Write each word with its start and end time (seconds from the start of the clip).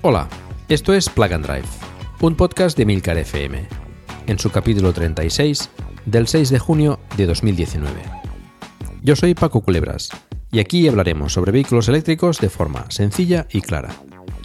Hola, 0.00 0.28
esto 0.68 0.94
es 0.94 1.08
Plug 1.08 1.32
and 1.32 1.44
Drive, 1.44 1.66
un 2.20 2.36
podcast 2.36 2.78
de 2.78 2.86
Milcar 2.86 3.18
FM, 3.18 3.66
en 4.28 4.38
su 4.38 4.48
capítulo 4.50 4.92
36 4.92 5.70
del 6.06 6.28
6 6.28 6.50
de 6.50 6.58
junio 6.60 7.00
de 7.16 7.26
2019. 7.26 8.00
Yo 9.02 9.16
soy 9.16 9.34
Paco 9.34 9.60
Culebras 9.60 10.10
y 10.52 10.60
aquí 10.60 10.86
hablaremos 10.86 11.32
sobre 11.32 11.50
vehículos 11.50 11.88
eléctricos 11.88 12.38
de 12.38 12.48
forma 12.48 12.88
sencilla 12.90 13.48
y 13.50 13.60
clara, 13.60 13.90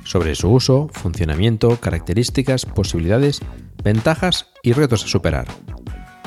sobre 0.03 0.33
su 0.33 0.49
uso, 0.49 0.89
funcionamiento, 0.91 1.79
características, 1.79 2.65
posibilidades, 2.65 3.39
ventajas 3.83 4.47
y 4.63 4.73
retos 4.73 5.03
a 5.03 5.07
superar. 5.07 5.45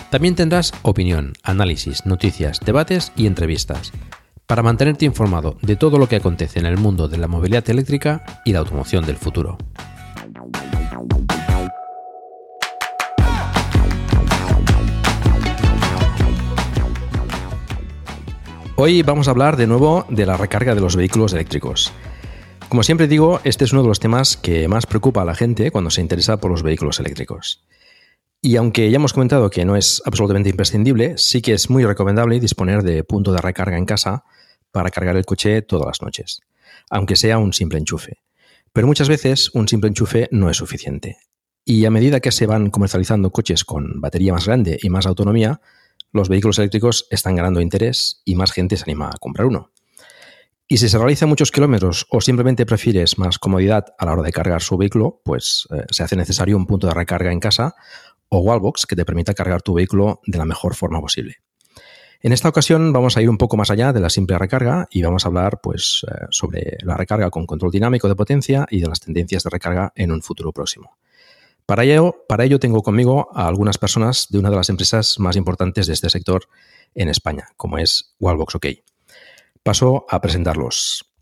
También 0.09 0.37
tendrás 0.37 0.73
opinión, 0.83 1.33
análisis, 1.43 2.07
noticias, 2.07 2.61
debates 2.61 3.13
y 3.17 3.27
entrevistas 3.27 3.91
para 4.47 4.62
mantenerte 4.62 5.05
informado 5.05 5.56
de 5.62 5.77
todo 5.77 5.98
lo 5.98 6.08
que 6.08 6.16
acontece 6.16 6.58
en 6.58 6.66
el 6.66 6.77
mundo 6.77 7.08
de 7.08 7.19
la 7.19 7.28
movilidad 7.28 7.69
eléctrica 7.69 8.42
y 8.44 8.52
la 8.52 8.61
automoción 8.61 9.05
del 9.05 9.16
futuro. 9.16 9.58
Hoy 18.77 19.02
vamos 19.02 19.27
a 19.27 19.30
hablar 19.30 19.56
de 19.56 19.67
nuevo 19.67 20.05
de 20.11 20.27
la 20.27 20.36
recarga 20.36 20.74
de 20.74 20.83
los 20.83 20.97
vehículos 20.97 21.33
eléctricos. 21.33 21.92
Como 22.69 22.83
siempre 22.83 23.08
digo, 23.08 23.41
este 23.42 23.64
es 23.64 23.72
uno 23.72 23.83
de 23.83 23.89
los 23.89 24.00
temas 24.00 24.36
que 24.36 24.69
más 24.69 24.86
preocupa 24.86 25.22
a 25.22 25.24
la 25.24 25.34
gente 25.34 25.70
cuando 25.70 25.91
se 25.91 26.02
interesa 26.02 26.36
por 26.36 26.50
los 26.50 26.62
vehículos 26.62 27.00
eléctricos. 27.00 27.64
Y 28.46 28.55
aunque 28.55 28.89
ya 28.92 28.95
hemos 28.95 29.12
comentado 29.12 29.51
que 29.51 29.64
no 29.64 29.74
es 29.74 30.01
absolutamente 30.05 30.51
imprescindible, 30.51 31.18
sí 31.18 31.42
que 31.42 31.52
es 31.52 31.68
muy 31.68 31.84
recomendable 31.84 32.39
disponer 32.39 32.84
de 32.84 33.02
punto 33.02 33.33
de 33.33 33.40
recarga 33.40 33.77
en 33.77 33.86
casa 33.86 34.23
para 34.70 34.90
cargar 34.90 35.17
el 35.17 35.24
coche 35.24 35.62
todas 35.62 35.84
las 35.84 36.01
noches, 36.01 36.42
aunque 36.89 37.17
sea 37.17 37.39
un 37.39 37.52
simple 37.52 37.80
enchufe. 37.80 38.23
Pero 38.73 38.86
muchas 38.86 39.08
veces 39.08 39.51
un 39.52 39.67
simple 39.67 39.89
enchufe 39.89 40.29
no 40.30 40.48
es 40.48 40.58
suficiente. 40.58 41.17
Y 41.64 41.86
a 41.86 41.90
medida 41.90 42.20
que 42.20 42.30
se 42.30 42.46
van 42.46 42.70
comercializando 42.70 43.33
coches 43.33 43.64
con 43.64 44.01
batería 44.01 44.33
más 44.33 44.46
grande 44.46 44.79
y 44.80 44.90
más 44.90 45.06
autonomía, 45.06 45.61
los 46.12 46.29
vehículos 46.29 46.61
eléctricos 46.61 47.08
están 47.11 47.35
ganando 47.35 47.61
interés 47.61 48.23
y 48.24 48.36
más 48.36 48.52
gente 48.52 48.77
se 48.77 48.85
anima 48.85 49.08
a 49.08 49.18
comprar 49.18 49.48
uno. 49.48 49.73
Y 50.68 50.79
si 50.79 50.89
se 50.89 50.98
realiza 50.98 51.27
muchos 51.27 51.51
kilómetros 51.51 52.06
o 52.11 52.20
simplemente 52.20 52.67
prefieres 52.67 53.18
más 53.18 53.39
comodidad 53.39 53.86
a 53.98 54.06
la 54.06 54.12
hora 54.12 54.23
de 54.23 54.33
cargar 54.33 54.62
su 54.62 54.77
vehículo, 54.77 55.20
pues 55.24 55.67
eh, 55.70 55.85
se 55.90 56.05
hace 56.05 56.17
necesario 56.17 56.56
un 56.56 56.67
punto 56.67 56.86
de 56.86 56.95
recarga 56.95 57.33
en 57.33 57.39
casa 57.40 57.74
o 58.29 58.39
wallbox 58.39 58.87
que 58.87 58.97
te 58.97 59.05
permita 59.05 59.35
cargar 59.35 59.63
tu 59.63 59.75
vehículo 59.75 60.20
de 60.27 60.39
la 60.39 60.45
mejor 60.45 60.75
forma 60.75 61.01
posible. 61.01 61.37
En 62.20 62.33
esta 62.33 62.48
ocasión 62.48 62.92
vamos 62.92 63.17
a 63.17 63.23
ir 63.23 63.29
un 63.29 63.39
poco 63.39 63.57
más 63.57 63.70
allá 63.70 63.92
de 63.92 64.01
la 64.01 64.11
simple 64.11 64.39
recarga 64.39 64.89
y 64.91 65.03
vamos 65.03 65.25
a 65.25 65.29
hablar 65.29 65.61
pues, 65.63 66.05
eh, 66.09 66.27
sobre 66.31 66.79
la 66.83 66.97
recarga 66.97 67.31
con 67.31 67.47
control 67.47 67.70
dinámico 67.70 68.09
de 68.09 68.17
potencia 68.17 68.67
y 68.70 68.81
de 68.81 68.89
las 68.89 69.01
tendencias 69.01 69.45
de 69.45 69.51
recarga 69.51 69.92
en 69.95 70.11
un 70.11 70.23
futuro 70.23 70.53
próximo. 70.53 70.98
Para 71.67 71.85
ello, 71.85 72.25
para 72.29 72.45
ello 72.45 72.59
tengo 72.59 72.83
conmigo 72.83 73.29
a 73.35 73.48
algunas 73.48 73.77
personas 73.77 74.29
de 74.31 74.39
una 74.39 74.51
de 74.51 74.57
las 74.57 74.70
empresas 74.70 75.19
más 75.19 75.36
importantes 75.36 75.86
de 75.86 75.92
este 75.92 76.11
sector 76.11 76.48
en 76.95 77.09
España, 77.09 77.48
como 77.57 77.79
es 77.79 78.15
Wallbox 78.20 78.55
OK. 78.55 78.67
Paso 79.63 80.07
a 80.09 80.20
presentarlos. 80.20 81.16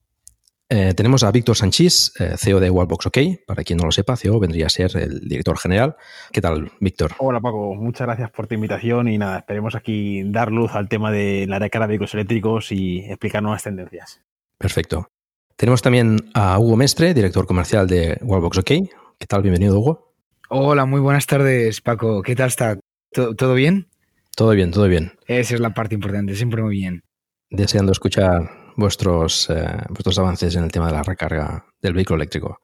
Eh, 0.68 0.94
tenemos 0.94 1.22
a 1.22 1.30
Víctor 1.30 1.56
Sanchís, 1.56 2.12
eh, 2.18 2.36
CEO 2.38 2.58
de 2.58 2.70
Wallbox 2.70 3.06
OK. 3.06 3.18
Para 3.46 3.62
quien 3.64 3.78
no 3.78 3.84
lo 3.84 3.92
sepa, 3.92 4.16
CEO 4.16 4.40
vendría 4.40 4.66
a 4.66 4.70
ser 4.70 4.96
el 4.96 5.20
director 5.28 5.58
general. 5.58 5.96
¿Qué 6.32 6.40
tal, 6.40 6.72
Víctor? 6.80 7.12
Hola, 7.18 7.40
Paco. 7.40 7.74
Muchas 7.74 8.06
gracias 8.06 8.30
por 8.30 8.46
tu 8.46 8.54
invitación 8.54 9.08
y 9.08 9.18
nada, 9.18 9.38
esperemos 9.38 9.74
aquí 9.74 10.22
dar 10.24 10.50
luz 10.50 10.74
al 10.74 10.88
tema 10.88 11.12
de 11.12 11.46
la 11.46 11.58
recarga 11.58 11.86
de 11.86 11.92
vehículos 11.92 12.14
eléctricos 12.14 12.72
y 12.72 13.00
explicar 13.00 13.42
nuevas 13.42 13.62
tendencias. 13.62 14.22
Perfecto. 14.56 15.08
Tenemos 15.56 15.82
también 15.82 16.30
a 16.34 16.58
Hugo 16.58 16.76
Mestre, 16.76 17.14
director 17.14 17.46
comercial 17.46 17.86
de 17.86 18.18
Wallbox 18.22 18.58
OK. 18.58 18.70
¿Qué 19.18 19.26
tal? 19.28 19.42
Bienvenido, 19.42 19.78
Hugo. 19.78 20.14
Hola, 20.48 20.86
muy 20.86 21.00
buenas 21.00 21.26
tardes, 21.26 21.80
Paco. 21.80 22.22
¿Qué 22.22 22.34
tal 22.34 22.48
está? 22.48 22.78
¿Todo, 23.12 23.54
bien? 23.54 23.88
Todo 24.34 24.50
bien, 24.50 24.72
todo 24.72 24.88
bien. 24.88 25.12
Esa 25.26 25.54
es 25.54 25.60
la 25.60 25.74
parte 25.74 25.94
importante, 25.94 26.34
siempre 26.34 26.62
muy 26.62 26.76
bien. 26.76 27.02
Deseando 27.50 27.92
escuchar 27.92 28.63
vuestros, 28.76 29.48
eh, 29.50 29.64
vuestros 29.88 30.18
avances 30.18 30.54
en 30.56 30.64
el 30.64 30.72
tema 30.72 30.86
de 30.86 30.92
la 30.92 31.02
recarga 31.02 31.66
del 31.80 31.94
vehículo 31.94 32.16
eléctrico. 32.16 32.60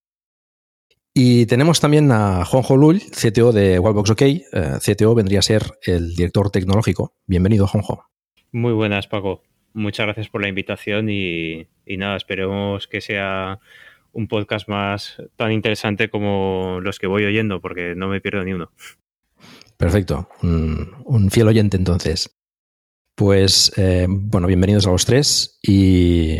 Y 1.12 1.46
tenemos 1.46 1.80
también 1.80 2.10
a 2.12 2.44
Juanjo 2.44 2.76
Lull, 2.76 3.00
CTO 3.00 3.52
de 3.52 3.78
Wallbox 3.78 4.10
OK. 4.10 4.22
Eh, 4.22 4.42
CTO 4.80 5.14
vendría 5.14 5.40
a 5.40 5.42
ser 5.42 5.62
el 5.82 6.14
director 6.14 6.50
tecnológico. 6.50 7.14
Bienvenido, 7.26 7.66
Juanjo. 7.66 8.04
Muy 8.52 8.72
buenas, 8.72 9.08
Paco. 9.08 9.42
Muchas 9.72 10.06
gracias 10.06 10.28
por 10.28 10.40
la 10.40 10.48
invitación 10.48 11.08
y, 11.10 11.68
nada, 11.86 12.16
esperemos 12.16 12.86
que 12.88 13.00
sea 13.00 13.60
un 14.12 14.26
podcast 14.26 14.68
más 14.68 15.22
tan 15.36 15.52
interesante 15.52 16.10
como 16.10 16.78
los 16.80 16.98
que 16.98 17.06
voy 17.06 17.24
oyendo, 17.24 17.60
porque 17.60 17.94
no 17.96 18.08
me 18.08 18.20
pierdo 18.20 18.44
ni 18.44 18.52
uno. 18.52 18.72
Perfecto, 19.76 20.28
un 20.42 21.30
fiel 21.30 21.48
oyente 21.48 21.76
entonces. 21.76 22.39
Pues 23.20 23.70
eh, 23.76 24.06
bueno, 24.08 24.46
bienvenidos 24.46 24.86
a 24.86 24.92
los 24.92 25.04
tres 25.04 25.58
y 25.62 26.36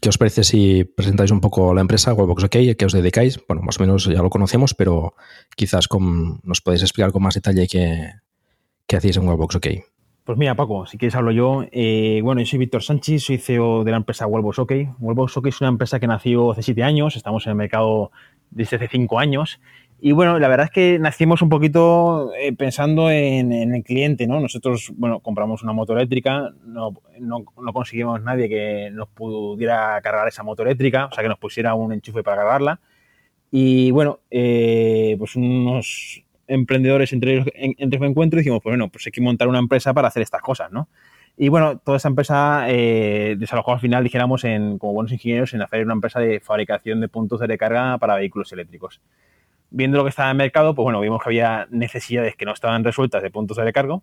¿qué 0.00 0.08
os 0.08 0.16
parece 0.16 0.44
si 0.44 0.84
presentáis 0.84 1.32
un 1.32 1.40
poco 1.40 1.74
la 1.74 1.80
empresa 1.80 2.14
Webbox 2.14 2.44
OK, 2.44 2.54
a 2.54 2.74
qué 2.78 2.84
os 2.84 2.92
dedicáis? 2.92 3.40
Bueno, 3.48 3.62
más 3.62 3.80
o 3.80 3.82
menos 3.82 4.04
ya 4.04 4.22
lo 4.22 4.30
conocemos, 4.30 4.72
pero 4.72 5.14
quizás 5.56 5.88
nos 6.44 6.60
podéis 6.60 6.82
explicar 6.82 7.10
con 7.10 7.24
más 7.24 7.34
detalle 7.34 7.66
qué, 7.66 8.96
hacéis 8.96 9.16
en 9.16 9.26
Webbox 9.26 9.56
OK. 9.56 9.66
Pues 10.22 10.38
mira, 10.38 10.54
Paco, 10.54 10.86
si 10.86 10.96
quieres 10.96 11.16
hablo 11.16 11.32
yo. 11.32 11.64
Eh, 11.72 12.20
bueno, 12.22 12.40
yo 12.40 12.46
soy 12.46 12.60
Víctor 12.60 12.84
Sánchez, 12.84 13.24
soy 13.24 13.38
CEO 13.38 13.82
de 13.82 13.90
la 13.90 13.96
empresa 13.96 14.28
Webbox 14.28 14.60
OK. 14.60 14.72
OK 15.00 15.46
es 15.48 15.60
una 15.60 15.70
empresa 15.70 15.98
que 15.98 16.06
nació 16.06 16.52
hace 16.52 16.62
siete 16.62 16.84
años, 16.84 17.16
estamos 17.16 17.44
en 17.46 17.50
el 17.50 17.56
mercado 17.56 18.12
desde 18.52 18.76
hace 18.76 18.86
cinco 18.86 19.18
años 19.18 19.58
y 19.98 20.12
bueno, 20.12 20.38
la 20.38 20.48
verdad 20.48 20.66
es 20.66 20.70
que 20.70 20.98
nacimos 20.98 21.40
un 21.40 21.48
poquito 21.48 22.32
eh, 22.34 22.52
pensando 22.52 23.10
en, 23.10 23.50
el 23.52 23.82
cliente, 23.82 24.26
¿no? 24.26 24.40
Nosotros, 24.40 24.92
bueno, 24.94 25.20
compramos 25.20 25.62
una 25.62 25.72
moto 25.72 25.94
eléctrica, 25.94 26.52
no, 26.66 26.94
no, 27.18 27.44
conseguimos 27.72 28.22
nadie 28.22 28.48
que 28.48 28.90
nos 28.92 29.08
pudiera 29.08 29.98
cargar 30.02 30.28
esa 30.28 30.42
moto 30.42 30.62
eléctrica, 30.62 31.06
o 31.06 31.12
sea, 31.12 31.22
que 31.22 31.28
nos 31.30 31.38
pusiera 31.38 31.74
un 31.74 31.92
enchufe 31.92 32.22
para 32.22 32.42
cargarla. 32.42 32.80
Y 33.50 33.90
bueno, 33.90 34.20
eh, 34.30 35.16
pues 35.18 35.34
unos 35.34 36.22
emprendedores 36.46 37.12
entre 37.12 37.34
ellos, 37.34 37.46
entre 37.54 37.98
me 37.98 38.06
encuentro 38.06 38.38
y 38.38 38.42
dijimos, 38.42 38.60
pues 38.62 38.72
bueno, 38.72 38.90
pues 38.90 39.06
hay 39.06 39.12
que 39.12 39.22
montar 39.22 39.48
una 39.48 39.58
empresa 39.58 39.94
para 39.94 40.08
hacer 40.08 40.22
estas 40.22 40.42
cosas, 40.42 40.70
¿no? 40.70 40.88
Y 41.38 41.48
bueno, 41.48 41.78
toda 41.78 41.96
esa 41.98 42.08
empresa 42.08 42.66
eh, 42.68 43.36
desalojó 43.38 43.72
al 43.72 43.80
final, 43.80 44.04
dijéramos, 44.04 44.44
en, 44.44 44.78
como 44.78 44.92
buenos 44.92 45.12
ingenieros, 45.12 45.54
en 45.54 45.62
hacer 45.62 45.84
una 45.84 45.94
empresa 45.94 46.20
de 46.20 46.40
fabricación 46.40 47.00
de 47.00 47.08
puntos 47.08 47.40
de 47.40 47.46
recarga 47.46 47.98
para 47.98 48.16
vehículos 48.16 48.52
eléctricos 48.52 49.00
viendo 49.70 49.98
lo 49.98 50.04
que 50.04 50.10
estaba 50.10 50.30
en 50.30 50.36
el 50.36 50.44
mercado, 50.44 50.74
pues 50.74 50.84
bueno, 50.84 51.00
vimos 51.00 51.22
que 51.22 51.28
había 51.28 51.66
necesidades 51.70 52.36
que 52.36 52.44
no 52.44 52.52
estaban 52.52 52.84
resueltas 52.84 53.22
de 53.22 53.30
puntos 53.30 53.56
de 53.56 53.64
recargo 53.64 54.02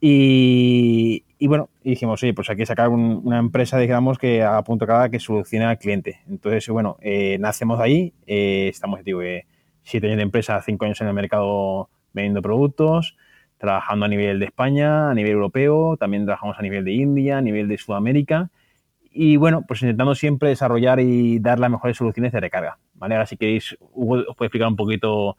Y, 0.00 1.24
bueno, 1.40 1.70
dijimos, 1.82 2.22
oye, 2.22 2.34
pues 2.34 2.50
hay 2.50 2.56
que 2.56 2.66
sacar 2.66 2.88
una 2.88 3.38
empresa, 3.38 3.78
digamos, 3.78 4.18
que 4.18 4.42
a 4.42 4.62
punto 4.62 4.86
cada 4.86 5.08
que 5.10 5.20
solucione 5.20 5.64
al 5.64 5.78
cliente. 5.78 6.20
Entonces, 6.28 6.68
bueno, 6.68 6.96
eh, 7.00 7.38
nacemos 7.40 7.80
ahí, 7.80 8.12
eh, 8.26 8.68
estamos, 8.68 9.02
digo, 9.04 9.22
eh, 9.22 9.46
siete 9.82 10.06
años 10.06 10.18
de 10.18 10.22
empresa, 10.24 10.60
cinco 10.62 10.84
años 10.84 11.00
en 11.00 11.08
el 11.08 11.14
mercado 11.14 11.88
vendiendo 12.12 12.42
productos, 12.42 13.16
trabajando 13.58 14.06
a 14.06 14.08
nivel 14.08 14.38
de 14.38 14.46
España, 14.46 15.10
a 15.10 15.14
nivel 15.14 15.32
europeo, 15.32 15.96
también 15.96 16.24
trabajamos 16.24 16.58
a 16.58 16.62
nivel 16.62 16.84
de 16.84 16.92
India, 16.92 17.38
a 17.38 17.42
nivel 17.42 17.68
de 17.68 17.78
Sudamérica. 17.78 18.50
Y 19.10 19.36
bueno, 19.36 19.64
pues 19.66 19.82
intentando 19.82 20.14
siempre 20.14 20.50
desarrollar 20.50 21.00
y 21.00 21.40
dar 21.40 21.58
las 21.58 21.70
mejores 21.70 21.96
soluciones 21.96 22.32
de 22.32 22.40
recarga. 22.40 22.78
¿Vale? 22.98 23.14
Ahora 23.14 23.26
si 23.26 23.36
queréis, 23.36 23.76
Hugo 23.92 24.24
os 24.28 24.36
puede 24.36 24.48
explicar 24.48 24.68
un 24.68 24.76
poquito 24.76 25.36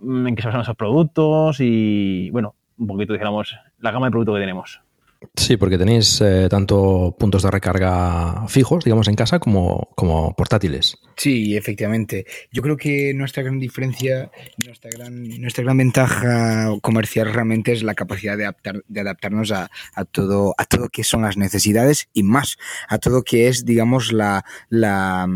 mm, 0.00 0.26
en 0.26 0.36
qué 0.36 0.42
se 0.42 0.48
basan 0.48 0.62
esos 0.62 0.76
productos 0.76 1.58
y, 1.60 2.30
bueno, 2.30 2.54
un 2.76 2.86
poquito, 2.86 3.12
dijéramos, 3.12 3.56
la 3.78 3.90
gama 3.90 4.06
de 4.06 4.10
productos 4.12 4.36
que 4.36 4.40
tenemos. 4.40 4.80
Sí, 5.34 5.56
porque 5.56 5.78
tenéis 5.78 6.20
eh, 6.20 6.46
tanto 6.48 7.16
puntos 7.18 7.42
de 7.42 7.50
recarga 7.50 8.46
fijos, 8.46 8.84
digamos, 8.84 9.08
en 9.08 9.16
casa 9.16 9.40
como, 9.40 9.88
como 9.96 10.34
portátiles. 10.34 10.96
Sí, 11.16 11.56
efectivamente. 11.56 12.24
Yo 12.52 12.62
creo 12.62 12.76
que 12.76 13.12
nuestra 13.14 13.42
gran 13.42 13.58
diferencia, 13.58 14.30
nuestra 14.64 14.90
gran, 14.90 15.24
nuestra 15.40 15.64
gran 15.64 15.76
ventaja 15.76 16.70
comercial 16.82 17.32
realmente 17.32 17.72
es 17.72 17.82
la 17.82 17.94
capacidad 17.94 18.36
de, 18.36 18.44
adaptar, 18.44 18.84
de 18.86 19.00
adaptarnos 19.00 19.50
a, 19.50 19.70
a, 19.94 20.04
todo, 20.04 20.54
a 20.56 20.64
todo 20.64 20.88
que 20.88 21.02
son 21.02 21.22
las 21.22 21.36
necesidades 21.36 22.08
y 22.12 22.22
más, 22.22 22.56
a 22.88 22.98
todo 22.98 23.24
que 23.24 23.48
es, 23.48 23.64
digamos, 23.64 24.12
la, 24.12 24.44
la 24.68 25.26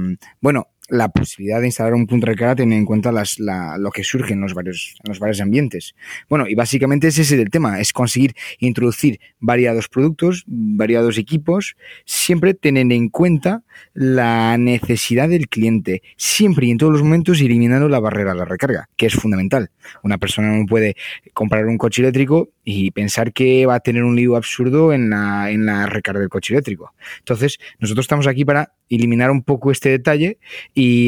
bueno, 0.40 0.68
la 0.88 1.08
posibilidad 1.08 1.60
de 1.60 1.66
instalar 1.66 1.94
un 1.94 2.06
punto 2.06 2.26
de 2.26 2.32
recarga 2.32 2.56
teniendo 2.56 2.76
en 2.76 2.86
cuenta 2.86 3.12
las, 3.12 3.38
la, 3.38 3.78
lo 3.78 3.90
que 3.90 4.04
surge 4.04 4.34
en 4.34 4.40
los, 4.40 4.52
varios, 4.52 4.96
en 5.04 5.08
los 5.08 5.18
varios 5.18 5.40
ambientes. 5.40 5.94
Bueno, 6.28 6.46
y 6.48 6.54
básicamente 6.54 7.08
ese 7.08 7.22
es 7.22 7.32
el 7.32 7.50
tema, 7.50 7.80
es 7.80 7.92
conseguir 7.92 8.34
introducir 8.58 9.20
variados 9.38 9.88
productos, 9.88 10.44
variados 10.46 11.18
equipos, 11.18 11.76
siempre 12.04 12.54
teniendo 12.54 12.94
en 12.94 13.08
cuenta 13.08 13.62
la 13.94 14.58
necesidad 14.58 15.28
del 15.28 15.48
cliente, 15.48 16.02
siempre 16.16 16.66
y 16.66 16.70
en 16.72 16.78
todos 16.78 16.92
los 16.92 17.02
momentos 17.02 17.40
eliminando 17.40 17.88
la 17.88 18.00
barrera 18.00 18.32
a 18.32 18.34
la 18.34 18.44
recarga, 18.44 18.88
que 18.96 19.06
es 19.06 19.14
fundamental. 19.14 19.70
Una 20.02 20.18
persona 20.18 20.56
no 20.56 20.66
puede 20.66 20.96
comprar 21.32 21.66
un 21.66 21.78
coche 21.78 22.02
eléctrico 22.02 22.50
y 22.64 22.90
pensar 22.90 23.32
que 23.32 23.66
va 23.66 23.76
a 23.76 23.80
tener 23.80 24.04
un 24.04 24.16
lío 24.16 24.36
absurdo 24.36 24.92
en 24.92 25.10
la, 25.10 25.50
en 25.50 25.66
la 25.66 25.86
recarga 25.86 26.20
del 26.20 26.28
coche 26.28 26.54
eléctrico. 26.54 26.94
Entonces, 27.18 27.58
nosotros 27.78 28.04
estamos 28.04 28.26
aquí 28.26 28.44
para 28.44 28.74
eliminar 28.88 29.30
un 29.30 29.42
poco 29.42 29.70
este 29.70 29.88
detalle 29.88 30.38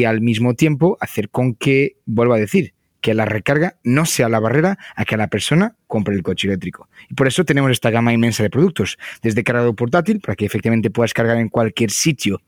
al 0.05 0.21
mismo 0.21 0.53
tiempo 0.53 0.97
hacer 0.99 1.29
con 1.29 1.55
que, 1.55 1.97
vuelvo 2.05 2.33
a 2.33 2.39
decir, 2.39 2.73
que 3.01 3.13
la 3.13 3.25
recarga 3.25 3.77
no 3.83 4.05
sea 4.05 4.29
la 4.29 4.39
barrera 4.39 4.79
a 4.95 5.05
que 5.05 5.15
la 5.15 5.27
persona 5.27 5.75
compre 5.85 6.15
el 6.15 6.23
coche 6.23 6.47
eléctrico. 6.47 6.89
Y 7.07 7.13
por 7.13 7.27
eso 7.27 7.45
tenemos 7.45 7.71
esta 7.71 7.91
gama 7.91 8.13
inmensa 8.13 8.41
de 8.41 8.49
productos, 8.49 8.97
desde 9.21 9.43
cargador 9.43 9.75
portátil, 9.75 10.21
para 10.21 10.35
que 10.35 10.45
efectivamente 10.45 10.89
puedas 10.89 11.13
cargar 11.13 11.37
en 11.37 11.49
cualquier 11.49 11.91
sitio 11.91 12.41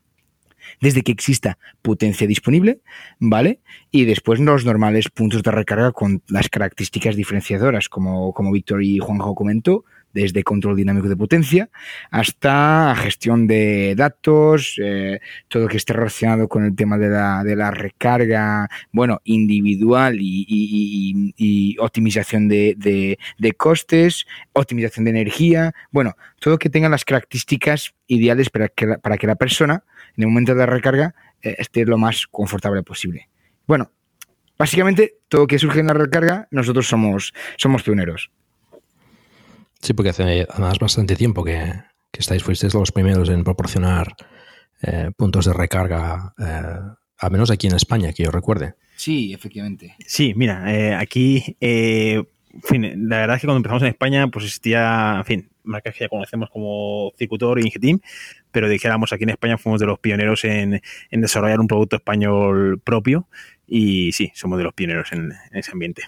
desde 0.80 1.02
que 1.02 1.12
exista 1.12 1.58
potencia 1.82 2.26
disponible, 2.26 2.80
¿vale? 3.18 3.60
Y 3.90 4.04
después 4.04 4.40
los 4.40 4.64
normales 4.64 5.08
puntos 5.08 5.42
de 5.42 5.50
recarga 5.50 5.92
con 5.92 6.22
las 6.28 6.48
características 6.48 7.16
diferenciadoras, 7.16 7.88
como, 7.88 8.32
como 8.32 8.52
Víctor 8.52 8.82
y 8.82 8.98
Juanjo 8.98 9.34
comentó, 9.34 9.84
desde 10.12 10.42
control 10.42 10.76
dinámico 10.76 11.08
de 11.08 11.16
potencia 11.16 11.70
hasta 12.10 12.94
gestión 12.96 13.46
de 13.46 13.94
datos, 13.96 14.78
eh, 14.82 15.20
todo 15.48 15.64
lo 15.64 15.68
que 15.68 15.76
esté 15.76 15.92
relacionado 15.92 16.48
con 16.48 16.64
el 16.64 16.74
tema 16.74 16.98
de 16.98 17.08
la, 17.08 17.44
de 17.44 17.56
la 17.56 17.70
recarga, 17.70 18.68
bueno, 18.92 19.20
individual 19.24 20.16
y, 20.20 21.76
optimización 21.78 22.48
de, 22.48 23.18
costes, 23.56 24.26
optimización 24.52 25.04
de 25.04 25.10
energía, 25.10 25.74
bueno, 25.90 26.16
todo 26.40 26.58
que 26.58 26.70
tenga 26.70 26.88
las 26.88 27.04
características 27.04 27.94
ideales 28.06 28.50
para 28.50 28.68
que 28.68 28.86
la, 28.86 28.98
para 28.98 29.16
que 29.16 29.26
la 29.26 29.36
persona 29.36 29.84
en 30.16 30.24
el 30.24 30.28
momento 30.28 30.52
de 30.52 30.58
la 30.58 30.66
recarga 30.66 31.14
eh, 31.42 31.56
esté 31.58 31.84
lo 31.84 31.98
más 31.98 32.26
confortable 32.26 32.82
posible. 32.82 33.28
Bueno, 33.66 33.92
básicamente 34.58 35.18
todo 35.28 35.42
lo 35.42 35.46
que 35.46 35.58
surge 35.58 35.80
en 35.80 35.86
la 35.86 35.94
recarga, 35.94 36.48
nosotros 36.50 36.86
somos, 36.88 37.32
somos 37.56 37.82
pioneros. 37.82 38.30
Sí, 39.80 39.94
porque 39.94 40.10
hace 40.10 40.46
además 40.48 40.78
bastante 40.78 41.16
tiempo 41.16 41.44
que, 41.44 41.72
estáis, 42.12 42.42
fuisteis 42.42 42.74
los 42.74 42.92
primeros 42.92 43.28
en 43.28 43.44
proporcionar 43.44 44.14
eh, 44.82 45.10
puntos 45.16 45.46
de 45.46 45.52
recarga, 45.52 46.34
eh, 46.38 46.94
al 47.18 47.30
menos 47.30 47.50
aquí 47.50 47.68
en 47.68 47.76
España, 47.76 48.12
que 48.12 48.24
yo 48.24 48.30
recuerde. 48.30 48.74
Sí, 48.96 49.32
efectivamente. 49.32 49.94
Sí, 50.06 50.34
mira, 50.34 50.74
eh, 50.74 50.94
aquí, 50.94 51.56
en 51.60 52.26
fin, 52.64 53.08
la 53.08 53.18
verdad 53.18 53.36
es 53.36 53.40
que 53.40 53.46
cuando 53.46 53.58
empezamos 53.58 53.82
en 53.82 53.88
España, 53.88 54.26
pues 54.28 54.46
existía, 54.46 55.16
en 55.18 55.24
fin, 55.24 55.50
marcas 55.62 55.94
que 55.94 56.04
ya 56.04 56.08
conocemos 56.08 56.50
como 56.50 57.12
Circutor 57.16 57.60
y 57.60 57.66
Ingetim, 57.66 58.00
pero 58.50 58.68
dijéramos 58.68 59.12
aquí 59.12 59.24
en 59.24 59.30
España 59.30 59.58
fuimos 59.58 59.80
de 59.80 59.86
los 59.86 60.00
pioneros 60.00 60.44
en, 60.44 60.80
desarrollar 61.12 61.60
un 61.60 61.68
producto 61.68 61.96
español 61.96 62.80
propio 62.82 63.28
y 63.66 64.10
sí, 64.12 64.32
somos 64.34 64.58
de 64.58 64.64
los 64.64 64.74
pioneros 64.74 65.12
en 65.12 65.32
ese 65.52 65.70
ambiente. 65.70 66.02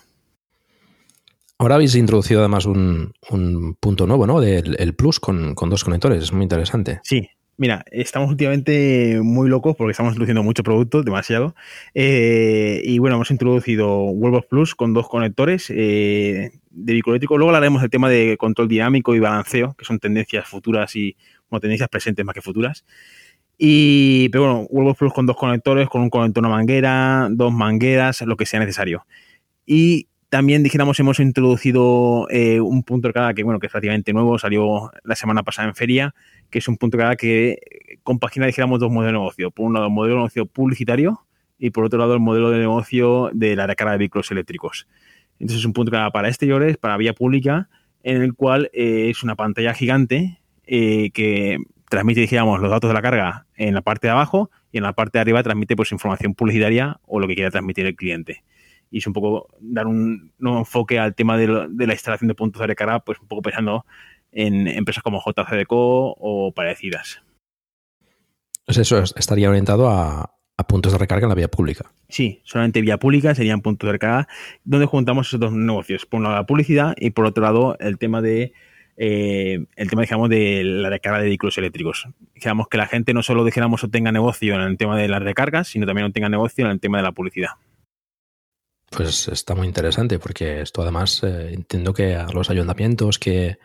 Ahora 1.60 1.74
habéis 1.74 1.94
introducido 1.94 2.40
además 2.40 2.64
un, 2.64 3.12
punto 3.80 4.06
nuevo, 4.06 4.26
¿no? 4.26 4.40
Del 4.40 4.76
el 4.78 4.94
Plus 4.94 5.20
con, 5.20 5.54
dos 5.54 5.84
conectores. 5.84 6.22
Es 6.22 6.32
muy 6.32 6.42
interesante. 6.42 7.00
Sí, 7.04 7.28
Mira, 7.58 7.84
estamos 7.90 8.30
últimamente 8.30 9.20
muy 9.22 9.50
locos 9.50 9.76
porque 9.76 9.90
estamos 9.90 10.12
introduciendo 10.12 10.42
mucho 10.42 10.62
producto, 10.62 11.02
demasiado. 11.02 11.54
Eh, 11.92 12.80
y 12.82 12.98
bueno, 12.98 13.16
hemos 13.16 13.30
introducido 13.30 14.04
Wallbox 14.04 14.46
Plus 14.46 14.74
con 14.74 14.94
dos 14.94 15.06
conectores 15.06 15.68
eh, 15.68 16.52
de 16.70 16.92
eléctrico. 16.92 17.36
Luego 17.36 17.50
hablaremos 17.50 17.82
del 17.82 17.90
tema 17.90 18.08
de 18.08 18.38
control 18.38 18.66
dinámico 18.66 19.14
y 19.14 19.20
balanceo, 19.20 19.74
que 19.74 19.84
son 19.84 19.98
tendencias 19.98 20.48
futuras 20.48 20.96
y 20.96 21.14
bueno, 21.50 21.60
tendencias 21.60 21.90
presentes 21.90 22.24
más 22.24 22.34
que 22.34 22.40
futuras. 22.40 22.86
Y, 23.58 24.30
pero 24.30 24.44
bueno, 24.44 24.66
Wallbox 24.70 24.98
Plus 24.98 25.12
con 25.12 25.26
dos 25.26 25.36
conectores, 25.36 25.90
con 25.90 26.00
un 26.00 26.08
conector, 26.08 26.42
una 26.42 26.56
manguera, 26.56 27.28
dos 27.30 27.52
mangueras, 27.52 28.22
lo 28.22 28.38
que 28.38 28.46
sea 28.46 28.60
necesario. 28.60 29.04
Y 29.66 30.08
también, 30.30 30.62
dijéramos, 30.62 30.98
hemos 31.00 31.18
introducido 31.18 32.28
eh, 32.30 32.60
un 32.60 32.84
punto 32.84 33.08
de 33.08 33.14
carga 33.14 33.34
que, 33.34 33.42
bueno, 33.42 33.58
que 33.58 33.66
es 33.66 33.72
relativamente 33.72 34.12
nuevo, 34.12 34.38
salió 34.38 34.92
la 35.02 35.16
semana 35.16 35.42
pasada 35.42 35.68
en 35.68 35.74
feria, 35.74 36.14
que 36.50 36.60
es 36.60 36.68
un 36.68 36.76
punto 36.76 36.96
de 36.96 37.02
carga 37.02 37.16
que 37.16 37.58
compagina, 38.04 38.46
dijéramos, 38.46 38.78
dos 38.78 38.92
modelos 38.92 39.12
de 39.12 39.18
negocio. 39.18 39.50
Por 39.50 39.66
un 39.66 39.74
lado, 39.74 39.86
el 39.86 39.92
modelo 39.92 40.14
de 40.14 40.18
negocio 40.20 40.46
publicitario 40.46 41.26
y 41.58 41.70
por 41.70 41.84
otro 41.84 41.98
lado, 41.98 42.14
el 42.14 42.20
modelo 42.20 42.50
de 42.50 42.60
negocio 42.60 43.30
de 43.34 43.56
la 43.56 43.66
recarga 43.66 43.92
de 43.92 43.98
vehículos 43.98 44.30
eléctricos. 44.30 44.86
Entonces, 45.40 45.58
es 45.58 45.64
un 45.64 45.72
punto 45.72 45.90
de 45.90 45.96
carga 45.96 46.12
para 46.12 46.28
exteriores, 46.28 46.76
para 46.76 46.96
vía 46.96 47.12
pública, 47.12 47.68
en 48.04 48.22
el 48.22 48.34
cual 48.34 48.70
eh, 48.72 49.10
es 49.10 49.24
una 49.24 49.34
pantalla 49.34 49.74
gigante 49.74 50.40
eh, 50.64 51.10
que 51.10 51.58
transmite, 51.88 52.20
dijéramos, 52.20 52.60
los 52.60 52.70
datos 52.70 52.88
de 52.88 52.94
la 52.94 53.02
carga 53.02 53.46
en 53.56 53.74
la 53.74 53.82
parte 53.82 54.06
de 54.06 54.12
abajo 54.12 54.48
y 54.70 54.76
en 54.76 54.84
la 54.84 54.92
parte 54.92 55.18
de 55.18 55.22
arriba 55.22 55.42
transmite 55.42 55.74
pues 55.74 55.90
información 55.90 56.34
publicitaria 56.34 57.00
o 57.04 57.18
lo 57.18 57.26
que 57.26 57.34
quiera 57.34 57.50
transmitir 57.50 57.84
el 57.84 57.96
cliente 57.96 58.44
y 58.90 58.98
es 58.98 59.06
un 59.06 59.12
poco 59.12 59.48
dar 59.60 59.86
un 59.86 60.32
nuevo 60.38 60.58
enfoque 60.58 60.98
al 60.98 61.14
tema 61.14 61.38
de, 61.38 61.46
la 61.46 61.92
instalación 61.92 62.28
de 62.28 62.34
puntos 62.34 62.60
de 62.60 62.66
recarga, 62.66 63.00
pues 63.00 63.20
un 63.20 63.28
poco 63.28 63.42
pensando 63.42 63.86
en 64.32 64.66
empresas 64.66 65.02
como 65.02 65.22
JCDCO 65.24 66.16
o 66.18 66.52
parecidas. 66.54 67.22
Pues 68.64 68.78
eso 68.78 69.02
estaría 69.16 69.48
orientado 69.48 69.88
a, 69.88 70.36
puntos 70.68 70.92
de 70.92 70.98
recarga 70.98 71.24
en 71.24 71.30
la 71.30 71.34
vía 71.34 71.48
pública. 71.48 71.90
Sí, 72.10 72.42
solamente 72.44 72.82
vía 72.82 72.98
pública 72.98 73.34
serían 73.34 73.62
puntos 73.62 73.88
de 73.88 73.92
recarga 73.92 74.28
donde 74.62 74.84
juntamos 74.84 75.28
esos 75.28 75.40
dos 75.40 75.52
negocios. 75.52 76.04
Por 76.04 76.18
un 76.18 76.24
lado 76.24 76.36
la 76.36 76.44
publicidad 76.46 76.94
y 76.98 77.10
por 77.10 77.24
otro 77.24 77.42
lado 77.42 77.78
el 77.80 77.96
tema 77.96 78.20
de 78.20 78.52
eh, 78.98 79.64
el 79.76 79.88
tema, 79.88 80.02
digamos, 80.02 80.28
de 80.28 80.62
la 80.62 80.90
recarga 80.90 81.20
de 81.20 81.24
vehículos 81.24 81.56
eléctricos. 81.56 82.06
Digamos 82.34 82.68
que 82.68 82.76
la 82.76 82.86
gente 82.86 83.14
no 83.14 83.22
solo, 83.22 83.46
dijéramos, 83.46 83.86
tenga 83.90 84.12
negocio 84.12 84.54
en 84.54 84.60
el 84.60 84.76
tema 84.76 84.98
de 84.98 85.08
las 85.08 85.22
recargas, 85.22 85.68
sino 85.68 85.86
también 85.86 86.12
tenga 86.12 86.28
negocio 86.28 86.66
en 86.66 86.72
el 86.72 86.80
tema 86.80 86.98
de 86.98 87.04
la 87.04 87.12
publicidad. 87.12 87.52
Pues 88.90 89.28
está 89.28 89.54
muy 89.54 89.68
interesante 89.68 90.18
porque 90.18 90.62
esto 90.62 90.82
además 90.82 91.22
eh, 91.22 91.52
entiendo 91.54 91.94
que 91.94 92.16
a 92.16 92.26
los 92.26 92.50
ayuntamientos 92.50 93.20
que, 93.20 93.58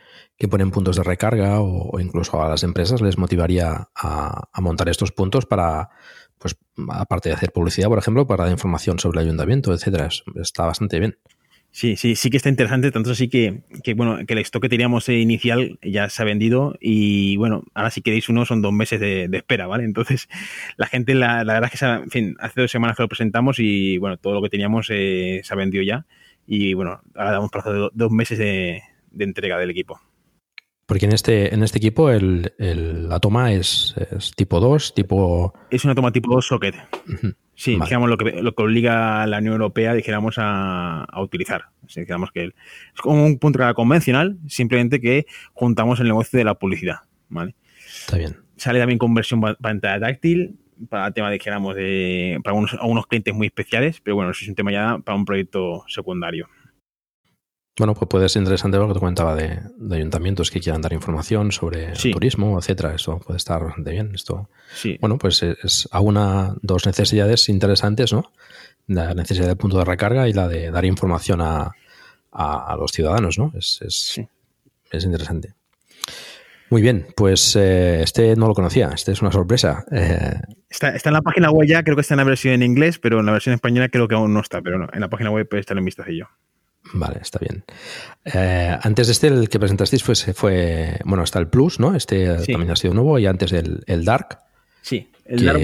ponen 0.50 0.70
puntos 0.70 0.98
de 0.98 1.04
recarga 1.04 1.62
o, 1.62 2.00
incluso 2.00 2.44
a 2.44 2.50
las 2.50 2.64
empresas 2.64 3.02
les 3.02 3.18
motivaría 3.18 3.90
a, 3.96 4.50
a, 4.54 4.62
montar 4.62 4.88
estos 4.88 5.12
puntos 5.12 5.48
para, 5.48 5.90
pues 6.38 6.56
aparte 6.90 7.30
de 7.30 7.36
hacer 7.36 7.52
publicidad, 7.52 7.88
por 7.88 7.98
ejemplo, 7.98 8.28
para 8.28 8.44
dar 8.44 8.52
información 8.52 9.00
sobre 9.00 9.20
el 9.20 9.26
ayuntamiento, 9.26 9.74
etcétera. 9.74 10.10
Está 10.36 10.66
bastante 10.66 11.00
bien. 11.00 11.18
Sí, 11.76 11.98
sí, 11.98 12.16
sí 12.16 12.30
que 12.30 12.38
está 12.38 12.48
interesante, 12.48 12.90
tanto 12.90 13.12
así 13.12 13.28
que, 13.28 13.64
que, 13.84 13.96
bueno, 13.96 14.26
que 14.26 14.32
el 14.32 14.40
stock 14.40 14.62
que 14.62 14.70
teníamos 14.70 15.10
inicial 15.10 15.78
ya 15.82 16.08
se 16.08 16.22
ha 16.22 16.26
vendido 16.26 16.78
y 16.80 17.36
bueno, 17.36 17.66
ahora 17.74 17.92
si 17.92 18.02
queréis 18.02 18.30
uno 18.30 18.46
son 18.46 18.62
dos 18.62 18.72
meses 18.72 18.98
de, 19.02 19.28
espera, 19.34 19.68
¿vale? 19.68 19.84
Entonces, 19.84 20.30
la 20.78 20.88
gente, 20.88 21.14
la, 21.16 21.44
la, 21.44 21.56
verdad 21.56 21.70
es 21.74 21.78
que, 21.78 21.86
en 21.86 22.10
fin, 22.10 22.38
hace 22.40 22.62
dos 22.62 22.72
semanas 22.72 22.96
que 22.96 23.04
lo 23.04 23.10
presentamos 23.10 23.60
y 23.60 23.98
bueno, 23.98 24.16
todo 24.16 24.36
lo 24.36 24.42
que 24.42 24.48
teníamos 24.48 24.88
eh, 24.90 25.42
se 25.44 25.54
ha 25.54 25.58
vendido 25.58 25.84
ya 25.84 26.06
y 26.48 26.74
bueno, 26.76 27.02
ahora 27.14 27.34
damos 27.34 27.52
plazo 27.52 27.74
de 27.74 27.90
dos 27.92 28.10
meses 28.10 28.40
de, 28.40 28.82
entrega 29.20 29.60
del 29.60 29.72
equipo. 29.72 30.00
Porque 30.86 31.08
en 31.08 31.12
este, 31.12 31.54
en 31.54 31.62
este 31.62 31.80
equipo 31.80 32.10
el, 32.10 32.54
la 32.58 33.20
toma 33.20 33.52
es, 33.52 33.94
tipo 34.38 34.62
2, 34.62 34.94
tipo... 34.94 35.54
Es 35.70 35.84
una 35.84 35.94
toma 35.94 36.14
tipo 36.14 36.34
2 36.34 36.48
socket. 36.48 36.76
Sí, 37.56 37.80
digamos 37.82 38.10
lo 38.10 38.18
que, 38.18 38.42
lo 38.42 38.54
que 38.54 38.64
obliga 38.64 39.24
a 39.24 39.28
la 39.28 39.38
Unión 39.38 39.54
Europea, 39.54 39.94
dijéramos, 39.94 40.36
a, 40.38 41.06
a 41.06 41.22
utilizar. 41.22 41.66
digamos 41.96 42.32
que 42.32 42.46
es 42.46 43.02
como 43.02 43.26
un 43.26 43.40
punto 43.40 43.66
de 43.66 43.74
convencional, 43.74 44.38
simplemente 44.48 45.00
que 45.00 45.26
juntamos 45.54 46.00
el 46.00 46.08
negocio 46.08 46.38
de 46.38 46.44
la 46.44 46.56
publicidad. 46.56 47.00
¿vale? 47.30 47.56
Está 47.88 48.18
bien. 48.18 48.38
Sale 48.58 48.80
también 48.80 49.00
con 49.00 49.14
versión 49.14 49.42
pantalla 49.42 50.00
táctil, 50.00 50.58
para 50.90 51.12
tema, 51.12 51.32
dijéramos, 51.32 51.76
de, 51.76 52.40
para 52.44 52.58
algunos, 52.58 53.08
clientes 53.08 53.34
muy 53.34 53.48
especiales, 53.48 54.02
pero 54.02 54.16
bueno, 54.16 54.32
eso 54.32 54.44
es 54.44 54.50
un 54.50 54.56
tema 54.56 54.72
ya 54.72 54.98
para 55.00 55.18
un 55.18 55.26
proyecto 55.26 55.84
secundario. 55.88 56.48
Bueno, 57.78 57.94
pues 57.94 58.08
puede 58.08 58.30
ser 58.30 58.42
interesante 58.42 58.78
lo 58.78 58.88
que 58.88 58.94
te 58.94 59.00
comentaba 59.00 59.36
de, 59.36 59.60
ayuntamientos 59.92 60.50
que 60.50 60.62
quieran 60.62 60.82
dar 60.82 60.94
información 60.94 61.52
sobre 61.52 61.92
turismo, 61.92 62.58
etcétera. 62.58 62.96
Eso 62.96 63.20
puede 63.20 63.36
estar 63.36 63.76
de 63.76 63.92
bien. 63.92 64.12
Esto, 64.16 64.50
sí. 64.74 64.98
bueno, 65.02 65.18
pues 65.18 65.44
es 65.44 65.90
a 65.92 66.00
una, 66.00 66.56
dos 66.62 66.86
necesidades 66.86 67.50
interesantes, 67.50 68.14
¿no? 68.14 68.32
La 68.88 69.14
necesidad 69.14 69.48
del 69.48 69.58
punto 69.58 69.78
de 69.78 69.84
recarga 69.84 70.30
y 70.30 70.34
la 70.34 70.48
de 70.48 70.72
dar 70.72 70.86
información 70.86 71.42
a, 71.42 71.72
los 72.78 72.92
ciudadanos, 72.92 73.38
¿no? 73.38 73.52
Es, 73.58 73.82
es, 73.82 74.20
interesante. 75.04 75.54
Muy 76.70 76.82
bien, 76.82 77.08
pues 77.18 77.58
eh, 77.58 78.02
este 78.02 78.36
no 78.38 78.48
lo 78.48 78.54
conocía, 78.54 78.92
este 78.94 79.12
es 79.12 79.22
una 79.22 79.32
sorpresa. 79.32 79.84
Eh, 79.92 80.34
está, 80.70 80.96
está, 80.96 81.10
en 81.10 81.14
la 81.14 81.22
página 81.22 81.52
web 81.52 81.68
ya, 81.68 81.84
creo 81.84 81.96
que 81.96 82.02
está 82.02 82.14
en 82.14 82.20
la 82.20 82.24
versión 82.24 82.54
en 82.54 82.64
inglés, 82.64 83.00
pero 83.00 83.20
en 83.20 83.26
la 83.26 83.34
versión 83.34 83.54
española 83.54 83.90
creo 83.90 84.08
que 84.08 84.16
aún 84.16 84.34
no 84.34 84.40
está, 84.40 84.62
pero 84.62 84.80
no, 84.80 84.88
en 84.94 85.02
la 85.02 85.10
página 85.10 85.32
web 85.32 85.48
puede 85.48 85.60
estar 85.60 85.78
en 85.78 85.84
vistacillo. 85.84 86.30
Vale, 86.98 87.20
está 87.22 87.40
bien. 87.40 87.66
Eh, 88.24 88.78
antes 88.82 89.08
de 89.08 89.12
este, 89.12 89.28
el 89.28 89.50
que 89.50 89.60
presentasteis 89.60 90.02
fue, 90.02 90.16
fue, 90.16 90.98
bueno, 91.04 91.24
está 91.24 91.40
el 91.40 91.50
Plus, 91.50 91.78
¿no? 91.78 91.94
Este 91.94 92.38
también 92.48 92.72
ha 92.72 92.76
sido 92.78 92.94
nuevo 92.94 93.20
y 93.20 93.26
antes 93.26 93.52
el, 93.52 93.84
el 93.86 94.06
Dark. 94.06 94.40
Sí, 94.82 95.10
el 95.26 95.46
Dark. 95.46 95.60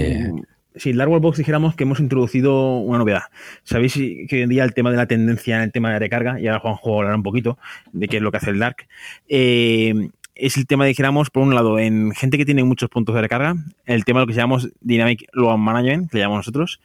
Sí, 0.74 0.90
el 0.90 0.98
Dark 0.98 1.10
Box 1.10 1.38
dijéramos 1.38 1.74
que 1.74 1.84
hemos 1.84 2.00
introducido 2.00 2.78
una 2.78 2.98
novedad. 2.98 3.22
Sabéis 3.64 3.94
que 3.94 4.28
hoy 4.30 4.42
en 4.42 4.50
día 4.50 4.64
el 4.64 4.74
tema 4.74 4.90
de 4.90 4.98
la 4.98 5.06
tendencia, 5.06 5.64
el 5.64 5.72
tema 5.72 5.90
de 5.90 5.98
recarga, 5.98 6.38
y 6.38 6.46
ahora 6.46 6.60
Juanjo 6.60 6.98
hablará 6.98 7.16
un 7.16 7.22
poquito 7.22 7.58
de 7.92 8.08
qué 8.08 8.18
es 8.18 8.22
lo 8.22 8.30
que 8.30 8.36
hace 8.36 8.50
el 8.50 8.58
Dark, 8.58 8.86
eh, 9.28 10.10
es 10.34 10.56
el 10.58 10.66
tema, 10.66 10.84
dijéramos, 10.84 11.30
por 11.30 11.42
un 11.42 11.54
lado, 11.54 11.78
en 11.78 12.12
gente 12.12 12.36
que 12.36 12.44
tiene 12.44 12.64
muchos 12.64 12.90
puntos 12.90 13.14
de 13.14 13.22
recarga, 13.22 13.54
el 13.86 14.04
tema 14.04 14.20
de 14.20 14.26
lo 14.26 14.26
que 14.28 14.34
llamamos 14.34 14.68
Dynamic 14.80 15.28
Load 15.32 15.58
Management, 15.58 16.10
que 16.10 16.18
le 16.18 16.24
llamamos 16.24 16.40
nosotros, 16.40 16.80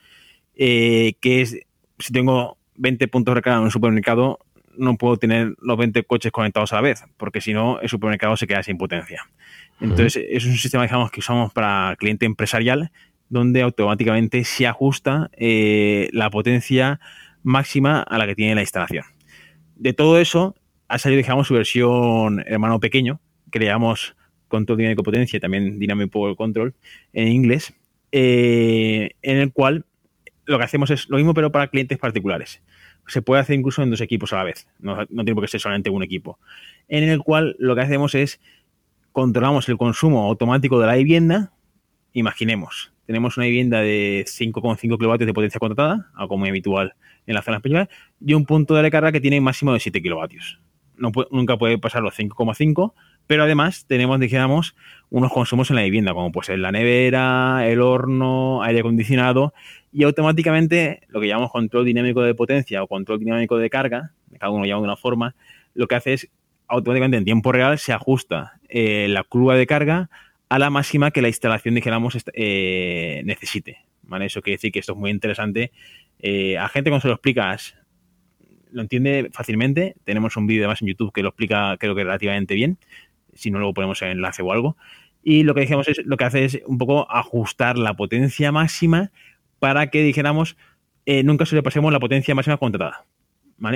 eh, 0.56 1.14
que 1.20 1.42
es, 1.42 1.58
si 1.98 2.12
tengo 2.12 2.58
20 2.78 3.08
puntos 3.08 3.32
de 3.32 3.36
recarga 3.36 3.58
en 3.58 3.64
un 3.64 3.70
supermercado, 3.70 4.38
no 4.76 4.96
puedo 4.96 5.16
tener 5.16 5.54
los 5.60 5.76
20 5.76 6.04
coches 6.04 6.32
conectados 6.32 6.72
a 6.72 6.76
la 6.76 6.82
vez, 6.82 7.04
porque 7.16 7.40
si 7.40 7.52
no, 7.52 7.80
el 7.80 7.88
supermercado 7.88 8.36
se 8.36 8.46
queda 8.46 8.62
sin 8.62 8.78
potencia. 8.78 9.28
Entonces, 9.80 10.24
es 10.28 10.44
un 10.44 10.56
sistema 10.56 10.84
digamos, 10.84 11.10
que 11.10 11.20
usamos 11.20 11.52
para 11.52 11.94
cliente 11.98 12.26
empresarial, 12.26 12.90
donde 13.28 13.62
automáticamente 13.62 14.44
se 14.44 14.66
ajusta 14.66 15.30
eh, 15.36 16.08
la 16.12 16.30
potencia 16.30 17.00
máxima 17.42 18.00
a 18.02 18.18
la 18.18 18.26
que 18.26 18.34
tiene 18.34 18.54
la 18.54 18.62
instalación. 18.62 19.04
De 19.76 19.92
todo 19.92 20.18
eso, 20.18 20.54
ha 20.88 20.98
salido, 20.98 21.18
digamos, 21.18 21.46
su 21.46 21.54
versión 21.54 22.42
hermano 22.46 22.80
pequeño, 22.80 23.20
que 23.50 23.58
le 23.58 23.66
llamamos 23.66 24.16
control 24.48 24.78
dinámico 24.78 25.02
potencia 25.02 25.38
también 25.38 25.78
Dynamic 25.78 26.10
Power 26.10 26.34
Control 26.34 26.74
en 27.12 27.28
inglés, 27.28 27.74
eh, 28.12 29.10
en 29.22 29.36
el 29.36 29.52
cual 29.52 29.84
lo 30.48 30.58
que 30.58 30.64
hacemos 30.64 30.90
es 30.90 31.08
lo 31.08 31.18
mismo, 31.18 31.34
pero 31.34 31.52
para 31.52 31.68
clientes 31.68 31.98
particulares. 31.98 32.62
Se 33.06 33.22
puede 33.22 33.42
hacer 33.42 33.56
incluso 33.56 33.82
en 33.82 33.90
dos 33.90 34.00
equipos 34.00 34.32
a 34.32 34.36
la 34.36 34.44
vez, 34.44 34.66
no, 34.80 35.06
tiene 35.06 35.34
por 35.34 35.44
qué 35.44 35.48
ser 35.48 35.60
solamente 35.60 35.90
un 35.90 36.02
equipo. 36.02 36.38
En 36.88 37.04
el 37.04 37.20
cual 37.20 37.54
lo 37.58 37.74
que 37.74 37.82
hacemos 37.82 38.14
es 38.14 38.40
controlamos 39.12 39.68
el 39.68 39.76
consumo 39.76 40.24
automático 40.24 40.80
de 40.80 40.86
la 40.86 40.94
vivienda. 40.94 41.52
Imaginemos, 42.14 42.92
tenemos 43.04 43.36
una 43.36 43.46
vivienda 43.46 43.80
de 43.80 44.24
5,5 44.26 44.96
kilovatios 44.96 45.26
de 45.26 45.34
potencia 45.34 45.60
contratada, 45.60 46.10
algo 46.14 46.38
muy 46.38 46.48
habitual 46.48 46.94
en 47.26 47.34
la 47.34 47.42
zona 47.42 47.58
española, 47.58 47.88
y 48.24 48.32
un 48.32 48.46
punto 48.46 48.74
de 48.74 48.82
recarga 48.82 49.12
que 49.12 49.20
tiene 49.20 49.40
máximo 49.42 49.74
de 49.74 49.80
7 49.80 50.00
kilovatios. 50.00 50.60
No 50.96 51.12
nunca 51.30 51.58
puede 51.58 51.78
pasar 51.78 52.02
los 52.02 52.18
5,5, 52.18 52.94
pero 53.28 53.44
además 53.44 53.84
tenemos, 53.86 54.18
dijéramos, 54.18 54.74
unos 55.10 55.30
consumos 55.30 55.70
en 55.70 55.76
la 55.76 55.82
vivienda, 55.82 56.14
como 56.14 56.32
puede 56.32 56.46
ser 56.46 56.58
la 56.58 56.72
nevera, 56.72 57.68
el 57.68 57.80
horno, 57.80 58.62
aire 58.62 58.80
acondicionado, 58.80 59.54
y 59.92 60.02
automáticamente 60.02 61.02
lo 61.08 61.20
que 61.20 61.28
llamamos 61.28 61.52
control 61.52 61.84
dinámico 61.84 62.22
de 62.22 62.34
potencia 62.34 62.82
o 62.82 62.88
control 62.88 63.20
dinámico 63.20 63.58
de 63.58 63.70
carga, 63.70 64.12
cada 64.40 64.50
uno 64.50 64.64
llama 64.64 64.80
de 64.80 64.84
una 64.84 64.96
forma, 64.96 65.36
lo 65.74 65.86
que 65.86 65.94
hace 65.94 66.14
es 66.14 66.30
automáticamente 66.66 67.18
en 67.18 67.24
tiempo 67.24 67.52
real 67.52 67.78
se 67.78 67.92
ajusta 67.92 68.58
eh, 68.68 69.06
la 69.08 69.24
curva 69.24 69.56
de 69.56 69.66
carga 69.66 70.10
a 70.48 70.58
la 70.58 70.70
máxima 70.70 71.10
que 71.10 71.20
la 71.20 71.28
instalación, 71.28 71.74
dijéramos, 71.74 72.16
eh, 72.32 73.22
necesite. 73.26 73.84
¿vale? 74.02 74.26
Eso 74.26 74.40
quiere 74.40 74.56
decir 74.56 74.72
que 74.72 74.78
esto 74.78 74.92
es 74.92 74.98
muy 74.98 75.10
interesante. 75.10 75.70
Eh, 76.18 76.56
a 76.56 76.68
gente 76.68 76.88
cuando 76.88 77.02
se 77.02 77.08
lo 77.08 77.14
explicas 77.14 77.74
lo 78.72 78.82
entiende 78.82 79.30
fácilmente. 79.32 79.96
Tenemos 80.04 80.36
un 80.36 80.46
vídeo 80.46 80.62
además 80.62 80.82
en 80.82 80.88
YouTube 80.88 81.12
que 81.12 81.22
lo 81.22 81.28
explica 81.30 81.76
creo 81.78 81.94
que 81.94 82.04
relativamente 82.04 82.54
bien. 82.54 82.78
Si 83.38 83.50
no, 83.50 83.58
luego 83.58 83.74
ponemos 83.74 84.00
el 84.02 84.10
enlace 84.10 84.42
o 84.42 84.52
algo. 84.52 84.76
Y 85.22 85.42
lo 85.42 85.54
que 85.54 85.62
dijimos 85.62 85.88
es, 85.88 86.00
lo 86.04 86.16
que 86.16 86.24
hace 86.24 86.44
es 86.44 86.60
un 86.66 86.78
poco 86.78 87.10
ajustar 87.10 87.78
la 87.78 87.94
potencia 87.94 88.52
máxima 88.52 89.10
para 89.58 89.88
que 89.88 90.02
dijéramos 90.02 90.56
eh, 91.10 91.22
nunca 91.22 91.46
se 91.46 91.56
le 91.56 91.62
pasemos 91.62 91.90
la 91.90 92.00
potencia 92.00 92.34
máxima 92.34 92.58
contratada. 92.58 93.06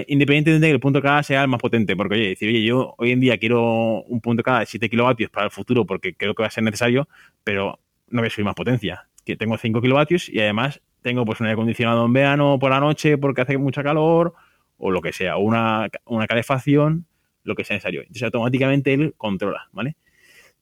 Independientemente 0.07 0.61
de 0.61 0.67
que 0.67 0.75
el 0.75 0.81
punto 0.81 1.01
carga 1.01 1.23
sea 1.23 1.43
el 1.43 1.49
más 1.49 1.61
potente, 1.61 1.97
porque 1.97 2.15
oye, 2.17 2.29
decir, 2.29 2.51
oye, 2.51 2.63
yo 2.63 2.95
hoy 2.99 3.11
en 3.11 3.21
día 3.21 3.39
quiero 3.39 4.03
un 4.03 4.21
punto 4.21 4.43
carga 4.43 4.61
de 4.61 4.67
7 4.67 4.91
kilovatios 4.91 5.31
para 5.31 5.47
el 5.47 5.51
futuro 5.51 5.87
porque 5.87 6.15
creo 6.15 6.35
que 6.35 6.43
va 6.43 6.49
a 6.49 6.51
ser 6.51 6.63
necesario, 6.63 7.09
pero 7.43 7.81
no 8.09 8.21
voy 8.21 8.27
a 8.27 8.31
subir 8.31 8.45
más 8.45 8.55
potencia. 8.55 9.09
Que 9.25 9.35
tengo 9.35 9.57
5 9.57 9.81
kilovatios 9.81 10.29
y 10.29 10.41
además 10.41 10.83
tengo 11.01 11.25
pues 11.25 11.41
un 11.41 11.47
aire 11.47 11.55
acondicionado 11.55 12.05
en 12.05 12.13
verano 12.13 12.59
por 12.59 12.71
la 12.71 12.81
noche 12.81 13.17
porque 13.17 13.41
hace 13.41 13.57
mucha 13.57 13.83
calor 13.83 14.35
o 14.77 14.91
lo 14.91 15.01
que 15.01 15.15
sea, 15.15 15.39
una, 15.39 15.89
una 16.05 16.27
calefacción, 16.27 17.07
lo 17.45 17.55
que 17.55 17.65
sea 17.65 17.77
necesario. 17.77 18.01
Entonces 18.01 18.23
automáticamente 18.25 18.93
él 18.93 19.15
controla, 19.17 19.69
¿vale? 19.73 19.97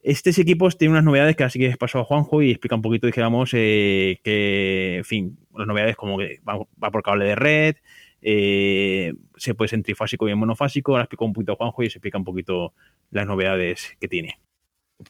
Estos 0.03 0.39
equipos 0.39 0.79
tienen 0.79 0.93
unas 0.93 1.05
novedades 1.05 1.37
que 1.37 1.45
así 1.45 1.59
que 1.59 1.77
pasó 1.77 1.99
a 1.99 2.05
Juanjo 2.05 2.41
y 2.41 2.51
explica 2.51 2.75
un 2.75 2.83
poquito, 2.83 3.07
dijéramos, 3.07 3.51
eh, 3.53 4.19
que, 4.25 4.97
en 4.99 5.05
fin, 5.05 5.39
las 5.55 5.67
novedades 5.67 5.97
como 5.97 6.17
que 6.17 6.41
va, 6.49 6.91
por 6.91 7.03
cable 7.03 7.27
de 7.27 7.35
red, 7.35 7.77
eh, 8.23 9.13
se 9.37 9.55
puede 9.55 9.69
ser 9.69 9.83
trifásico 9.83 10.27
y 10.27 10.33
en 10.33 10.39
monofásico. 10.39 10.93
Ahora 10.93 11.05
explico 11.05 11.27
un 11.27 11.35
poquito 11.35 11.53
a 11.53 11.57
Juanjo 11.57 11.83
y 11.83 11.91
se 11.91 11.99
explica 11.99 12.17
un 12.17 12.25
poquito 12.25 12.73
las 13.11 13.27
novedades 13.27 13.97
que 14.01 14.09
tiene. 14.09 14.41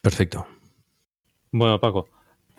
Perfecto. 0.02 0.46
Bueno, 1.52 1.80
Paco, 1.80 2.08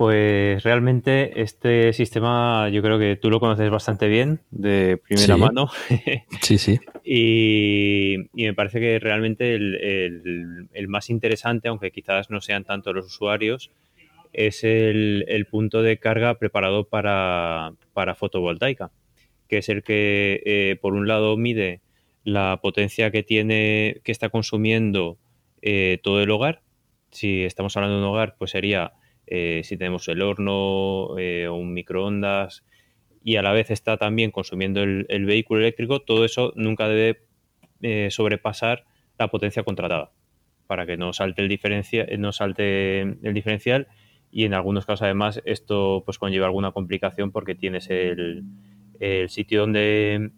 pues 0.02 0.64
realmente 0.64 1.44
este 1.44 1.94
sistema 1.94 2.70
yo 2.70 2.82
creo 2.82 2.98
que 2.98 3.18
tú 3.18 3.30
lo 3.30 3.40
conoces 3.40 3.70
bastante 3.70 4.08
bien, 4.08 4.40
de 4.50 4.98
primera 4.98 5.38
mano. 5.38 5.70
sí, 6.42 6.58
sí. 6.58 6.80
Y, 7.06 8.16
me 8.34 8.56
parece 8.56 8.80
que 8.80 8.98
realmente 8.98 9.54
el, 9.54 10.88
más 10.88 11.12
interesante, 11.12 11.68
aunque 11.68 11.92
quizás 11.92 12.32
no 12.32 12.42
sean 12.42 12.64
tanto 12.64 12.94
los 12.94 13.06
usuarios, 13.06 13.70
es 14.34 14.64
el, 14.64 15.48
punto 15.52 15.84
de 15.84 16.00
carga 16.00 16.34
preparado 16.40 16.86
para, 16.86 17.76
fotovoltaica, 18.18 18.90
que 19.48 19.60
es 19.60 19.70
el 19.70 19.84
que 19.84 20.42
eh, 20.48 20.78
por 20.82 20.96
un 20.96 21.08
lado 21.08 21.38
mide 21.38 21.82
la 22.24 22.58
potencia 22.60 23.12
que 23.12 23.22
tiene, 23.22 24.02
que 24.04 24.12
está 24.12 24.30
consumiendo 24.30 25.20
eh, 25.62 26.00
todo 26.02 26.24
el 26.24 26.32
hogar. 26.32 26.64
Si 27.12 27.44
estamos 27.44 27.78
hablando 27.78 27.98
de 27.98 28.02
un 28.02 28.10
hogar, 28.10 28.34
pues 28.40 28.50
sería 28.50 28.94
eh, 29.28 29.62
si 29.64 29.78
tenemos 29.78 30.08
el 30.08 30.22
horno 30.22 31.18
eh, 31.18 31.48
o 31.48 31.56
un 31.56 31.74
microondas 31.74 32.66
y 33.24 33.36
a 33.36 33.42
la 33.42 33.52
vez 33.52 33.72
está 33.72 33.98
también 33.98 34.32
consumiendo 34.32 34.82
el, 34.82 35.26
vehículo 35.26 35.62
eléctrico, 35.62 36.02
todo 36.02 36.26
eso 36.26 36.54
nunca 36.56 36.88
debe 36.88 37.22
eh, 37.82 38.10
sobrepasar 38.10 38.86
la 39.20 39.30
potencia 39.30 39.64
contratada 39.64 40.12
para 40.68 40.86
que 40.86 40.98
no 40.98 41.14
salte 41.14 41.42
el 41.42 41.48
diferencia, 41.48 42.08
no 42.18 42.32
salte 42.32 43.02
el 43.02 43.34
diferencial 43.34 43.88
y 44.32 44.46
en 44.46 44.54
algunos 44.54 44.86
casos 44.86 45.04
además 45.04 45.42
esto 45.46 46.02
pues 46.06 46.18
conlleva 46.18 46.48
alguna 46.48 46.72
complicación 46.72 47.32
porque 47.32 47.54
tienes 47.56 47.90
el, 47.90 48.44
sitio 49.28 49.62
donde 49.62 50.32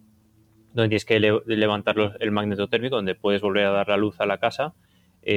donde 0.73 0.89
tienes 0.89 1.05
que 1.05 1.19
levantar 1.19 1.95
el 2.19 2.31
magneto 2.31 2.67
térmico, 2.67 2.95
donde 2.95 3.15
puedes 3.15 3.41
volver 3.41 3.65
a 3.65 3.71
dar 3.71 3.89
la 3.89 3.97
luz 3.97 4.19
a 4.19 4.25
la 4.25 4.39
casa, 4.39 4.73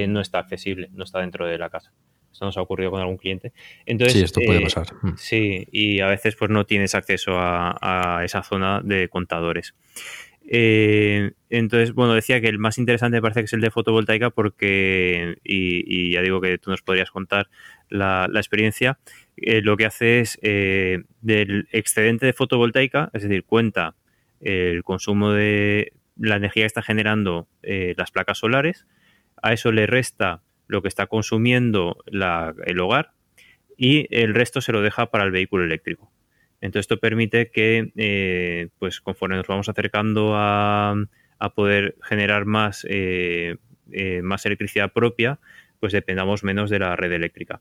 no 0.08 0.20
está 0.20 0.38
accesible, 0.38 0.88
no 0.92 1.04
está 1.04 1.20
dentro 1.20 1.46
de 1.46 1.58
la 1.58 1.68
casa. 1.68 1.92
Esto 2.36 2.44
nos 2.44 2.58
ha 2.58 2.60
ocurrido 2.60 2.90
con 2.90 3.00
algún 3.00 3.16
cliente. 3.16 3.54
Entonces, 3.86 4.18
sí, 4.18 4.22
esto 4.22 4.42
puede 4.44 4.58
eh, 4.58 4.64
pasar. 4.64 4.88
Mm. 5.00 5.16
Sí, 5.16 5.66
y 5.72 6.00
a 6.00 6.06
veces 6.08 6.36
pues 6.36 6.50
no 6.50 6.66
tienes 6.66 6.94
acceso 6.94 7.32
a, 7.38 8.20
esa 8.26 8.42
zona 8.42 8.82
de 8.84 9.08
contadores. 9.08 9.74
Eh, 10.46 11.32
entonces, 11.48 11.94
bueno, 11.94 12.12
decía 12.12 12.42
que 12.42 12.48
el 12.48 12.58
más 12.58 12.76
interesante 12.76 13.16
me 13.16 13.22
parece 13.22 13.40
que 13.40 13.46
es 13.46 13.52
el 13.54 13.62
de 13.62 13.70
fotovoltaica 13.70 14.28
porque, 14.28 15.38
y, 15.44 16.12
ya 16.12 16.20
digo 16.20 16.42
que 16.42 16.58
tú 16.58 16.70
nos 16.70 16.82
podrías 16.82 17.10
contar 17.10 17.48
la, 17.88 18.28
experiencia, 18.34 18.98
eh, 19.38 19.62
lo 19.62 19.78
que 19.78 19.86
hace 19.86 20.20
es 20.20 20.38
del 20.42 21.68
excedente 21.72 22.26
de 22.26 22.34
fotovoltaica, 22.34 23.08
es 23.14 23.22
decir, 23.22 23.44
cuenta 23.44 23.94
el 24.42 24.82
consumo 24.84 25.32
de 25.32 25.94
la 26.18 26.36
energía 26.36 26.64
que 26.64 26.66
está 26.66 26.82
generando 26.82 27.48
las 27.62 28.10
placas 28.10 28.36
solares, 28.36 28.86
a 29.42 29.54
eso 29.54 29.72
le 29.72 29.86
resta 29.86 30.42
lo 30.66 30.82
que 30.82 30.88
está 30.88 31.06
consumiendo 31.06 32.02
el 32.06 32.80
hogar 32.80 33.12
y 33.76 34.06
el 34.10 34.34
resto 34.34 34.60
se 34.60 34.72
lo 34.72 34.82
deja 34.82 35.10
para 35.10 35.24
el 35.24 35.30
vehículo 35.30 35.64
eléctrico. 35.64 36.10
Entonces 36.60 36.84
esto 36.84 36.98
permite 36.98 37.50
que, 37.50 37.92
eh, 37.96 38.68
pues 38.78 39.00
conforme 39.00 39.36
nos 39.36 39.46
vamos 39.46 39.68
acercando 39.68 40.32
a, 40.34 40.94
poder 41.54 41.96
generar 42.02 42.46
más, 42.46 42.86
eh, 42.88 43.56
eh, 43.92 44.22
más 44.22 44.46
electricidad 44.46 44.92
propia, 44.92 45.38
pues 45.80 45.92
dependamos 45.92 46.42
menos 46.42 46.70
de 46.70 46.78
la 46.78 46.96
red 46.96 47.12
eléctrica. 47.12 47.60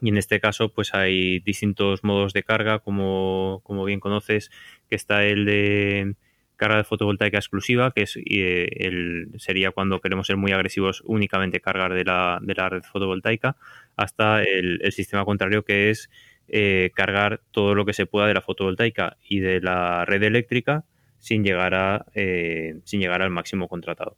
Y 0.00 0.10
en 0.10 0.18
este 0.18 0.40
caso, 0.40 0.72
pues 0.72 0.94
hay 0.94 1.40
distintos 1.40 2.04
modos 2.04 2.32
de 2.32 2.42
carga, 2.42 2.78
como, 2.78 3.60
como 3.64 3.84
bien 3.84 4.00
conoces, 4.00 4.50
que 4.88 4.94
está 4.94 5.24
el 5.24 5.44
de 5.44 6.14
carga 6.56 6.78
de 6.78 6.84
fotovoltaica 6.84 7.38
exclusiva, 7.38 7.92
que 7.92 8.02
es 8.02 8.16
el, 8.16 9.28
sería 9.38 9.70
cuando 9.70 10.00
queremos 10.00 10.26
ser 10.26 10.36
muy 10.36 10.52
agresivos 10.52 11.02
únicamente 11.06 11.60
cargar 11.60 11.94
de 11.94 12.04
la, 12.04 12.38
de 12.42 12.54
la 12.54 12.68
red 12.68 12.82
fotovoltaica, 12.82 13.56
hasta 13.96 14.42
el, 14.42 14.80
el 14.82 14.92
sistema 14.92 15.24
contrario 15.24 15.64
que 15.64 15.90
es 15.90 16.10
eh, 16.48 16.92
cargar 16.94 17.40
todo 17.50 17.74
lo 17.74 17.84
que 17.84 17.92
se 17.92 18.06
pueda 18.06 18.28
de 18.28 18.34
la 18.34 18.40
fotovoltaica 18.40 19.16
y 19.28 19.40
de 19.40 19.60
la 19.60 20.04
red 20.04 20.22
eléctrica 20.22 20.84
sin 21.18 21.42
llegar, 21.42 21.74
a, 21.74 22.06
eh, 22.14 22.78
sin 22.84 23.00
llegar 23.00 23.20
al 23.22 23.30
máximo 23.30 23.68
contratado. 23.68 24.16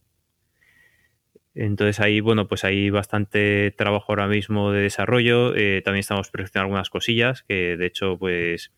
Entonces 1.55 2.01
ahí, 2.01 2.21
bueno, 2.21 2.47
pues 2.47 2.65
hay 2.65 2.91
bastante 2.91 3.73
trabajo 3.77 4.07
ahora 4.13 4.29
mismo 4.29 4.71
de 4.71 4.83
desarrollo. 4.83 5.55
Eh, 5.57 5.83
también 5.85 6.01
estamos 6.01 6.31
perfeccionando 6.31 6.67
algunas 6.67 6.91
cosillas 6.91 7.43
que 7.43 7.77
de 7.77 7.87
hecho, 7.87 8.17
pues, 8.19 8.73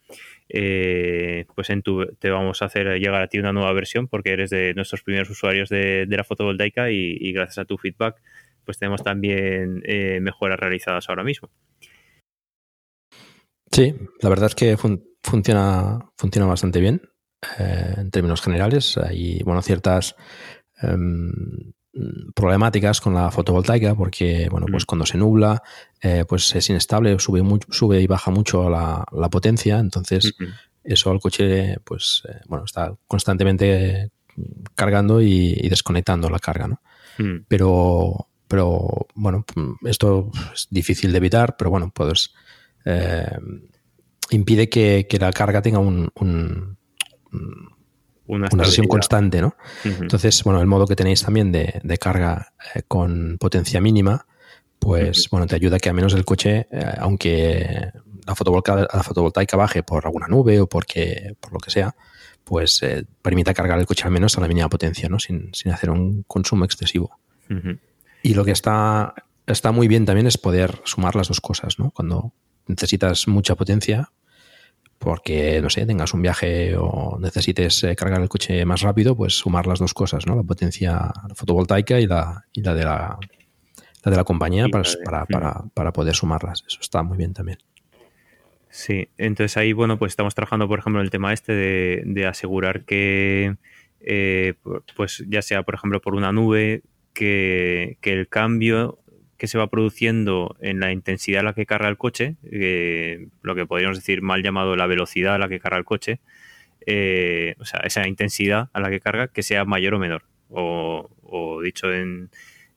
pues 0.48 1.70
en 1.70 1.82
tu, 1.82 2.06
te 2.18 2.30
vamos 2.30 2.62
a 2.62 2.66
hacer 2.66 2.98
llegar 2.98 3.22
a 3.22 3.28
ti 3.28 3.38
una 3.38 3.52
nueva 3.52 3.72
versión 3.72 4.08
porque 4.08 4.30
eres 4.32 4.50
de 4.50 4.72
nuestros 4.74 5.02
primeros 5.02 5.30
usuarios 5.30 5.68
de, 5.68 6.06
la 6.08 6.24
fotovoltaica 6.24 6.90
y, 6.90 7.32
gracias 7.32 7.58
a 7.58 7.64
tu 7.64 7.76
feedback, 7.76 8.20
pues 8.64 8.78
tenemos 8.78 9.02
también 9.02 9.82
mejoras 10.22 10.58
realizadas 10.58 11.08
ahora 11.08 11.24
mismo. 11.24 11.50
Sí, 13.72 13.94
la 14.20 14.28
verdad 14.28 14.46
es 14.46 14.54
que 14.54 14.76
funciona, 15.22 16.10
funciona 16.16 16.46
bastante 16.46 16.80
bien 16.80 17.02
eh, 17.58 17.94
en 17.98 18.10
términos 18.10 18.42
generales. 18.42 18.98
Hay 18.98 19.42
bueno, 19.44 19.62
ciertas 19.62 20.16
em, 20.82 21.72
problemáticas 22.34 23.00
con 23.00 23.14
la 23.14 23.30
fotovoltaica 23.30 23.94
porque 23.94 24.48
bueno, 24.48 24.66
pues 24.70 24.86
cuando 24.86 25.04
se 25.06 25.18
nubla 25.18 25.62
eh, 26.00 26.24
pues 26.28 26.54
es 26.54 26.70
inestable, 26.70 27.18
sube, 27.18 27.42
sube 27.70 28.00
y 28.00 28.06
baja 28.06 28.30
mucho 28.30 28.70
la, 28.70 29.04
potencia. 29.30 29.78
Entonces 29.78 30.34
eso 30.84 31.10
al 31.10 31.20
coche 31.20 31.78
pues 31.84 32.22
eh, 32.28 32.40
bueno, 32.46 32.64
está 32.64 32.94
constantemente 33.06 34.10
cargando 34.74 35.20
y, 35.20 35.68
desconectando 35.68 36.30
la 36.30 36.38
carga. 36.38 36.68
¿no? 36.68 36.80
Mm. 37.18 37.44
Pero, 37.48 38.28
pero 38.46 39.06
bueno, 39.14 39.44
esto 39.84 40.30
es 40.54 40.68
difícil 40.70 41.12
de 41.12 41.18
evitar, 41.18 41.56
pero 41.56 41.70
bueno, 41.70 41.90
puedes 41.94 42.32
eh, 42.84 43.38
impide 44.30 44.68
que, 44.68 45.06
la 45.20 45.32
carga 45.32 45.62
tenga 45.62 45.78
un, 45.78 46.10
una, 48.30 48.64
sesión 48.64 48.86
constante, 48.86 49.40
¿no? 49.40 49.54
Entonces, 49.84 50.42
bueno, 50.44 50.60
el 50.60 50.66
modo 50.66 50.86
que 50.86 50.96
tenéis 50.96 51.22
también 51.22 51.52
de, 51.52 51.98
carga 51.98 52.52
eh, 52.74 52.82
con 52.86 53.36
potencia 53.38 53.80
mínima, 53.80 54.26
pues 54.78 55.28
bueno, 55.30 55.46
te 55.46 55.56
ayuda 55.56 55.76
a 55.76 55.78
que 55.78 55.88
a 55.88 55.92
menos 55.92 56.14
el 56.14 56.24
coche, 56.24 56.66
eh, 56.70 56.94
aunque 56.98 57.92
la 58.26 58.34
fotovoltaica, 58.34 58.88
la 58.92 59.02
fotovoltaica 59.02 59.56
baje 59.56 59.82
por 59.82 60.06
alguna 60.06 60.26
nube 60.28 60.60
o 60.60 60.66
porque, 60.66 61.36
por 61.40 61.52
lo 61.52 61.58
que 61.58 61.70
sea, 61.70 61.94
pues 62.44 62.80
permita 63.22 63.54
cargar 63.54 63.78
el 63.78 63.86
coche 63.86 64.04
al 64.04 64.10
menos 64.10 64.36
a 64.36 64.40
la 64.40 64.48
mínima 64.48 64.68
potencia, 64.68 65.08
¿no? 65.08 65.18
Sin, 65.18 65.52
hacer 65.72 65.90
un 65.90 66.24
consumo 66.26 66.64
excesivo. 66.64 67.18
Y 68.22 68.34
lo 68.34 68.44
que 68.44 68.52
está, 68.52 69.14
está 69.46 69.72
muy 69.72 69.88
bien 69.88 70.06
también 70.06 70.26
es 70.26 70.38
poder 70.38 70.80
sumar 70.84 71.16
las 71.16 71.28
dos 71.28 71.40
cosas, 71.40 71.78
¿no? 71.78 71.90
Cuando, 71.90 72.32
necesitas 72.70 73.28
mucha 73.28 73.54
potencia 73.54 74.10
porque, 75.00 75.62
no 75.62 75.70
sé, 75.70 75.86
tengas 75.86 76.12
un 76.12 76.20
viaje 76.20 76.76
o 76.76 77.18
necesites 77.18 77.84
eh, 77.84 77.96
cargar 77.96 78.20
el 78.20 78.28
coche 78.28 78.66
más 78.66 78.82
rápido, 78.82 79.16
pues 79.16 79.32
sumar 79.32 79.66
las 79.66 79.78
dos 79.78 79.94
cosas, 79.94 80.26
¿no? 80.26 80.36
La 80.36 80.42
potencia 80.42 81.10
fotovoltaica 81.34 81.98
y 81.98 82.06
la, 82.06 82.44
y 82.52 82.60
la 82.60 82.74
de 82.74 82.84
la, 82.84 83.18
la 84.04 84.10
de 84.10 84.16
la 84.16 84.24
compañía 84.24 84.68
para, 84.68 85.24
para, 85.24 85.64
para, 85.72 85.92
poder 85.94 86.14
sumarlas. 86.14 86.64
Eso 86.68 86.80
está 86.82 87.02
muy 87.02 87.16
bien 87.16 87.32
también. 87.32 87.56
Sí, 88.68 89.08
entonces 89.16 89.56
ahí, 89.56 89.72
bueno, 89.72 89.98
pues 89.98 90.12
estamos 90.12 90.34
trabajando, 90.34 90.68
por 90.68 90.80
ejemplo, 90.80 91.00
en 91.00 91.06
el 91.06 91.10
tema 91.10 91.32
este 91.32 91.54
de, 91.54 92.02
de 92.04 92.26
asegurar 92.26 92.84
que, 92.84 93.56
eh, 94.02 94.52
pues 94.96 95.24
ya 95.26 95.40
sea, 95.40 95.62
por 95.62 95.76
ejemplo, 95.76 96.02
por 96.02 96.14
una 96.14 96.30
nube, 96.30 96.82
que, 97.14 97.96
que 98.02 98.12
el 98.12 98.28
cambio 98.28 98.98
que 99.40 99.46
se 99.46 99.56
va 99.56 99.68
produciendo 99.68 100.54
en 100.60 100.80
la 100.80 100.92
intensidad 100.92 101.40
a 101.40 101.42
la 101.42 101.54
que 101.54 101.64
carga 101.64 101.88
el 101.88 101.96
coche, 101.96 102.36
lo 103.40 103.54
que 103.54 103.64
podríamos 103.64 103.96
decir 103.96 104.20
mal 104.20 104.42
llamado 104.42 104.76
la 104.76 104.86
velocidad 104.86 105.36
a 105.36 105.38
la 105.38 105.48
que 105.48 105.58
carga 105.58 105.78
el 105.78 105.86
coche, 105.86 106.20
eh, 106.84 107.54
o 107.58 107.64
sea, 107.64 107.80
esa 107.84 108.06
intensidad 108.06 108.68
a 108.74 108.80
la 108.80 108.90
que 108.90 109.00
carga, 109.00 109.28
que 109.28 109.42
sea 109.42 109.64
mayor 109.64 109.94
o 109.94 109.98
menor. 109.98 110.24
O, 110.50 111.08
dicho 111.64 111.90
en, 111.90 112.28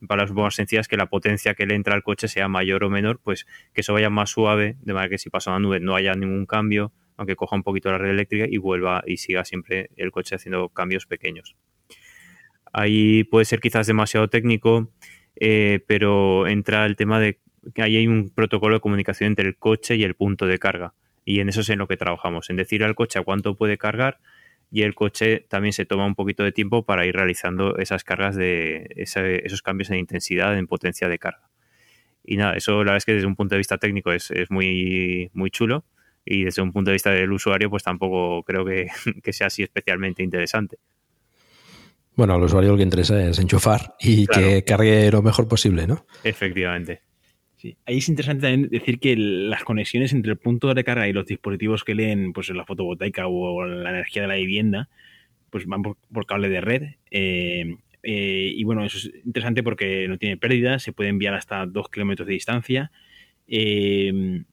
palabras 0.08 0.32
más 0.32 0.54
sencillas, 0.54 0.88
que 0.88 0.96
la 0.96 1.04
potencia 1.04 1.52
que 1.52 1.66
le 1.66 1.74
entra 1.74 1.94
al 1.94 2.02
coche 2.02 2.28
sea 2.28 2.48
mayor 2.48 2.82
o 2.84 2.88
menor, 2.88 3.20
pues 3.22 3.46
que 3.74 3.82
eso 3.82 3.92
vaya 3.92 4.08
más 4.08 4.30
suave, 4.30 4.76
de 4.80 4.94
manera 4.94 5.10
que 5.10 5.18
si 5.18 5.28
pasa 5.28 5.50
una 5.50 5.60
nube 5.60 5.80
no 5.80 5.96
haya 5.96 6.14
ningún 6.14 6.46
cambio, 6.46 6.92
aunque 7.18 7.36
coja 7.36 7.56
un 7.56 7.62
poquito 7.62 7.90
la 7.90 7.98
red 7.98 8.08
eléctrica 8.08 8.46
y 8.48 8.56
vuelva 8.56 9.02
y 9.06 9.18
siga 9.18 9.44
siempre 9.44 9.90
el 9.96 10.12
coche 10.12 10.34
haciendo 10.34 10.70
cambios 10.70 11.04
pequeños. 11.04 11.56
Ahí 12.72 13.24
puede 13.24 13.44
ser 13.44 13.60
quizás 13.60 13.86
demasiado 13.86 14.28
técnico 14.28 14.90
eh, 15.36 15.80
pero 15.86 16.46
entra 16.46 16.86
el 16.86 16.96
tema 16.96 17.20
de 17.20 17.40
que 17.74 17.82
ahí 17.82 17.96
hay 17.96 18.06
un 18.06 18.30
protocolo 18.30 18.76
de 18.76 18.80
comunicación 18.80 19.28
entre 19.28 19.46
el 19.46 19.56
coche 19.56 19.96
y 19.96 20.04
el 20.04 20.14
punto 20.14 20.46
de 20.46 20.58
carga. 20.58 20.94
Y 21.24 21.40
en 21.40 21.48
eso 21.48 21.62
es 21.62 21.70
en 21.70 21.78
lo 21.78 21.88
que 21.88 21.96
trabajamos, 21.96 22.50
en 22.50 22.56
decir 22.56 22.84
al 22.84 22.94
coche 22.94 23.18
a 23.18 23.22
cuánto 23.22 23.56
puede 23.56 23.78
cargar 23.78 24.18
y 24.70 24.82
el 24.82 24.94
coche 24.94 25.46
también 25.48 25.72
se 25.72 25.86
toma 25.86 26.04
un 26.04 26.14
poquito 26.14 26.42
de 26.42 26.52
tiempo 26.52 26.84
para 26.84 27.06
ir 27.06 27.14
realizando 27.14 27.78
esas 27.78 28.04
cargas 28.04 28.34
de 28.36 28.88
esos 28.96 29.62
cambios 29.62 29.90
en 29.90 29.98
intensidad, 29.98 30.58
en 30.58 30.66
potencia 30.66 31.08
de 31.08 31.18
carga. 31.18 31.48
Y 32.24 32.36
nada, 32.36 32.54
eso 32.54 32.72
la 32.72 32.78
verdad 32.78 32.96
es 32.96 33.04
que 33.04 33.14
desde 33.14 33.26
un 33.26 33.36
punto 33.36 33.54
de 33.54 33.58
vista 33.58 33.78
técnico 33.78 34.12
es, 34.12 34.30
es 34.30 34.50
muy, 34.50 35.30
muy 35.32 35.50
chulo 35.50 35.84
y 36.24 36.44
desde 36.44 36.62
un 36.62 36.72
punto 36.72 36.90
de 36.90 36.94
vista 36.94 37.10
del 37.10 37.32
usuario 37.32 37.70
pues 37.70 37.82
tampoco 37.82 38.42
creo 38.42 38.64
que 38.64 38.88
sea 39.32 39.46
así 39.46 39.62
especialmente 39.62 40.22
interesante. 40.22 40.78
Bueno, 42.16 42.34
al 42.34 42.42
usuario 42.42 42.70
lo 42.70 42.76
que 42.76 42.84
interesa 42.84 43.28
es 43.28 43.38
enchufar 43.38 43.94
y 43.98 44.26
que 44.26 44.62
cargue 44.64 45.10
lo 45.10 45.22
mejor 45.22 45.48
posible, 45.48 45.86
¿no? 45.86 46.06
Efectivamente. 46.22 47.02
Sí. 47.56 47.76
Ahí 47.86 47.98
es 47.98 48.08
interesante 48.08 48.42
también 48.42 48.68
decir 48.70 49.00
que 49.00 49.16
las 49.16 49.64
conexiones 49.64 50.12
entre 50.12 50.32
el 50.32 50.38
punto 50.38 50.68
de 50.68 50.74
recarga 50.74 51.08
y 51.08 51.12
los 51.12 51.26
dispositivos 51.26 51.82
que 51.82 51.94
leen 51.94 52.32
pues, 52.32 52.50
la 52.50 52.64
fotovoltaica 52.64 53.26
o 53.26 53.64
la 53.64 53.90
energía 53.90 54.22
de 54.22 54.28
la 54.28 54.34
vivienda, 54.34 54.88
pues 55.50 55.66
van 55.66 55.82
por, 55.82 56.26
cable 56.26 56.48
de 56.48 56.60
red. 56.60 56.82
Eh, 57.10 57.76
eh, 58.02 58.52
y 58.54 58.62
bueno, 58.64 58.84
eso 58.84 58.98
es 58.98 59.10
interesante 59.24 59.62
porque 59.62 60.06
no 60.06 60.18
tiene 60.18 60.36
pérdida, 60.36 60.78
se 60.78 60.92
puede 60.92 61.10
enviar 61.10 61.34
hasta 61.34 61.66
dos 61.66 61.88
kilómetros 61.88 62.28
de 62.28 62.34
distancia. 62.34 62.92
Eh, 63.48 64.44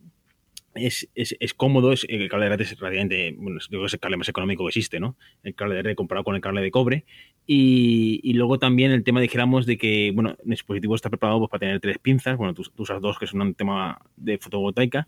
es, 0.75 1.10
es, 1.15 1.36
es, 1.39 1.53
cómodo, 1.53 1.91
es, 1.91 2.05
el 2.07 2.29
cable 2.29 2.45
de 2.45 2.55
red 2.55 2.62
es 2.62 2.79
relativamente, 2.79 3.34
bueno, 3.38 3.60
creo 3.67 3.81
que 3.81 3.88
es 3.88 3.93
el 3.93 3.99
cable 3.99 4.17
más 4.17 4.29
económico 4.29 4.63
que 4.63 4.69
existe, 4.69 4.99
¿no? 4.99 5.17
El 5.43 5.55
cable 5.55 5.75
de 5.75 5.81
red 5.84 5.95
comparado 5.95 6.23
con 6.23 6.36
el 6.36 6.41
cable 6.41 6.62
de 6.62 6.71
cobre. 6.71 7.05
Y, 7.45 8.19
y 8.23 8.34
luego 8.34 8.60
también 8.60 8.91
el 8.91 9.03
tema, 9.03 9.19
dijéramos, 9.19 9.65
de 9.65 9.77
que, 9.77 10.12
bueno, 10.13 10.38
el 10.43 10.49
dispositivo 10.49 10.95
está 10.95 11.10
preparado 11.10 11.39
pues, 11.39 11.49
para 11.49 11.60
tener 11.60 11.79
tres 11.79 11.97
pinzas, 11.99 12.38
bueno, 12.38 12.53
tú, 12.53 12.63
tú 12.63 12.84
usas 12.84 13.01
dos, 13.01 13.19
que 13.19 13.27
son 13.27 13.41
un 13.41 13.53
tema 13.53 13.99
de 14.15 14.38
fotovoltaica, 14.38 15.07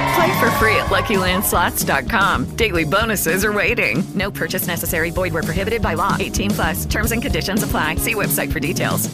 Play 0.15 0.39
for 0.39 0.49
free 0.59 0.75
at 0.75 0.87
LuckyLandSlots.com. 0.89 2.55
Daily 2.57 2.83
bonuses 2.85 3.43
are 3.45 3.53
waiting. 3.53 4.03
No 4.15 4.31
purchase 4.31 4.67
necessary. 4.67 5.11
Void 5.11 5.33
where 5.33 5.43
prohibited 5.43 5.81
by 5.81 5.93
law. 5.95 6.15
18 6.19 6.51
plus. 6.51 6.85
Terms 6.85 7.11
and 7.11 7.21
conditions 7.21 7.63
apply. 7.63 7.95
See 7.97 8.15
website 8.15 8.51
for 8.51 8.59
details. 8.59 9.09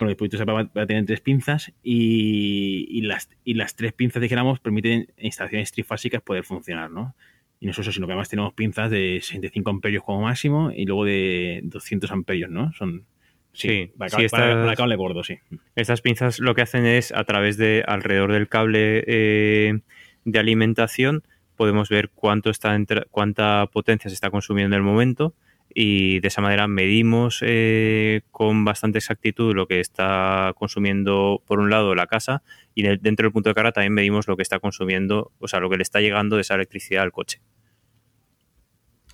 El 0.00 0.16
va, 0.16 0.64
va 0.76 0.82
a 0.82 0.86
tener 0.86 1.06
tres 1.06 1.20
pinzas 1.20 1.70
y, 1.82 2.86
y 2.90 3.02
las, 3.02 3.28
y 3.44 3.54
las 3.54 3.76
tres 3.76 3.92
pinzas, 3.92 4.20
dijéramos, 4.20 4.58
permiten 4.58 5.06
en 5.16 5.26
instalaciones 5.26 5.70
trifásicas 5.70 6.20
poder 6.22 6.42
funcionar, 6.42 6.90
¿no? 6.90 7.14
Y 7.60 7.66
no 7.66 7.70
es 7.72 7.78
eso, 7.78 7.92
sino 7.92 8.06
que 8.08 8.12
además 8.14 8.28
tenemos 8.28 8.52
pinzas 8.52 8.90
de 8.90 9.20
65 9.22 9.70
amperios 9.70 10.02
como 10.02 10.22
máximo 10.22 10.72
y 10.74 10.86
luego 10.86 11.04
de 11.04 11.60
200 11.64 12.10
amperios, 12.10 12.50
¿no? 12.50 12.72
Son 12.72 13.04
Sí, 13.52 13.92
para, 13.96 14.08
sí, 14.10 14.24
estas- 14.24 14.40
para 14.56 14.74
cable 14.74 14.96
gordo, 14.96 15.22
sí. 15.22 15.38
Estas 15.76 16.00
pinzas 16.00 16.40
lo 16.40 16.54
que 16.56 16.62
hacen 16.62 16.84
es, 16.86 17.12
a 17.12 17.22
través 17.24 17.56
de 17.58 17.84
alrededor 17.86 18.32
del 18.32 18.48
cable 18.48 19.04
eh, 19.06 19.80
de 20.24 20.38
alimentación, 20.38 21.22
podemos 21.56 21.88
ver 21.88 22.10
cuánto 22.10 22.50
está 22.50 22.76
cuánta 23.10 23.66
potencia 23.72 24.08
se 24.10 24.14
está 24.14 24.30
consumiendo 24.30 24.74
en 24.76 24.80
el 24.80 24.86
momento 24.86 25.34
y 25.74 26.20
de 26.20 26.28
esa 26.28 26.42
manera 26.42 26.66
medimos 26.68 27.38
eh, 27.40 28.22
con 28.30 28.64
bastante 28.64 28.98
exactitud 28.98 29.54
lo 29.54 29.66
que 29.66 29.80
está 29.80 30.52
consumiendo 30.56 31.42
por 31.46 31.60
un 31.60 31.70
lado 31.70 31.94
la 31.94 32.06
casa 32.06 32.42
y 32.74 32.82
dentro 32.82 33.24
del 33.24 33.32
punto 33.32 33.48
de 33.50 33.54
carga 33.54 33.72
también 33.72 33.94
medimos 33.94 34.28
lo 34.28 34.36
que 34.36 34.42
está 34.42 34.58
consumiendo, 34.60 35.32
o 35.38 35.48
sea, 35.48 35.60
lo 35.60 35.70
que 35.70 35.76
le 35.76 35.82
está 35.82 36.00
llegando 36.00 36.36
de 36.36 36.42
esa 36.42 36.54
electricidad 36.56 37.02
al 37.02 37.12
coche. 37.12 37.40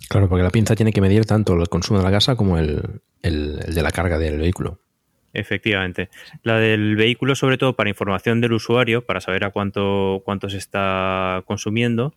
Claro, 0.09 0.29
porque 0.29 0.43
la 0.43 0.51
pinza 0.51 0.75
tiene 0.75 0.93
que 0.93 1.01
medir 1.01 1.27
tanto 1.27 1.55
el 1.55 1.69
consumo 1.69 1.99
de 1.99 2.05
la 2.05 2.11
casa 2.11 2.35
como 2.35 2.59
el- 2.59 3.03
el 3.23 3.59
de 3.59 3.83
la 3.83 3.91
carga 3.91 4.19
del 4.19 4.39
vehículo. 4.39 4.81
Efectivamente. 5.35 6.09
La 6.43 6.59
del 6.59 6.97
vehículo, 6.97 7.35
sobre 7.35 7.59
todo 7.59 7.75
para 7.77 7.91
información 7.91 8.41
del 8.41 8.53
usuario, 8.53 9.05
para 9.05 9.21
saber 9.21 9.45
a 9.45 9.51
cuánto, 9.51 10.23
cuánto 10.25 10.49
se 10.49 10.59
está 10.59 11.43
consumiendo. 11.47 12.15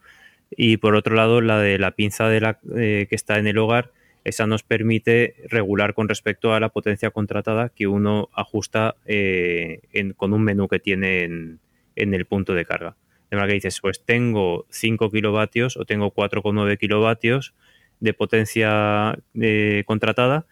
Y 0.50 0.78
por 0.78 0.96
otro 0.96 1.16
lado, 1.16 1.42
la 1.42 1.60
de 1.60 1.78
la 1.78 1.92
pinza 1.92 2.30
de 2.30 2.42
la, 2.42 2.60
eh, 2.76 3.08
que 3.10 3.16
está 3.16 3.38
en 3.38 3.48
el 3.48 3.58
hogar, 3.58 3.92
esa 4.24 4.46
nos 4.48 4.64
permite 4.64 5.36
regular 5.50 5.94
con 5.94 6.08
respecto 6.08 6.54
a 6.54 6.60
la 6.60 6.70
potencia 6.70 7.10
contratada 7.10 7.70
que 7.70 7.88
uno 7.88 8.30
ajusta 8.34 8.96
eh, 9.06 9.82
con 10.16 10.34
un 10.34 10.44
menú 10.44 10.68
que 10.68 10.80
tiene 10.80 11.24
en, 11.24 11.60
en 11.96 12.14
el 12.14 12.26
punto 12.26 12.54
de 12.54 12.66
carga. 12.66 12.96
De 13.30 13.38
manera 13.38 13.48
que 13.48 13.56
dices, 13.56 13.80
pues 13.82 14.04
tengo 14.04 14.66
5 14.70 15.10
kilovatios 15.10 15.78
o 15.78 15.86
tengo 15.86 16.14
4,9 16.14 16.78
kilovatios 16.78 17.54
de 18.02 18.14
potencia 18.14 19.18
eh, 19.40 19.84
contratada 19.86 20.46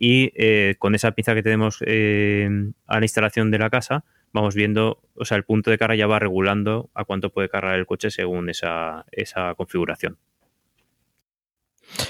y 0.00 0.32
eh, 0.34 0.76
con 0.78 0.94
esa 0.94 1.12
pinza 1.12 1.34
que 1.34 1.42
tenemos 1.42 1.78
eh, 1.86 2.48
a 2.86 2.98
la 2.98 3.04
instalación 3.04 3.50
de 3.50 3.58
la 3.58 3.68
casa 3.68 4.04
vamos 4.32 4.54
viendo, 4.54 5.02
o 5.14 5.24
sea, 5.26 5.36
el 5.36 5.44
punto 5.44 5.70
de 5.70 5.76
carga 5.76 5.94
ya 5.94 6.06
va 6.06 6.18
regulando 6.18 6.88
a 6.94 7.04
cuánto 7.04 7.30
puede 7.30 7.50
cargar 7.50 7.78
el 7.78 7.84
coche 7.84 8.10
según 8.10 8.48
esa, 8.48 9.04
esa 9.12 9.54
configuración. 9.56 10.18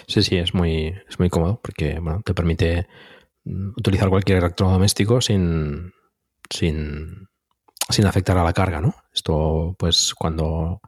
Sí, 0.07 0.23
sí, 0.23 0.37
es 0.37 0.55
muy, 0.55 0.95
es 1.09 1.19
muy 1.19 1.31
cómodo 1.31 1.61
porque 1.63 1.99
bueno, 1.99 2.23
te 2.25 2.33
permite 2.33 2.87
mm, 3.45 3.71
utilizar 3.71 4.09
cualquier 4.09 4.39
electrodoméstico 4.39 5.21
sin, 5.21 5.93
sin, 6.49 7.29
sin 7.89 8.07
afectar 8.07 8.37
a 8.39 8.45
la 8.45 8.53
carga, 8.53 8.81
¿no? 8.81 8.95
Esto, 9.13 9.75
pues, 9.79 10.15
cuando, 10.15 10.81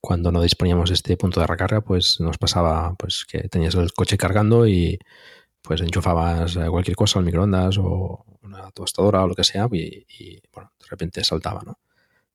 cuando 0.00 0.32
no 0.32 0.40
disponíamos 0.40 0.88
de 0.88 0.94
este 0.94 1.16
punto 1.18 1.40
de 1.40 1.46
recarga, 1.46 1.82
pues 1.82 2.18
nos 2.20 2.38
pasaba 2.38 2.94
pues 2.94 3.26
que 3.28 3.48
tenías 3.48 3.74
el 3.74 3.92
coche 3.92 4.16
cargando 4.16 4.66
y 4.66 4.98
pues 5.62 5.80
enchufabas 5.80 6.56
eh, 6.56 6.66
cualquier 6.68 6.96
cosa 6.96 7.18
al 7.18 7.24
microondas 7.24 7.78
o 7.78 8.24
una 8.42 8.70
tostadora 8.70 9.22
o 9.22 9.28
lo 9.28 9.34
que 9.34 9.44
sea 9.44 9.68
y, 9.72 10.40
bueno, 10.52 10.72
de 10.78 10.86
repente 10.88 11.24
saltaba, 11.24 11.62
¿no? 11.64 11.78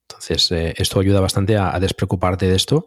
Entonces, 0.07 0.51
eh, 0.51 0.73
esto 0.77 0.99
ayuda 0.99 1.19
bastante 1.19 1.57
a, 1.57 1.79
despreocuparte 1.79 2.47
de 2.47 2.55
esto 2.55 2.85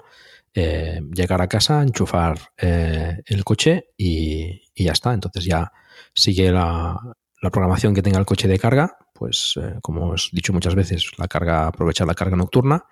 eh, 0.55 1.01
llegar 1.13 1.43
a 1.43 1.49
casa, 1.49 1.83
enchufar 1.83 2.39
el 2.57 3.45
coche 3.45 3.91
y, 3.97 4.63
ya 4.77 4.93
está. 4.93 5.13
Entonces 5.13 5.45
ya 5.45 5.73
sigue 6.15 6.53
la, 6.53 6.97
la 7.43 7.51
programación 7.51 7.95
que 7.95 8.03
tenga 8.03 8.19
el 8.19 8.27
coche 8.27 8.47
de 8.47 8.59
carga, 8.59 8.97
pues 9.13 9.59
como 9.83 10.11
os 10.11 10.31
he 10.33 10.37
dicho 10.37 10.53
muchas 10.53 10.77
veces, 10.77 11.11
la 11.19 11.27
carga, 11.27 11.67
aprovechar 11.67 12.07
la 12.07 12.15
carga 12.15 12.37
nocturna 12.37 12.85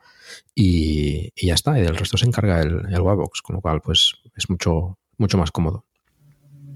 y, 0.54 1.30
ya 1.46 1.54
está. 1.54 1.78
Y 1.78 1.82
del 1.82 1.96
resto 1.96 2.16
se 2.16 2.26
encarga 2.26 2.60
el, 2.60 2.92
el 2.92 3.00
Wallbox, 3.00 3.42
con 3.42 3.56
lo 3.56 3.62
cual 3.62 3.80
pues 3.80 4.14
es 4.34 4.50
mucho, 4.50 4.98
mucho 5.16 5.38
más 5.38 5.52
cómodo. 5.52 5.86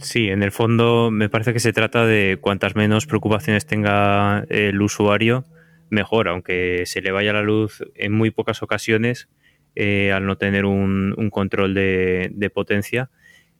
Sí, 0.02 0.28
en 0.28 0.42
el 0.42 0.50
fondo 0.50 1.10
me 1.10 1.28
parece 1.28 1.52
que 1.52 1.60
se 1.60 1.72
trata 1.72 2.06
de 2.06 2.38
cuantas 2.40 2.74
menos 2.74 3.06
preocupaciones 3.06 3.66
tenga 3.66 4.44
el 4.48 4.80
usuario, 4.80 5.44
mejor, 5.90 6.28
aunque 6.28 6.84
se 6.86 7.02
le 7.02 7.10
vaya 7.10 7.32
la 7.32 7.42
luz 7.42 7.84
en 7.94 8.12
muy 8.12 8.30
pocas 8.30 8.62
ocasiones 8.62 9.28
eh, 9.76 10.10
al 10.12 10.26
no 10.26 10.36
tener 10.36 10.64
un, 10.64 11.14
control 11.30 11.74
de, 11.74 12.30
de 12.32 12.50
potencia. 12.50 13.10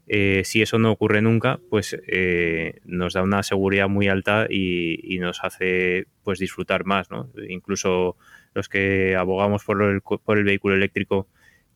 Eh, 0.07 0.43
si 0.45 0.63
eso 0.63 0.79
no 0.79 0.91
ocurre 0.91 1.23
nunca, 1.23 1.61
pues 1.69 1.97
eh, 2.09 2.81
nos 2.85 3.13
da 3.13 3.23
una 3.23 3.43
seguridad 3.43 3.89
muy 3.89 4.09
alta 4.09 4.47
y, 4.49 5.15
y 5.15 5.19
nos 5.21 5.45
hace 5.45 6.07
pues 6.25 6.39
disfrutar 6.39 6.85
más, 6.85 7.11
¿no? 7.11 7.31
Incluso 7.49 8.17
los 8.55 8.69
que 8.69 9.15
abogamos 9.15 9.63
por 9.65 9.83
el, 9.83 10.01
por 10.01 10.39
el 10.39 10.45
vehículo 10.45 10.75
eléctrico, 10.75 11.29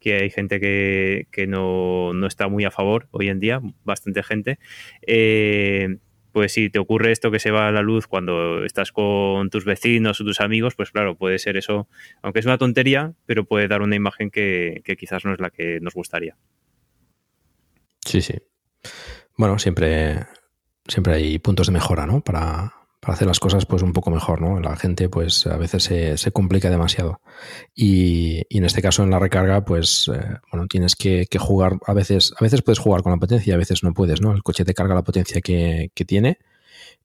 que 0.05 0.17
hay 0.17 0.29
gente 0.29 0.61
que, 0.61 1.29
que 1.33 1.47
no, 1.47 2.13
no, 2.13 2.27
está 2.27 2.47
muy 2.49 2.67
a 2.67 2.71
favor 2.71 3.09
hoy 3.11 3.31
en 3.31 3.41
día, 3.41 3.63
bastante 3.85 4.23
gente. 4.23 4.59
Eh, 5.07 5.97
pues 6.31 6.53
si 6.53 6.69
te 6.69 6.79
ocurre 6.79 7.11
esto 7.11 7.31
que 7.31 7.39
se 7.39 7.51
va 7.51 7.69
a 7.69 7.73
la 7.73 7.81
luz 7.81 8.07
cuando 8.07 8.67
estás 8.67 8.93
con 8.93 9.49
tus 9.49 9.65
vecinos 9.65 10.21
o 10.21 10.25
tus 10.25 10.43
amigos, 10.43 10.75
pues 10.75 10.91
claro, 10.91 11.17
puede 11.17 11.39
ser 11.39 11.57
eso, 11.57 11.89
aunque 12.21 12.41
es 12.41 12.45
una 12.45 12.59
tontería, 12.59 13.15
pero 13.25 13.47
puede 13.47 13.67
dar 13.67 13.81
una 13.81 13.97
imagen 13.97 14.31
que, 14.31 14.83
que 14.85 14.97
quizás 14.97 15.25
no 15.25 15.33
es 15.33 15.41
la 15.41 15.49
que 15.49 15.81
nos 15.81 15.95
gustaría. 15.95 16.37
Sí, 18.05 18.21
sí. 18.21 18.35
Bueno, 19.39 19.59
siempre, 19.59 20.27
siempre 20.87 21.15
hay 21.15 21.39
puntos 21.39 21.69
de 21.69 21.73
mejora, 21.73 22.05
¿no? 22.05 22.21
Para, 22.21 22.75
para 23.05 23.17
hacer 23.17 23.29
las 23.29 23.39
cosas 23.39 23.67
pues 23.67 23.83
un 23.83 23.93
poco 23.93 24.11
mejor, 24.11 24.41
¿no? 24.41 24.59
La 24.61 24.77
gente 24.77 25.11
pues 25.11 25.47
a 25.47 25.59
veces 25.59 25.85
se, 25.85 26.17
se 26.17 26.33
complica 26.33 26.71
demasiado. 26.71 27.21
Y, 27.75 28.47
en 28.49 28.65
este 28.65 28.81
caso 28.81 29.03
en 29.03 29.11
la 29.11 29.19
recarga 29.19 29.63
pues 29.63 30.11
eh, 30.13 30.39
bueno, 30.51 30.67
tienes 30.69 30.97
que, 30.97 31.29
jugar, 31.39 31.79
a 31.87 31.93
veces, 31.93 32.33
a 32.39 32.43
veces 32.43 32.63
puedes 32.63 32.79
jugar 32.79 33.03
con 33.03 33.13
la 33.13 33.19
potencia 33.19 33.55
a 33.55 33.59
veces 33.59 33.83
no 33.83 33.93
puedes, 33.93 34.23
¿no? 34.23 34.33
El 34.33 34.43
coche 34.43 34.65
te 34.65 34.73
carga 34.73 34.95
la 34.95 35.05
potencia 35.05 35.43
que, 35.43 35.91
tiene 36.07 36.39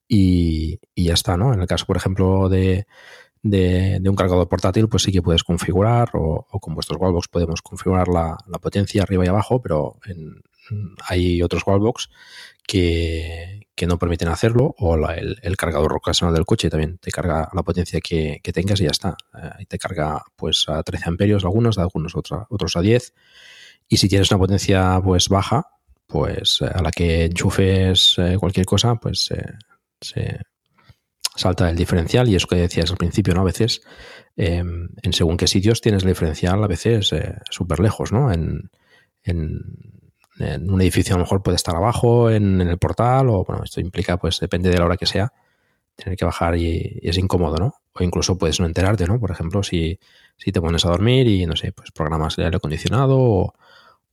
y, 0.07 0.79
ya 0.95 1.13
está, 1.13 1.35
¿no? 1.35 1.53
En 1.53 1.59
el 1.59 1.67
caso, 1.67 1.85
por 1.85 1.97
ejemplo, 1.97 2.47
de, 2.47 2.87
de, 3.43 4.01
un 4.07 4.15
cargador 4.15 4.47
portátil 4.47 4.87
pues 4.87 5.03
sí 5.03 5.11
que 5.11 5.21
puedes 5.21 5.43
configurar 5.43 6.11
o, 6.13 6.47
o 6.49 6.59
con 6.61 6.75
vuestros 6.75 6.99
wallbox 6.99 7.27
podemos 7.27 7.61
configurar 7.61 8.07
la, 8.07 8.37
la, 8.47 8.59
potencia 8.59 9.03
arriba 9.03 9.25
y 9.25 9.27
abajo, 9.27 9.61
pero 9.61 9.99
en, 10.05 10.41
hay 11.07 11.41
otros 11.41 11.63
wallbox 11.65 12.09
que, 12.69 13.85
no 13.87 13.97
permiten 13.97 14.27
hacerlo 14.27 14.75
o 14.77 14.97
la, 14.97 15.13
el, 15.15 15.37
el, 15.41 15.55
cargador 15.55 15.93
ocasional 15.95 16.35
del 16.35 16.45
coche 16.45 16.69
también 16.69 16.97
te 16.97 17.11
carga 17.11 17.49
la 17.53 17.63
potencia 17.63 18.01
que, 18.01 18.41
tengas 18.53 18.79
y 18.81 18.83
ya 18.83 18.91
está. 18.91 19.15
Eh, 19.33 19.65
te 19.67 19.79
carga 19.79 20.21
pues 20.35 20.65
a 20.67 20.83
13 20.83 21.09
amperios 21.09 21.45
algunos, 21.45 21.77
algunos 21.77 22.15
otra, 22.15 22.45
otros 22.49 22.75
a 22.75 22.81
10 22.81 23.13
y 23.87 23.97
si 23.97 24.07
tienes 24.07 24.29
una 24.31 24.39
potencia 24.39 24.99
pues 25.03 25.29
baja, 25.29 25.65
pues 26.05 26.61
a 26.61 26.81
la 26.81 26.91
que 26.91 27.25
enchufes 27.25 28.15
eh, 28.19 28.37
cualquier 28.39 28.65
cosa, 28.65 28.95
pues 28.95 29.31
eh, 29.31 29.53
se 30.01 30.39
salta 31.35 31.69
el 31.69 31.75
diferencial 31.75 32.27
y 32.29 32.35
eso 32.35 32.47
que 32.47 32.57
decías 32.57 32.91
al 32.91 32.97
principio, 32.97 33.33
¿no? 33.33 33.41
A 33.41 33.45
veces 33.45 33.81
em, 34.35 34.89
en 35.01 35.13
según 35.13 35.37
qué 35.37 35.47
sitios 35.47 35.81
tienes 35.81 36.03
el 36.03 36.09
diferencial 36.09 36.63
a 36.63 36.67
veces 36.67 37.13
eh, 37.13 37.35
súper 37.49 37.79
lejos, 37.79 38.11
¿no? 38.11 38.31
En, 38.31 38.69
en, 39.23 39.98
en, 40.39 40.69
un 40.71 40.81
edificio 40.81 41.15
a 41.15 41.17
lo 41.17 41.23
mejor 41.23 41.43
puede 41.43 41.55
estar 41.55 41.75
abajo, 41.75 42.29
en, 42.29 42.61
el 42.61 42.77
portal, 42.77 43.29
o 43.29 43.43
bueno, 43.43 43.63
esto 43.63 43.81
implica, 43.81 44.17
pues 44.17 44.39
depende 44.39 44.69
de 44.69 44.77
la 44.77 44.85
hora 44.85 44.97
que 44.97 45.05
sea, 45.05 45.33
tener 45.95 46.17
que 46.17 46.25
bajar 46.25 46.55
y, 46.57 46.99
es 47.01 47.17
incómodo, 47.17 47.57
¿no? 47.57 47.75
O 47.93 48.03
incluso 48.03 48.37
puedes 48.37 48.59
no 48.59 48.65
enterarte, 48.65 49.05
¿no? 49.05 49.19
Por 49.19 49.31
ejemplo, 49.31 49.63
si, 49.63 49.99
si 50.37 50.51
te 50.51 50.61
pones 50.61 50.85
a 50.85 50.89
dormir 50.89 51.27
y, 51.27 51.45
no 51.45 51.55
sé, 51.55 51.71
pues 51.71 51.91
programas 51.91 52.37
el 52.37 52.45
aire 52.45 52.57
acondicionado 52.57 53.53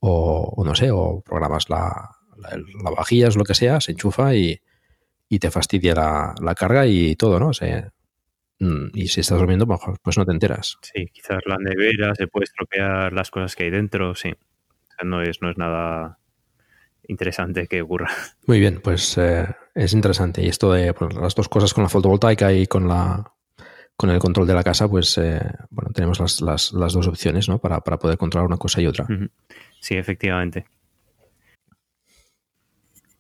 o, 0.00 0.62
no 0.64 0.74
sé, 0.74 0.90
o 0.90 1.20
programas 1.22 1.70
la, 1.70 2.10
la, 2.36 2.50
la 2.50 3.30
lo 3.34 3.44
que 3.44 3.54
sea, 3.54 3.80
se 3.80 3.92
enchufa 3.92 4.34
y, 4.34 4.60
y 5.28 5.38
te 5.38 5.50
fastidia 5.50 5.94
la, 5.94 6.34
la, 6.40 6.54
carga 6.54 6.86
y 6.86 7.16
todo, 7.16 7.40
¿no? 7.40 7.50
Mm, 8.58 8.88
y 8.94 9.08
si 9.08 9.20
estás 9.20 9.38
durmiendo, 9.38 9.66
mejor, 9.66 9.98
pues 10.02 10.16
no 10.16 10.24
te 10.24 10.32
enteras. 10.32 10.78
Sí, 10.80 11.06
quizás 11.12 11.40
la 11.46 11.58
nevera 11.58 12.14
se 12.14 12.26
puede 12.26 12.44
estropear 12.44 13.12
las 13.12 13.30
cosas 13.30 13.54
que 13.54 13.64
hay 13.64 13.70
dentro, 13.70 14.14
sí. 14.14 14.32
No 15.04 15.22
es, 15.22 15.42
no 15.42 15.50
es 15.50 15.58
nada 15.58 16.18
interesante 17.08 17.66
que 17.66 17.82
ocurra. 17.82 18.10
Muy 18.46 18.60
bien, 18.60 18.80
pues 18.82 19.16
eh, 19.18 19.46
es 19.74 19.92
interesante. 19.92 20.42
Y 20.42 20.48
esto 20.48 20.72
de 20.72 20.92
pues, 20.94 21.14
las 21.14 21.34
dos 21.34 21.48
cosas 21.48 21.72
con 21.74 21.84
la 21.84 21.88
fotovoltaica 21.88 22.52
y 22.52 22.66
con 22.66 22.88
la 22.88 23.32
con 23.96 24.10
el 24.10 24.18
control 24.18 24.46
de 24.46 24.52
la 24.52 24.62
casa, 24.62 24.86
pues 24.88 25.16
eh, 25.16 25.40
bueno, 25.70 25.90
tenemos 25.92 26.20
las, 26.20 26.42
las, 26.42 26.72
las, 26.74 26.92
dos 26.92 27.08
opciones, 27.08 27.48
¿no? 27.48 27.58
Para, 27.58 27.80
para, 27.80 27.98
poder 27.98 28.18
controlar 28.18 28.46
una 28.46 28.58
cosa 28.58 28.78
y 28.82 28.86
otra. 28.86 29.06
Sí, 29.80 29.94
efectivamente. 29.96 30.66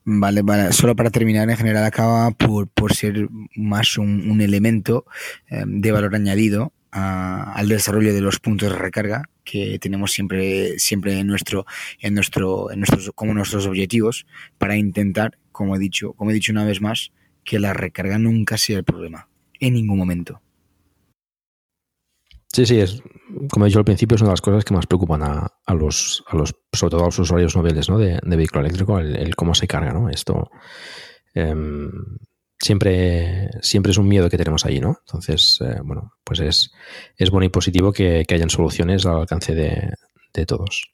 Vale, 0.04 0.42
vale. 0.42 0.72
Solo 0.72 0.94
para 0.94 1.10
terminar, 1.10 1.48
en 1.48 1.56
general 1.56 1.82
acaba 1.82 2.30
por, 2.32 2.68
por 2.68 2.92
ser 2.92 3.26
más 3.56 3.96
un, 3.96 4.30
un 4.30 4.42
elemento 4.42 5.06
eh, 5.48 5.64
de 5.66 5.92
valor 5.92 6.14
añadido 6.14 6.72
a, 6.92 7.54
al 7.54 7.68
desarrollo 7.68 8.12
de 8.12 8.20
los 8.20 8.38
puntos 8.38 8.70
de 8.70 8.76
recarga 8.76 9.30
que 9.46 9.78
tenemos 9.78 10.12
siempre, 10.12 10.78
siempre 10.78 11.18
en 11.18 11.26
nuestro, 11.26 11.64
en 12.00 12.12
nuestro, 12.12 12.70
en 12.70 12.80
nuestros, 12.80 13.12
como 13.14 13.32
nuestros 13.32 13.66
objetivos 13.66 14.26
para 14.58 14.76
intentar, 14.76 15.38
como 15.52 15.76
he 15.76 15.78
dicho, 15.78 16.12
como 16.12 16.30
he 16.30 16.34
dicho 16.34 16.52
una 16.52 16.66
vez 16.66 16.82
más, 16.82 17.12
que 17.44 17.58
la 17.58 17.72
recarga 17.72 18.18
nunca 18.18 18.58
sea 18.58 18.76
el 18.76 18.84
problema, 18.84 19.28
en 19.60 19.74
ningún 19.74 19.96
momento. 19.96 20.42
Sí, 22.52 22.66
sí, 22.66 22.80
es, 22.80 23.02
como 23.50 23.64
he 23.64 23.68
dicho 23.68 23.78
al 23.78 23.84
principio, 23.84 24.16
es 24.16 24.20
una 24.22 24.30
de 24.30 24.32
las 24.32 24.40
cosas 24.40 24.64
que 24.64 24.74
más 24.74 24.86
preocupan 24.86 25.22
a, 25.22 25.74
los, 25.74 26.24
a 26.26 26.36
los, 26.36 26.54
sobre 26.72 26.90
todo 26.90 27.02
a 27.02 27.06
los 27.06 27.18
usuarios 27.18 27.54
noveles 27.54 27.88
¿no? 27.88 27.98
de, 27.98 28.18
de 28.22 28.36
vehículo 28.36 28.62
eléctrico, 28.62 28.98
el, 28.98 29.36
cómo 29.36 29.54
se 29.54 29.66
carga, 29.66 29.92
¿no? 29.92 30.08
Esto 30.08 30.50
eh, 31.34 31.54
siempre, 32.58 33.48
siempre 33.62 33.92
es 33.92 33.98
un 33.98 34.08
miedo 34.08 34.28
que 34.28 34.38
tenemos 34.38 34.64
ahí, 34.64 34.80
¿no? 34.80 34.98
Entonces, 35.06 35.58
eh, 35.60 35.80
bueno, 35.84 36.12
pues 36.24 36.40
es, 36.40 36.72
es 37.16 37.30
bueno 37.30 37.46
y 37.46 37.50
positivo 37.50 37.92
que, 37.92 38.24
que 38.26 38.34
hayan 38.34 38.50
soluciones 38.50 39.06
al 39.06 39.20
alcance 39.20 39.54
de, 39.54 39.92
de, 40.32 40.46
todos. 40.46 40.92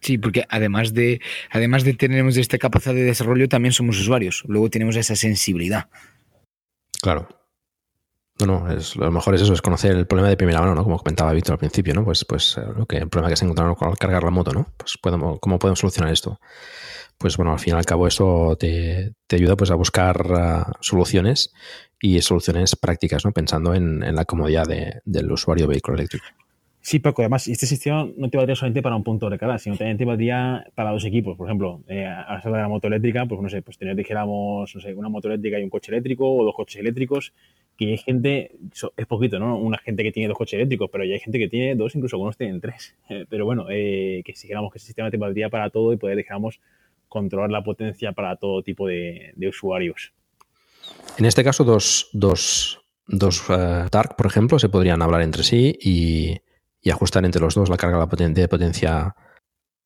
Sí, 0.00 0.18
porque 0.18 0.44
además 0.48 0.94
de, 0.94 1.20
además 1.50 1.84
de 1.84 1.94
tener 1.94 2.24
esta 2.26 2.58
capacidad 2.58 2.94
de 2.94 3.02
desarrollo, 3.02 3.48
también 3.48 3.72
somos 3.72 3.98
usuarios. 3.98 4.44
Luego 4.46 4.70
tenemos 4.70 4.96
esa 4.96 5.16
sensibilidad. 5.16 5.88
Claro. 7.00 7.28
No, 8.40 8.46
no, 8.46 8.70
es, 8.70 8.94
lo 8.94 9.10
mejor 9.10 9.34
es 9.34 9.42
eso, 9.42 9.52
es 9.52 9.62
conocer 9.62 9.96
el 9.96 10.06
problema 10.06 10.28
de 10.28 10.36
primera 10.36 10.60
mano, 10.60 10.74
¿no? 10.74 10.84
Como 10.84 10.98
comentaba 10.98 11.32
Víctor 11.32 11.54
al 11.54 11.58
principio, 11.58 11.92
¿no? 11.94 12.04
Pues, 12.04 12.24
pues 12.24 12.56
lo 12.76 12.86
que, 12.86 12.98
el 12.98 13.08
problema 13.08 13.30
que 13.30 13.36
se 13.36 13.44
encontraron 13.44 13.74
al 13.80 13.98
cargar 13.98 14.22
la 14.22 14.30
moto, 14.30 14.52
¿no? 14.52 14.66
Pues 14.76 14.96
podemos, 14.96 15.38
cómo 15.40 15.58
podemos 15.58 15.80
solucionar 15.80 16.12
esto. 16.12 16.38
Pues 17.18 17.36
bueno, 17.36 17.52
al 17.52 17.58
fin 17.58 17.74
y 17.74 17.76
al 17.76 17.84
cabo 17.84 18.06
eso 18.06 18.56
te, 18.56 19.12
te 19.26 19.36
ayuda 19.36 19.56
pues 19.56 19.72
a 19.72 19.74
buscar 19.74 20.24
uh, 20.30 20.72
soluciones 20.80 21.52
y 22.00 22.20
soluciones 22.22 22.76
prácticas, 22.76 23.24
¿no? 23.24 23.32
Pensando 23.32 23.74
en, 23.74 24.04
en 24.04 24.14
la 24.14 24.24
comodidad 24.24 24.66
de, 24.66 25.00
del 25.04 25.32
usuario 25.32 25.64
de 25.64 25.70
vehículo 25.70 25.96
eléctrico. 25.96 26.26
Sí, 26.80 27.00
Paco, 27.00 27.22
además 27.22 27.48
este 27.48 27.66
sistema 27.66 28.08
no 28.16 28.30
te 28.30 28.36
valdría 28.36 28.54
solamente 28.54 28.82
para 28.82 28.94
un 28.96 29.02
punto 29.02 29.28
de 29.28 29.36
carga, 29.36 29.58
sino 29.58 29.76
también 29.76 29.98
te 29.98 30.04
valdría 30.04 30.64
para 30.74 30.92
dos 30.92 31.04
equipos. 31.04 31.36
Por 31.36 31.48
ejemplo, 31.48 31.82
eh, 31.88 32.06
a 32.06 32.40
de 32.42 32.50
la 32.50 32.68
moto 32.68 32.86
eléctrica, 32.86 33.26
pues 33.26 33.40
no 33.42 33.48
sé, 33.48 33.60
pues 33.62 33.76
tener, 33.76 33.96
dijéramos, 33.96 34.74
no 34.74 34.80
sé, 34.80 34.94
una 34.94 35.08
moto 35.08 35.28
eléctrica 35.28 35.58
y 35.58 35.64
un 35.64 35.70
coche 35.70 35.90
eléctrico 35.90 36.32
o 36.32 36.44
dos 36.44 36.54
coches 36.54 36.80
eléctricos 36.80 37.32
que 37.78 37.92
hay 37.92 37.98
gente, 37.98 38.58
es 38.96 39.06
poquito, 39.06 39.38
¿no? 39.38 39.56
Una 39.56 39.78
gente 39.78 40.02
que 40.02 40.10
tiene 40.10 40.26
dos 40.28 40.36
coches 40.36 40.54
eléctricos, 40.54 40.90
pero 40.90 41.04
ya 41.04 41.14
hay 41.14 41.20
gente 41.20 41.38
que 41.38 41.48
tiene 41.48 41.76
dos, 41.76 41.94
incluso 41.94 42.16
algunos 42.16 42.36
tienen 42.36 42.60
tres. 42.60 42.96
Eh, 43.08 43.24
pero 43.30 43.44
bueno, 43.46 43.66
eh, 43.70 44.22
que 44.24 44.34
si 44.34 44.48
dijéramos 44.48 44.72
que 44.72 44.78
el 44.78 44.84
sistema 44.84 45.10
te 45.10 45.16
valdría 45.16 45.48
para 45.48 45.70
todo 45.70 45.92
y 45.92 45.96
poder, 45.96 46.16
dijéramos, 46.16 46.60
controlar 47.08 47.50
la 47.50 47.62
potencia 47.62 48.12
para 48.12 48.34
todo 48.36 48.62
tipo 48.64 48.88
de, 48.88 49.32
de 49.36 49.48
usuarios. 49.48 50.12
En 51.18 51.24
este 51.24 51.44
caso, 51.44 51.62
dos, 51.62 52.10
dos, 52.12 52.80
dos 53.06 53.48
uh, 53.48 53.88
Dark, 53.90 54.16
por 54.16 54.26
ejemplo, 54.26 54.58
se 54.58 54.68
podrían 54.68 55.00
hablar 55.00 55.22
entre 55.22 55.44
sí 55.44 55.78
y, 55.80 56.36
y 56.82 56.90
ajustar 56.90 57.24
entre 57.24 57.40
los 57.40 57.54
dos 57.54 57.70
la 57.70 57.76
carga 57.76 58.04
de 58.04 58.48
potencia 58.48 59.14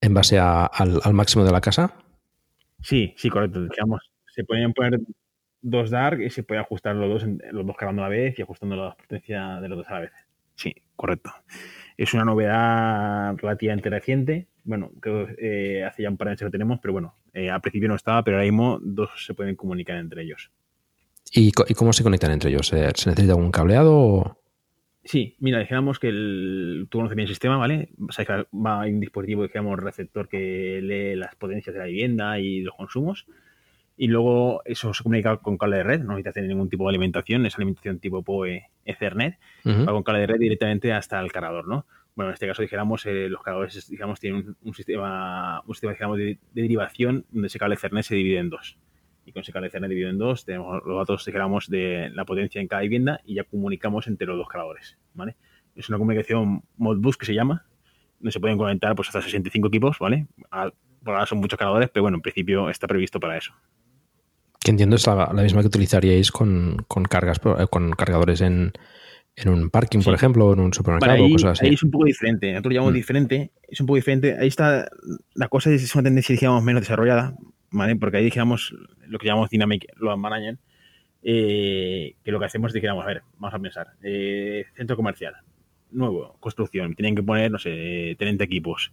en 0.01 0.15
base 0.15 0.39
a, 0.39 0.65
al, 0.65 0.99
al, 1.05 1.13
máximo 1.13 1.45
de 1.45 1.53
la 1.53 1.61
casa. 1.61 1.95
Sí, 2.81 3.13
sí, 3.17 3.29
correcto. 3.29 3.63
Digamos, 3.63 4.01
se 4.35 4.45
pueden 4.45 4.73
poner 4.73 4.99
dos 5.63 5.91
Dark 5.91 6.21
y 6.21 6.31
se 6.31 6.43
puede 6.43 6.61
ajustar 6.61 6.95
los 6.97 7.09
dos, 7.09 7.31
los 7.53 7.67
dos 7.67 7.77
cargando 7.77 8.03
a 8.03 8.07
la 8.07 8.11
vez 8.11 8.39
y 8.39 8.43
ajustando 8.43 8.77
la 8.77 8.97
potencia 8.97 9.61
de 9.61 9.69
los 9.69 9.79
dos 9.79 9.89
a 9.89 9.95
la 9.95 10.01
vez. 10.01 10.13
Sí, 10.55 10.75
correcto. 10.97 11.31
Es 11.97 12.13
una 12.15 12.25
novedad 12.25 13.35
relativamente 13.37 13.89
reciente. 13.89 14.49
Bueno, 14.65 14.91
creo 15.01 15.27
que 15.27 15.79
eh, 15.79 15.85
hace 15.85 16.03
ya 16.03 16.11
un 16.11 16.17
par 16.17 16.27
de 16.27 16.31
años 16.31 16.39
que 16.41 16.45
lo 16.45 16.51
tenemos, 16.51 16.79
pero 16.81 16.93
bueno, 16.93 17.15
eh, 17.33 17.51
al 17.51 17.61
principio 17.61 17.89
no 17.89 17.95
estaba, 17.95 18.23
pero 18.23 18.37
ahora 18.37 18.45
mismo 18.45 18.79
dos 18.83 19.11
se 19.25 19.35
pueden 19.35 19.57
comunicar 19.57 19.97
entre 19.97 20.23
ellos. 20.23 20.51
¿Y, 21.33 21.49
y 21.49 21.75
cómo 21.75 21.93
se 21.93 22.03
conectan 22.03 22.33
entre 22.33 22.51
ellos? 22.51 22.69
¿Se 22.69 22.77
necesita 22.77 23.33
algún 23.33 23.51
cableado 23.51 23.97
o...? 23.97 24.39
Sí, 25.05 25.37
mira, 25.41 25.59
dijéramos 25.59 25.99
que 25.99 26.09
el, 26.09 26.87
tú 26.89 26.99
conoces 26.99 27.17
bien 27.17 27.27
el 27.27 27.35
sistema, 27.35 27.57
¿vale? 27.57 27.89
O 28.09 28.13
sea, 28.13 28.25
que 28.25 28.47
va 28.55 28.83
hay 28.83 28.93
un 28.93 29.01
dispositivo, 29.01 29.43
dijéramos, 29.43 29.81
receptor 29.81 30.29
que 30.29 30.81
lee 30.81 31.17
las 31.17 31.35
potencias 31.35 31.75
de 31.75 31.81
la 31.81 31.87
vivienda 31.87 32.39
y 32.39 32.61
los 32.61 32.77
consumos 32.77 33.27
y 33.97 34.09
luego 34.09 34.63
eso 34.65 34.95
se 34.95 35.03
comunica 35.03 35.37
con 35.37 35.59
cable 35.59 35.79
de 35.79 35.83
red, 35.83 36.01
no 36.01 36.13
necesita 36.13 36.33
tener 36.33 36.49
ningún 36.49 36.69
tipo 36.69 36.85
de 36.85 36.91
alimentación, 36.91 37.47
es 37.47 37.57
alimentación 37.57 37.99
tipo 37.99 38.23
PoE 38.23 38.71
Ethernet, 38.85 39.39
uh 39.65 39.69
-huh. 39.69 39.89
va 39.89 39.93
con 39.93 40.03
cable 40.03 40.21
de 40.21 40.27
red 40.27 40.39
directamente 40.39 40.93
hasta 40.93 41.21
el 41.21 41.31
cargador, 41.31 41.69
¿no? 41.69 41.87
Bueno, 42.15 42.31
en 42.31 42.35
este 42.35 42.47
caso 42.47 42.63
dijéramos 42.63 43.07
eh, 43.07 43.29
los 43.29 43.43
cargadores 43.43 43.89
digamos 43.89 44.21
tienen 44.21 44.47
un, 44.47 44.57
un 44.63 44.75
sistema 44.75 45.63
un 45.67 45.75
sistema 45.75 45.95
digamos, 45.95 46.19
de, 46.19 46.25
de, 46.25 46.63
derivación 46.63 47.25
donde 47.31 47.47
ese 47.47 47.59
cable 47.59 47.75
Ethernet 47.75 48.05
se 48.05 48.15
divide 48.15 48.39
en 48.39 48.51
dos. 48.51 48.79
Y 49.25 49.33
con 49.33 49.43
ese 49.43 49.53
cable 49.53 49.69
Ethernet 49.69 49.89
dividido 49.89 50.11
en 50.11 50.19
dos 50.19 50.45
tenemos 50.45 50.83
los 50.85 50.99
datos 50.99 51.25
dijéramos 51.25 51.69
de 51.69 52.11
la 52.13 52.25
potencia 52.25 52.61
en 52.61 52.69
cada 52.69 52.83
vivienda 52.83 53.21
y 53.25 53.35
ya 53.35 53.45
comunicamos 53.45 54.07
entre 54.09 54.27
los 54.27 54.37
dos 54.37 54.49
cargadores, 54.49 54.99
¿vale? 55.15 55.37
Es 55.75 55.89
una 55.89 55.99
comunicación 55.99 56.65
Modbus 56.77 57.17
que 57.17 57.27
se 57.27 57.35
llama, 57.35 57.67
donde 58.19 58.33
se 58.33 58.41
pueden 58.41 58.59
conectar 58.59 58.95
pues 58.95 59.09
hasta 59.09 59.23
65 59.23 59.69
equipos, 59.69 59.99
¿vale? 59.99 60.27
Por 61.03 61.15
ahora 61.15 61.27
son 61.27 61.39
muchos 61.39 61.59
cargadores, 61.59 61.89
pero 61.91 62.03
bueno, 62.03 62.17
en 62.19 62.21
principio 62.23 62.69
está 62.69 62.87
previsto 62.87 63.19
para 63.19 63.37
eso 63.37 63.55
que 64.63 64.71
entiendo 64.71 64.97
es 64.97 65.07
la, 65.07 65.33
la, 65.33 65.43
misma 65.43 65.61
que 65.61 65.69
utilizaríais 65.69 66.31
con, 66.31 66.85
con 66.89 67.05
cargas 67.05 67.41
eh, 67.59 67.67
con 67.71 67.91
cargadores 67.93 68.41
en, 68.41 68.73
en 69.37 69.49
un 69.49 69.71
parking, 69.71 70.01
sí. 70.01 70.05
por 70.05 70.15
ejemplo, 70.15 70.47
o 70.47 70.53
en 70.53 70.61
un 70.61 70.75
supermercado 70.75 71.13
vale, 71.13 71.25
ahí, 71.25 71.33
o 71.33 71.35
cosas 71.35 71.53
así. 71.53 71.67
Ahí 71.67 71.75
es 71.75 71.83
un 71.83 71.91
poco 71.91 72.05
diferente, 72.05 72.51
nosotros 72.53 72.75
llamamos 72.75 72.93
mm. 72.93 72.97
diferente, 72.97 73.51
es 73.69 73.81
un 73.81 73.87
poco 73.87 73.97
diferente. 73.97 74.37
Ahí 74.39 74.49
está, 74.49 74.89
la 75.35 75.49
cosa 75.49 75.71
es 75.71 75.95
una 75.95 76.05
tendencia, 76.05 76.35
digamos, 76.35 76.63
menos 76.63 76.83
desarrollada, 76.83 77.35
¿vale? 77.71 77.97
Porque 77.97 78.19
ahí, 78.19 78.25
digamos, 78.25 78.75
lo 79.07 79.19
que 79.19 79.27
llamamos 79.27 79.51
Dynamic 79.51 79.87
Load 79.97 80.17
Management, 80.17 80.61
eh, 81.23 82.17
que 82.23 82.33
lo 82.33 82.39
que 82.39 82.47
hacemos 82.47 82.71
es, 82.71 82.75
digamos, 82.75 83.05
a 83.05 83.07
ver, 83.07 83.23
vamos 83.39 83.55
a 83.55 83.59
pensar, 83.59 83.89
eh, 84.03 84.67
centro 84.75 84.97
comercial, 84.97 85.35
nuevo, 85.91 86.37
construcción, 86.41 86.95
tienen 86.95 87.15
que 87.15 87.23
poner, 87.23 87.51
no 87.51 87.59
sé, 87.59 88.17
30 88.19 88.45
equipos, 88.45 88.93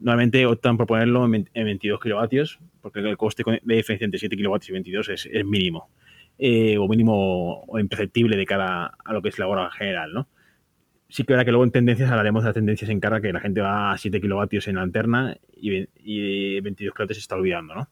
normalmente 0.00 0.46
optan 0.46 0.76
por 0.76 0.86
ponerlo 0.86 1.24
en 1.24 1.48
22 1.52 2.00
kilovatios, 2.00 2.58
porque 2.80 3.00
el 3.00 3.16
coste 3.16 3.44
de 3.46 3.74
diferencia 3.74 4.04
entre 4.04 4.18
7 4.18 4.36
kilovatios 4.36 4.70
y 4.70 4.72
22 4.72 5.08
es, 5.08 5.28
es 5.30 5.44
mínimo, 5.44 5.90
eh, 6.38 6.78
o 6.78 6.88
mínimo 6.88 7.64
o 7.66 7.78
imperceptible 7.78 8.36
de 8.36 8.46
cara 8.46 8.92
a 9.04 9.12
lo 9.12 9.22
que 9.22 9.28
es 9.28 9.38
la 9.38 9.48
hora 9.48 9.70
general, 9.70 10.12
¿no? 10.12 10.28
Sí 11.08 11.24
que 11.24 11.32
ahora 11.32 11.44
que 11.44 11.50
luego 11.50 11.64
en 11.64 11.70
tendencias 11.70 12.10
hablaremos 12.10 12.42
de 12.42 12.48
las 12.48 12.54
tendencias 12.54 12.90
en 12.90 13.00
carga, 13.00 13.20
que 13.20 13.32
la 13.32 13.40
gente 13.40 13.60
va 13.60 13.92
a 13.92 13.98
7 13.98 14.20
kilovatios 14.20 14.68
en 14.68 14.76
la 14.76 14.82
alterna 14.82 15.36
y, 15.56 15.88
y 15.96 16.60
22 16.60 16.94
kilovatios 16.94 17.16
se 17.16 17.22
está 17.22 17.36
olvidando, 17.36 17.74
¿no? 17.74 17.88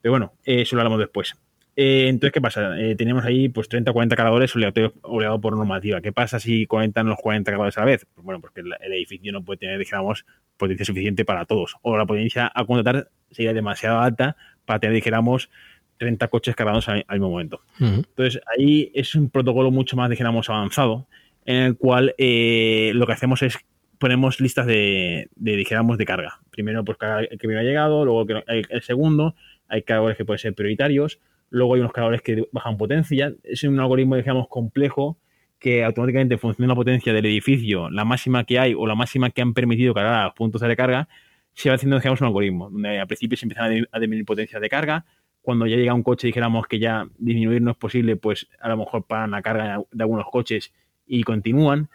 Pero 0.00 0.12
bueno, 0.12 0.32
eso 0.44 0.76
lo 0.76 0.82
hablamos 0.82 1.00
después. 1.00 1.34
Eh, 1.74 2.08
entonces, 2.08 2.32
¿qué 2.32 2.40
pasa? 2.40 2.78
Eh, 2.78 2.94
tenemos 2.96 3.24
ahí 3.24 3.48
pues 3.48 3.68
30 3.68 3.90
o 3.90 3.94
40 3.94 4.14
cargadores 4.16 4.54
obligado 4.54 5.40
por 5.40 5.56
normativa. 5.56 6.00
¿Qué 6.00 6.12
pasa 6.12 6.38
si 6.38 6.66
conectan 6.66 7.06
los 7.06 7.18
40 7.18 7.50
cargadores 7.50 7.78
a 7.78 7.80
la 7.80 7.86
vez? 7.86 8.06
Pues 8.14 8.24
bueno, 8.24 8.40
porque 8.40 8.60
el, 8.60 8.72
el 8.80 8.92
edificio 8.92 9.32
no 9.32 9.42
puede 9.42 9.58
tener, 9.58 9.78
dijéramos, 9.78 10.26
potencia 10.58 10.84
suficiente 10.84 11.24
para 11.24 11.44
todos. 11.46 11.76
O 11.82 11.96
la 11.96 12.04
potencia 12.06 12.50
a 12.54 12.64
contratar 12.64 13.08
sería 13.30 13.54
demasiado 13.54 14.00
alta 14.00 14.36
para 14.66 14.80
tener, 14.80 14.94
dijéramos, 14.94 15.50
30 15.96 16.28
coches 16.28 16.54
cargados 16.54 16.88
al, 16.88 17.04
al 17.08 17.18
mismo 17.18 17.30
momento. 17.30 17.60
Uh 17.80 17.84
-huh. 17.84 17.96
Entonces, 18.06 18.42
ahí 18.58 18.90
es 18.94 19.14
un 19.14 19.30
protocolo 19.30 19.70
mucho 19.70 19.96
más, 19.96 20.10
dijéramos, 20.10 20.50
avanzado, 20.50 21.06
en 21.46 21.56
el 21.62 21.76
cual 21.76 22.14
eh, 22.18 22.92
lo 22.94 23.06
que 23.06 23.12
hacemos 23.12 23.42
es 23.42 23.56
ponemos 23.98 24.40
listas 24.40 24.66
de, 24.66 25.28
de, 25.36 25.56
dijéramos, 25.56 25.96
de 25.96 26.04
carga. 26.04 26.40
Primero, 26.50 26.84
pues 26.84 26.98
el 27.30 27.38
que 27.38 27.46
me 27.46 27.56
ha 27.56 27.62
llegado, 27.62 28.04
luego 28.04 28.26
el, 28.48 28.66
el 28.68 28.82
segundo, 28.82 29.36
hay 29.68 29.82
cargadores 29.82 30.16
que 30.16 30.24
pueden 30.24 30.40
ser 30.40 30.54
prioritarios, 30.54 31.20
luego 31.52 31.74
hay 31.74 31.80
unos 31.80 31.92
cargadores 31.92 32.22
que 32.22 32.48
bajan 32.50 32.76
potencia. 32.76 33.32
Es 33.44 33.62
un 33.62 33.78
algoritmo, 33.78 34.16
digamos, 34.16 34.48
complejo 34.48 35.18
que 35.58 35.84
automáticamente 35.84 36.34
en 36.34 36.40
función 36.40 36.66
de 36.66 36.68
la 36.68 36.74
potencia 36.74 37.12
del 37.12 37.26
edificio, 37.26 37.88
la 37.90 38.04
máxima 38.04 38.42
que 38.44 38.58
hay 38.58 38.74
o 38.74 38.86
la 38.86 38.96
máxima 38.96 39.30
que 39.30 39.42
han 39.42 39.54
permitido 39.54 39.94
cargar 39.94 40.14
a 40.14 40.24
los 40.24 40.34
puntos 40.34 40.60
de 40.60 40.66
recarga, 40.66 41.08
se 41.52 41.68
va 41.68 41.76
haciendo, 41.76 41.98
digamos, 41.98 42.20
un 42.20 42.26
algoritmo, 42.26 42.70
donde 42.70 42.98
al 42.98 43.06
principio 43.06 43.36
se 43.36 43.44
empiezan 43.44 43.86
a 43.92 43.98
disminuir 44.00 44.24
potencias 44.24 44.60
de 44.60 44.68
carga, 44.68 45.04
cuando 45.42 45.66
ya 45.66 45.76
llega 45.76 45.92
un 45.92 46.02
coche 46.02 46.28
dijéramos 46.28 46.66
que 46.66 46.78
ya 46.78 47.06
disminuir 47.18 47.60
no 47.60 47.72
es 47.72 47.76
posible, 47.76 48.16
pues 48.16 48.48
a 48.60 48.68
lo 48.68 48.76
mejor 48.76 49.06
paran 49.06 49.32
la 49.32 49.42
carga 49.42 49.82
de 49.90 50.02
algunos 50.02 50.26
coches 50.30 50.72
y 51.06 51.22
continúan. 51.24 51.90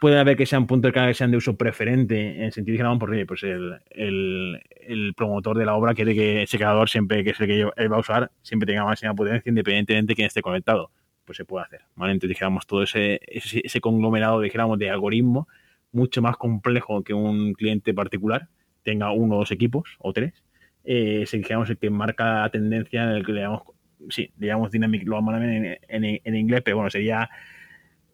Puede 0.00 0.18
haber 0.18 0.36
que 0.36 0.46
sean 0.46 0.66
puntos 0.66 0.92
que 0.92 1.14
sean 1.14 1.30
de 1.30 1.36
uso 1.36 1.56
preferente, 1.56 2.36
en 2.36 2.42
el 2.44 2.52
sentido, 2.52 2.72
dijéramos, 2.72 2.98
porque 2.98 3.26
pues 3.26 3.42
el, 3.42 3.80
el, 3.90 4.62
el, 4.86 5.14
promotor 5.14 5.58
de 5.58 5.66
la 5.66 5.74
obra 5.74 5.94
quiere 5.94 6.14
que 6.14 6.42
ese 6.42 6.56
cargador, 6.56 6.88
siempre 6.88 7.24
que 7.24 7.30
es 7.30 7.40
el 7.40 7.46
que 7.46 7.68
él 7.76 7.92
va 7.92 7.96
a 7.96 8.00
usar, 8.00 8.30
siempre 8.42 8.66
tenga 8.66 8.84
máxima 8.84 9.14
potencia, 9.14 9.48
independientemente 9.50 10.12
de 10.12 10.14
quién 10.14 10.26
esté 10.26 10.40
conectado 10.40 10.90
pues 11.28 11.36
se 11.36 11.44
puede 11.44 11.66
hacer. 11.66 11.82
¿vale? 11.94 12.14
Entonces, 12.14 12.30
dijéramos, 12.30 12.66
todo 12.66 12.82
ese, 12.82 13.20
ese, 13.26 13.60
ese 13.62 13.80
conglomerado, 13.82 14.40
dijéramos, 14.40 14.78
de 14.78 14.88
algoritmo, 14.88 15.46
mucho 15.92 16.22
más 16.22 16.38
complejo 16.38 17.04
que 17.04 17.12
un 17.12 17.52
cliente 17.52 17.92
particular 17.92 18.48
tenga 18.82 19.12
uno 19.12 19.36
o 19.36 19.38
dos 19.40 19.50
equipos 19.50 19.96
o 19.98 20.14
tres, 20.14 20.42
eh, 20.84 21.20
es 21.24 21.30
digamos, 21.32 21.68
el 21.68 21.76
que 21.76 21.90
marca 21.90 22.40
la 22.40 22.50
tendencia 22.50 23.04
en 23.04 23.10
el 23.10 23.26
que 23.26 23.32
le 23.32 23.42
llamamos, 23.42 23.64
sí, 24.08 24.30
digamos 24.36 24.70
Dynamic 24.70 25.06
Management 25.06 25.78
en, 25.88 26.04
en, 26.04 26.20
en 26.24 26.34
inglés, 26.34 26.62
pero 26.64 26.78
bueno, 26.78 26.88
sería 26.88 27.28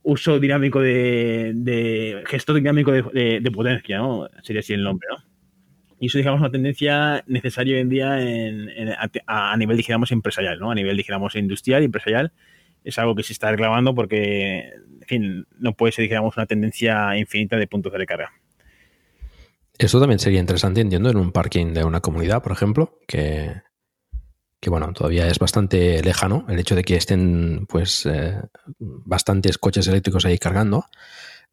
uso 0.04 0.38
dinámico 0.38 0.80
de, 0.80 1.52
de 1.54 2.22
gestor 2.26 2.56
dinámico 2.56 2.92
de, 2.92 3.50
potencia, 3.52 3.98
¿no? 3.98 4.28
Sería 4.42 4.60
así 4.60 4.74
el 4.74 4.84
nombre, 4.84 5.08
¿no? 5.10 5.16
Y 5.98 6.06
eso, 6.06 6.18
digamos, 6.18 6.40
una 6.40 6.50
tendencia 6.50 7.24
necesaria 7.26 7.76
hoy 7.76 7.80
en 7.80 7.88
día 7.88 8.20
en, 8.20 8.68
a, 9.26 9.56
nivel, 9.56 9.76
digamos, 9.78 10.12
empresarial, 10.12 10.58
¿no? 10.58 10.70
A 10.70 10.74
nivel, 10.74 10.96
digamos, 10.96 11.34
industrial 11.34 11.82
y 11.82 11.86
empresarial. 11.86 12.32
Es 12.84 12.98
algo 12.98 13.14
que 13.14 13.22
se 13.22 13.32
está 13.32 13.50
reclamando 13.50 13.94
porque, 13.94 14.70
en 15.00 15.06
fin, 15.06 15.46
no 15.58 15.72
puede 15.72 15.92
ser, 15.92 16.02
digamos, 16.02 16.36
una 16.36 16.44
tendencia 16.44 17.16
infinita 17.16 17.56
de 17.56 17.66
puntos 17.66 17.90
de 17.92 17.98
recarga. 17.98 18.32
Esto 19.78 19.98
también 19.98 20.18
sería 20.18 20.40
interesante, 20.40 20.82
entiendo, 20.82 21.08
en 21.08 21.16
un 21.16 21.32
parking 21.32 21.72
de 21.72 21.84
una 21.84 22.00
comunidad, 22.00 22.42
por 22.42 22.52
ejemplo, 22.52 22.98
que, 23.08 23.52
que 24.64 24.70
bueno, 24.70 24.94
todavía 24.94 25.28
es 25.28 25.38
bastante 25.38 26.02
lejano 26.02 26.46
el 26.48 26.58
hecho 26.58 26.74
de 26.74 26.84
que 26.84 26.96
estén 26.96 27.66
pues 27.68 28.06
eh, 28.06 28.40
bastantes 28.78 29.58
coches 29.58 29.86
eléctricos 29.86 30.24
ahí 30.24 30.38
cargando. 30.38 30.86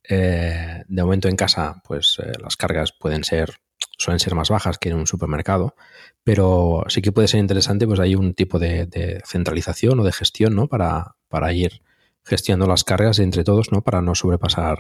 Eh, 0.08 0.84
de 0.88 1.04
momento 1.04 1.28
en 1.28 1.36
casa, 1.36 1.82
pues 1.86 2.18
eh, 2.24 2.32
las 2.42 2.56
cargas 2.56 2.94
pueden 2.94 3.26
ser, 3.26 3.56
suelen 3.98 4.22
ser 4.22 4.34
más 4.34 4.50
bajas 4.50 4.78
que 4.78 4.90
en 4.90 4.96
un 4.96 5.08
supermercado, 5.08 5.76
pero 6.24 6.86
sí 6.88 7.02
que 7.02 7.12
puede 7.12 7.28
ser 7.28 7.42
interesante, 7.42 7.86
pues 7.86 8.00
hay 8.00 8.16
un 8.16 8.34
tipo 8.34 8.60
de, 8.60 8.86
de 8.86 9.22
centralización 9.26 10.00
o 10.00 10.06
de 10.06 10.14
gestión, 10.14 10.56
¿no? 10.56 10.70
Para, 10.70 11.16
para, 11.28 11.52
ir 11.52 11.82
gestionando 12.24 12.68
las 12.68 12.86
cargas 12.86 13.20
entre 13.20 13.44
todos, 13.44 13.74
¿no? 13.74 13.82
Para 13.82 14.02
no 14.02 14.16
sobrepasar 14.16 14.80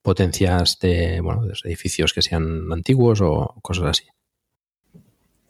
potencias 0.00 0.78
de, 0.78 1.20
bueno, 1.20 1.44
de 1.44 1.52
edificios 1.64 2.14
que 2.14 2.22
sean 2.22 2.72
antiguos 2.72 3.20
o 3.20 3.54
cosas 3.60 3.84
así. 3.84 4.06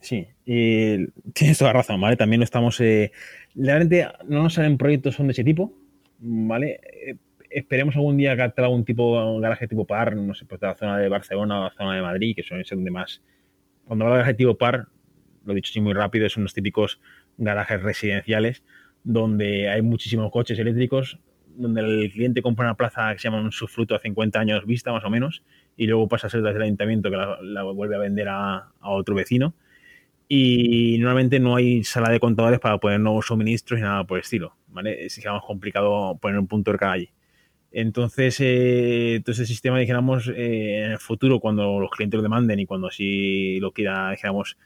Sí, 0.06 0.24
y 0.44 1.04
tienes 1.34 1.58
toda 1.58 1.72
razón, 1.72 2.00
¿vale? 2.00 2.16
También 2.16 2.40
estamos. 2.40 2.80
Eh, 2.80 3.10
realmente 3.56 4.06
no 4.28 4.44
nos 4.44 4.54
salen 4.54 4.78
proyectos 4.78 5.16
son 5.16 5.26
de 5.26 5.32
ese 5.32 5.42
tipo, 5.42 5.72
¿vale? 6.20 6.78
Eh, 7.04 7.16
esperemos 7.50 7.96
algún 7.96 8.16
día 8.16 8.36
captar 8.36 8.66
algún 8.66 8.84
tipo, 8.84 9.20
un 9.34 9.42
garaje 9.42 9.66
tipo 9.66 9.84
par, 9.84 10.14
no 10.14 10.32
sé, 10.32 10.44
pues 10.44 10.60
de 10.60 10.68
la 10.68 10.76
zona 10.76 10.98
de 10.98 11.08
Barcelona 11.08 11.58
o 11.58 11.64
la 11.64 11.70
zona 11.72 11.96
de 11.96 12.02
Madrid, 12.02 12.36
que 12.36 12.44
son 12.44 12.64
ser 12.64 12.78
donde 12.78 12.92
más. 12.92 13.20
Cuando 13.84 14.04
hablo 14.04 14.14
de 14.14 14.20
garaje 14.20 14.36
tipo 14.36 14.56
par, 14.56 14.86
lo 15.44 15.52
he 15.52 15.56
dicho 15.56 15.70
así 15.72 15.80
muy 15.80 15.92
rápido, 15.92 16.28
son 16.28 16.44
los 16.44 16.54
típicos 16.54 17.00
garajes 17.36 17.82
residenciales 17.82 18.62
donde 19.02 19.68
hay 19.68 19.82
muchísimos 19.82 20.30
coches 20.30 20.56
eléctricos, 20.60 21.18
donde 21.56 21.80
el 21.80 22.12
cliente 22.12 22.42
compra 22.42 22.66
una 22.66 22.76
plaza 22.76 23.12
que 23.12 23.18
se 23.18 23.24
llama 23.24 23.40
un 23.40 23.50
subfruto 23.50 23.96
a 23.96 23.98
50 23.98 24.38
años 24.38 24.66
vista, 24.66 24.92
más 24.92 25.04
o 25.04 25.10
menos, 25.10 25.42
y 25.76 25.88
luego 25.88 26.06
pasa 26.06 26.28
a 26.28 26.30
ser 26.30 26.42
desde 26.42 26.58
el 26.58 26.62
ayuntamiento 26.62 27.10
que 27.10 27.16
la, 27.16 27.38
la 27.42 27.64
vuelve 27.64 27.96
a 27.96 27.98
vender 27.98 28.28
a 28.28 28.70
otro 28.82 29.16
vecino 29.16 29.52
y 30.28 30.98
normalmente 30.98 31.38
no 31.38 31.56
hay 31.56 31.84
sala 31.84 32.10
de 32.10 32.20
contadores 32.20 32.58
para 32.58 32.78
poner 32.78 33.00
nuevos 33.00 33.26
suministros 33.26 33.78
y 33.78 33.82
nada 33.82 34.04
por 34.04 34.18
el 34.18 34.22
estilo, 34.22 34.56
¿vale? 34.68 35.06
Es 35.06 35.16
digamos, 35.16 35.44
complicado 35.44 36.18
poner 36.20 36.38
un 36.38 36.48
punto 36.48 36.72
de 36.72 36.78
carga 36.78 36.94
allí. 36.94 37.10
Entonces, 37.72 38.38
eh, 38.40 39.22
sistema, 39.26 39.78
dijéramos, 39.78 40.28
eh, 40.28 40.84
en 40.84 40.92
el 40.92 40.98
futuro, 40.98 41.40
cuando 41.40 41.78
los 41.78 41.90
clientes 41.90 42.16
lo 42.16 42.22
demanden 42.22 42.58
y 42.58 42.66
cuando 42.66 42.88
así 42.88 43.60
lo 43.60 43.72
quiera, 43.72 44.12
dijéramos, 44.12 44.56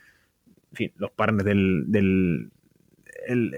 los 0.97 1.11
partners 1.11 1.45
del, 1.45 1.85
del, 1.89 2.51
el, 3.27 3.51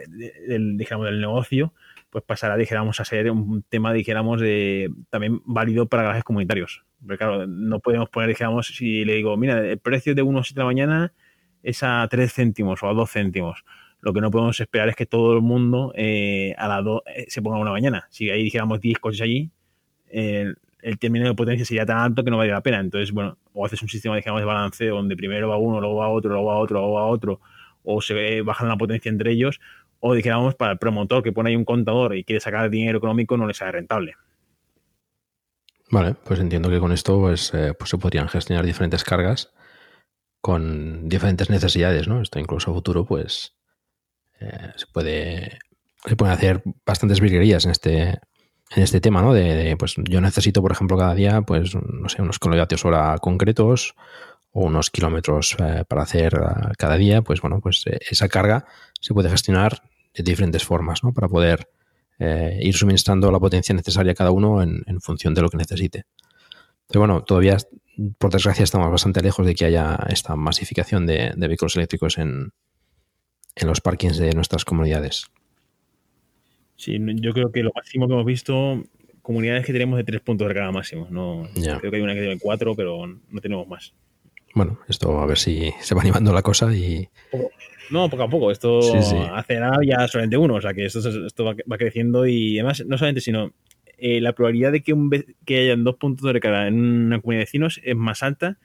del 0.49 1.21
negocio, 1.21 1.75
pues 2.11 2.25
pasará, 2.25 2.57
dijéramos, 2.57 2.99
a 3.01 3.05
ser 3.05 3.31
un 3.31 3.63
tema, 3.63 3.93
dijéramos, 3.93 4.41
de, 4.41 4.91
también 5.11 5.43
válido 5.45 5.87
para 5.87 6.03
garajes 6.05 6.25
comunitarios. 6.25 6.85
Porque 7.01 7.19
claro, 7.19 7.47
no 7.47 7.81
podemos 7.81 8.09
poner, 8.09 8.29
dijéramos, 8.29 8.69
si 8.69 9.05
le 9.05 9.15
digo, 9.17 9.37
mira, 9.37 9.67
el 9.69 9.79
precio 9.79 10.15
de 10.15 10.23
1,7 10.23 10.55
de 10.55 10.61
la 10.61 10.65
mañana 10.65 11.13
es 11.63 11.83
a 11.83 12.07
3 12.11 12.33
céntimos 12.33 12.83
o 12.83 12.89
a 12.89 12.95
2 12.95 13.11
céntimos. 13.11 13.65
Lo 14.01 14.13
que 14.13 14.21
no 14.21 14.31
podemos 14.31 14.59
esperar 14.59 14.89
es 14.89 14.97
que 14.97 15.07
todo 15.07 15.35
el 15.35 15.43
mundo 15.43 15.93
eh, 15.95 16.55
a 16.59 16.67
las 16.67 16.85
2 16.85 17.03
eh, 17.07 17.25
se 17.29 17.41
ponga 17.41 17.59
una 17.59 17.71
mañana. 17.71 18.07
Si 18.11 18.31
ahí 18.31 18.43
dijéramos 18.43 18.81
10 18.81 18.99
coches 18.99 19.21
allí, 19.21 19.51
eh, 20.09 20.53
el 20.83 20.99
término 20.99 21.27
de 21.29 21.35
potencia 21.35 21.65
sería 21.65 21.87
tan 21.87 21.99
alto 21.99 22.25
que 22.25 22.31
no 22.31 22.37
vale 22.37 22.51
la 22.51 22.63
pena. 22.63 22.81
Entonces, 22.81 23.13
bueno, 23.13 23.39
o 23.53 23.65
haces 23.65 23.81
un 23.81 23.89
sistema 23.89 24.17
digamos, 24.17 24.41
de 24.41 24.45
balanceo 24.45 24.97
donde 24.97 25.17
primero 25.17 25.49
va 25.49 25.57
uno, 25.57 25.81
luego 25.81 25.97
va 25.97 26.09
otro, 26.09 26.33
luego 26.33 26.47
va 26.47 26.57
otro, 26.57 26.81
luego 26.81 26.95
va 26.95 27.07
otro, 27.07 27.41
o 27.85 28.03
se 28.03 28.43
bajan 28.43 28.69
la 28.69 28.77
potencia 28.77 29.09
entre 29.09 29.31
ellos, 29.31 29.61
o 30.01 30.15
dijéramos 30.15 30.57
para 30.57 30.73
el 30.73 30.79
promotor 30.79 31.23
que 31.23 31.31
pone 31.31 31.51
ahí 31.51 31.57
un 31.57 31.65
contador 31.65 32.17
y 32.17 32.25
quiere 32.25 32.41
sacar 32.41 32.69
dinero 32.71 32.99
económico 32.99 33.37
no 33.37 33.47
le 33.47 33.55
sale 33.55 33.71
rentable. 33.71 34.15
Vale, 35.93 36.15
pues 36.25 36.41
entiendo 36.41 36.71
que 36.71 36.81
con 36.81 36.91
esto 36.91 37.21
pues, 37.21 37.55
eh, 37.55 37.73
pues 37.79 37.91
se 37.91 37.99
podrían 37.99 38.27
gestionar 38.27 38.65
diferentes 38.65 39.05
cargas 39.05 39.53
con 40.43 41.09
diferentes 41.09 41.49
necesidades, 41.49 42.09
¿no? 42.09 42.21
Esto 42.21 42.39
incluso 42.39 42.71
a 42.71 42.75
futuro, 42.75 43.07
pues 43.07 43.55
eh, 44.41 44.73
se 44.77 44.87
puede 44.93 45.59
se 46.05 46.17
pueden 46.17 46.35
hacer 46.35 46.63
bastantes 46.85 47.21
virguerías 47.21 47.65
en 47.65 47.71
este 47.71 48.21
en 48.75 48.83
este 48.83 49.01
tema, 49.01 49.23
¿no? 49.23 49.33
De, 49.33 49.77
pues 49.79 49.95
yo 49.97 50.21
necesito, 50.21 50.63
por 50.63 50.73
ejemplo, 50.73 50.97
cada 50.97 51.15
día, 51.15 51.43
pues 51.43 51.75
no 51.75 52.09
sé, 52.09 52.23
unos 52.23 52.39
kilovatios 52.39 52.85
hora 52.85 53.17
concretos 53.21 53.95
o 54.51 54.65
unos 54.65 54.91
kilómetros 54.91 55.57
eh, 55.59 55.85
para 55.87 56.03
hacer 56.03 56.35
uh, 56.35 56.73
cada 56.79 56.97
día, 56.97 57.23
pues 57.23 57.41
bueno, 57.41 57.61
pues 57.61 57.85
eh, 57.87 57.99
esa 58.11 58.29
carga 58.29 58.67
se 59.01 59.15
puede 59.15 59.31
gestionar 59.31 59.83
de 60.15 60.23
diferentes 60.23 60.65
formas, 60.65 61.05
¿no? 61.05 61.13
Para 61.13 61.29
poder 61.29 61.69
eh, 62.19 62.59
ir 62.63 62.75
suministrando 62.75 63.31
la 63.31 63.39
potencia 63.39 63.75
necesaria 63.75 64.13
a 64.13 64.15
cada 64.15 64.31
uno 64.31 64.63
en, 64.63 64.83
en 64.87 65.01
función 65.01 65.35
de 65.35 65.43
lo 65.43 65.51
que 65.51 65.59
necesite. 65.59 66.05
Pero 66.87 67.01
bueno, 67.01 67.23
todavía 67.23 67.57
por 68.19 68.31
desgracia 68.31 68.65
estamos 68.65 68.91
bastante 68.91 69.23
lejos 69.23 69.47
de 69.47 69.55
que 69.55 69.65
haya 69.65 69.99
esta 70.09 70.37
masificación 70.37 71.07
de, 71.07 71.33
de 71.37 71.49
vehículos 71.49 71.77
eléctricos 71.77 72.19
en, 72.19 72.53
en, 73.55 73.69
los 73.69 73.81
parkings 73.81 74.19
de 74.19 74.33
nuestras 74.33 74.65
comunidades. 74.65 75.27
Sí, 76.77 76.99
yo 77.17 77.33
creo 77.33 77.53
que 77.53 77.63
lo 77.63 77.71
máximo 77.75 78.07
que 78.09 78.15
hemos 78.15 78.27
visto, 78.27 78.83
comunidades 79.21 79.65
que 79.67 79.73
tenemos 79.73 79.99
de 79.99 80.05
tres 80.05 80.21
puntos 80.21 80.49
de 80.49 80.55
carga 80.55 80.73
máximo. 80.73 81.07
No. 81.11 81.49
Creo 81.55 81.91
que 81.91 81.97
hay 81.97 82.03
una 82.03 82.15
que 82.15 82.21
tiene 82.21 82.39
cuatro, 82.39 82.75
pero 82.75 83.07
no 83.07 83.41
tenemos 83.41 83.69
más. 83.69 83.95
Bueno, 84.55 84.81
esto 84.89 85.21
a 85.21 85.27
ver 85.27 85.39
si 85.39 85.73
se 85.81 85.95
va 85.95 86.03
animando 86.03 86.33
la 86.33 86.43
cosa 86.43 86.75
y... 86.75 87.09
No, 87.91 88.09
poco 88.09 88.23
a 88.23 88.29
poco. 88.29 88.51
Esto 88.51 88.83
sí, 88.83 89.03
sí. 89.03 89.17
hace 89.33 89.59
nada 89.59 89.79
ya 89.85 90.09
solamente 90.09 90.37
uno, 90.37 90.55
o 90.55 90.61
sea 90.61 90.73
que 90.73 90.87
esto, 90.87 91.27
esto 91.27 91.45
va, 91.45 91.55
va 91.71 91.79
creciendo 91.79 92.27
y 92.27 92.59
además 92.59 92.85
no 92.87 92.97
solamente, 92.97 93.21
sino 93.21 93.53
eh, 94.03 94.21
la 94.21 94.33
probabilidad 94.33 94.73
de 94.73 94.83
que, 94.83 94.93
un, 94.93 95.11
que 95.45 95.59
hayan 95.61 95.85
dos 95.85 95.97
puntos 95.97 96.27
de 96.27 96.33
recarga 96.33 96.67
en 96.67 96.75
una 97.07 97.21
comunidad 97.21 97.41
de 97.41 97.45
vecinos 97.45 97.81
es 97.85 97.97
más 97.97 98.23
alta 98.23 98.59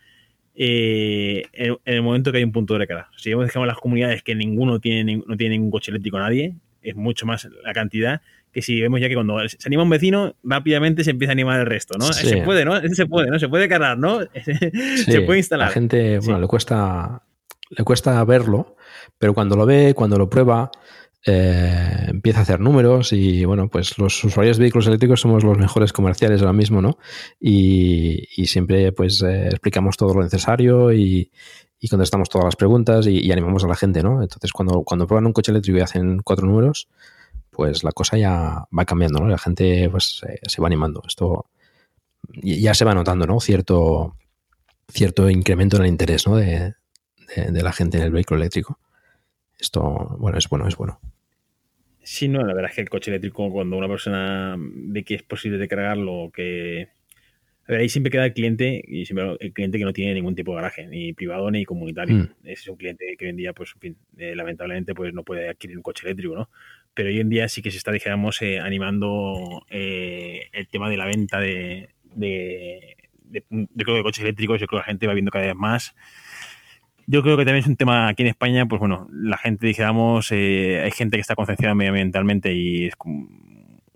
eh, 0.55 1.43
en, 1.53 1.77
en, 1.85 1.93
el 1.93 2.01
momento 2.01 2.31
que 2.31 2.39
hay 2.39 2.43
un 2.43 2.51
punto 2.51 2.73
de 2.73 2.79
recarga. 2.79 3.09
Si 3.15 3.29
vemos 3.29 3.45
dejamos 3.45 3.67
las 3.67 3.77
comunidades 3.77 4.23
que 4.23 4.35
ninguno 4.35 4.79
tiene, 4.79 5.21
no 5.25 5.37
tiene 5.37 5.55
ningún 5.55 5.71
coche 5.71 5.91
eléctrico 5.91 6.17
nadie, 6.17 6.55
es 6.81 6.95
mucho 6.95 7.25
más 7.25 7.47
la 7.63 7.73
cantidad 7.73 8.21
que 8.51 8.63
si 8.63 8.81
vemos 8.81 8.99
ya 8.99 9.07
que 9.07 9.13
cuando 9.13 9.37
se 9.47 9.57
anima 9.65 9.83
un 9.83 9.89
vecino, 9.91 10.35
rápidamente 10.43 11.03
se 11.03 11.11
empieza 11.11 11.31
a 11.31 11.33
animar 11.33 11.59
el 11.59 11.67
resto, 11.67 11.97
¿no? 11.99 12.11
Sí. 12.11 12.27
Se 12.27 12.37
puede, 12.37 12.65
¿no? 12.65 12.81
Se 12.81 13.05
puede, 13.05 13.29
¿no? 13.29 13.37
Se 13.37 13.49
puede 13.49 13.69
cargar, 13.69 13.99
¿no? 13.99 14.21
Sí, 14.95 15.11
se 15.11 15.21
puede 15.21 15.37
instalar. 15.37 15.67
La 15.67 15.73
gente, 15.73 16.17
bueno, 16.19 16.39
le 16.39 16.47
cuesta 16.47 17.21
le 17.69 17.83
cuesta 17.83 18.23
verlo, 18.23 18.75
pero 19.17 19.33
cuando 19.33 19.55
lo 19.55 19.65
ve, 19.65 19.93
cuando 19.93 20.17
lo 20.17 20.29
prueba, 20.29 20.71
eh, 21.29 22.05
empieza 22.07 22.39
a 22.39 22.43
hacer 22.43 22.61
números 22.61 23.11
y 23.11 23.43
bueno, 23.43 23.67
pues 23.67 23.97
los 23.97 24.23
usuarios 24.23 24.57
de 24.57 24.61
vehículos 24.61 24.87
eléctricos 24.87 25.19
somos 25.19 25.43
los 25.43 25.57
mejores 25.57 25.91
comerciales 25.91 26.39
ahora 26.39 26.53
mismo, 26.53 26.81
¿no? 26.81 26.97
Y, 27.39 28.45
siempre 28.47 28.93
pues 28.93 29.21
eh, 29.23 29.47
explicamos 29.47 29.97
todo 29.97 30.13
lo 30.13 30.23
necesario 30.23 30.93
y, 30.93 31.31
contestamos 31.89 32.29
todas 32.29 32.45
las 32.45 32.55
preguntas 32.55 33.07
y, 33.07 33.29
animamos 33.31 33.65
a 33.65 33.67
la 33.67 33.75
gente, 33.75 34.01
¿no? 34.01 34.21
Entonces 34.21 34.53
cuando, 34.53 34.83
cuando 34.83 35.05
prueban 35.05 35.25
un 35.25 35.33
coche 35.33 35.51
eléctrico 35.51 35.77
y 35.79 35.81
hacen 35.81 36.19
cuatro 36.23 36.47
números, 36.47 36.87
pues 37.51 37.83
la 37.83 37.91
cosa 37.91 38.17
ya 38.17 38.65
va 38.77 38.85
cambiando, 38.85 39.19
¿no? 39.19 39.27
La 39.27 39.37
gente 39.37 39.89
pues 39.89 40.21
se 40.41 40.61
va 40.61 40.67
animando. 40.67 41.03
Esto 41.05 41.49
ya 42.41 42.73
se 42.73 42.85
va 42.85 42.95
notando, 42.95 43.27
¿no? 43.27 43.41
Cierto, 43.41 44.15
cierto 44.87 45.29
incremento 45.29 45.75
en 45.75 45.83
el 45.83 45.89
interés, 45.89 46.25
¿no? 46.25 46.37
De, 46.37 46.73
de 47.35 47.63
la 47.63 47.73
gente 47.73 47.97
en 47.97 48.03
el 48.03 48.11
vehículo 48.11 48.39
eléctrico. 48.39 48.79
Esto, 49.59 50.15
bueno, 50.19 50.37
es 50.37 50.47
bueno, 50.47 50.67
es 50.67 50.77
bueno. 50.77 51.01
Sí, 52.09 52.29
no, 52.29 52.39
la 52.39 52.53
verdad 52.53 52.69
es 52.69 52.75
que 52.75 52.81
el 52.83 52.89
coche 52.89 53.11
eléctrico, 53.11 53.51
cuando 53.51 53.75
una 53.75 53.89
persona 53.89 54.55
ve 54.57 55.03
que 55.03 55.15
es 55.15 55.23
posible 55.23 55.57
de 55.57 55.67
cargarlo, 55.67 56.31
que. 56.33 56.87
A 57.67 57.71
ver, 57.73 57.81
ahí 57.81 57.89
siempre 57.89 58.09
queda 58.09 58.23
el 58.23 58.31
cliente, 58.31 58.81
y 58.87 59.05
siempre 59.05 59.35
el 59.41 59.51
cliente 59.51 59.77
que 59.77 59.83
no 59.83 59.91
tiene 59.91 60.13
ningún 60.13 60.33
tipo 60.33 60.51
de 60.53 60.61
garaje, 60.61 60.87
ni 60.87 61.11
privado 61.11 61.51
ni 61.51 61.65
comunitario. 61.65 62.15
Mm. 62.15 62.29
Ese 62.45 62.61
es 62.61 62.67
un 62.69 62.77
cliente 62.77 63.17
que 63.17 63.25
hoy 63.25 63.31
en 63.31 63.35
día, 63.35 63.51
pues, 63.51 63.73
en 63.75 63.81
fin, 63.81 63.97
eh, 64.17 64.35
lamentablemente, 64.37 64.95
pues 64.95 65.13
no 65.13 65.23
puede 65.23 65.49
adquirir 65.49 65.75
un 65.75 65.83
coche 65.83 66.05
eléctrico, 66.05 66.33
¿no? 66.33 66.49
Pero 66.93 67.09
hoy 67.09 67.19
en 67.19 67.27
día 67.27 67.49
sí 67.49 67.61
que 67.61 67.71
se 67.71 67.77
está, 67.77 67.91
dijéramos, 67.91 68.41
eh, 68.41 68.61
animando 68.61 69.65
eh, 69.69 70.43
el 70.53 70.69
tema 70.69 70.89
de 70.89 70.95
la 70.95 71.07
venta 71.07 71.41
de, 71.41 71.89
de, 72.15 72.95
de, 73.25 73.43
de, 73.49 73.65
de 73.69 73.83
coches 73.83 74.23
eléctricos. 74.23 74.61
Yo 74.61 74.67
creo 74.67 74.79
que 74.79 74.83
la 74.83 74.91
gente 74.91 75.07
va 75.07 75.13
viendo 75.13 75.31
cada 75.31 75.47
vez 75.47 75.55
más. 75.55 75.93
Yo 77.09 77.23
creo 77.23 77.37
que 77.37 77.45
también 77.45 77.63
es 77.63 77.67
un 77.67 77.77
tema 77.77 78.09
aquí 78.09 78.23
en 78.23 78.27
España, 78.27 78.65
pues 78.65 78.79
bueno, 78.79 79.07
la 79.11 79.37
gente, 79.37 79.65
dijéramos, 79.65 80.29
eh, 80.31 80.81
hay 80.83 80.91
gente 80.91 81.15
que 81.15 81.21
está 81.21 81.35
concienciada 81.35 81.73
medioambientalmente 81.73 82.53
y 82.53 82.87
es 82.87 82.95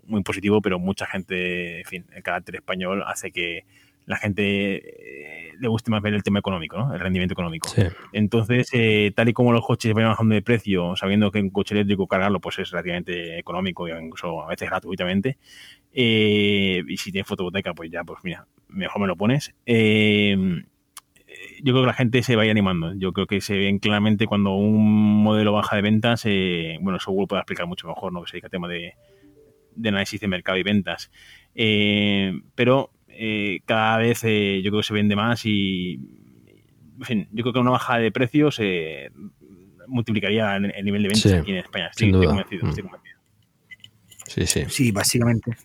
muy 0.06 0.22
positivo, 0.22 0.62
pero 0.62 0.78
mucha 0.78 1.06
gente, 1.06 1.80
en 1.80 1.84
fin, 1.84 2.06
el 2.14 2.22
carácter 2.22 2.56
español 2.56 3.04
hace 3.06 3.30
que 3.30 3.64
la 4.06 4.16
gente 4.16 5.50
eh, 5.50 5.52
le 5.58 5.68
guste 5.68 5.90
más 5.90 6.02
ver 6.02 6.14
el 6.14 6.22
tema 6.22 6.38
económico, 6.38 6.76
¿no? 6.78 6.94
el 6.94 7.00
rendimiento 7.00 7.34
económico. 7.34 7.68
Entonces, 8.12 8.68
eh, 8.72 9.12
tal 9.14 9.28
y 9.28 9.32
como 9.32 9.52
los 9.52 9.64
coches 9.64 9.92
van 9.94 10.06
bajando 10.06 10.34
de 10.34 10.42
precio, 10.42 10.96
sabiendo 10.96 11.30
que 11.30 11.40
un 11.40 11.50
coche 11.50 11.74
eléctrico 11.74 12.06
cargarlo 12.06 12.40
pues 12.40 12.58
es 12.58 12.70
relativamente 12.70 13.38
económico, 13.38 13.86
incluso 13.88 14.42
a 14.42 14.48
veces 14.48 14.70
gratuitamente, 14.70 15.38
eh, 15.92 16.82
y 16.88 16.96
si 16.96 17.12
tienes 17.12 17.28
fotovoltaica, 17.28 17.74
pues 17.74 17.90
ya, 17.90 18.02
pues 18.04 18.20
mira, 18.22 18.46
mejor 18.68 19.02
me 19.02 19.06
lo 19.06 19.16
pones. 19.16 19.54
Yo 21.62 21.72
creo 21.72 21.82
que 21.82 21.86
la 21.86 21.94
gente 21.94 22.22
se 22.22 22.36
vaya 22.36 22.50
animando. 22.50 22.94
Yo 22.94 23.12
creo 23.12 23.26
que 23.26 23.40
se 23.40 23.56
ven 23.56 23.78
claramente 23.78 24.26
cuando 24.26 24.54
un 24.54 25.22
modelo 25.22 25.52
baja 25.52 25.76
de 25.76 25.82
ventas, 25.82 26.24
bueno, 26.80 26.96
eso 26.96 27.10
Google 27.10 27.26
puede 27.26 27.40
explicar 27.40 27.66
mucho 27.66 27.88
mejor, 27.88 28.12
¿no? 28.12 28.22
Que 28.22 28.28
se 28.28 28.32
dedica 28.34 28.46
al 28.46 28.50
tema 28.50 28.68
de, 28.68 28.94
de 29.74 29.88
análisis 29.88 30.20
de 30.20 30.28
mercado 30.28 30.58
y 30.58 30.62
ventas. 30.62 31.10
pero 31.54 32.90
eh, 33.14 33.60
cada 33.66 33.98
vez 33.98 34.24
eh, 34.24 34.60
yo 34.64 34.70
creo 34.70 34.80
que 34.80 34.86
se 34.86 34.94
vende 34.94 35.16
más 35.16 35.44
y, 35.44 35.94
en 36.98 37.04
fin, 37.04 37.28
yo 37.30 37.42
creo 37.42 37.52
que 37.52 37.58
una 37.58 37.70
bajada 37.70 37.98
de 38.00 38.10
precios 38.10 38.56
eh, 38.58 39.10
multiplicaría 39.86 40.56
el, 40.56 40.84
nivel 40.84 41.02
de 41.02 41.08
ventas 41.08 41.32
aquí 41.32 41.50
en 41.50 41.58
España. 41.58 41.88
Estoy, 41.88 42.10
convencido, 42.10 42.68
estoy, 42.68 42.84
mm. 42.84 42.86
convencido, 42.86 43.20
Sí, 44.26 44.46
sí. 44.46 44.64
Sí, 44.68 44.92
básicamente. 44.92 45.56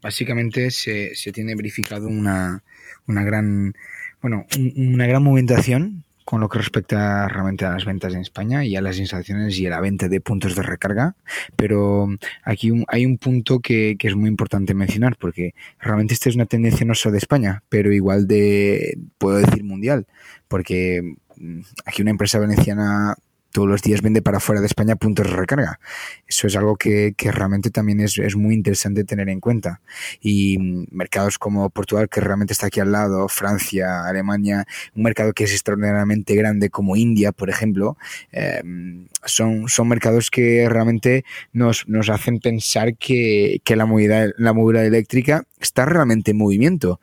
Básicamente 0.00 0.70
se, 0.70 1.14
se 1.14 1.32
tiene 1.32 1.54
verificado 1.54 2.08
una, 2.08 2.62
una 3.06 3.24
gran 3.24 3.74
bueno, 4.20 4.46
una 4.76 5.06
gran 5.06 5.22
movimentación 5.22 6.04
con 6.28 6.42
lo 6.42 6.50
que 6.50 6.58
respecta 6.58 7.26
realmente 7.26 7.64
a 7.64 7.72
las 7.72 7.86
ventas 7.86 8.12
en 8.12 8.20
España 8.20 8.62
y 8.62 8.76
a 8.76 8.82
las 8.82 8.98
instalaciones 8.98 9.58
y 9.58 9.66
a 9.66 9.70
la 9.70 9.80
venta 9.80 10.08
de 10.08 10.20
puntos 10.20 10.54
de 10.54 10.62
recarga. 10.62 11.16
Pero 11.56 12.06
aquí 12.42 12.70
hay 12.88 13.06
un 13.06 13.16
punto 13.16 13.60
que, 13.60 13.96
que, 13.98 14.08
es 14.08 14.14
muy 14.14 14.28
importante 14.28 14.74
mencionar 14.74 15.16
porque 15.16 15.54
realmente 15.80 16.12
esta 16.12 16.28
es 16.28 16.34
una 16.34 16.44
tendencia 16.44 16.84
no 16.84 16.94
solo 16.94 17.12
de 17.12 17.18
España, 17.18 17.62
pero 17.70 17.94
igual 17.94 18.26
de, 18.26 18.98
puedo 19.16 19.38
decir, 19.38 19.64
mundial. 19.64 20.06
Porque 20.48 21.16
mm, 21.38 21.60
aquí 21.86 22.02
una 22.02 22.10
empresa 22.10 22.38
veneciana 22.38 23.16
todos 23.52 23.68
los 23.68 23.82
días 23.82 24.02
vende 24.02 24.22
para 24.22 24.40
fuera 24.40 24.60
de 24.60 24.66
España 24.66 24.96
puntos 24.96 25.26
de 25.26 25.36
recarga. 25.36 25.80
Eso 26.26 26.46
es 26.46 26.56
algo 26.56 26.76
que, 26.76 27.14
realmente 27.18 27.70
también 27.70 28.00
es, 28.00 28.36
muy 28.36 28.54
interesante 28.54 29.04
tener 29.04 29.28
en 29.28 29.40
cuenta. 29.40 29.80
Y 30.20 30.58
mm, 30.58 30.86
mercados 30.90 31.38
como 31.38 31.70
Portugal, 31.70 32.08
que 32.08 32.20
realmente 32.20 32.52
está 32.52 32.66
aquí 32.66 32.80
al 32.80 32.92
lado, 32.92 33.28
Francia, 33.28 34.06
Alemania, 34.06 34.66
un 34.94 35.02
mercado 35.02 35.32
que 35.32 35.44
es 35.44 35.52
extraordinariamente 35.52 36.34
grande 36.34 36.70
como 36.70 36.96
India, 36.96 37.32
por 37.32 37.50
ejemplo, 37.50 37.96
em, 38.32 39.06
son, 39.24 39.68
son 39.68 39.88
mercados 39.88 40.30
que 40.30 40.68
realmente 40.68 41.24
nos, 41.52 41.88
nos 41.88 42.10
hacen 42.10 42.40
pensar 42.40 42.96
que, 42.96 43.60
que 43.64 43.76
la, 43.76 43.86
movilidad, 43.86 44.30
la 44.36 44.52
movilidad 44.52 44.86
eléctrica 44.86 45.44
está 45.60 45.86
realmente 45.86 46.30
en 46.32 46.38
movimiento, 46.38 47.00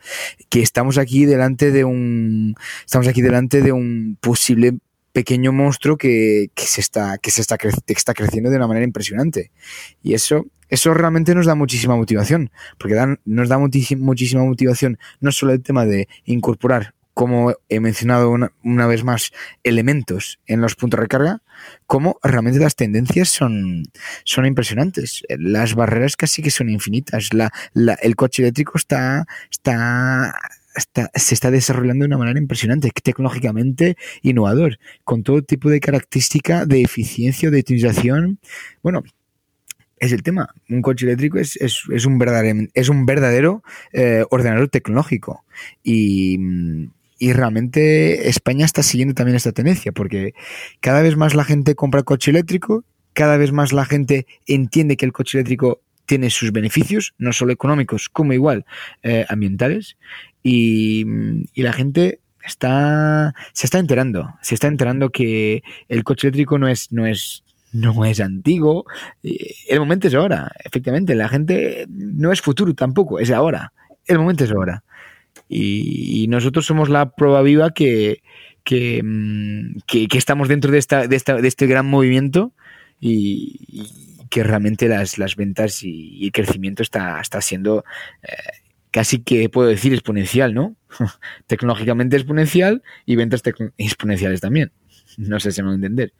que 0.49 0.61
estamos 0.61 0.97
aquí 0.97 1.25
delante 1.25 1.71
de 1.71 1.83
un 1.83 2.55
estamos 2.85 3.07
aquí 3.07 3.21
delante 3.21 3.61
de 3.61 3.71
un 3.71 4.17
posible 4.21 4.79
pequeño 5.15 5.53
monstruo 5.53 5.95
que, 5.95 6.51
se, 6.57 6.81
está, 6.81 7.17
que 7.17 7.31
se 7.31 7.39
está, 7.39 7.57
está 7.87 8.13
creciendo 8.13 8.49
de 8.49 8.57
una 8.57 8.67
manera 8.67 8.83
impresionante. 8.83 9.49
Y 10.03 10.13
eso, 10.13 10.45
eso 10.67 10.93
realmente 10.93 11.33
nos 11.33 11.45
da 11.45 11.55
muchísima 11.55 11.95
motivación, 11.95 12.51
porque 12.77 12.97
nos 13.23 13.47
da 13.47 13.57
muchísima 13.57 14.43
motivación 14.43 14.99
no 15.21 15.31
solo 15.31 15.53
el 15.53 15.63
tema 15.63 15.85
de 15.85 16.09
incorporar, 16.25 16.95
como 17.13 17.53
he 17.69 17.79
mencionado 17.79 18.29
una, 18.29 18.87
vez 18.87 19.05
más, 19.05 19.31
elementos 19.63 20.41
en 20.47 20.59
los 20.59 20.75
puntos 20.75 20.97
de 20.97 21.03
recarga, 21.03 21.41
como 21.87 22.19
realmente 22.21 22.59
las 22.59 22.75
tendencias 22.75 23.29
son, 23.29 23.83
son 24.25 24.45
impresionantes. 24.45 25.23
Las 25.29 25.75
barreras 25.75 26.17
casi 26.17 26.41
que 26.41 26.51
son 26.51 26.67
infinitas. 26.67 27.29
El 28.01 28.15
coche 28.17 28.41
eléctrico 28.41 28.77
está, 28.77 29.25
está 29.49 30.35
se 31.13 31.33
está 31.33 31.51
desarrollando 31.51 32.03
de 32.03 32.07
una 32.07 32.17
manera 32.17 32.39
impresionante, 32.39 32.91
tecnológicamente 33.03 33.97
innovador, 34.21 34.77
con 35.03 35.23
todo 35.23 35.41
tipo 35.41 35.69
de 35.69 35.79
característica 35.79 36.65
de 36.65 36.81
eficiencia, 36.81 37.49
de 37.49 37.59
utilización. 37.59 38.39
Bueno, 38.83 39.03
es 39.97 40.11
el 40.11 40.23
tema. 40.23 40.49
Un 40.69 40.81
coche 40.81 41.05
eléctrico 41.05 41.39
es, 41.39 41.55
un 42.05 42.17
verdadero, 42.17 42.67
es 42.73 42.89
un 42.89 43.05
verdadero 43.05 43.63
eh, 43.93 44.23
ordenador 44.29 44.69
tecnológico. 44.69 45.43
Y, 45.83 46.37
y 47.17 47.33
realmente 47.33 48.29
España 48.29 48.65
está 48.65 48.83
siguiendo 48.83 49.13
también 49.13 49.35
esta 49.35 49.51
tendencia, 49.51 49.91
porque 49.91 50.33
cada 50.81 51.01
vez 51.01 51.15
más 51.15 51.33
la 51.33 51.45
gente 51.45 51.75
compra 51.75 52.03
coche 52.03 52.31
eléctrico, 52.31 52.83
cada 53.13 53.37
vez 53.37 53.51
más 53.51 53.71
la 53.71 53.85
gente 53.85 54.27
entiende 54.45 54.97
que 54.97 55.05
el 55.05 55.13
coche 55.13 55.37
eléctrico 55.37 55.81
tiene 56.05 56.29
sus 56.29 56.51
beneficios, 56.51 57.13
no 57.17 57.33
solo 57.33 57.51
económicos, 57.51 58.09
como 58.09 58.33
igual 58.33 58.65
eh, 59.03 59.25
ambientales, 59.29 59.97
y, 60.43 61.05
la 61.55 61.73
gente 61.73 62.19
está 62.45 63.33
se 63.53 63.65
está 63.65 63.79
enterando, 63.79 64.35
se 64.41 64.53
está 64.53 64.67
enterando 64.67 65.09
que 65.09 65.63
el 65.89 66.03
coche 66.03 66.27
eléctrico 66.27 66.59
no 66.59 66.67
es, 66.67 66.91
no 66.91 67.07
es, 67.07 67.43
no 67.71 68.05
es 68.05 68.19
antiguo, 68.19 68.85
el 69.23 69.79
momento 69.79 70.07
es 70.07 70.13
ahora, 70.13 70.51
efectivamente, 70.63 71.15
la 71.15 71.27
gente 71.27 71.87
no 71.89 72.31
es 72.31 72.41
futuro 72.41 72.73
tampoco, 72.75 73.19
es 73.19 73.31
ahora, 73.31 73.73
el 74.05 74.19
momento 74.19 74.43
es 74.43 74.51
ahora. 74.51 74.83
Y, 75.49 76.27
nosotros 76.29 76.65
somos 76.65 76.89
la 76.89 77.11
prueba 77.11 77.41
viva 77.41 77.71
que, 77.71 78.21
que, 78.63 79.01
mm, 79.03 79.77
estamos 80.13 80.47
dentro 80.47 80.71
de, 80.71 80.79
esta, 80.79 81.07
de, 81.07 81.15
esta, 81.15 81.35
de 81.35 81.47
este 81.47 81.67
gran 81.67 81.85
movimiento 81.87 82.51
y, 82.99 83.59
que 84.35 84.43
realmente 84.43 84.89
las, 84.89 85.17
las 85.17 85.37
ventas 85.37 85.81
y, 85.81 86.25
el 86.25 86.33
crecimiento 86.33 86.83
está, 86.83 87.21
está 87.21 87.39
siendo 87.39 87.85
eh, 88.21 88.35
casi 88.91 89.23
que 89.23 89.47
puedo 89.47 89.69
decir 89.69 89.93
exponencial, 89.93 90.53
¿no? 90.53 90.75
Tecnológicamente 91.47 92.17
exponencial 92.17 92.83
y 93.05 93.15
ventas 93.15 93.41
exponenciales 93.77 94.41
también. 94.41 94.73
No 95.15 95.39
sé 95.39 95.53
si 95.53 95.61
me 95.61 95.67
voy 95.67 95.75
a 95.75 95.75
entender. 95.75 96.13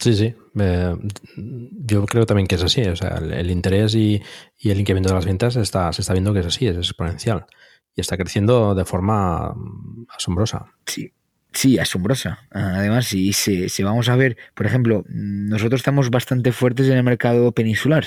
Sí, 0.00 0.12
sí. 0.14 0.34
yo 0.56 2.04
creo 2.06 2.26
también 2.26 2.48
que 2.48 2.56
es 2.56 2.64
así. 2.64 2.82
O 2.82 2.96
sea, 2.96 3.18
el, 3.18 3.48
interés 3.52 3.94
y, 3.94 4.20
el 4.58 4.80
incremento 4.80 5.10
de 5.10 5.14
las 5.14 5.24
ventas 5.24 5.54
está, 5.54 5.92
se 5.92 6.00
está 6.00 6.14
viendo 6.14 6.34
que 6.34 6.40
es 6.40 6.46
así, 6.46 6.66
es 6.66 6.76
exponencial. 6.76 7.46
Y 7.94 8.00
está 8.00 8.16
creciendo 8.16 8.74
de 8.74 8.84
forma 8.84 9.54
mm, 9.54 10.06
asombrosa. 10.08 10.66
Sí, 10.84 11.12
Sí, 11.52 11.78
asombrosa. 11.78 12.38
Además, 12.50 13.06
si, 13.06 13.32
si, 13.32 13.68
si, 13.68 13.82
vamos 13.82 14.08
a 14.08 14.16
ver, 14.16 14.36
por 14.54 14.66
ejemplo, 14.66 15.04
nosotros 15.08 15.80
estamos 15.80 16.10
bastante 16.10 16.52
fuertes 16.52 16.88
en 16.88 16.96
el 16.96 17.02
mercado 17.02 17.52
peninsular, 17.52 18.06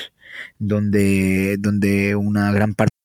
donde, 0.57 1.57
donde 1.59 2.15
una 2.15 2.51
gran 2.51 2.73
parte 2.73 2.95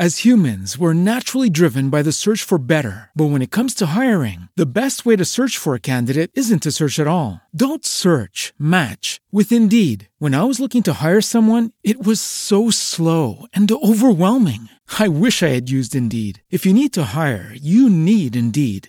As 0.00 0.24
humans, 0.24 0.78
we're 0.78 0.94
naturally 0.94 1.50
driven 1.50 1.90
by 1.90 2.00
the 2.00 2.10
search 2.10 2.42
for 2.42 2.56
better. 2.56 3.10
But 3.14 3.26
when 3.32 3.42
it 3.42 3.50
comes 3.50 3.74
to 3.74 3.92
hiring, 3.94 4.48
the 4.56 4.80
best 4.80 5.04
way 5.04 5.14
to 5.14 5.26
search 5.26 5.58
for 5.58 5.74
a 5.74 5.88
candidate 5.92 6.30
isn't 6.32 6.62
to 6.62 6.72
search 6.72 6.98
at 6.98 7.06
all. 7.06 7.42
Don't 7.54 7.84
search, 7.84 8.54
match 8.58 9.20
with 9.30 9.52
Indeed. 9.52 10.08
When 10.18 10.34
I 10.34 10.44
was 10.44 10.58
looking 10.58 10.82
to 10.84 11.02
hire 11.04 11.20
someone, 11.20 11.72
it 11.84 12.02
was 12.02 12.18
so 12.18 12.70
slow 12.70 13.44
and 13.52 13.70
overwhelming. 13.70 14.70
I 14.98 15.06
wish 15.06 15.42
I 15.42 15.52
had 15.52 15.68
used 15.68 15.94
Indeed. 15.94 16.42
If 16.50 16.64
you 16.64 16.72
need 16.72 16.94
to 16.94 17.12
hire, 17.12 17.52
you 17.52 17.90
need 17.90 18.34
Indeed. 18.34 18.88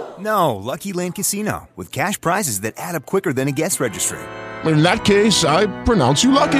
No, 0.21 0.55
Lucky 0.55 0.93
Land 0.93 1.15
Casino, 1.15 1.67
with 1.75 1.91
cash 1.91 2.19
prizes 2.21 2.61
that 2.61 2.73
add 2.77 2.95
up 2.95 3.05
quicker 3.05 3.33
than 3.33 3.47
a 3.47 3.51
guest 3.51 3.79
registry. 3.79 4.19
In 4.65 4.83
that 4.83 5.03
case, 5.03 5.43
I 5.43 5.65
pronounce 5.83 6.23
you 6.23 6.31
lucky. 6.31 6.59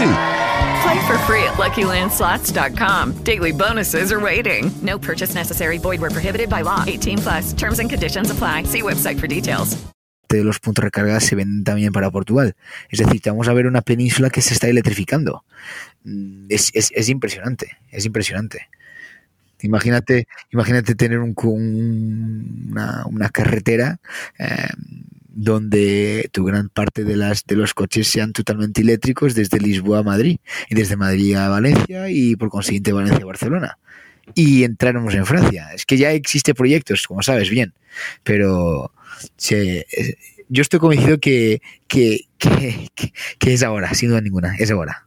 Play 0.84 1.00
for 1.08 1.18
free 1.28 1.44
at 1.44 1.58
LuckyLandSlots.com. 1.60 3.24
Daily 3.24 3.52
bonuses 3.52 4.12
are 4.12 4.20
waiting. 4.20 4.72
No 4.82 4.98
purchase 4.98 5.36
necessary. 5.36 5.78
Void 5.78 6.02
where 6.02 6.10
prohibited 6.10 6.50
by 6.50 6.62
law. 6.64 6.84
18 6.88 7.20
plus. 7.20 7.54
Terms 7.54 7.78
and 7.80 7.90
conditions 7.90 8.32
apply. 8.32 8.64
See 8.64 8.82
website 8.82 9.20
for 9.20 9.28
details. 9.28 9.78
de 10.30 10.46
los 10.46 10.60
puntos 10.62 10.82
de 10.82 10.86
recarga 10.86 11.20
se 11.20 11.36
venden 11.36 11.66
también 11.66 11.92
para 11.92 12.10
Portugal. 12.10 12.56
Es 12.90 13.00
decir, 13.00 13.22
vamos 13.26 13.50
a 13.50 13.54
ver 13.54 13.68
una 13.68 13.82
península 13.82 14.30
que 14.30 14.42
se 14.42 14.54
está 14.54 14.68
electrificando. 14.70 15.44
Mm, 16.06 16.46
Es, 16.50 16.72
es- 16.74 16.92
es 16.96 17.10
impresionante, 17.10 17.78
es 17.92 18.06
impresionante. 18.06 18.70
Imagínate, 19.64 20.28
imagínate 20.52 20.96
tener 20.96 21.20
un, 21.20 21.34
un- 21.44 22.68
una, 22.72 23.06
una 23.06 23.30
carretera 23.30 24.00
eh, 24.40 24.68
donde 25.34 26.30
tu 26.32 26.44
gran 26.46 26.70
parte 26.70 27.04
de 27.04 27.16
las 27.16 27.46
de 27.46 27.56
los 27.56 27.74
coches 27.74 28.08
sean 28.08 28.34
totalmente 28.34 28.82
eléctricos 28.82 29.34
desde 29.36 29.60
Lisboa 29.60 30.00
a 30.00 30.04
Madrid 30.04 30.38
y 30.70 30.76
desde 30.76 30.98
Madrid 30.98 31.36
a 31.36 31.48
Valencia 31.50 32.10
y 32.10 32.36
por 32.36 32.50
consiguiente 32.50 32.92
Valencia 32.92 33.24
a 33.24 33.26
Barcelona 33.26 33.78
y 34.36 34.64
entráramos 34.64 35.14
en 35.16 35.26
Francia. 35.26 35.70
Es 35.74 35.86
que 35.86 35.98
ya 35.98 36.12
existe 36.12 36.54
proyectos, 36.54 37.08
como 37.08 37.22
sabes 37.22 37.50
bien, 37.50 37.74
pero 38.24 38.92
yo 40.50 40.62
estoy 40.62 40.80
convencido 40.80 41.18
que, 41.20 41.62
que, 41.88 42.22
que- 42.38 42.90
que 43.40 43.54
es 43.54 43.64
ahora, 43.64 43.94
sin 43.94 44.10
duda 44.10 44.22
ninguna, 44.22 44.56
es 44.58 44.70
ahora. 44.72 45.06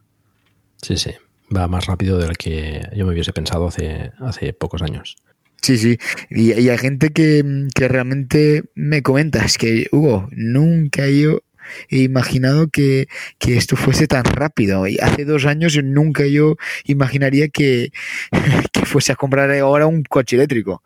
Sí, 0.81 0.97
sí. 0.97 1.11
Va 1.55 1.67
más 1.67 1.85
rápido 1.85 2.17
del 2.17 2.37
que 2.37 2.87
yo 2.95 3.05
me 3.05 3.13
hubiese 3.13 3.33
pensado 3.33 3.67
hace, 3.67 4.11
hace 4.19 4.53
pocos 4.53 4.81
años. 4.81 5.15
Sí, 5.61 5.77
sí. 5.77 5.97
Y, 6.29 6.53
y 6.53 6.69
hay 6.69 6.77
gente 6.77 7.09
que, 7.09 7.43
que 7.73 7.87
realmente 7.87 8.63
me 8.75 9.01
comenta, 9.01 9.43
es 9.43 9.57
que, 9.57 9.87
Hugo, 9.91 10.29
nunca 10.31 11.07
yo 11.07 11.41
he 11.89 11.99
imaginado 11.99 12.67
que, 12.67 13.07
que 13.39 13.57
esto 13.57 13.75
fuese 13.75 14.07
tan 14.07 14.25
rápido. 14.25 14.87
Y 14.87 14.97
hace 14.99 15.25
dos 15.25 15.45
años 15.45 15.77
nunca 15.83 16.25
yo 16.27 16.55
imaginaría 16.85 17.47
que, 17.49 17.91
que 18.71 18.85
fuese 18.85 19.11
a 19.11 19.15
comprar 19.15 19.51
ahora 19.51 19.87
un 19.87 20.03
coche 20.03 20.35
eléctrico. 20.35 20.83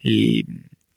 Y, 0.00 0.46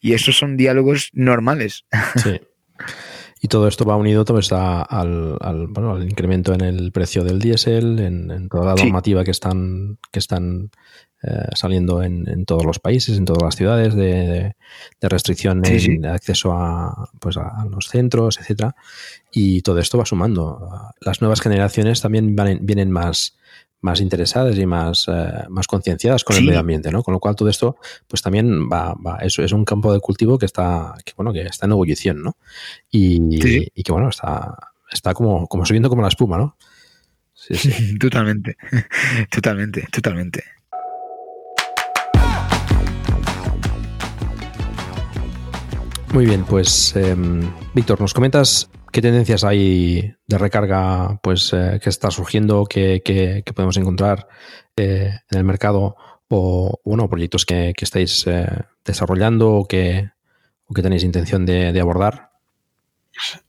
y 0.01 0.13
esos 0.13 0.37
son 0.37 0.57
diálogos 0.57 1.09
normales. 1.13 1.85
Sí. 2.21 2.39
Y 3.45 3.49
todo 3.49 3.67
esto 3.67 3.83
va 3.83 3.97
unido 3.97 4.23
pues, 4.23 4.53
a- 4.53 4.81
al, 4.83 5.37
al, 5.41 5.67
bueno, 5.67 5.91
al 5.91 6.03
incremento 6.03 6.53
en 6.53 6.61
el 6.61 6.93
precio 6.93 7.25
del 7.25 7.39
diésel, 7.39 7.99
en, 7.99 8.31
en 8.31 8.47
toda 8.47 8.67
la 8.71 8.77
Sí. 8.77 8.85
normativa 8.85 9.25
que 9.25 9.31
están, 9.31 9.97
que 10.13 10.19
están 10.19 10.71
eh, 11.23 11.47
saliendo 11.53 12.01
en, 12.03 12.27
en 12.29 12.45
todos 12.45 12.65
los 12.65 12.79
países, 12.79 13.17
en 13.17 13.25
todas 13.25 13.43
las 13.43 13.55
ciudades, 13.57 13.95
de, 13.95 14.01
de- 14.27 14.55
de 15.01 15.09
restricción 15.09 15.61
Sí, 15.65 15.73
en 15.73 15.79
sí. 15.79 16.07
acceso 16.07 16.53
a, 16.53 17.09
pues, 17.19 17.35
a 17.35 17.61
a 17.61 17.65
los 17.65 17.87
centros, 17.89 18.39
etcétera. 18.39 18.75
Y 19.33 19.61
todo 19.61 19.79
esto 19.79 19.97
va 19.97 20.05
sumando. 20.05 20.69
Las 21.01 21.19
nuevas 21.21 21.41
generaciones 21.41 21.99
también 22.01 22.35
van- 22.37 22.59
vienen 22.61 22.91
más, 22.91 23.35
más 23.83 23.99
interesadas 23.99 24.57
y 24.57 24.65
más, 24.65 25.05
eh, 25.09 25.43
más 25.49 25.67
concienciadas 25.67 26.23
con 26.23 26.37
el 26.37 26.45
medio 26.45 26.61
ambiente, 26.61 26.89
¿no? 26.89 27.03
Con 27.03 27.13
lo 27.13 27.19
cual 27.19 27.35
todo 27.35 27.49
esto, 27.49 27.75
pues 28.07 28.21
también 28.21 28.69
va, 28.71 28.93
va 28.93 29.17
es, 29.17 29.37
es 29.39 29.51
un 29.51 29.65
campo 29.65 29.91
de 29.93 29.99
cultivo 29.99 30.39
que 30.39 30.45
está, 30.45 30.95
que, 31.03 31.11
bueno, 31.17 31.33
que 31.33 31.41
está 31.41 31.65
en 31.65 31.73
ebullición, 31.73 32.23
¿no? 32.23 32.37
Y, 32.89 33.41
Sí. 33.41 33.67
y 33.75 33.83
que 33.83 33.91
bueno, 33.91 34.07
está, 34.07 34.55
está 34.89 35.13
como, 35.13 35.47
como 35.47 35.65
subiendo 35.65 35.89
como 35.89 36.01
la 36.01 36.07
espuma, 36.07 36.37
¿no? 36.37 36.57
Sí, 37.33 37.55
sí. 37.55 37.97
totalmente, 37.99 38.55
totalmente, 39.29 39.85
totalmente. 39.91 40.43
Muy 46.13 46.25
bien, 46.25 46.45
pues 46.45 46.95
em, 46.95 47.41
Víctor, 47.73 47.99
¿nos 47.99 48.13
comentas 48.13 48.69
qué 48.93 49.01
tendencias 49.01 49.43
hay 49.43 50.13
de 50.27 50.37
recarga 50.37 51.19
pues, 51.21 51.51
eh, 51.51 51.79
que 51.83 51.89
está 51.89 52.11
surgiendo, 52.11 52.65
que, 52.65 53.43
podemos 53.53 53.75
encontrar 53.75 54.27
eh, 54.77 55.11
en 55.29 55.37
el 55.37 55.43
mercado 55.43 55.97
o 56.29 56.79
bueno, 56.83 57.09
proyectos 57.09 57.45
que, 57.45 57.73
estáis 57.77 58.25
eh, 58.27 58.47
desarrollando 58.85 59.51
o 59.51 59.67
que, 59.67 60.09
tenéis 60.73 61.03
intención 61.03 61.45
de, 61.45 61.79
abordar? 61.79 62.31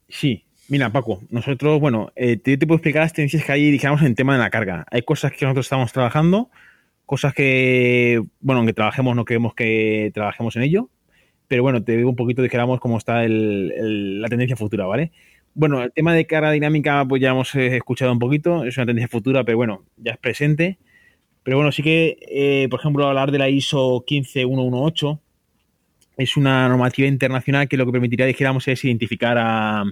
Sí, 0.09 0.45
mira, 0.69 0.91
Paco, 0.91 1.23
nosotros, 1.31 1.81
bueno, 1.81 2.13
eh, 2.17 2.37
te, 2.37 2.59
puedo 2.59 2.77
explicar 2.77 3.03
las 3.03 3.13
tendencias 3.13 3.45
que 3.45 3.53
hay, 3.53 3.71
dijéramos, 3.71 4.03
en 4.03 4.15
tema 4.15 4.35
de 4.35 4.41
la 4.41 4.51
carga. 4.51 4.87
Hay 4.91 5.03
cosas 5.03 5.33
que 5.33 5.45
nosotros 5.45 5.67
estamos 5.67 5.93
trabajando, 5.93 6.51
cosas 7.07 7.33
que, 7.33 8.23
bueno, 8.41 8.59
aunque 8.59 8.75
trabajemos, 8.75 9.17
no 9.17 9.25
queremos 9.25 9.55
que 9.55 10.11
trabajemos 10.13 10.57
en 10.57 10.63
ello, 10.63 10.91
pero 11.49 11.63
bueno, 11.63 11.83
te 11.83 11.97
digo 11.97 12.11
un 12.11 12.17
poquito, 12.17 12.43
dijéramos, 12.43 12.81
cómo 12.81 12.99
está 12.99 13.25
el- 13.25 14.21
la 14.21 14.29
tendencia 14.29 14.57
futura, 14.57 14.85
¿vale? 14.87 15.13
Bueno, 15.55 15.83
el 15.83 15.93
tema 15.93 16.15
de 16.15 16.27
carga 16.27 16.51
dinámica, 16.51 17.05
pues 17.09 17.23
ya 17.23 17.31
hemos 17.31 17.55
eh, 17.55 17.77
escuchado 17.77 18.11
un 18.13 18.19
poquito, 18.19 18.65
es 18.65 18.77
una 18.77 18.87
tendencia 18.87 19.09
futura, 19.09 19.45
pero 19.45 19.57
bueno, 19.57 19.85
ya 19.97 20.13
es 20.13 20.19
presente. 20.19 20.79
Pero 21.45 21.59
bueno, 21.59 21.73
sí 21.73 21.83
que, 21.83 22.19
eh, 22.29 22.69
por 22.71 22.81
ejemplo, 22.81 23.07
hablar 23.07 23.31
de 23.33 23.39
la 23.39 23.49
ISO 23.51 24.05
15118 24.07 25.21
es 26.17 26.37
una 26.37 26.69
normativa 26.69 27.09
internacional 27.09 27.69
que 27.69 27.77
lo 27.77 27.87
que 27.87 27.93
permitiría, 27.93 28.27
dijéramos, 28.27 28.69
es 28.69 28.85
identificar 28.85 29.37
a, 29.39 29.85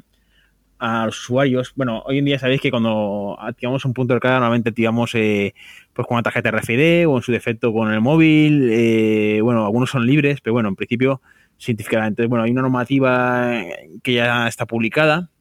a 0.79 1.07
los 1.07 1.21
usuarios. 1.21 1.73
Bueno, 1.77 2.03
hoy 2.07 2.19
en 2.19 2.25
día 2.25 2.39
sabéis 2.39 2.61
que 2.61 2.71
cuando 2.71 3.37
activamos 3.41 3.85
un 3.85 3.95
punto 3.95 4.15
de 4.15 4.21
carga, 4.21 4.39
normalmente 4.41 4.71
activamos 4.71 5.15
eh, 5.15 5.55
pues 5.93 6.07
con 6.09 6.17
una 6.17 6.25
tarjeta 6.25 6.51
RFID 6.51 7.09
o 7.09 7.17
en 7.19 7.23
su 7.23 7.33
defecto 7.33 7.73
con 7.73 7.93
el 7.93 8.01
móvil. 8.01 8.69
eh, 8.73 9.41
bueno, 9.43 9.65
algunos 9.67 9.91
son 9.91 10.07
libres, 10.07 10.41
pero 10.41 10.55
bueno, 10.55 10.69
en 10.71 10.77
principio 10.77 11.23
se 11.59 11.73
identificará. 11.73 12.07
Entonces, 12.09 12.29
bueno, 12.31 12.45
hay 12.45 12.51
una 12.53 12.63
normativa 12.63 13.61
eh, 13.63 13.91
que 14.03 14.15
ya 14.15 14.49
está 14.49 14.67
publicada 14.67 15.32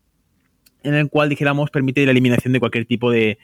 en 0.84 0.94
el 0.94 1.10
cual, 1.10 1.30
dijéramos, 1.30 1.70
permite 1.70 2.06
la 2.06 2.12
eliminación 2.12 2.54
de 2.54 2.60
cualquier 2.60 2.86
tipo 2.86 3.12
de, 3.12 3.38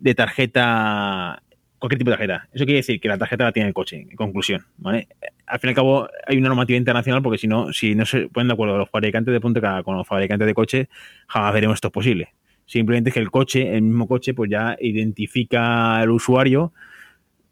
de 0.00 0.14
tarjeta 0.14 1.42
cualquier 1.82 1.98
tipo 1.98 2.10
de 2.10 2.16
tarjeta. 2.16 2.48
Eso 2.52 2.64
quiere 2.64 2.76
decir 2.76 3.00
que 3.00 3.08
la 3.08 3.18
tarjeta 3.18 3.42
la 3.42 3.52
tiene 3.52 3.68
el 3.68 3.74
coche, 3.74 4.06
en 4.08 4.16
conclusión, 4.16 4.64
¿vale? 4.76 5.08
Al 5.46 5.58
fin 5.58 5.68
y 5.68 5.70
al 5.70 5.74
cabo, 5.74 6.08
hay 6.28 6.36
una 6.38 6.48
normativa 6.48 6.76
internacional 6.76 7.22
porque 7.22 7.38
si 7.38 7.48
no, 7.48 7.72
si 7.72 7.96
no 7.96 8.06
se 8.06 8.28
ponen 8.28 8.46
de 8.46 8.54
acuerdo 8.54 8.78
los 8.78 8.88
fabricantes 8.88 9.34
de 9.34 9.60
carga 9.60 9.82
con 9.82 9.96
los 9.96 10.06
fabricantes 10.06 10.46
de 10.46 10.54
coche, 10.54 10.88
jamás 11.26 11.52
veremos 11.52 11.74
esto 11.74 11.90
posible. 11.90 12.34
Simplemente 12.66 13.10
es 13.10 13.14
que 13.14 13.20
el 13.20 13.32
coche, 13.32 13.74
el 13.74 13.82
mismo 13.82 14.06
coche, 14.06 14.32
pues 14.32 14.48
ya 14.48 14.76
identifica 14.80 15.96
al 15.96 16.12
usuario. 16.12 16.72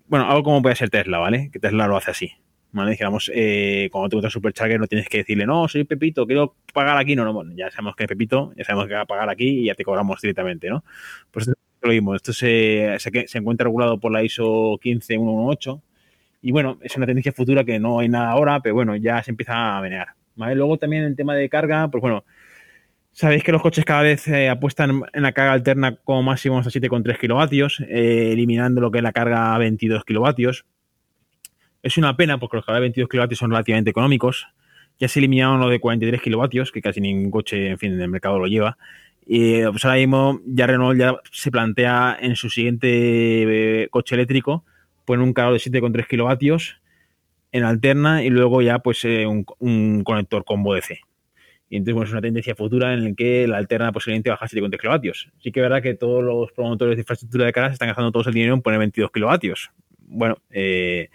Bueno, 0.07 0.31
algo 0.31 0.45
como 0.45 0.63
puede 0.63 0.77
ser 0.77 0.91
Tesla, 0.91 1.19
¿vale? 1.19 1.51
Que 1.53 1.59
Tesla 1.59 1.89
lo 1.89 1.97
hace 1.97 2.13
así. 2.13 2.33
¿Vale? 2.73 2.93
Digamos, 2.93 3.31
eh, 3.35 3.89
cuando 3.91 4.09
te 4.09 4.17
gusta 4.17 4.31
Supercharger 4.31 4.79
no 4.79 4.87
tienes 4.87 5.09
que 5.09 5.19
decirle, 5.19 5.45
no, 5.45 5.67
soy 5.67 5.85
Pepito, 5.85 6.27
quiero 6.27 6.55
pagar 6.73 6.99
aquí. 6.99 7.17
No, 7.17 7.25
no, 7.25 7.33
bueno, 7.33 7.53
ya 7.57 7.71
sabemos 7.71 7.97
que 7.97 8.05
es 8.05 8.09
Pepito, 8.09 8.53
ya 8.57 8.65
sabemos 8.65 8.87
que 8.87 8.95
va 8.95 9.01
a 9.01 9.07
pagar 9.07 9.29
aquí 9.29 9.63
y 9.63 9.65
ya 9.67 9.75
te 9.75 9.85
cobramos 9.85 10.21
directamente, 10.21 10.69
¿no? 10.69 10.85
Pues 11.31 11.49
lo 11.49 11.89
mismo. 11.89 12.15
Esto 12.15 12.33
se, 12.33 12.97
se, 12.99 13.27
se 13.27 13.39
encuentra 13.39 13.65
regulado 13.65 13.99
por 13.99 14.13
la 14.13 14.23
ISO 14.23 14.79
15118 14.81 15.83
y 16.43 16.53
bueno, 16.53 16.79
es 16.83 16.97
una 16.97 17.07
tendencia 17.07 17.33
futura 17.33 17.65
que 17.65 17.79
no 17.79 18.01
hay 18.01 18.09
nada 18.09 18.31
ahora, 18.31 18.61
pero 18.61 18.75
bueno, 18.75 18.97
ya 18.97 19.23
se 19.23 19.31
empieza 19.31 19.77
a 19.77 19.81
menear. 19.83 20.09
¿vale? 20.37 20.55
Luego 20.55 20.79
también 20.79 21.05
el 21.05 21.17
tema 21.17 21.35
de 21.35 21.49
carga, 21.49 21.89
pues 21.91 22.01
bueno, 22.01 22.25
sabéis 23.13 23.45
que 23.45 23.53
los 23.53 23.63
coches 23.63 23.85
cada 23.85 24.03
vez 24.03 24.27
eh, 24.29 24.49
apuestan 24.49 25.03
en 25.13 25.23
la 25.23 25.33
carga 25.33 25.53
alterna 25.53 25.97
como 25.97 26.23
máximo 26.23 26.59
hasta 26.59 26.71
7,3 26.71 27.19
kilovatios, 27.19 27.81
eh, 27.89 28.33
eliminando 28.33 28.81
lo 28.81 28.91
que 28.91 28.99
es 28.99 29.05
la 29.05 29.13
carga 29.13 29.55
a 29.55 29.59
22 29.59 30.05
kilovatios. 30.05 30.65
Es 31.83 31.97
una 31.97 32.17
pena 32.17 32.39
porque 32.39 32.57
los 32.57 32.67
carga 32.67 32.77
de 32.77 32.83
22 32.83 33.09
kilovatios 33.09 33.39
son 33.39 33.51
relativamente 33.51 33.91
económicos. 33.91 34.47
Ya 34.99 35.09
se 35.09 35.19
eliminaron 35.19 35.61
lo 35.61 35.69
de 35.69 35.81
43 35.81 36.21
kilovatios, 36.21 36.73
que 36.73 36.83
casi 36.83 37.01
ningún 37.01 37.31
coche, 37.31 37.71
en 37.71 37.79
fin, 37.79 37.93
en 37.93 38.01
el 38.01 38.09
mercado 38.09 38.39
lo 38.39 38.47
lleva. 38.47 38.77
Y 39.27 39.63
pues 39.63 39.85
ahora 39.85 39.99
mismo 39.99 40.41
ya 40.45 40.67
Renault 40.67 40.99
ya 40.99 41.17
se 41.31 41.51
plantea 41.51 42.19
en 42.21 42.37
su 42.37 42.51
siguiente 42.51 42.89
eh, 43.83 43.89
coche 43.89 44.15
eléctrico 44.15 44.65
poner 45.05 45.25
un 45.25 45.33
cargador 45.33 45.61
de 45.61 45.71
7,3 45.71 46.07
kilovatios 46.07 46.81
en 47.53 47.65
alterna 47.65 48.23
y 48.23 48.31
luego 48.31 48.63
ya 48.63 48.81
pues 48.81 49.05
eh, 49.05 49.27
un, 49.27 50.03
conector 50.05 50.45
combo 50.45 50.75
DC. 50.75 51.01
Y 51.69 51.77
entonces 51.77 51.95
bueno, 51.95 52.07
es 52.07 52.13
una 52.13 52.21
tendencia 52.21 52.55
futura 52.55 52.93
en 52.93 53.05
la 53.05 53.13
que 53.15 53.47
la 53.47 53.59
alterna 53.59 53.93
posiblemente 53.93 54.31
baja 54.31 54.45
a 54.45 54.49
7,3 54.49 54.79
kilovatios. 54.79 55.31
Sí 55.39 55.53
que 55.53 55.61
es 55.61 55.63
verdad 55.63 55.83
que 55.83 55.95
todos 55.95 56.23
los 56.23 56.53
promotores 56.53 56.97
de 56.97 57.03
infraestructura 57.03 57.47
de 57.47 57.53
carga 57.53 57.69
se 57.71 57.75
están 57.75 57.89
gastando 57.89 58.13
todos 58.13 58.27
el 58.27 58.35
dinero 58.35 58.55
en 58.55 58.63
poner 58.63 58.79
22 58.79 59.11
kilovatios. 59.13 59.71
Bueno, 59.99 60.39
eh, 60.51 61.09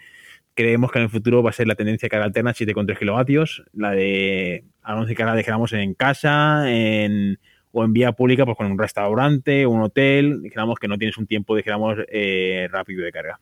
creemos 0.56 0.90
que 0.90 0.98
en 0.98 1.04
el 1.04 1.10
futuro 1.10 1.42
va 1.44 1.50
a 1.50 1.52
ser 1.52 1.68
la 1.68 1.76
tendencia 1.76 2.06
de 2.06 2.10
carga 2.10 2.24
alterna 2.24 2.52
7,3 2.52 2.98
kilovatios, 2.98 3.62
la 3.72 3.92
de 3.92 4.64
anuncio 4.82 5.10
de 5.10 5.14
carga 5.14 5.34
dejamos 5.34 5.72
en 5.72 5.94
casa, 5.94 6.68
en 6.68 7.38
o 7.78 7.84
en 7.84 7.92
vía 7.92 8.12
pública, 8.12 8.46
pues 8.46 8.56
con 8.56 8.72
un 8.72 8.78
restaurante, 8.78 9.66
un 9.66 9.82
hotel, 9.82 10.42
dijéramos 10.42 10.78
que 10.78 10.88
no 10.88 10.96
tienes 10.96 11.18
un 11.18 11.26
tiempo, 11.26 11.54
dijéramos, 11.54 11.98
eh, 12.08 12.68
rápido 12.72 13.04
de 13.04 13.12
carga. 13.12 13.38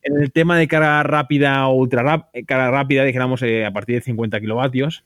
En 0.00 0.22
el 0.22 0.30
tema 0.30 0.56
de 0.56 0.68
carga 0.68 1.02
rápida 1.02 1.66
o 1.66 1.74
ultra 1.74 2.04
rap, 2.04 2.28
carga 2.46 2.70
rápida, 2.70 3.02
dijéramos, 3.02 3.42
eh, 3.42 3.66
a 3.66 3.72
partir 3.72 3.96
de 3.96 4.02
50 4.02 4.40
kilovatios, 4.40 5.04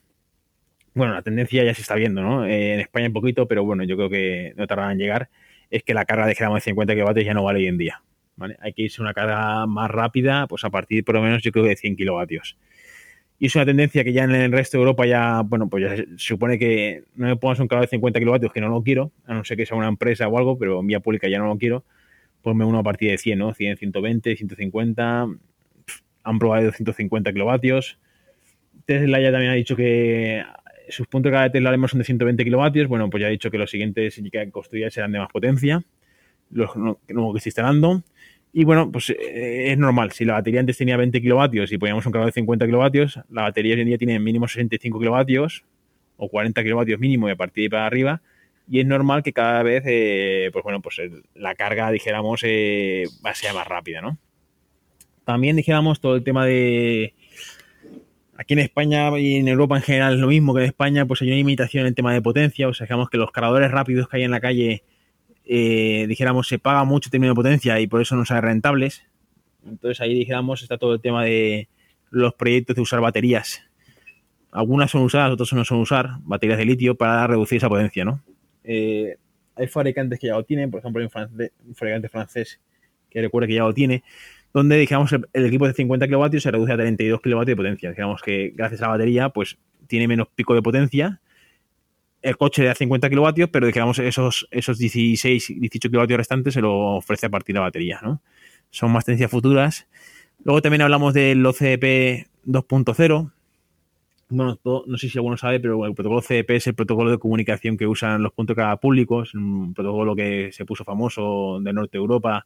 bueno, 0.93 1.15
la 1.15 1.23
tendencia 1.23 1.65
ya 1.65 1.73
se 1.73 1.81
está 1.81 1.95
viendo, 1.95 2.21
¿no? 2.21 2.45
Eh, 2.45 2.75
en 2.75 2.81
España 2.81 3.07
un 3.07 3.15
poquito, 3.15 3.49
pero 3.49 3.65
bueno, 3.65 3.85
yo 3.85 3.97
creo 3.97 4.11
que 4.11 4.53
no 4.57 4.67
tardará 4.67 4.93
en 4.93 4.99
llegar, 4.99 5.31
es 5.71 5.83
que 5.83 5.95
la 5.95 6.05
carga, 6.05 6.27
dijéramos, 6.27 6.57
de 6.57 6.71
50 6.71 6.93
kilovatios 6.93 7.25
ya 7.25 7.33
no 7.33 7.43
vale 7.43 7.61
hoy 7.61 7.69
en 7.69 7.79
día, 7.79 8.03
¿vale? 8.37 8.57
Hay 8.61 8.73
que 8.73 8.83
irse 8.83 9.01
a 9.01 9.05
una 9.05 9.15
carga 9.15 9.67
más 9.67 9.91
rápida, 9.91 10.47
pues 10.47 10.65
a 10.65 10.71
partir 10.71 11.05
por 11.05 11.15
lo 11.17 11.23
menos 11.23 11.43
yo 11.43 11.53
creo 11.53 11.65
de 11.65 11.77
100 11.77 11.97
kilovatios 11.97 12.57
y 13.39 13.47
es 13.47 13.55
una 13.55 13.67
tendencia 13.67 14.03
que 14.03 14.13
ya 14.13 14.25
en 14.25 14.35
el 14.35 14.53
resto 14.53 14.79
de 14.79 14.83
Europa 14.83 15.07
ya, 15.07 15.43
bueno, 15.43 15.69
pues 15.69 15.83
ya 15.85 15.97
se 15.97 16.07
supone 16.17 16.59
que 16.59 17.05
no 17.17 17.27
me 17.27 17.37
pongas 17.37 17.61
un 17.61 17.69
cargador 17.69 17.89
de 17.89 17.97
50 17.97 18.19
kilovatios 18.19 18.53
que 18.53 18.61
no 18.61 18.69
lo 18.69 18.83
quiero, 18.83 19.13
a 19.27 19.35
no 19.35 19.45
ser 19.45 19.57
que 19.59 19.67
sea 19.67 19.77
una 19.77 19.89
empresa 19.89 20.27
o 20.27 20.39
algo, 20.39 20.59
pero 20.59 20.81
en 20.81 20.87
vía 20.87 21.01
pública 21.01 21.29
ya 21.29 21.39
no 21.39 21.47
lo 21.47 21.59
quiero, 21.59 21.85
ponme 22.41 22.65
uno 22.65 22.79
a 22.79 22.83
partir 22.83 23.11
de 23.11 23.19
100, 23.19 23.39
¿no? 23.39 23.53
100, 23.53 23.77
120, 23.77 24.37
150, 24.37 25.27
han 26.23 26.39
probado 26.39 26.65
250 26.65 27.33
kilovatios. 27.33 27.99
Tesla 28.87 29.21
ya 29.21 29.31
también 29.31 29.53
ha 29.53 29.55
dicho 29.55 29.77
que 29.77 30.43
sus 30.89 31.07
puntos 31.07 31.31
de 31.31 31.35
carga 31.35 31.49
de 31.49 31.51
Tesla 31.51 31.89
son 31.89 31.99
de 31.99 32.05
120 32.05 32.45
kilovatios. 32.45 32.89
Bueno, 32.89 33.11
pues 33.11 33.21
ya 33.21 33.29
he 33.29 33.33
dicho 33.33 33.51
que 33.51 33.59
los 33.59 33.71
siguientes 33.71 34.21
que 34.33 34.51
construya 34.51 34.91
serán 34.91 35.13
de 35.13 35.19
más 35.19 35.29
potencia, 35.29 35.85
los 36.51 36.75
nuevos 36.77 36.99
que 37.35 37.39
estoy 37.39 37.51
instalando. 37.51 38.03
Y 38.53 38.65
bueno, 38.65 38.91
pues 38.91 39.11
eh, 39.11 39.73
es 39.73 39.79
normal. 39.79 40.13
Si 40.13 40.25
la 40.25 40.33
batería 40.35 40.61
antes 40.61 40.79
tenía 40.79 40.97
20 40.97 41.21
kilovatios 41.21 41.71
y 41.73 41.79
poníamos 41.79 42.07
un 42.07 42.13
cargador 42.13 42.33
de 42.33 42.41
50 42.41 42.65
kilovatios, 42.65 43.21
la 43.31 43.43
batería 43.43 43.75
hoy 43.75 43.83
en 43.83 43.87
día 43.89 43.99
tiene 43.99 44.19
mínimo 44.19 44.49
65 44.49 44.99
kilovatios 44.99 45.65
o 46.17 46.29
40 46.29 46.63
kilovatios 46.63 46.99
mínimo 46.99 47.29
y 47.29 47.33
a 47.33 47.37
partir 47.37 47.65
de 47.65 47.71
para 47.71 47.87
arriba. 47.87 48.23
Y 48.69 48.81
es 48.81 48.87
normal 48.87 49.23
que 49.23 49.33
cada 49.33 49.63
vez, 49.63 49.83
eh, 49.87 50.49
pues 50.53 50.63
bueno, 50.65 50.81
pues 50.81 51.01
la 51.35 51.55
carga, 51.55 51.91
dijéramos, 51.91 52.41
eh, 52.45 53.05
va 53.25 53.31
a 53.31 53.35
ser 53.35 53.55
más 53.55 53.67
rápida, 53.67 54.01
¿no? 54.01 54.19
También 55.25 55.57
dijéramos 55.57 56.01
todo 56.01 56.17
el 56.17 56.25
tema 56.25 56.47
de... 56.47 57.15
Aquí 58.39 58.55
en 58.55 58.61
España 58.61 59.19
y 59.19 59.37
en 59.37 59.49
Europa 59.49 59.77
en 59.77 59.83
general 59.83 60.15
es 60.15 60.21
lo 60.21 60.29
mismo 60.29 60.55
que 60.55 60.61
en 60.61 60.67
España, 60.67 61.07
pues 61.07 61.23
hay 61.23 61.29
una 61.29 61.37
limitación 61.37 61.83
en 61.83 61.89
el 61.89 61.95
tema 61.95 62.13
de 62.13 62.23
potencia. 62.23 62.69
O 62.69 62.75
sea, 62.75 62.87
digamos 62.87 63.11
que 63.11 63.19
los 63.19 63.33
cargadores 63.33 63.71
rápidos 63.71 64.09
que 64.09 64.17
hay 64.17 64.23
en 64.25 64.31
la 64.31 64.41
calle 64.41 64.83
eh, 65.47 66.07
dijéramos, 66.09 66.49
se 66.49 66.59
paga 66.59 66.83
mucho 66.85 67.09
término 67.09 67.33
de 67.33 67.37
potencia 67.37 67.79
y 67.81 67.87
por 67.87 68.03
eso 68.03 68.17
no 68.17 68.25
son 68.25 68.43
rentables. 68.43 69.05
Entonces 69.65 70.01
ahí, 70.01 70.15
dijéramos, 70.15 70.63
está 70.63 70.77
todo 70.77 70.95
el 70.95 71.01
tema 71.01 71.25
de 71.25 71.69
los 72.11 72.35
proyectos 72.35 72.75
de 72.77 72.83
usar 72.83 73.01
baterías. 73.01 73.63
Algunas 74.51 74.91
son 74.91 75.03
usadas, 75.03 75.33
otras 75.33 75.53
no 75.53 75.65
son 75.65 75.81
usar, 75.81 76.17
baterías 76.23 76.59
de 76.59 76.65
litio 76.65 76.97
para 76.97 77.27
reducir 77.27 77.59
esa 77.59 77.69
potencia, 77.69 78.05
¿no? 78.05 78.21
Eh, 78.65 79.17
hay 79.55 79.67
fabricantes 79.69 80.19
que 80.19 80.27
ya 80.27 80.35
lo 80.35 80.45
tienen, 80.45 80.71
por 80.71 80.81
ejemplo, 80.81 81.01
hay 81.01 81.09
un, 81.69 81.75
fabricante 81.75 82.09
francés 82.09 82.61
que 83.09 83.21
recuerde 83.21 83.49
que 83.49 83.55
ya 83.55 83.63
lo 83.63 83.73
tiene, 83.73 84.03
donde, 84.53 84.77
digamos, 84.77 85.13
el, 85.13 85.47
equipo 85.47 85.67
de 85.67 85.75
50 85.75 86.07
kilovatios 86.07 86.43
se 86.43 86.51
reduce 86.51 86.73
a 86.73 86.77
32 86.77 87.21
kilovatios 87.21 87.53
de 87.53 87.57
potencia. 87.57 87.91
Digamos 87.91 88.23
que 88.23 88.53
gracias 88.55 88.81
a 88.81 88.85
la 88.85 88.91
batería, 88.91 89.29
pues 89.29 89.59
tiene 89.87 90.09
menos 90.09 90.29
pico 90.35 90.55
de 90.55 90.63
potencia 90.63 91.21
el 92.23 92.37
coche 92.37 92.63
de 92.65 92.75
50 92.75 93.09
kilovatios, 93.09 93.51
pero 93.51 93.67
digamos 93.67 93.99
esos, 93.99 94.49
esos 94.51 94.79
16, 94.79 95.55
18 95.61 95.89
kilovatios 95.89 96.19
restantes 96.19 96.55
se 96.55 96.61
lo 96.61 96.97
ofrece 96.97 97.27
a 97.27 97.31
partir 97.31 97.55
de 97.55 97.61
la 97.61 97.67
batería, 97.67 98.01
¿no? 98.03 98.21
Son 98.71 98.91
más 98.91 99.05
tendencias 99.05 99.31
futuras. 99.31 99.87
Luego 100.45 100.61
también 100.63 100.83
hablamos 100.83 101.15
del 101.15 101.45
OCP 101.45 102.27
2.0. 102.47 103.33
Bueno, 104.29 104.59
no 104.65 104.99
sé 104.99 105.09
si 105.09 105.19
alguno 105.19 105.37
sabe, 105.37 105.61
pero 105.61 105.87
el 105.87 105.95
protocolo 105.95 106.21
CDP 106.21 106.51
es 106.57 106.67
el 106.67 106.75
protocolo 106.75 107.13
de 107.13 107.19
comunicación 107.19 107.77
que 107.77 107.87
usan 107.87 108.23
los 108.23 108.33
puntos 108.33 108.57
de 108.57 108.63
carga 108.63 108.77
públicos, 108.79 109.35
un 109.35 109.73
protocolo 109.73 110.17
que 110.17 110.51
se 110.53 110.65
puso 110.65 110.85
famoso 110.85 111.61
de 111.61 111.73
Norte 111.73 111.97
Europa 111.97 112.45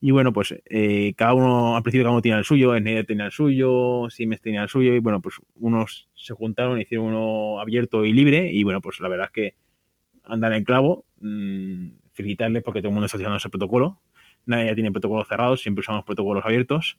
y 0.00 0.12
bueno, 0.12 0.32
pues 0.32 0.54
eh, 0.66 1.12
cada 1.16 1.34
uno, 1.34 1.76
al 1.76 1.82
principio 1.82 2.04
cada 2.04 2.12
uno 2.12 2.22
tiene 2.22 2.38
el 2.38 2.44
suyo, 2.44 2.76
Schneider 2.76 3.04
tenía 3.04 3.26
el 3.26 3.32
suyo, 3.32 4.06
Siemens 4.10 4.40
tenía 4.40 4.62
el 4.62 4.68
suyo, 4.68 4.94
y 4.94 5.00
bueno, 5.00 5.20
pues 5.20 5.36
unos 5.56 6.08
se 6.14 6.34
juntaron, 6.34 6.80
hicieron 6.80 7.06
uno 7.06 7.60
abierto 7.60 8.04
y 8.04 8.12
libre, 8.12 8.52
y 8.52 8.62
bueno, 8.62 8.80
pues 8.80 9.00
la 9.00 9.08
verdad 9.08 9.26
es 9.26 9.32
que 9.32 9.54
andan 10.24 10.52
en 10.52 10.64
clavo, 10.64 11.04
mmm, 11.20 11.88
felicitarles 12.12 12.62
porque 12.62 12.80
todo 12.80 12.90
el 12.90 12.94
mundo 12.94 13.06
está 13.06 13.16
utilizando 13.16 13.38
ese 13.38 13.48
protocolo, 13.50 14.00
nadie 14.46 14.66
ya 14.66 14.74
tiene 14.74 14.92
protocolos 14.92 15.26
cerrados, 15.26 15.62
siempre 15.62 15.80
usamos 15.80 16.04
protocolos 16.04 16.44
abiertos, 16.44 16.98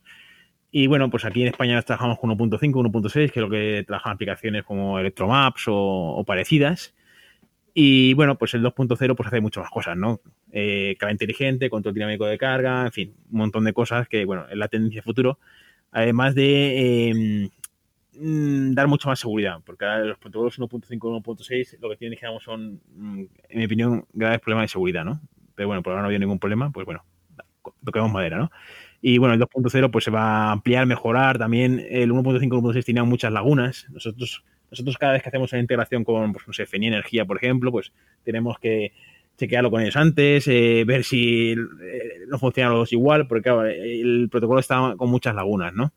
y 0.71 0.87
bueno, 0.87 1.09
pues 1.09 1.23
aquí 1.23 1.41
en 1.41 1.47
España 1.47 1.81
trabajamos 1.81 2.19
con 2.19 2.29
1.5, 2.31 2.59
1.6, 2.59 3.31
que 3.31 3.39
es 3.39 3.43
lo 3.43 3.49
que 3.49 3.83
trabajan 3.87 4.13
aplicaciones 4.13 4.63
como 4.65 4.99
Electromaps 4.99 5.63
o 5.67 6.23
parecidas, 6.27 6.93
y 7.73 8.13
bueno, 8.13 8.37
pues 8.37 8.53
el 8.53 8.61
2.0 8.63 9.15
pues 9.15 9.27
hace 9.27 9.41
muchas 9.41 9.63
más 9.63 9.71
cosas, 9.71 9.97
¿no? 9.97 10.21
Eh, 10.51 10.95
carga 10.99 11.11
inteligente, 11.11 11.69
control 11.69 11.93
dinámico 11.93 12.25
de 12.25 12.37
carga, 12.37 12.85
en 12.85 12.91
fin, 12.91 13.15
un 13.31 13.37
montón 13.39 13.63
de 13.65 13.73
cosas 13.73 14.07
que, 14.07 14.25
bueno, 14.25 14.45
es 14.49 14.57
la 14.57 14.67
tendencia 14.67 15.01
futuro. 15.03 15.39
Además 15.91 16.35
de 16.35 17.09
em, 17.09 17.49
mm, 18.13 18.73
dar 18.75 18.87
mucha 18.87 19.09
más 19.09 19.19
seguridad, 19.19 19.59
porque 19.65 19.85
los 20.05 20.17
protocolos 20.19 20.57
1.5 20.59 21.07
y 21.07 21.11
1.6 21.11 21.77
lo 21.81 21.89
que 21.89 21.97
tienen, 21.97 22.17
digamos, 22.17 22.43
son, 22.43 22.81
mm, 22.95 23.23
en 23.49 23.57
mi 23.59 23.65
opinión, 23.65 24.05
graves 24.13 24.39
problemas 24.41 24.63
de 24.65 24.67
seguridad, 24.69 25.05
¿no? 25.05 25.21
Pero 25.55 25.67
bueno, 25.67 25.83
por 25.83 25.91
ahora 25.91 26.03
no 26.03 26.07
había 26.07 26.19
ningún 26.19 26.39
problema, 26.39 26.71
pues 26.71 26.85
bueno, 26.85 27.03
toquemos 27.83 28.11
madera, 28.11 28.37
¿no? 28.37 28.51
Y 29.01 29.17
bueno, 29.17 29.33
el 29.33 29.39
2.0 29.39 29.91
pues 29.91 30.03
se 30.05 30.11
va 30.11 30.49
a 30.49 30.51
ampliar, 30.51 30.85
mejorar. 30.85 31.37
También 31.37 31.85
el 31.89 32.11
1.5 32.11 32.57
y 32.57 32.61
1.6 32.61 32.85
tenían 32.85 33.07
muchas 33.07 33.31
lagunas. 33.31 33.87
Nosotros 33.91 34.43
nosotros 34.71 34.97
cada 34.97 35.13
vez 35.13 35.23
que 35.23 35.29
hacemos 35.29 35.51
una 35.51 35.61
integración 35.61 36.03
con, 36.03 36.33
pues, 36.33 36.47
no 36.47 36.53
sé, 36.53 36.65
FENI 36.65 36.87
Energía, 36.87 37.25
por 37.25 37.37
ejemplo, 37.37 37.71
pues 37.71 37.91
tenemos 38.23 38.57
que 38.59 38.93
chequearlo 39.37 39.71
con 39.71 39.81
ellos 39.81 39.95
antes, 39.95 40.47
eh, 40.47 40.83
ver 40.85 41.03
si 41.03 41.51
eh, 41.51 42.25
no 42.27 42.37
funcionan 42.37 42.73
los 42.73 42.81
dos 42.81 42.93
igual, 42.93 43.27
porque 43.27 43.43
claro, 43.43 43.65
el 43.65 44.27
protocolo 44.29 44.59
está 44.59 44.95
con 44.97 45.09
muchas 45.09 45.33
lagunas, 45.33 45.73
¿no? 45.73 45.93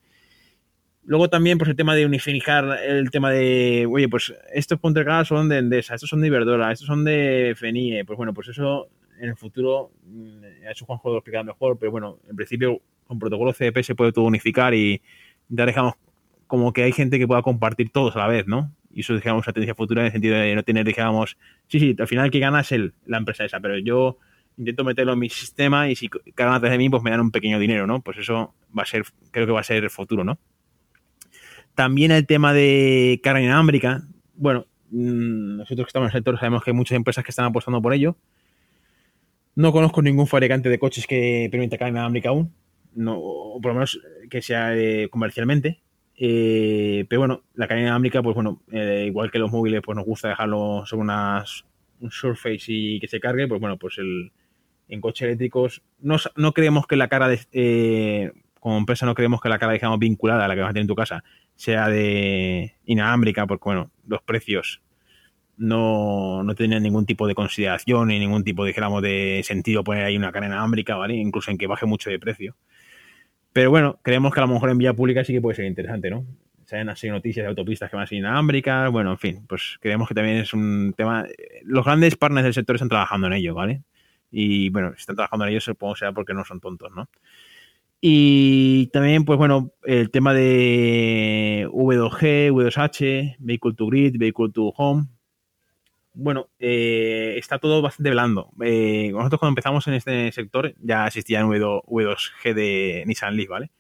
Luego 1.04 1.28
también, 1.28 1.58
pues 1.58 1.68
el 1.68 1.74
tema 1.74 1.96
de 1.96 2.06
unificar 2.06 2.78
el 2.86 3.10
tema 3.10 3.32
de, 3.32 3.88
oye, 3.90 4.08
pues 4.08 4.32
estos 4.54 4.78
puntos 4.78 5.04
de 5.04 5.24
son 5.24 5.48
de 5.48 5.58
Endesa, 5.58 5.96
estos 5.96 6.08
son 6.08 6.20
de 6.20 6.28
Iberdrola, 6.28 6.70
estos 6.70 6.86
son 6.86 7.04
de 7.04 7.54
FENIE, 7.56 8.04
pues 8.04 8.16
bueno, 8.16 8.32
pues 8.32 8.48
eso 8.48 8.88
en 9.18 9.30
el 9.30 9.36
futuro, 9.36 9.90
mm, 10.04 10.44
eso 10.70 10.86
Juanjo 10.86 11.10
lo 11.10 11.16
explicar 11.16 11.44
mejor, 11.44 11.76
pero 11.76 11.90
bueno, 11.90 12.18
en 12.28 12.36
principio 12.36 12.80
con 13.06 13.18
protocolo 13.18 13.52
CDP 13.52 13.82
se 13.82 13.96
puede 13.96 14.12
todo 14.12 14.24
unificar 14.24 14.74
y 14.74 15.02
ya 15.48 15.66
dejamos 15.66 15.94
como 16.52 16.74
que 16.74 16.82
hay 16.82 16.92
gente 16.92 17.18
que 17.18 17.26
pueda 17.26 17.40
compartir 17.40 17.88
todos 17.88 18.14
a 18.14 18.18
la 18.18 18.26
vez, 18.26 18.46
¿no? 18.46 18.70
Y 18.92 19.00
eso, 19.00 19.14
digamos, 19.14 19.46
una 19.46 19.54
tendencia 19.54 19.74
futura 19.74 20.02
en 20.02 20.06
el 20.08 20.12
sentido 20.12 20.36
de 20.36 20.54
no 20.54 20.62
tener, 20.62 20.84
digamos, 20.84 21.38
sí, 21.66 21.80
sí, 21.80 21.96
al 21.98 22.06
final 22.06 22.30
que 22.30 22.40
gana 22.40 22.60
es 22.60 22.72
el, 22.72 22.92
la 23.06 23.16
empresa 23.16 23.46
esa, 23.46 23.58
pero 23.58 23.78
yo 23.78 24.18
intento 24.58 24.84
meterlo 24.84 25.14
en 25.14 25.18
mi 25.18 25.30
sistema 25.30 25.88
y 25.88 25.96
si 25.96 26.10
cargan 26.10 26.56
atrás 26.56 26.72
de 26.72 26.76
mí, 26.76 26.90
pues 26.90 27.02
me 27.02 27.10
dan 27.10 27.20
un 27.20 27.30
pequeño 27.30 27.58
dinero, 27.58 27.86
¿no? 27.86 28.02
Pues 28.02 28.18
eso 28.18 28.54
va 28.78 28.82
a 28.82 28.84
ser, 28.84 29.04
creo 29.30 29.46
que 29.46 29.52
va 29.52 29.60
a 29.60 29.64
ser 29.64 29.82
el 29.82 29.88
futuro, 29.88 30.24
¿no? 30.24 30.38
También 31.74 32.10
el 32.10 32.26
tema 32.26 32.52
de 32.52 33.18
carga 33.22 33.40
inalámbrica, 33.40 34.02
bueno, 34.34 34.66
mm, 34.90 35.56
nosotros 35.56 35.86
que 35.86 35.88
estamos 35.88 36.08
en 36.08 36.16
el 36.16 36.18
sector 36.18 36.38
sabemos 36.38 36.62
que 36.62 36.72
hay 36.72 36.76
muchas 36.76 36.96
empresas 36.96 37.24
que 37.24 37.30
están 37.30 37.46
apostando 37.46 37.80
por 37.80 37.94
ello. 37.94 38.18
No 39.54 39.72
conozco 39.72 40.02
ningún 40.02 40.26
fabricante 40.26 40.68
de 40.68 40.78
coches 40.78 41.06
que 41.06 41.48
permita 41.50 41.78
carga 41.78 41.92
inalámbrica 41.92 42.28
aún, 42.28 42.52
no, 42.94 43.18
o 43.18 43.58
por 43.58 43.70
lo 43.70 43.76
menos 43.76 43.98
que 44.28 44.42
sea 44.42 44.76
eh, 44.76 45.08
comercialmente. 45.08 45.81
Eh, 46.24 47.04
pero 47.08 47.22
bueno, 47.22 47.42
la 47.54 47.66
cadena 47.66 47.86
inalámbrica, 47.86 48.22
pues 48.22 48.36
bueno, 48.36 48.62
eh, 48.70 49.06
igual 49.08 49.32
que 49.32 49.40
los 49.40 49.50
móviles, 49.50 49.82
pues 49.84 49.96
nos 49.96 50.06
gusta 50.06 50.28
dejarlo 50.28 50.84
sobre 50.86 51.02
unas, 51.02 51.64
un 51.98 52.12
surface 52.12 52.66
y 52.68 53.00
que 53.00 53.08
se 53.08 53.18
cargue, 53.18 53.48
pues 53.48 53.60
bueno, 53.60 53.76
pues 53.76 53.98
el, 53.98 54.30
en 54.86 55.00
coches 55.00 55.22
eléctricos 55.22 55.82
no, 55.98 56.18
no 56.36 56.52
creemos 56.52 56.86
que 56.86 56.94
la 56.94 57.08
cara 57.08 57.26
de, 57.26 57.40
eh, 57.50 58.30
como 58.60 58.78
empresa 58.78 59.04
no 59.04 59.16
creemos 59.16 59.40
que 59.40 59.48
la 59.48 59.58
cara, 59.58 59.72
digamos, 59.72 59.98
vinculada 59.98 60.44
a 60.44 60.48
la 60.48 60.54
que 60.54 60.60
vas 60.60 60.70
a 60.70 60.72
tener 60.74 60.82
en 60.82 60.86
tu 60.86 60.94
casa 60.94 61.24
sea 61.56 61.88
de 61.88 62.76
inalámbrica, 62.84 63.48
porque 63.48 63.64
bueno, 63.64 63.90
los 64.06 64.22
precios 64.22 64.80
no, 65.56 66.44
no 66.44 66.54
tienen 66.54 66.84
ningún 66.84 67.04
tipo 67.04 67.26
de 67.26 67.34
consideración 67.34 68.06
ni 68.06 68.20
ningún 68.20 68.44
tipo, 68.44 68.64
digamos, 68.64 69.02
de 69.02 69.42
sentido 69.42 69.82
poner 69.82 70.04
ahí 70.04 70.16
una 70.16 70.30
cadena 70.30 70.54
inalámbrica, 70.54 70.94
¿vale? 70.94 71.16
Incluso 71.16 71.50
en 71.50 71.58
que 71.58 71.66
baje 71.66 71.84
mucho 71.84 72.10
de 72.10 72.20
precio. 72.20 72.54
Pero 73.52 73.70
bueno, 73.70 73.98
creemos 74.02 74.32
que 74.32 74.40
a 74.40 74.46
lo 74.46 74.52
mejor 74.52 74.70
en 74.70 74.78
vía 74.78 74.94
pública 74.94 75.24
sí 75.24 75.32
que 75.32 75.40
puede 75.40 75.56
ser 75.56 75.66
interesante, 75.66 76.10
¿no? 76.10 76.24
Se 76.64 76.78
han 76.78 76.88
así 76.88 77.08
noticias 77.08 77.44
de 77.44 77.50
autopistas 77.50 77.90
que 77.90 77.96
van 77.96 78.06
ser 78.06 78.18
inalámbricas, 78.18 78.90
bueno, 78.90 79.10
en 79.12 79.18
fin, 79.18 79.46
pues 79.46 79.76
creemos 79.80 80.08
que 80.08 80.14
también 80.14 80.38
es 80.38 80.54
un 80.54 80.94
tema... 80.96 81.26
Los 81.64 81.84
grandes 81.84 82.16
partners 82.16 82.44
del 82.44 82.54
sector 82.54 82.76
están 82.76 82.88
trabajando 82.88 83.26
en 83.26 83.34
ello, 83.34 83.54
¿vale? 83.54 83.82
Y 84.30 84.70
bueno, 84.70 84.92
si 84.94 85.00
están 85.00 85.16
trabajando 85.16 85.44
en 85.44 85.50
ello, 85.50 85.60
supongo 85.60 85.96
sea 85.96 86.12
porque 86.12 86.32
no 86.32 86.44
son 86.44 86.60
tontos, 86.60 86.90
¿no? 86.94 87.08
Y 88.00 88.88
también, 88.88 89.24
pues 89.24 89.38
bueno, 89.38 89.72
el 89.84 90.10
tema 90.10 90.34
de 90.34 91.68
V2G, 91.70 92.50
V2H, 92.50 93.36
Vehicle 93.38 93.74
to 93.74 93.86
Grid, 93.86 94.16
Vehicle 94.18 94.50
to 94.50 94.72
Home, 94.76 95.06
bueno, 96.14 96.48
eh, 96.58 97.34
está 97.38 97.58
todo 97.58 97.82
bastante 97.82 98.10
blando. 98.10 98.50
Eh, 98.62 99.10
nosotros 99.12 99.38
cuando 99.40 99.52
empezamos 99.52 99.86
en 99.88 99.94
este 99.94 100.32
sector 100.32 100.74
ya 100.80 101.06
existía 101.06 101.44
un 101.44 101.52
V2, 101.52 102.32
g 102.42 102.54
de 102.54 103.04
Nissan 103.06 103.36
Leaf, 103.36 103.48
¿vale? 103.48 103.70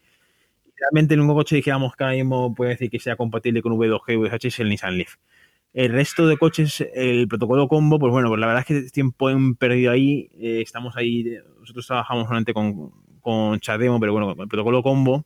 Realmente 0.76 1.14
el 1.14 1.20
único 1.20 1.34
coche 1.34 1.56
dijéramos 1.56 1.94
que 1.94 2.04
ahora 2.04 2.16
mismo 2.16 2.54
puede 2.54 2.72
decir 2.72 2.90
que 2.90 2.98
sea 2.98 3.16
compatible 3.16 3.62
con 3.62 3.72
V2G 3.72 4.02
y 4.08 4.16
V2H 4.16 4.46
es 4.46 4.60
el 4.60 4.68
Nissan 4.68 4.96
Leaf. 4.96 5.16
El 5.72 5.92
resto 5.92 6.26
de 6.26 6.36
coches, 6.36 6.86
el 6.94 7.28
protocolo 7.28 7.68
combo, 7.68 7.98
pues 7.98 8.12
bueno, 8.12 8.28
pues 8.28 8.40
la 8.40 8.46
verdad 8.46 8.64
es 8.68 8.84
que 8.84 8.90
tiempo 8.90 9.28
han 9.28 9.54
perdido 9.54 9.92
ahí. 9.92 10.28
Eh, 10.38 10.60
estamos 10.62 10.96
ahí, 10.96 11.38
nosotros 11.60 11.86
trabajamos 11.86 12.24
solamente 12.24 12.52
con, 12.52 12.90
con 13.20 13.58
Chademo, 13.60 13.98
pero 14.00 14.12
bueno, 14.12 14.30
el 14.32 14.48
protocolo 14.48 14.82
combo 14.82 15.24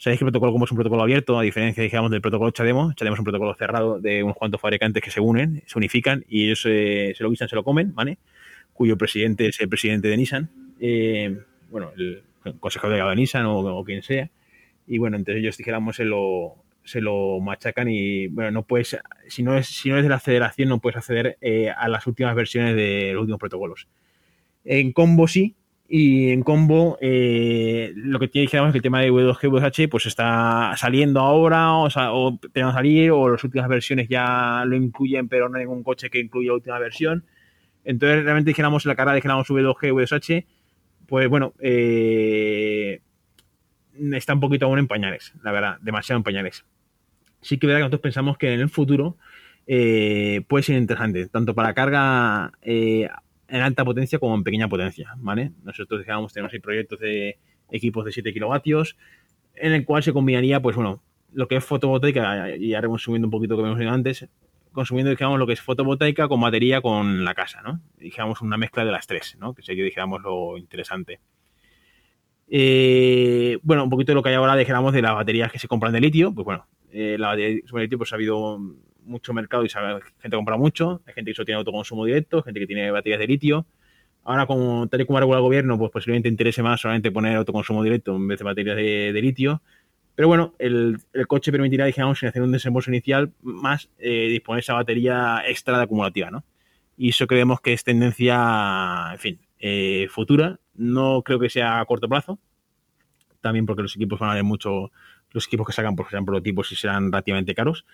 Sabéis 0.00 0.20
que 0.20 0.24
el 0.24 0.30
protocolo 0.30 0.52
como 0.52 0.64
es 0.64 0.70
un 0.70 0.76
protocolo 0.76 1.02
abierto, 1.02 1.36
a 1.36 1.42
diferencia, 1.42 1.82
digamos, 1.82 2.12
del 2.12 2.20
protocolo 2.20 2.52
Chademo. 2.52 2.92
Chademo 2.92 3.14
es 3.14 3.18
un 3.18 3.24
protocolo 3.24 3.52
cerrado 3.54 3.98
de 3.98 4.22
unos 4.22 4.36
cuantos 4.36 4.60
fabricantes 4.60 5.02
que 5.02 5.10
se 5.10 5.18
unen, 5.18 5.64
se 5.66 5.76
unifican 5.76 6.24
y 6.28 6.44
ellos 6.44 6.62
se 6.62 7.16
lo 7.18 7.30
guisan, 7.30 7.48
se 7.48 7.56
lo 7.56 7.64
comen, 7.64 7.92
¿vale? 7.96 8.18
Cuyo 8.72 8.96
presidente 8.96 9.48
es 9.48 9.60
el 9.60 9.68
presidente 9.68 10.06
de 10.06 10.16
Nissan. 10.16 10.50
Eh, 10.78 11.36
bueno, 11.68 11.90
el, 11.96 12.22
consejero 12.60 12.90
delegado 12.90 13.10
de 13.10 13.16
Nissan 13.16 13.46
o, 13.46 13.84
quien 13.84 14.04
sea. 14.04 14.30
Y 14.86 14.98
bueno, 14.98 15.16
entre 15.16 15.36
ellos, 15.40 15.56
dijéramos, 15.56 15.96
se 15.96 16.04
lo, 16.04 16.54
se 16.84 17.00
lo 17.00 17.40
machacan 17.40 17.88
y, 17.90 18.28
bueno, 18.28 18.52
no 18.52 18.62
puedes, 18.62 18.96
si 19.26 19.42
no, 19.42 19.58
es, 19.58 19.66
si 19.66 19.88
no 19.88 19.96
eres 19.96 20.04
de 20.04 20.10
la 20.10 20.20
federación, 20.20 20.68
no 20.68 20.78
puedes 20.78 20.96
acceder 20.96 21.38
eh, 21.40 21.70
a 21.76 21.88
las 21.88 22.06
últimas 22.06 22.36
versiones 22.36 22.76
de 22.76 23.10
los 23.14 23.22
últimos 23.22 23.40
protocolos. 23.40 23.88
En 24.64 24.92
combo 24.92 25.26
sí, 25.26 25.56
Y 25.90 26.32
en 26.32 26.42
combo, 26.42 26.98
eh, 27.00 27.94
lo 27.96 28.18
que 28.18 28.28
tiene 28.28 28.46
digamos, 28.46 28.72
que 28.72 28.78
el 28.78 28.82
tema 28.82 29.00
de 29.00 29.10
W2G, 29.10 29.50
VH, 29.50 29.88
pues 29.88 30.04
está 30.04 30.74
saliendo 30.76 31.20
ahora, 31.20 31.72
o, 31.76 31.88
sea, 31.88 32.12
o 32.12 32.38
salir, 32.52 33.10
o 33.10 33.30
las 33.30 33.42
últimas 33.42 33.68
versiones 33.68 34.06
ya 34.06 34.64
lo 34.66 34.76
incluyen, 34.76 35.28
pero 35.28 35.48
no 35.48 35.56
hay 35.56 35.64
ningún 35.64 35.82
coche 35.82 36.10
que 36.10 36.20
incluya 36.20 36.48
la 36.48 36.54
última 36.56 36.78
versión. 36.78 37.24
Entonces, 37.84 38.22
realmente 38.22 38.50
dijéramos 38.50 38.84
la 38.84 38.94
carga 38.96 39.14
dijéramos 39.14 39.48
V2G, 39.48 39.94
VH, 39.94 40.46
pues 41.06 41.26
bueno, 41.30 41.54
eh, 41.58 43.00
está 44.12 44.34
un 44.34 44.40
poquito 44.40 44.66
aún 44.66 44.78
en 44.78 44.88
pañales, 44.88 45.32
la 45.42 45.52
verdad, 45.52 45.78
demasiado 45.80 46.18
en 46.18 46.22
pañales. 46.22 46.66
Sí 47.40 47.56
que 47.56 47.66
verdad 47.66 47.78
que 47.78 47.84
nosotros 47.84 48.02
pensamos 48.02 48.36
que 48.36 48.52
en 48.52 48.60
el 48.60 48.68
futuro 48.68 49.16
eh, 49.66 50.42
puede 50.48 50.64
ser 50.64 50.76
interesante, 50.76 51.28
tanto 51.28 51.54
para 51.54 51.72
carga 51.72 52.52
en 53.48 53.62
alta 53.62 53.84
potencia 53.84 54.18
como 54.18 54.34
en 54.34 54.44
pequeña 54.44 54.68
potencia, 54.68 55.14
¿vale? 55.16 55.52
Nosotros 55.64 56.00
digamos, 56.00 56.32
tenemos 56.32 56.52
ahí 56.52 56.60
proyectos 56.60 57.00
de 57.00 57.38
equipos 57.70 58.04
de 58.04 58.12
7 58.12 58.32
kilovatios, 58.32 58.96
en 59.54 59.72
el 59.72 59.84
cual 59.84 60.02
se 60.02 60.12
combinaría, 60.12 60.60
pues 60.60 60.76
bueno, 60.76 61.02
lo 61.32 61.48
que 61.48 61.56
es 61.56 61.64
fotovoltaica, 61.64 62.56
y 62.56 62.74
haremos 62.74 63.02
subiendo 63.02 63.26
un 63.26 63.30
poquito 63.30 63.56
que 63.56 63.62
hemos 63.62 63.78
dicho 63.78 63.90
antes, 63.90 64.28
consumiendo, 64.72 65.10
digamos, 65.10 65.38
lo 65.38 65.46
que 65.46 65.54
es 65.54 65.60
fotovoltaica 65.60 66.28
con 66.28 66.40
batería 66.40 66.80
con 66.80 67.24
la 67.24 67.34
casa, 67.34 67.62
¿no? 67.62 67.80
Digamos, 67.98 68.40
una 68.42 68.56
mezcla 68.56 68.84
de 68.84 68.92
las 68.92 69.06
tres, 69.06 69.36
¿no? 69.40 69.54
Que 69.54 69.62
sería, 69.62 69.84
digamos, 69.84 70.22
lo 70.22 70.56
interesante. 70.56 71.20
Eh, 72.48 73.58
bueno, 73.62 73.84
un 73.84 73.90
poquito 73.90 74.12
de 74.12 74.14
lo 74.14 74.22
que 74.22 74.30
hay 74.30 74.36
ahora, 74.36 74.56
dijéramos, 74.56 74.92
de 74.92 75.02
las 75.02 75.14
baterías 75.14 75.52
que 75.52 75.58
se 75.58 75.68
compran 75.68 75.92
de 75.92 76.00
litio, 76.00 76.32
pues 76.32 76.44
bueno, 76.44 76.66
eh, 76.92 77.16
la 77.18 77.28
batería 77.28 77.60
de 77.70 77.80
litio, 77.80 77.98
pues 77.98 78.12
ha 78.12 78.16
habido 78.16 78.58
mucho 79.08 79.32
mercado 79.32 79.64
y 79.64 79.68
gente 79.68 80.36
compra 80.36 80.56
mucho, 80.56 81.02
hay 81.06 81.14
gente 81.14 81.30
que 81.30 81.34
solo 81.34 81.46
tiene 81.46 81.58
autoconsumo 81.58 82.04
directo, 82.04 82.42
gente 82.42 82.60
que 82.60 82.66
tiene 82.66 82.90
baterías 82.90 83.18
de 83.18 83.26
litio. 83.26 83.66
Ahora, 84.24 84.46
como 84.46 84.86
tal 84.88 85.00
y 85.00 85.06
como 85.06 85.18
regula 85.18 85.38
el 85.38 85.42
gobierno, 85.42 85.78
pues 85.78 85.90
posiblemente 85.90 86.28
interese 86.28 86.62
más 86.62 86.80
solamente 86.80 87.10
poner 87.10 87.36
autoconsumo 87.36 87.82
directo 87.82 88.14
en 88.16 88.28
vez 88.28 88.38
de 88.38 88.44
baterías 88.44 88.76
de, 88.76 89.20
litio. 89.22 89.62
Pero 90.14 90.28
bueno, 90.28 90.54
el, 90.58 90.98
coche 91.26 91.50
permitirá, 91.50 91.86
digamos, 91.86 92.18
sin 92.18 92.28
hacer 92.28 92.42
un 92.42 92.52
desembolso 92.52 92.90
inicial, 92.90 93.32
más 93.40 93.88
eh, 93.98 94.28
disponer 94.28 94.60
esa 94.60 94.74
batería 94.74 95.42
extra 95.46 95.78
de 95.78 95.84
acumulativa, 95.84 96.30
¿no? 96.30 96.44
Y 96.96 97.10
eso 97.10 97.26
creemos 97.26 97.60
que 97.60 97.72
es 97.72 97.84
tendencia, 97.84 99.10
en 99.12 99.18
fin, 99.18 99.40
eh, 99.60 100.08
futura. 100.10 100.58
No 100.74 101.22
creo 101.22 101.38
que 101.38 101.48
sea 101.48 101.80
a 101.80 101.84
corto 101.86 102.08
plazo. 102.08 102.38
También 103.40 103.66
porque 103.66 103.82
los 103.82 103.94
equipos 103.94 104.18
van 104.18 104.30
a 104.30 104.34
ver 104.34 104.44
mucho, 104.44 104.90
los 105.30 105.46
equipos 105.46 105.66
que 105.66 105.72
sacan, 105.72 105.96
por 105.96 106.06
ejemplo, 106.06 106.32
prototipos 106.32 106.72
y 106.72 106.76
serán 106.76 107.12
relativamente 107.12 107.54
caros. 107.54 107.86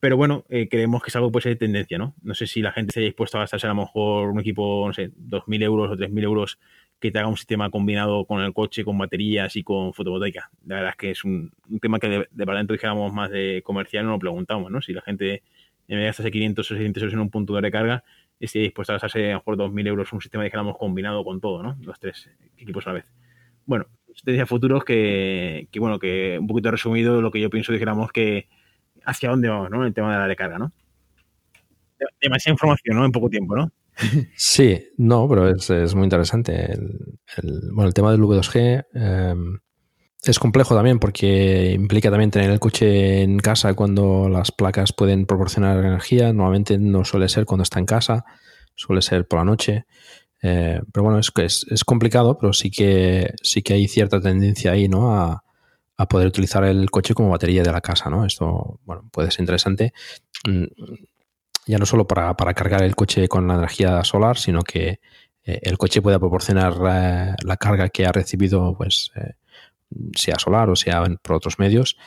Pero 0.00 0.16
bueno, 0.16 0.44
eh, 0.48 0.66
creemos 0.68 1.02
que 1.02 1.10
es 1.10 1.16
algo 1.16 1.30
ser 1.40 1.52
de 1.52 1.56
tendencia, 1.56 1.98
¿no? 1.98 2.14
No 2.22 2.34
sé 2.34 2.46
si 2.46 2.62
la 2.62 2.72
gente 2.72 2.92
se 2.92 3.00
haya 3.00 3.08
dispuesto 3.08 3.36
a 3.36 3.42
gastarse 3.42 3.66
a 3.66 3.70
lo 3.70 3.76
mejor 3.76 4.30
un 4.30 4.40
equipo, 4.40 4.84
no 4.86 4.94
sé, 4.94 5.10
2.000 5.10 5.62
euros 5.62 5.90
o 5.90 5.96
3.000 5.96 6.22
euros 6.24 6.58
que 6.98 7.10
te 7.10 7.18
haga 7.18 7.28
un 7.28 7.36
sistema 7.36 7.70
combinado 7.70 8.24
con 8.24 8.42
el 8.42 8.54
coche, 8.54 8.84
con 8.84 8.96
baterías 8.96 9.56
y 9.56 9.62
con 9.62 9.92
fotovoltaica. 9.92 10.50
La 10.66 10.76
verdad 10.76 10.90
es 10.90 10.96
que 10.96 11.10
es 11.10 11.24
un, 11.24 11.52
tema 11.82 11.98
que 11.98 12.26
de, 12.30 12.46
para 12.46 12.62
dijéramos 12.62 13.12
más 13.12 13.30
de 13.30 13.62
comercial, 13.62 14.06
no 14.06 14.12
lo 14.12 14.18
preguntamos, 14.18 14.70
¿no? 14.70 14.80
Si 14.80 14.92
la 14.94 15.02
gente 15.02 15.42
en 15.88 15.96
vez 15.96 16.00
de 16.02 16.06
gastarse 16.06 16.30
500 16.30 16.70
o 16.70 16.74
600 16.74 17.02
euros 17.02 17.14
en 17.14 17.20
un 17.20 17.30
punto 17.30 17.54
de 17.54 17.60
recarga, 17.60 18.04
esté 18.38 18.60
dispuesta 18.60 18.94
a 18.94 18.94
gastarse 18.94 19.30
a 19.30 19.32
lo 19.32 19.38
mejor 19.38 19.56
2.000 19.56 19.88
euros 19.88 20.12
un 20.12 20.20
sistema, 20.22 20.44
dijéramos, 20.44 20.78
combinado 20.78 21.24
con 21.24 21.40
todo, 21.40 21.62
¿no? 21.62 21.76
Los 21.82 21.98
tres 21.98 22.30
equipos 22.56 22.86
a 22.86 22.90
la 22.90 22.94
vez. 22.94 23.12
Bueno, 23.66 23.86
tendencia 24.24 24.46
futuros 24.46 24.84
que, 24.84 25.68
que, 25.70 25.80
bueno, 25.80 25.98
que 25.98 26.38
un 26.38 26.46
poquito 26.46 26.70
resumido 26.70 27.20
lo 27.20 27.30
que 27.30 27.40
yo 27.40 27.50
pienso, 27.50 27.72
dijéramos 27.72 28.12
que 28.12 28.48
hacia 29.04 29.30
dónde 29.30 29.48
vamos, 29.48 29.70
¿no? 29.70 29.84
El 29.84 29.94
tema 29.94 30.12
de 30.12 30.18
la 30.18 30.26
recarga, 30.26 30.58
¿no? 30.58 30.72
Demasiada 32.20 32.54
información, 32.54 32.96
¿no? 32.96 33.04
En 33.04 33.12
poco 33.12 33.28
tiempo, 33.28 33.56
¿no? 33.56 33.70
Sí, 34.36 34.82
no, 34.96 35.28
pero 35.28 35.48
es, 35.48 35.94
muy 35.94 36.04
interesante. 36.04 36.72
El, 36.72 37.70
bueno, 37.72 37.88
el 37.88 37.94
tema 37.94 38.12
del 38.12 38.22
V2G 38.22 38.86
em, 38.94 39.58
es 40.22 40.38
complejo 40.38 40.74
también 40.74 40.98
porque 40.98 41.72
implica 41.72 42.10
también 42.10 42.30
tener 42.30 42.50
el 42.50 42.60
coche 42.60 43.22
en 43.22 43.38
casa 43.38 43.74
cuando 43.74 44.28
las 44.28 44.52
placas 44.52 44.92
pueden 44.92 45.26
proporcionar 45.26 45.84
energía. 45.84 46.32
Normalmente 46.32 46.78
no 46.78 47.04
suele 47.04 47.28
ser 47.28 47.44
cuando 47.44 47.62
está 47.62 47.78
en 47.78 47.86
casa, 47.86 48.24
suele 48.74 49.02
ser 49.02 49.26
por 49.26 49.40
la 49.40 49.44
noche. 49.44 49.84
Eh, 50.42 50.80
pero 50.92 51.04
bueno, 51.04 51.18
es, 51.18 51.30
es, 51.36 51.66
es 51.70 51.84
complicado, 51.84 52.38
pero 52.38 52.52
sí 52.52 52.70
que, 52.70 53.34
sí 53.42 53.62
que 53.62 53.74
hay 53.74 53.88
cierta 53.88 54.20
tendencia 54.20 54.72
ahí, 54.72 54.88
¿no? 54.88 55.14
A, 55.14 55.42
a 56.00 56.06
poder 56.06 56.28
utilizar 56.28 56.64
el 56.64 56.90
coche 56.90 57.12
como 57.12 57.28
batería 57.28 57.62
de 57.62 57.70
la 57.70 57.82
casa, 57.82 58.08
¿no? 58.08 58.24
Esto, 58.24 58.80
bueno, 58.86 59.04
puede 59.12 59.30
ser 59.30 59.40
interesante. 59.40 59.92
Mm, 60.48 60.64
ya 61.66 61.76
no 61.76 61.84
solo 61.84 62.06
para, 62.06 62.34
cargar 62.54 62.82
el 62.82 62.96
coche 62.96 63.28
con 63.28 63.46
la 63.46 63.56
energía 63.56 64.02
solar, 64.02 64.38
sino 64.38 64.62
que 64.62 65.00
eh, 65.44 65.60
el 65.62 65.76
coche 65.76 66.00
pueda 66.00 66.18
proporcionar 66.18 66.72
eh, 66.72 67.34
la 67.44 67.56
carga 67.58 67.90
que 67.90 68.06
ha 68.06 68.12
recibido, 68.12 68.74
pues, 68.78 69.12
eh, 69.14 69.34
sea 70.16 70.38
solar 70.38 70.70
o 70.70 70.76
sea 70.76 71.04
por 71.20 71.36
otros 71.36 71.58
medios, 71.58 71.98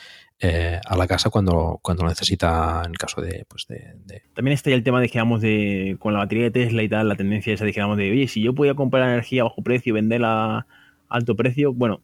a 0.42 0.96
la 0.96 1.06
casa 1.06 1.30
cuando, 1.30 1.78
cuando 1.80 2.02
lo 2.02 2.08
necesita 2.10 2.82
en 2.84 2.92
caso 2.94 3.22
de, 3.22 3.46
pues 3.48 3.66
de, 3.68 4.22
También 4.34 4.54
está 4.54 4.68
ya 4.70 4.76
el 4.76 4.82
tema, 4.82 5.00
digamos, 5.00 5.40
de 5.40 5.96
con 6.00 6.12
la 6.12 6.18
batería 6.18 6.44
de 6.44 6.50
Tesla 6.50 6.82
y 6.82 6.88
tal, 6.88 7.08
la 7.08 7.16
tendencia 7.16 7.54
esa, 7.54 7.64
digamos, 7.64 7.96
de, 7.96 8.10
oye, 8.10 8.26
si 8.26 8.42
yo 8.42 8.54
podía 8.54 8.74
comprar 8.74 9.08
energía 9.08 9.42
a 9.42 9.44
bajo 9.44 9.62
precio 9.62 9.90
y 9.90 9.94
venderla 9.94 10.58
a 10.58 10.66
alto 11.08 11.36
precio, 11.36 11.72
bueno, 11.72 12.02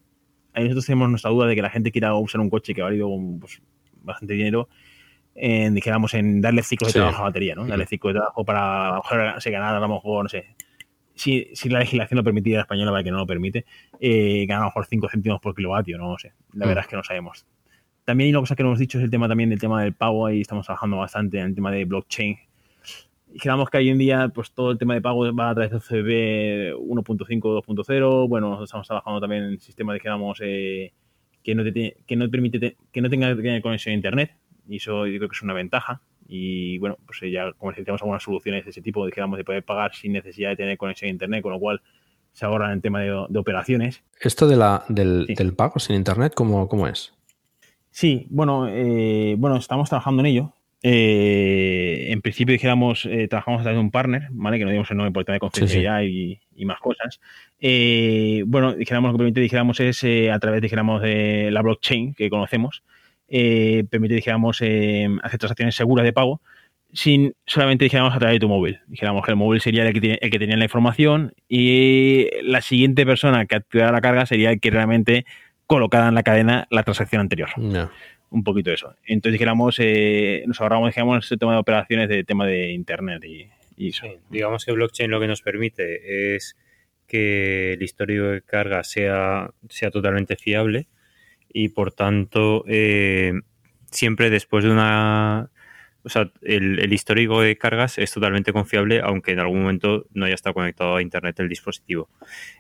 ahí 0.55 0.65
nosotros 0.65 0.87
tenemos 0.87 1.11
nuestra 1.11 1.31
duda 1.31 1.47
de 1.47 1.55
que 1.55 1.63
la 1.63 1.71
gente 1.71 1.91
quiera 1.93 2.15
usar 2.15 2.41
un 2.41 2.51
coche 2.51 2.75
que 2.75 2.81
ha 2.81 2.85
valido 2.85 3.09
pues, 3.41 3.61
bastante 4.03 4.35
dinero 4.35 4.69
en, 5.35 5.75
dijéramos, 5.75 6.15
en 6.15 6.41
darle 6.41 6.63
ciclos 6.63 6.93
de 6.93 7.01
trabajo 7.01 7.19
a 7.19 7.21
la 7.21 7.29
batería, 7.29 7.55
¿no? 7.55 7.67
Darle 7.67 7.87
ciclos 7.87 8.13
de 8.13 8.19
trabajo 8.19 8.45
para 8.45 8.99
a 8.99 9.41
se 9.41 9.51
ganar 9.51 9.75
a 9.75 9.81
lo 9.81 9.89
mejor, 9.89 10.25
no 10.25 10.29
sé, 10.29 10.57
si, 11.15 11.49
si 11.53 11.69
la 11.69 11.81
legislación 11.81 12.17
lo 12.17 12.25
permitía 12.25 12.57
la 12.57 12.63
española, 12.63 12.91
para 12.91 13.05
que 13.05 13.11
no 13.11 13.19
lo 13.19 13.27
permite, 13.27 13.67
eh, 14.01 14.47
ganar 14.47 14.63
a 14.63 14.65
lo 14.67 14.71
mejor 14.71 14.87
5 14.87 15.09
céntimos 15.09 15.41
por 15.41 15.55
kilovatio, 15.55 15.99
no 15.99 16.17
sé. 16.19 16.33
La 16.55 16.67
verdad 16.67 16.83
mm. 16.83 16.85
es 16.85 16.89
que 16.89 16.97
no 16.97 17.05
sabemos. 17.05 17.47
También 18.05 18.27
hay 18.27 18.31
una 18.33 18.41
cosa 18.41 18.57
que 18.57 18.63
no 18.63 18.71
hemos 18.71 18.79
dicho 18.79 18.99
es 18.99 19.05
el 19.05 19.11
tema 19.11 19.29
también 19.29 19.51
del 19.51 19.61
tema 19.61 19.83
del 19.83 19.93
pago, 19.93 20.27
ahí 20.27 20.41
estamos 20.41 20.67
trabajando 20.67 20.97
bastante 20.97 21.39
en 21.39 21.47
el 21.47 21.55
tema 21.55 21.71
de 21.71 21.85
blockchain, 21.85 22.39
Dijéramos 23.33 23.71
que 23.71 23.79
hoy 23.79 23.89
en 23.89 23.99
día 23.99 24.31
pues 24.35 24.53
todo 24.53 24.71
el 24.71 24.79
tema 24.79 24.95
de 24.95 25.01
pago 25.01 25.35
va 25.35 25.51
a 25.51 25.55
través 25.55 25.71
de 25.71 25.81
CB 25.81 26.77
1.5, 26.77 27.41
2.0. 27.41 28.29
Bueno, 28.29 28.49
nosotros 28.49 28.69
estamos 28.69 28.87
trabajando 28.87 29.21
también 29.21 29.45
en 29.45 29.61
sistemas, 29.61 29.95
dijéramos, 29.95 30.41
eh, 30.43 30.93
que, 31.43 31.55
no 31.55 31.63
que 31.65 32.17
no 32.17 32.31
permite 32.31 32.77
que 32.93 33.01
no 33.01 33.09
tenga 33.09 33.35
que 33.35 33.43
tener 33.43 33.63
conexión 33.63 33.93
a 33.93 33.97
internet. 33.97 34.37
Y 34.69 34.77
eso 34.77 35.07
yo 35.07 35.19
creo 35.19 35.29
que 35.29 35.37
es 35.37 35.43
una 35.43 35.55
ventaja. 35.55 36.01
Y 36.29 36.79
bueno, 36.79 36.99
pues 37.07 37.21
ya 37.33 37.53
comercializamos 37.55 38.03
algunas 38.03 38.23
soluciones 38.23 38.65
de 38.65 38.71
ese 38.71 38.83
tipo, 38.83 39.05
dijéramos, 39.05 39.37
de 39.37 39.45
poder 39.45 39.65
pagar 39.65 39.95
sin 39.95 40.13
necesidad 40.13 40.51
de 40.51 40.57
tener 40.57 40.79
conexión 40.79 41.09
a 41.09 41.11
internet, 41.11 41.43
con 41.43 41.53
lo 41.53 41.59
cual 41.59 41.83
se 42.33 42.45
ahorra 42.47 42.73
en 42.73 42.81
tema 42.81 43.01
de, 43.01 43.13
operaciones. 43.13 44.05
¿Esto 44.21 44.47
de 44.47 44.57
la, 44.57 44.85
del, 44.89 45.27
del 45.27 45.55
pago 45.55 45.81
sin 45.81 45.97
internet, 45.97 46.35
cómo, 46.37 46.69
cómo 46.69 46.87
es? 46.87 47.13
Sí, 47.91 48.27
bueno, 48.31 48.69
eh, 48.69 49.35
bueno, 49.39 49.57
estamos 49.57 49.89
trabajando 49.89 50.21
en 50.21 50.27
ello. 50.27 50.55
Eh, 50.83 52.07
en 52.09 52.23
principio 52.23 52.53
dijéramos, 52.53 53.05
eh, 53.05 53.29
trabajamos 53.29 53.61
a 53.61 53.63
través 53.65 53.77
de 53.77 53.85
un 53.85 53.91
partner, 53.91 54.29
¿vale? 54.31 54.59
Que 54.59 54.65
no 54.65 54.71
digamos 54.71 54.91
el 54.91 54.97
nombre 54.97 55.13
por 55.13 55.25
tema 55.25 55.35
de 55.35 55.41
confidencialidad 55.41 56.03
Y, 56.03 56.41
más 56.65 56.79
cosas. 56.79 57.21
Eh, 57.59 58.45
bueno, 58.47 58.75
dijéramos 58.75 59.11
lo 59.11 59.15
que 59.15 59.19
permite, 59.19 59.41
dijéramos, 59.41 59.81
es 59.81 60.05
a 60.05 60.39
través, 60.39 60.61
dijéramos, 60.61 61.01
de 61.03 61.51
la 61.51 61.63
blockchain 61.63 62.15
que 62.15 62.29
conocemos, 62.29 62.83
permite, 63.29 64.15
dijéramos, 64.15 64.59
hacer 64.59 65.39
transacciones 65.39 65.75
seguras 65.75 66.05
de 66.05 66.13
pago 66.13 66.41
sin 66.93 67.35
solamente 67.47 67.85
dijéramos 67.85 68.15
a 68.15 68.19
través 68.19 68.35
de 68.35 68.41
tu 68.41 68.49
móvil. 68.49 68.81
Dijéramos 68.89 69.25
que 69.25 69.31
el 69.31 69.37
móvil 69.37 69.61
sería 69.61 69.87
el 69.87 69.95
que, 69.95 70.01
tiene, 70.01 70.19
el 70.21 70.31
que 70.31 70.39
tenía 70.41 70.57
la 70.57 70.65
información 70.65 71.33
y 71.49 72.27
la 72.43 72.61
siguiente 72.63 73.07
persona 73.07 73.47
que 73.47 73.57
activara 73.57 73.93
la 73.93 74.01
carga 74.01 74.27
sería 74.27 74.51
el 74.51 74.61
que 74.61 74.71
realmente 74.71 75.25
colocara 75.67 76.09
en 76.09 76.17
la 76.17 76.25
cadena 76.25 76.67
la 76.69 76.83
transacción 76.83 77.21
anterior. 77.21 77.51
No 77.57 77.91
un 78.31 78.45
poquito 78.45 78.73
eso. 78.73 78.95
Entonces 79.05 79.33
dijéramos, 79.33 79.77
eh, 79.79 80.45
nos 80.47 80.61
ahorramos 80.61 80.89
dijéramos, 80.89 81.25
ese 81.25 81.37
tema 81.37 81.53
de 81.53 81.59
operaciones 81.59 82.09
de 82.09 82.25
tema 82.25 82.47
de 82.47 82.71
internet 82.73 83.25
y, 83.25 83.51
eso. 83.89 84.07
digamos 84.29 84.65
que 84.65 84.73
blockchain 84.73 85.11
lo 85.11 85.21
que 85.21 85.27
nos 85.27 85.43
permite 85.43 86.35
es 86.35 86.57
que 87.07 87.73
el 87.73 87.83
histórico 87.83 88.25
de 88.25 88.43
carga 88.43 88.85
sea, 88.85 89.51
sea 89.69 89.91
totalmente 89.91 90.37
fiable 90.37 90.87
y 91.53 91.71
por 91.71 91.93
tanto 91.93 92.65
eh, 92.69 93.33
siempre 93.91 94.31
después 94.31 94.65
de 94.65 94.71
una 94.71 95.51
o 96.03 96.09
sea, 96.09 96.31
el, 96.43 96.93
histórico 96.93 97.43
de 97.43 97.57
cargas 97.59 97.99
es 97.99 98.13
totalmente 98.13 98.53
confiable, 98.53 99.01
aunque 99.03 99.33
en 99.33 99.41
algún 99.41 99.61
momento 99.61 100.07
no 100.15 100.25
haya 100.25 100.35
estado 100.35 100.55
conectado 100.55 100.97
a 100.97 101.03
Internet 101.03 101.39
el 101.41 101.49
dispositivo. 101.49 102.09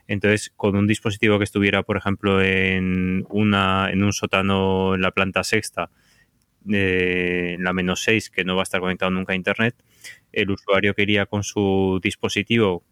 Entonces, 0.06 0.52
con 0.56 0.76
un 0.76 0.86
dispositivo 0.86 1.38
que 1.38 1.44
estuviera, 1.44 1.82
por 1.82 1.96
ejemplo, 1.96 2.42
en, 2.42 3.24
una, 3.30 3.90
en 3.90 4.02
un 4.02 4.12
sótano 4.12 4.94
en 4.94 5.00
la 5.00 5.10
planta 5.12 5.42
sexta, 5.42 5.90
eh, 6.70 7.54
en 7.56 7.64
la 7.64 7.72
menos 7.72 8.02
6, 8.02 8.30
que 8.30 8.44
no 8.44 8.56
va 8.56 8.62
a 8.62 8.64
estar 8.64 8.80
conectado 8.80 9.10
nunca 9.10 9.32
a 9.32 9.36
Internet, 9.36 9.74
el 10.32 10.50
usuario 10.50 10.94
que 10.94 11.02
iría 11.02 11.26
con 11.26 11.42
su 11.42 11.98
dispositivo, 12.02 12.84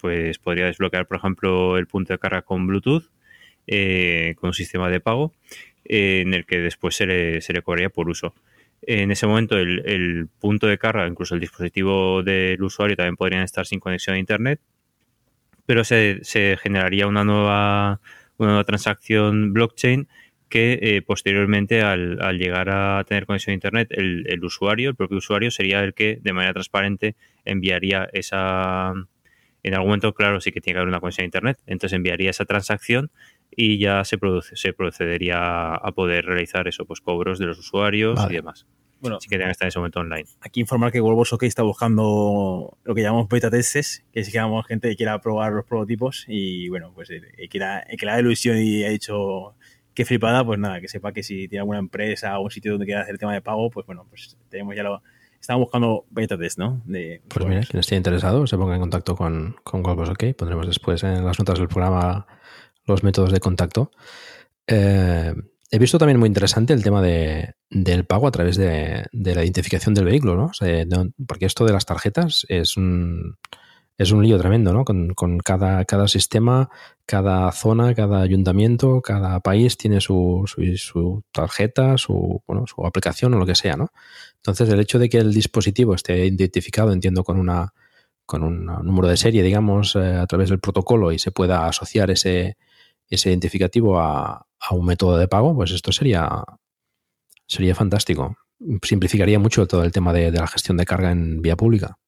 pues 0.00 0.38
podría 0.38 0.66
desbloquear, 0.66 1.06
por 1.06 1.18
ejemplo, 1.18 1.76
el 1.76 1.86
punto 1.86 2.14
de 2.14 2.18
carga 2.18 2.42
con 2.42 2.66
Bluetooth, 2.66 3.10
eh, 3.66 4.34
con 4.38 4.48
un 4.48 4.54
sistema 4.54 4.88
de 4.88 5.00
pago, 5.00 5.32
eh, 5.84 6.22
en 6.22 6.32
el 6.32 6.46
que 6.46 6.58
después 6.60 6.96
se 6.96 7.06
le, 7.06 7.40
se 7.42 7.52
le 7.52 7.62
cobraría 7.62 7.90
por 7.90 8.08
uso 8.08 8.34
en 8.86 9.10
ese 9.10 9.26
momento 9.26 9.56
el, 9.58 10.28
punto 10.40 10.66
de 10.66 10.78
carga, 10.78 11.06
incluso 11.06 11.34
el 11.34 11.40
dispositivo 11.40 12.22
del 12.22 12.62
usuario 12.62 12.96
también 12.96 13.16
podrían 13.16 13.42
estar 13.42 13.66
sin 13.66 13.80
conexión 13.80 14.16
a 14.16 14.18
Internet, 14.18 14.60
pero 15.66 15.84
se, 15.84 16.20
generaría 16.62 17.06
una 17.06 17.24
nueva, 17.24 18.00
una 18.36 18.50
nueva 18.50 18.64
transacción 18.64 19.52
blockchain 19.52 20.08
que 20.48 20.78
eh, 20.82 21.02
posteriormente 21.02 21.82
al, 21.82 22.20
al, 22.22 22.38
llegar 22.38 22.68
a 22.70 23.02
tener 23.04 23.26
conexión 23.26 23.52
a 23.52 23.54
Internet, 23.54 23.88
el, 23.90 24.26
el, 24.28 24.44
usuario, 24.44 24.90
el 24.90 24.94
propio 24.94 25.18
usuario, 25.18 25.50
sería 25.50 25.80
el 25.80 25.94
que 25.94 26.18
de 26.22 26.32
manera 26.32 26.52
transparente 26.52 27.16
enviaría 27.44 28.08
esa... 28.12 28.92
En 29.62 29.72
algún 29.72 29.88
momento, 29.88 30.12
claro, 30.12 30.42
sí 30.42 30.52
que 30.52 30.60
tiene 30.60 30.74
que 30.74 30.80
haber 30.80 30.88
una 30.88 31.00
conexión 31.00 31.24
a 31.24 31.26
Internet, 31.26 31.58
entonces 31.66 31.96
enviaría 31.96 32.28
esa 32.28 32.44
transacción 32.44 33.10
y 33.50 33.78
ya 33.78 34.04
se, 34.04 34.18
produce, 34.18 34.56
se 34.56 34.72
procedería 34.72 35.74
a 35.74 35.92
poder 35.92 36.26
realizar 36.26 36.68
eso, 36.68 36.84
pues 36.84 37.00
cobros 37.00 37.38
de 37.38 37.46
los 37.46 37.58
usuarios 37.58 38.16
vale. 38.16 38.32
y 38.32 38.36
demás. 38.36 38.66
Bueno, 39.00 39.20
sí 39.20 39.28
que 39.28 39.36
tengan 39.36 39.48
que 39.48 39.52
estar 39.52 39.66
en 39.66 39.68
ese 39.68 39.78
momento 39.78 40.00
online. 40.00 40.24
Aquí 40.40 40.60
informar 40.60 40.90
que 40.90 41.00
Wolvos 41.00 41.32
OK 41.34 41.42
está 41.42 41.62
buscando 41.62 42.78
lo 42.84 42.94
que 42.94 43.02
llamamos 43.02 43.28
beta 43.28 43.50
testes, 43.50 44.02
que 44.12 44.20
es 44.20 44.28
que 44.28 44.34
llamamos 44.34 44.66
gente 44.66 44.88
que 44.88 44.96
quiera 44.96 45.20
probar 45.20 45.52
los 45.52 45.66
prototipos 45.66 46.24
y 46.26 46.70
bueno, 46.70 46.90
pues 46.94 47.10
el, 47.10 47.22
que, 47.50 47.58
la, 47.58 47.80
el 47.80 47.98
que 47.98 48.06
la 48.06 48.18
ilusión 48.18 48.56
y 48.56 48.82
ha 48.82 48.88
dicho 48.88 49.54
qué 49.92 50.04
flipada, 50.06 50.44
pues 50.44 50.58
nada, 50.58 50.80
que 50.80 50.88
sepa 50.88 51.12
que 51.12 51.22
si 51.22 51.48
tiene 51.48 51.60
alguna 51.60 51.78
empresa 51.80 52.38
o 52.38 52.44
un 52.44 52.50
sitio 52.50 52.72
donde 52.72 52.86
quiera 52.86 53.02
hacer 53.02 53.14
el 53.14 53.18
tema 53.18 53.34
de 53.34 53.42
pago, 53.42 53.70
pues 53.70 53.86
bueno, 53.86 54.06
pues 54.08 54.36
tenemos 54.48 54.74
ya 54.74 54.82
lo. 54.82 55.02
Estamos 55.38 55.60
buscando 55.60 56.06
beta 56.08 56.38
test, 56.38 56.58
¿no? 56.58 56.80
De, 56.86 57.20
pues 57.28 57.44
mira, 57.44 57.60
quien 57.60 57.80
esté 57.80 57.96
interesado 57.96 58.46
se 58.46 58.56
ponga 58.56 58.76
en 58.76 58.80
contacto 58.80 59.14
con, 59.14 59.56
con 59.62 59.82
Wolvos 59.82 60.08
OK. 60.08 60.34
Pondremos 60.34 60.66
después 60.66 61.04
en 61.04 61.22
las 61.22 61.38
notas 61.38 61.58
del 61.58 61.68
programa 61.68 62.26
los 62.86 63.02
métodos 63.02 63.32
de 63.32 63.40
contacto. 63.40 63.90
Eh, 64.66 65.34
he 65.70 65.78
visto 65.78 65.98
también 65.98 66.18
muy 66.18 66.28
interesante 66.28 66.72
el 66.72 66.82
tema 66.82 67.02
de, 67.02 67.54
del 67.70 68.04
pago 68.04 68.26
a 68.26 68.30
través 68.30 68.56
de, 68.56 69.06
de, 69.12 69.34
la 69.34 69.42
identificación 69.42 69.94
del 69.94 70.04
vehículo, 70.04 70.36
¿no? 70.36 70.46
O 70.46 70.54
sea, 70.54 70.84
no, 70.84 71.10
porque 71.26 71.46
esto 71.46 71.64
de 71.64 71.72
las 71.72 71.86
tarjetas 71.86 72.46
es 72.48 72.76
un, 72.76 73.36
es 73.96 74.10
un 74.10 74.22
lío 74.22 74.38
tremendo, 74.38 74.72
¿no? 74.72 74.84
Con, 74.84 75.38
cada, 75.38 75.84
cada 75.84 76.08
sistema, 76.08 76.68
cada 77.06 77.50
zona, 77.52 77.94
cada 77.94 78.22
ayuntamiento, 78.22 79.00
cada 79.00 79.40
país 79.40 79.76
tiene 79.76 80.00
su, 80.00 80.44
su, 80.46 80.76
su, 80.76 81.22
tarjeta, 81.32 81.96
su, 81.98 82.42
bueno, 82.46 82.66
su 82.66 82.84
aplicación 82.86 83.34
o 83.34 83.38
lo 83.38 83.46
que 83.46 83.54
sea, 83.54 83.76
¿no? 83.76 83.88
Entonces, 84.36 84.68
el 84.68 84.80
hecho 84.80 84.98
de 84.98 85.08
que 85.08 85.18
el 85.18 85.32
dispositivo 85.32 85.94
esté 85.94 86.26
identificado, 86.26 86.92
entiendo, 86.92 87.24
con 87.24 87.38
una 87.38 87.72
con 88.26 88.42
un 88.42 88.64
número 88.64 89.08
de 89.08 89.18
serie, 89.18 89.42
digamos, 89.42 89.96
eh, 89.96 90.14
a 90.14 90.26
través 90.26 90.48
del 90.48 90.58
protocolo 90.58 91.12
y 91.12 91.18
se 91.18 91.30
pueda 91.30 91.66
asociar 91.66 92.10
ese, 92.10 92.56
ese 93.14 93.30
identificativo 93.30 93.98
a, 93.98 94.46
un 94.70 94.86
método 94.86 95.18
de 95.18 95.28
pago, 95.28 95.54
pues 95.54 95.72
esto 95.72 95.92
sería, 95.92 96.42
sería 97.46 97.74
fantástico. 97.74 98.36
Simplificaría 98.82 99.38
mucho 99.38 99.66
todo 99.66 99.84
el 99.84 99.92
tema 99.92 100.12
de, 100.12 100.30
la 100.32 100.46
gestión 100.46 100.76
de 100.76 100.86
carga 100.86 101.12
en 101.12 101.42
vía 101.42 101.56
pública. 101.56 101.98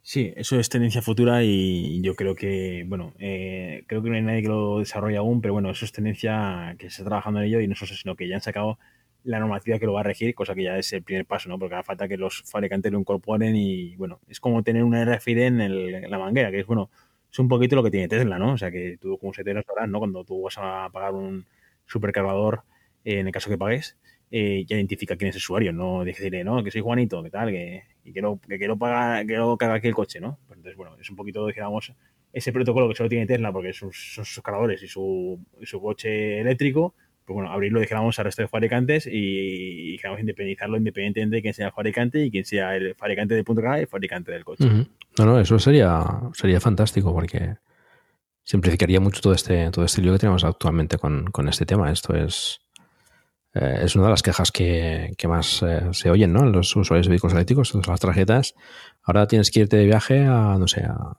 Sí, 0.00 0.32
eso 0.36 0.58
es 0.58 0.68
tendencia 0.68 1.02
futura 1.02 1.44
y 1.44 2.00
yo 2.00 2.16
creo 2.16 2.34
que, 2.34 2.84
bueno, 2.88 3.12
eh, 3.18 3.84
creo 3.86 4.02
que 4.02 4.10
no 4.10 4.16
hay 4.16 4.22
nadie 4.22 4.42
que 4.42 4.48
lo 4.48 4.78
desarrolle 4.80 5.16
aún, 5.16 5.40
pero 5.40 5.54
bueno, 5.54 5.70
eso 5.70 5.84
es 5.84 5.92
tendencia 5.92 6.74
que 6.78 6.90
se 6.90 7.02
está 7.02 7.04
trabajando 7.04 7.40
en 7.40 7.46
ello 7.46 7.60
y 7.60 7.68
no 7.68 7.74
solo, 7.76 7.92
sino 7.94 8.16
que 8.16 8.26
ya 8.26 8.36
han 8.36 8.40
sacado 8.40 8.78
la 9.24 9.38
normativa 9.38 9.78
que 9.78 9.86
lo 9.86 9.92
va 9.92 10.00
a 10.00 10.04
regir, 10.04 10.34
cosa 10.34 10.54
que 10.54 10.64
ya 10.64 10.78
es 10.78 10.92
el 10.92 11.02
primer 11.02 11.26
paso, 11.26 11.48
¿no? 11.48 11.58
Porque 11.58 11.76
hace 11.76 11.84
falta 11.84 12.08
que 12.08 12.16
los 12.16 12.42
fabricantes 12.42 12.90
lo 12.90 12.98
incorporen 12.98 13.54
y, 13.54 13.96
bueno, 13.96 14.20
es 14.28 14.40
como 14.40 14.62
tener 14.62 14.84
una 14.84 15.04
RFID 15.04 15.38
en, 15.38 15.60
el, 15.60 15.94
en 15.94 16.10
la 16.10 16.18
manguera, 16.18 16.50
que 16.50 16.60
es, 16.60 16.66
bueno, 16.66 16.90
es 17.32 17.38
un 17.38 17.48
poquito 17.48 17.76
lo 17.76 17.82
que 17.82 17.90
tiene 17.90 18.08
Tesla, 18.08 18.38
¿no? 18.38 18.52
O 18.52 18.58
sea, 18.58 18.70
que 18.70 18.98
tú 19.00 19.16
como 19.18 19.32
te 19.32 19.42
sabrás, 19.42 19.88
¿no? 19.88 19.98
Cuando 19.98 20.22
tú 20.24 20.42
vas 20.42 20.56
a 20.58 20.90
pagar 20.92 21.14
un 21.14 21.46
supercargador, 21.86 22.62
eh, 23.04 23.20
en 23.20 23.26
el 23.26 23.32
caso 23.32 23.48
que 23.48 23.56
pagues, 23.56 23.96
eh, 24.30 24.64
ya 24.66 24.76
identifica 24.76 25.16
quién 25.16 25.30
es 25.30 25.36
el 25.36 25.40
usuario, 25.40 25.72
no 25.72 26.04
decirle, 26.04 26.44
no, 26.44 26.62
que 26.62 26.70
soy 26.70 26.82
Juanito, 26.82 27.22
que 27.22 27.30
tal, 27.30 27.50
que, 27.50 27.84
y 28.04 28.12
quiero, 28.12 28.38
que 28.46 28.58
quiero 28.58 28.76
pagar, 28.76 29.24
quiero 29.26 29.56
cargar 29.56 29.78
aquí 29.78 29.88
el 29.88 29.94
coche, 29.94 30.20
¿no? 30.20 30.38
Pues 30.46 30.58
entonces, 30.58 30.76
bueno, 30.76 30.96
es 31.00 31.08
un 31.08 31.16
poquito, 31.16 31.46
digamos, 31.46 31.92
ese 32.34 32.52
protocolo 32.52 32.88
que 32.88 32.94
solo 32.94 33.08
tiene 33.08 33.26
Tesla 33.26 33.50
porque 33.50 33.72
son 33.72 33.92
sus, 33.92 34.28
sus 34.28 34.42
cargadores 34.42 34.82
y 34.82 34.88
su, 34.88 35.38
y 35.58 35.66
su 35.66 35.80
coche 35.80 36.40
eléctrico, 36.40 36.94
pues 37.24 37.34
bueno, 37.34 37.50
abrirlo, 37.52 37.80
dijéramos, 37.80 38.18
al 38.18 38.24
resto 38.24 38.42
de 38.42 38.48
fabricantes 38.48 39.06
y, 39.06 39.92
dijéramos, 39.92 40.20
independizarlo 40.20 40.76
independientemente 40.76 41.36
de 41.36 41.42
quién 41.42 41.54
sea 41.54 41.66
el 41.66 41.72
fabricante 41.72 42.24
y 42.24 42.30
quién 42.30 42.44
sea 42.44 42.76
el 42.76 42.94
fabricante 42.94 43.34
de 43.34 43.44
punto 43.44 43.62
K 43.62 43.78
y 43.78 43.80
el 43.82 43.86
fabricante 43.86 44.32
del 44.32 44.44
coche. 44.44 44.64
Uh 44.64 44.68
-huh. 44.68 44.88
No, 45.18 45.26
no, 45.26 45.40
eso 45.40 45.58
sería, 45.58 46.04
sería 46.34 46.60
fantástico 46.60 47.12
porque 47.12 47.56
simplificaría 48.44 49.00
mucho 49.00 49.20
todo 49.20 49.34
este, 49.34 49.70
todo 49.70 49.84
este 49.84 50.02
lío 50.02 50.12
que 50.12 50.18
tenemos 50.18 50.44
actualmente 50.44 50.98
con, 50.98 51.26
con 51.30 51.48
este 51.48 51.64
tema. 51.64 51.92
Esto 51.92 52.14
es, 52.14 52.60
eh, 53.54 53.80
es 53.82 53.94
una 53.94 54.06
de 54.06 54.10
las 54.10 54.22
quejas 54.22 54.50
que, 54.50 55.12
que 55.16 55.28
más 55.28 55.62
eh, 55.62 55.88
se 55.92 56.10
oyen, 56.10 56.32
¿no? 56.32 56.44
Los 56.46 56.74
usuarios 56.74 57.06
de 57.06 57.10
vehículos 57.10 57.34
eléctricos, 57.34 57.72
las 57.86 58.00
tarjetas. 58.00 58.54
Ahora 59.04 59.26
tienes 59.26 59.50
que 59.50 59.60
irte 59.60 59.76
de 59.76 59.86
viaje 59.86 60.24
a, 60.24 60.56
no 60.58 60.66
sé, 60.66 60.82
a, 60.82 61.16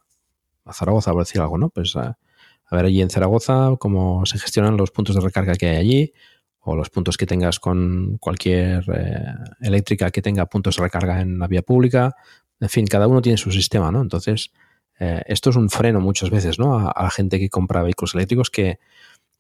a 0.66 0.74
Zaragoza, 0.74 1.12
por 1.12 1.22
decir 1.24 1.40
algo, 1.42 1.58
¿no? 1.58 1.70
Pues 1.70 1.96
a, 1.96 2.18
a 2.74 2.78
ver 2.78 2.86
allí 2.86 3.02
en 3.02 3.10
Zaragoza 3.10 3.76
cómo 3.80 4.26
se 4.26 4.40
gestionan 4.40 4.78
los 4.78 4.92
puntos 4.92 5.16
de 5.16 5.22
recarga 5.22 5.54
que 5.56 5.68
hay 5.68 5.78
allí 5.78 6.14
o 6.60 6.76
los 6.76 6.90
puntos 6.90 7.18
que 7.18 7.26
tengas 7.26 7.60
con 7.60 8.18
cualquier 8.20 8.84
eh, 8.96 9.34
eléctrica 9.62 10.10
que 10.12 10.22
tenga 10.22 10.46
puntos 10.48 10.78
de 10.78 10.84
recarga 10.84 11.22
en 11.22 11.38
la 11.38 11.48
vía 11.48 11.62
pública. 11.62 12.16
En 12.60 12.70
fin, 12.70 12.88
cada 12.88 13.08
uno 13.08 13.22
tiene 13.22 13.38
su 13.38 13.52
sistema, 13.52 13.92
¿no? 13.92 14.02
Entonces, 14.02 14.52
eh, 15.00 15.22
esto 15.28 15.50
es 15.50 15.56
un 15.56 15.70
freno 15.70 16.00
muchas 16.00 16.30
veces, 16.30 16.58
¿no? 16.60 16.80
A, 16.80 17.04
la 17.04 17.12
gente 17.12 17.38
que 17.38 17.50
compra 17.50 17.84
vehículos 17.84 18.16
eléctricos 18.16 18.50
que, 18.50 18.80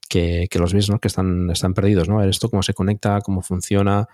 que, 0.09 0.47
que 0.49 0.59
los 0.59 0.73
ves, 0.73 0.89
¿no? 0.89 0.99
Que 0.99 1.07
están, 1.07 1.49
están 1.49 1.73
perdidos, 1.73 2.09
¿no? 2.09 2.17
A 2.17 2.21
ver 2.21 2.29
esto 2.29 2.49
cómo 2.49 2.61
se 2.61 2.73
conecta, 2.73 3.21
cómo 3.21 3.41
funciona, 3.41 4.07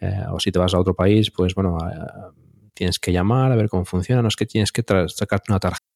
eh, 0.00 0.24
o 0.30 0.40
si 0.40 0.52
te 0.52 0.58
vas 0.58 0.74
a 0.74 0.80
otro 0.80 0.94
país, 0.94 1.30
pues 1.30 1.54
bueno, 1.54 1.78
eh, 1.78 2.34
tienes 2.74 2.98
que 2.98 3.12
llamar 3.12 3.52
a 3.52 3.56
ver 3.56 3.68
cómo 3.68 3.84
funciona, 3.84 4.20
no 4.20 4.28
es 4.28 4.36
que 4.36 4.44
tienes 4.44 4.72
que 4.72 4.84
sacarte 5.08 5.52
una 5.52 5.60
tarjeta. 5.60 5.95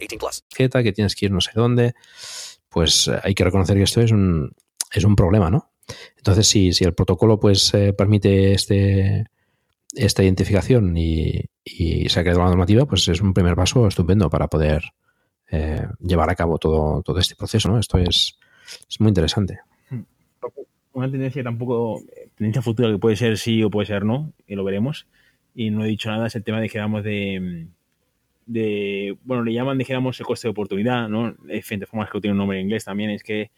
18 0.07 0.17
plus. 0.17 0.43
Que 0.49 0.93
tienes 0.93 1.15
que 1.15 1.25
ir 1.25 1.31
no 1.31 1.41
sé 1.41 1.51
dónde. 1.55 1.93
Pues 2.69 3.07
eh, 3.07 3.19
hay 3.23 3.33
que 3.33 3.43
reconocer 3.43 3.77
que 3.77 3.83
esto 3.83 4.01
es 4.01 4.11
un, 4.11 4.53
es 4.91 5.03
un 5.03 5.15
problema, 5.15 5.49
¿no? 5.49 5.71
Entonces, 6.17 6.47
si, 6.47 6.73
si 6.73 6.83
el 6.83 6.93
protocolo 6.93 7.39
pues 7.39 7.73
eh, 7.73 7.93
permite 7.93 8.53
este 8.53 9.25
esta 9.93 10.23
identificación 10.23 10.95
y, 10.95 11.49
y, 11.65 12.07
se 12.07 12.19
ha 12.19 12.23
creado 12.23 12.39
la 12.39 12.49
normativa, 12.49 12.85
pues 12.85 13.09
es 13.09 13.19
un 13.19 13.33
primer 13.33 13.55
paso 13.55 13.87
estupendo 13.87 14.29
para 14.29 14.47
poder 14.47 14.83
eh, 15.51 15.85
llevar 15.99 16.29
a 16.29 16.35
cabo 16.35 16.57
todo, 16.57 17.01
todo 17.03 17.19
este 17.19 17.35
proceso, 17.35 17.69
¿no? 17.69 17.77
Esto 17.77 17.97
es, 17.97 18.39
es 18.89 19.01
muy 19.01 19.09
interesante. 19.09 19.59
Una 20.93 21.11
tendencia 21.11 21.43
tampoco, 21.43 22.01
tendencia 22.35 22.61
futura 22.61 22.89
que 22.89 22.97
puede 22.99 23.17
ser 23.17 23.37
sí 23.37 23.63
o 23.63 23.69
puede 23.69 23.87
ser 23.87 24.05
no, 24.05 24.31
y 24.47 24.55
lo 24.55 24.63
veremos. 24.63 25.07
Y 25.53 25.69
no 25.69 25.83
he 25.83 25.89
dicho 25.89 26.09
nada, 26.09 26.27
es 26.27 26.35
el 26.35 26.43
tema 26.43 26.61
de 26.61 26.69
que 26.69 26.77
damos 26.77 27.03
de, 27.03 27.67
de, 28.51 29.17
bueno, 29.23 29.43
le 29.43 29.53
llaman, 29.53 29.77
dijéramos, 29.77 30.19
el 30.19 30.25
coste 30.25 30.47
de 30.47 30.51
oportunidad, 30.51 31.07
¿no? 31.09 31.35
Hay 31.49 31.55
diferentes 31.55 31.89
formas 31.89 32.09
que 32.09 32.19
tiene 32.19 32.33
un 32.33 32.39
nombre 32.39 32.59
en 32.59 32.65
inglés 32.65 32.85
también, 32.85 33.09
es 33.11 33.23
que 33.23 33.51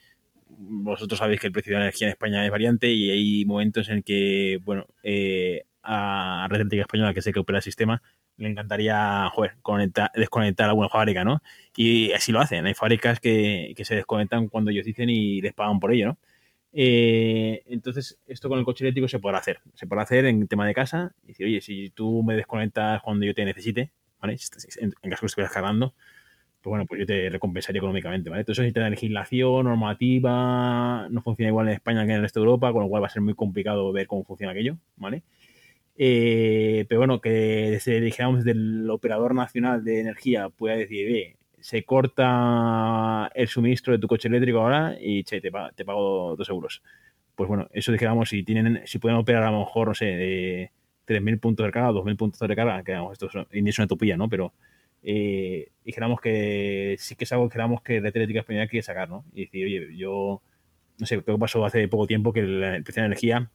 vosotros 0.50 1.20
sabéis 1.20 1.40
que 1.40 1.48
el 1.48 1.54
precio 1.54 1.74
de 1.74 1.80
la 1.80 1.86
energía 1.86 2.08
en 2.08 2.12
España 2.12 2.46
es 2.46 2.52
variante 2.52 2.92
y 2.92 3.10
hay 3.10 3.46
momentos 3.46 3.90
en 3.90 4.04
que, 4.04 4.60
bueno, 4.64 4.86
eh, 5.04 5.64
a 5.84 6.48
Red 6.50 6.62
Eléctrica 6.62 6.84
Española, 6.84 7.14
que 7.14 7.22
sé 7.22 7.34
que 7.34 7.40
opera 7.40 7.60
el 7.60 7.64
sistema, 7.64 8.02
le 8.38 8.50
encantaría 8.50 9.30
joder, 9.32 9.56
conectar, 9.62 10.12
desconectar 10.16 10.70
alguna 10.70 10.90
fábrica, 10.90 11.24
¿no? 11.24 11.42
Y 11.76 12.12
así 12.14 12.32
lo 12.32 12.40
hacen. 12.40 12.66
Hay 12.66 12.74
fábricas 12.74 13.20
que, 13.20 13.74
que 13.76 13.86
se 13.86 13.96
desconectan 13.96 14.48
cuando 14.48 14.72
ellos 14.72 14.86
dicen 14.86 15.10
y 15.10 15.42
les 15.42 15.54
pagan 15.54 15.80
por 15.80 15.94
ello, 15.94 16.08
¿no? 16.08 16.18
Eh, 16.76 17.62
entonces, 17.68 18.20
esto 18.26 18.50
con 18.50 18.58
el 18.58 18.66
coche 18.66 18.84
eléctrico 18.84 19.08
se 19.08 19.20
podrá 19.20 19.38
hacer. 19.38 19.62
Se 19.76 19.86
podrá 19.88 20.04
hacer 20.04 20.26
en 20.26 20.48
tema 20.48 20.66
de 20.68 20.74
casa. 20.74 21.16
Y 21.24 21.28
decir, 21.28 21.46
oye, 21.46 21.62
si 21.62 21.92
tú 21.92 22.24
me 22.24 22.36
desconectas 22.36 23.02
cuando 23.02 23.26
yo 23.26 23.34
te 23.34 23.46
necesite, 23.46 23.92
En, 24.24 24.92
caso 24.92 25.22
que 25.22 25.26
estuvieras 25.26 25.54
cargando, 25.54 25.94
pues 26.62 26.72
bueno, 26.72 26.86
pues 26.86 27.02
yo 27.02 27.06
te 27.06 27.30
recompensaría 27.30 27.80
económicamente, 27.80 28.30
¿vale? 28.30 28.42
Entonces 28.42 28.64
necesita 28.64 28.90
legislación, 28.90 29.66
normativa, 29.66 31.08
no 31.10 31.22
funciona 31.22 31.50
igual 31.50 31.68
en 31.68 31.74
España 31.74 32.06
que 32.06 32.12
en 32.12 32.18
el 32.18 32.22
resto 32.22 32.40
de 32.40 32.46
Europa, 32.46 32.72
con 32.72 32.84
lo 32.84 32.90
cual 32.90 33.04
va 33.04 33.08
a 33.08 33.10
ser 33.10 33.22
muy 33.22 33.36
complicado 33.36 33.92
ver 33.92 34.08
cómo 34.08 34.24
funciona 34.24 34.54
aquello, 34.54 34.78
¿vale? 34.96 35.24
Eh, 35.96 36.86
pero 36.90 37.02
bueno, 37.02 37.22
que 37.22 37.30
desde, 37.30 38.02
dijéramos, 38.02 38.44
desde 38.44 38.58
el 38.58 38.90
operador 38.90 39.36
nacional 39.36 39.84
de 39.84 40.00
energía 40.00 40.50
pueda 40.50 40.76
decir, 40.76 41.08
oye, 41.08 41.38
se 41.60 41.84
corta 41.84 43.32
el 43.36 43.48
suministro 43.48 43.94
de 43.94 44.00
tu 44.00 44.08
coche 44.08 44.28
eléctrico 44.28 44.60
ahora 44.60 44.98
y 45.00 45.24
che, 45.24 45.40
te, 45.42 45.52
te 45.76 45.86
pago 45.86 46.36
dos 46.36 46.50
euros. 46.50 46.82
Pues 47.36 47.48
bueno, 47.48 47.68
eso 47.72 47.92
dijéramos, 47.92 48.30
si 48.30 48.44
tienen, 48.44 48.82
si 48.86 49.00
pueden 49.00 49.18
operar 49.18 49.44
a 49.44 49.52
lo 49.52 49.60
mejor, 49.60 49.90
no 49.90 49.94
sé, 49.96 50.06
de 50.06 50.72
3.000 51.06 51.40
puntos 51.40 51.66
de 51.66 51.72
carga, 51.72 51.92
2.000 51.92 52.18
puntos 52.18 52.40
de 52.40 52.56
carga, 52.56 52.84
que 52.84 52.94
esto 53.12 53.28
es, 53.28 53.78
una 53.78 53.86
utopía, 53.86 54.18
¿no? 54.18 54.30
Pero 54.30 54.54
eh, 55.04 55.72
dijéramos 55.84 56.22
que 56.22 56.96
sí 57.00 57.16
que 57.16 57.26
es 57.26 57.32
algo 57.32 57.46
que 57.46 57.54
dijéramos 57.54 57.82
que 57.82 58.02
la 58.02 58.10
Eléctrica 58.10 58.40
Española 58.40 58.68
quiere 58.68 58.84
sacar, 58.84 59.10
¿no? 59.10 59.26
Y 59.34 59.46
decir, 59.46 59.66
oye, 59.66 59.98
yo, 59.98 60.42
no 61.00 61.06
sé, 61.06 61.22
creo 61.22 61.38
que 61.38 61.42
pasó 61.42 61.66
hace 61.66 61.88
poco 61.88 62.08
tiempo 62.08 62.34
que 62.34 62.42
el 62.42 62.84
precio 62.84 63.02
de 63.02 63.08
energía 63.08 63.52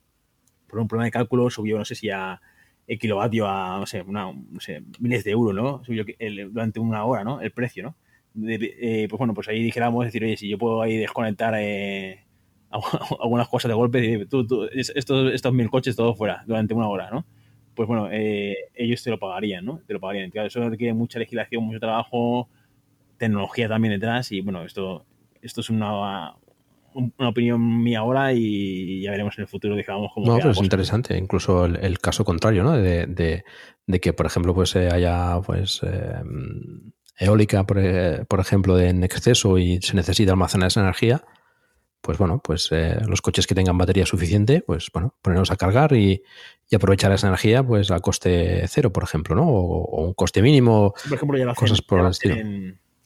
por 0.68 0.78
un 0.80 0.88
problema 0.88 1.07
de 1.07 1.11
cálculo 1.11 1.51
subió, 1.51 1.78
no 1.78 1.84
sé 1.84 1.94
si 1.94 2.11
a 2.11 2.40
el 2.86 2.99
kilovatio 2.99 3.46
a, 3.46 3.78
no 3.78 3.86
sé, 3.86 4.03
una, 4.03 4.32
no 4.32 4.61
sé 4.61 4.82
miles 4.99 5.24
de 5.24 5.32
euros, 5.32 5.55
¿no? 5.55 5.84
Subió 5.84 6.05
durante 6.51 6.80
una 6.80 7.05
hora, 7.05 7.24
¿no? 7.24 7.40
El 7.40 7.51
precio, 7.51 7.82
¿no? 7.82 7.96
Eh, 8.49 9.07
pues 9.11 9.18
bueno, 9.18 9.34
pues 9.34 9.49
ahí 9.49 9.62
dijéramos, 9.62 10.05
decir, 10.05 10.24
oye, 10.24 10.36
si 10.36 10.49
yo 10.49 10.59
puedo 10.59 10.80
ahí 10.80 10.96
desconectar 10.96 11.55
eh, 11.59 12.24
algunas 13.20 13.49
cosas 13.49 13.68
de 13.68 13.74
golpe, 13.74 14.22
estos, 14.22 15.30
estos 15.34 15.53
mil 15.53 15.70
coches 15.70 15.96
todos 15.96 16.16
fuera 16.16 16.44
durante 16.46 16.74
una 16.74 16.88
hora, 16.88 17.11
¿no? 17.11 17.26
Pues 17.79 17.87
bueno, 17.87 18.09
eh, 18.11 18.57
ellos 18.74 19.05
te 19.05 19.11
lo 19.11 19.20
pagarían, 19.20 19.64
¿no? 19.64 19.79
Te 19.87 19.93
lo 19.93 20.01
pagarían. 20.01 20.31
Claro, 20.31 20.49
eso 20.49 20.68
requiere 20.68 20.95
mucha 20.95 21.20
legislación, 21.20 21.62
mucho 21.62 21.79
trabajo, 21.79 22.49
tecnología 23.18 23.68
también 23.68 23.95
detrás 23.95 24.33
y 24.33 24.41
bueno, 24.41 24.64
esto, 24.64 25.07
esto 25.43 25.61
es 25.61 25.70
una, 25.70 26.35
una 26.93 27.29
opinión 27.29 27.85
mía 27.85 28.01
ahora 28.01 28.33
y 28.33 29.01
ya 29.03 29.12
veremos 29.12 29.39
en 29.39 29.43
el 29.43 29.49
futuro, 29.49 29.76
digamos, 29.76 30.11
cómo. 30.12 30.26
No, 30.26 30.39
pero 30.39 30.51
es 30.51 30.61
interesante, 30.61 31.16
incluso 31.16 31.66
el, 31.66 32.01
caso 32.01 32.24
contrario, 32.24 32.64
¿no? 32.64 32.72
De, 32.72 33.07
de, 33.87 34.01
que, 34.01 34.12
por 34.12 34.26
ejemplo, 34.26 34.53
pues 34.55 34.74
eh, 34.74 34.89
haya 34.91 35.41
pues 35.47 35.81
eh, 35.85 36.20
eólica, 37.16 37.64
por, 37.64 37.79
eh, 37.79 38.24
por, 38.29 38.41
ejemplo, 38.41 38.76
en 38.81 39.05
exceso 39.05 39.57
y 39.57 39.81
se 39.83 39.95
necesita 39.95 40.33
almacenar 40.33 40.66
esa 40.66 40.81
energía. 40.81 41.22
Pues 42.01 42.16
bueno, 42.16 42.40
pues 42.42 42.70
los 43.07 43.20
coches 43.20 43.46
que 43.46 43.55
tengan 43.55 43.76
batería 43.76 44.07
suficiente, 44.07 44.62
pues 44.66 44.88
bueno, 44.92 45.14
ponerlos 45.20 45.51
a 45.51 45.57
cargar 45.57 45.92
y, 45.94 46.22
aprovechar 46.74 47.12
esa 47.12 47.28
energía 47.28 47.62
pues 47.62 47.90
a 47.90 47.99
coste 48.01 48.64
cero, 48.68 48.92
por 48.92 49.03
ejemplo, 49.03 49.34
¿no? 49.34 49.49
O, 49.49 50.07
un 50.07 50.14
coste 50.14 50.40
mínimo, 50.40 50.94
por 51.09 51.14
ejemplo, 51.14 51.38
ya 51.38 51.55
cosas 51.55 51.82
por 51.82 52.01
el 52.01 52.07
estilo. 52.07 52.36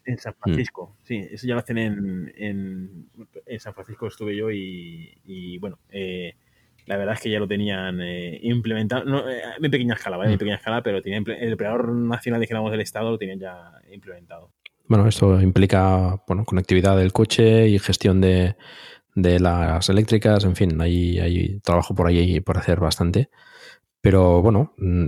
En 0.04 0.18
San 0.18 0.32
mm. 0.32 0.42
Francisco, 0.42 0.96
sí, 1.02 1.26
eso 1.30 1.46
ya 1.46 1.54
lo 1.54 1.60
hacen 1.60 1.78
en, 1.78 3.08
en, 3.46 3.60
San 3.60 3.74
Francisco 3.74 4.08
estuve 4.08 4.36
yo 4.36 4.50
y, 4.50 5.58
bueno, 5.58 5.78
eh, 5.90 6.34
la 6.86 6.96
verdad 6.96 7.14
es 7.14 7.20
que 7.20 7.30
ya 7.30 7.38
lo 7.38 7.46
tenían 7.46 8.00
eh, 8.00 8.38
implementado, 8.42 9.04
no, 9.04 9.28
eh, 9.28 9.42
en 9.60 9.70
pequeña 9.70 9.94
escala, 9.94 10.16
¿vale? 10.16 10.30
En 10.30 10.36
mm. 10.36 10.38
pequeña 10.38 10.56
escala, 10.56 10.82
pero 10.82 11.00
tenían, 11.02 11.24
el 11.28 11.52
operador 11.52 11.92
nacional, 11.92 12.40
dijéramos, 12.40 12.70
del 12.72 12.80
Estado 12.80 13.10
lo 13.10 13.18
tenían 13.18 13.38
ya 13.38 13.72
implementado. 13.92 14.50
Bueno, 14.92 15.08
esto 15.08 15.40
implica 15.40 16.22
bueno, 16.26 16.44
conectividad 16.44 16.98
del 16.98 17.14
coche 17.14 17.66
y 17.66 17.78
gestión 17.78 18.20
de, 18.20 18.56
de 19.14 19.40
las 19.40 19.88
eléctricas, 19.88 20.44
en 20.44 20.54
fin, 20.54 20.78
hay, 20.82 21.18
hay 21.18 21.60
trabajo 21.60 21.94
por 21.94 22.08
ahí 22.08 22.40
por 22.40 22.58
hacer 22.58 22.78
bastante. 22.78 23.30
Pero 24.02 24.42
bueno, 24.42 24.74
mm, 24.76 25.06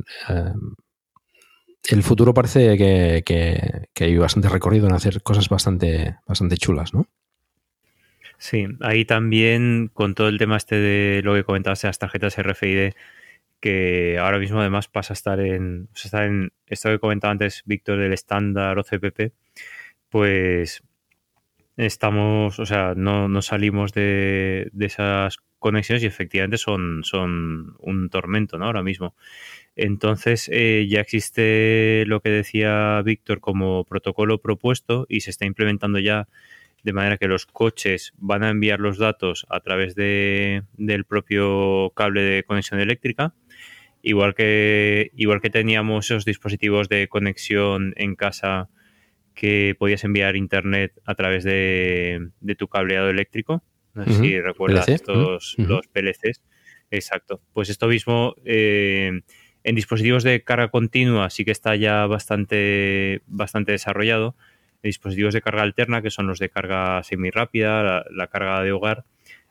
el 1.91 2.03
futuro 2.03 2.33
parece 2.33 2.79
que, 2.79 3.85
hay 4.01 4.17
bastante 4.17 4.49
recorrido 4.49 4.87
en 4.87 4.95
hacer 4.95 5.21
cosas 5.23 5.51
bastante, 5.51 6.17
bastante 6.27 6.57
chulas, 6.57 6.95
¿no? 6.95 7.07
Sí, 8.39 8.67
ahí 8.81 9.05
también 9.05 9.91
con 9.93 10.15
todo 10.15 10.29
el 10.31 10.39
tema 10.39 10.57
este 10.57 10.77
de 10.77 11.21
lo 11.23 11.35
que 11.35 11.45
comentabas 11.45 11.83
de 11.83 11.89
las 11.89 11.99
tarjetas 11.99 12.43
RFID, 12.43 12.95
que 13.61 14.17
ahora 14.19 14.39
mismo 14.39 14.61
además 14.61 14.89
pasa 14.89 15.13
a 15.13 15.17
estar 15.17 15.41
en, 15.41 15.91
en 16.15 16.53
esto 16.69 16.89
que 16.89 16.99
comentaba 16.99 17.33
antes 17.33 17.61
Víctor 17.67 17.99
del 17.99 18.15
estándar 18.15 18.79
OCPP, 18.79 19.44
pues 20.15 20.85
estamos, 21.77 22.61
o 22.61 22.67
sea, 22.67 22.95
no, 22.97 23.29
no 23.29 23.43
salimos 23.43 23.93
de, 23.93 24.69
de, 24.73 24.87
esas 24.87 25.39
conexiones 25.59 26.05
y 26.05 26.07
efectivamente 26.07 26.57
son, 26.57 27.03
son 27.03 27.75
un 27.81 28.11
tormento, 28.11 28.57
¿no? 28.57 28.67
Ahora 28.67 28.85
mismo. 28.85 29.17
Entonces 29.75 30.49
eh, 30.53 30.87
ya 30.89 31.01
existe 31.01 32.05
lo 32.07 32.21
que 32.21 32.29
decía 32.29 33.03
Víctor 33.05 33.41
como 33.41 33.83
protocolo 33.83 34.41
propuesto 34.41 35.05
y 35.09 35.23
se 35.23 35.31
está 35.31 35.47
implementando 35.47 35.99
ya 35.99 36.29
de 36.85 36.93
manera 36.93 37.17
que 37.17 37.27
los 37.27 37.47
coches 37.47 38.13
van 38.17 38.45
a 38.45 38.51
enviar 38.51 38.79
los 38.79 38.99
datos 38.99 39.47
a 39.51 39.59
través 39.59 39.97
de, 39.97 40.63
del 40.75 41.07
propio 41.07 41.93
cable 41.97 42.23
de 42.23 42.45
conexión 42.45 42.79
eléctrica. 42.79 43.35
Igual 44.01 44.37
que, 44.37 45.11
igual 45.17 45.41
que 45.41 45.51
teníamos 45.51 46.05
esos 46.05 46.25
dispositivos 46.25 46.89
de 46.89 47.09
conexión 47.09 47.95
en 47.97 48.15
casa 48.15 48.69
que 49.35 49.77
podías 49.79 50.05
enviar 50.05 50.37
internet 50.37 51.01
a 51.05 51.15
través 51.15 51.45
de, 51.45 52.31
tu 52.57 52.69
cableado 52.69 53.11
eléctrico. 53.11 53.63
No 53.95 54.05
sé 54.07 54.15
si 54.15 54.41
recuerdas 54.41 54.89
estos, 54.89 55.55
los 55.59 55.87
PLCs. 55.89 56.43
Exacto. 56.91 57.41
Pues 57.53 57.69
esto 57.69 57.87
mismo 57.89 58.35
eh, 58.45 59.23
en 59.65 59.75
dispositivos 59.75 60.23
de 60.23 60.43
carga 60.45 60.69
continua 60.69 61.31
sí 61.31 61.45
que 61.45 61.51
está 61.51 61.75
ya 61.75 62.07
bastante, 62.07 63.23
bastante 63.27 63.73
desarrollado. 63.73 64.37
En 64.83 64.89
dispositivos 64.89 65.33
de 65.33 65.41
carga 65.41 65.63
alterna, 65.63 66.03
que 66.03 66.11
son 66.11 66.27
los 66.27 66.39
de 66.39 66.51
carga 66.51 67.03
semi 67.03 67.31
rápida, 67.31 68.05
la, 68.11 68.27
carga 68.27 68.63
de 68.63 68.73
hogar, 68.73 69.07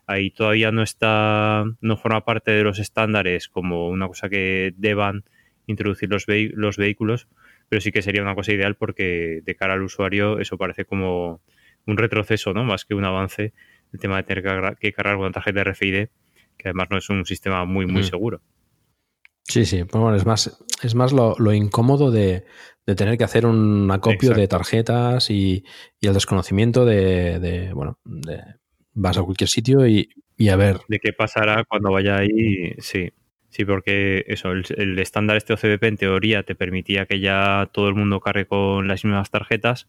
ahí 0.06 0.30
todavía 0.30 0.72
no 0.72 0.84
está, 0.84 1.64
no 1.82 1.98
forma 1.98 2.24
parte 2.24 2.52
de 2.52 2.64
los 2.64 2.78
estándares 2.78 3.50
como 3.50 3.90
una 3.90 4.08
cosa 4.08 4.30
que 4.30 4.76
deban 4.78 5.24
introducir 5.66 6.10
los, 6.10 6.26
los 6.28 6.78
vehículos, 6.78 7.28
pero 7.74 7.82
sí 7.82 7.92
que 7.92 8.04
sería 8.04 8.22
una 8.22 8.36
cosa 8.36 8.54
ideal 8.54 8.76
porque 8.76 9.42
de 9.44 9.56
cara 9.56 9.74
al 9.74 9.82
usuario 9.82 10.38
eso 10.38 10.60
parece 10.60 10.86
como 10.86 11.42
un 11.88 11.98
retroceso, 11.98 12.54
¿no? 12.54 12.64
Más 12.64 12.86
que 12.86 12.94
un 12.94 13.04
avance, 13.04 13.52
el 13.92 14.00
tema 14.00 14.18
de 14.18 14.24
tener 14.26 14.44
que 14.80 14.94
cargar 14.94 15.16
con 15.16 15.24
una 15.24 15.32
tarjeta 15.32 15.64
RFID, 15.64 16.06
que 16.56 16.68
además 16.68 16.90
no 16.92 17.00
es 17.00 17.10
un 17.10 17.26
sistema 17.26 17.66
muy, 17.66 17.88
muy 17.88 18.04
seguro. 18.04 18.44
Sí, 19.42 19.66
sí, 19.66 19.86
pues 19.86 20.00
bueno, 20.00 20.16
es 20.16 20.24
más, 20.28 20.64
es 20.84 20.94
más 20.94 21.14
lo, 21.14 21.52
incómodo 21.52 22.12
de, 22.12 22.46
tener 22.86 23.18
que 23.18 23.24
hacer 23.24 23.48
un 23.48 23.90
acopio 23.90 24.36
de 24.36 24.48
tarjetas 24.48 25.32
y, 25.32 25.66
el 26.00 26.14
desconocimiento 26.14 26.86
de, 26.86 27.72
bueno, 27.74 27.98
de, 28.06 28.40
vas 28.94 29.18
a 29.18 29.24
cualquier 29.24 29.50
sitio 29.50 29.88
y, 29.88 30.08
a 30.48 30.56
ver. 30.56 30.78
De 30.90 31.00
qué 31.00 31.12
pasará 31.12 31.64
cuando 31.68 31.92
vaya 31.92 32.18
ahí, 32.18 32.76
sí. 32.78 33.10
Sí, 33.54 33.66
porque 33.66 34.26
eso, 34.30 34.52
el, 34.52 34.98
estándar 34.98 35.38
este 35.38 35.54
OCBP 35.54 35.84
en 35.84 35.98
teoría 35.98 36.42
te 36.42 36.56
permitía 36.56 37.06
que 37.06 37.20
ya 37.20 37.70
todo 37.72 37.88
el 37.88 37.94
mundo 37.94 38.20
cargue 38.20 38.48
con 38.48 38.88
las 38.88 39.06
mismas 39.06 39.30
tarjetas 39.30 39.88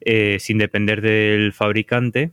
eh, 0.00 0.38
sin 0.40 0.56
depender 0.56 1.02
del 1.02 1.52
fabricante 1.52 2.32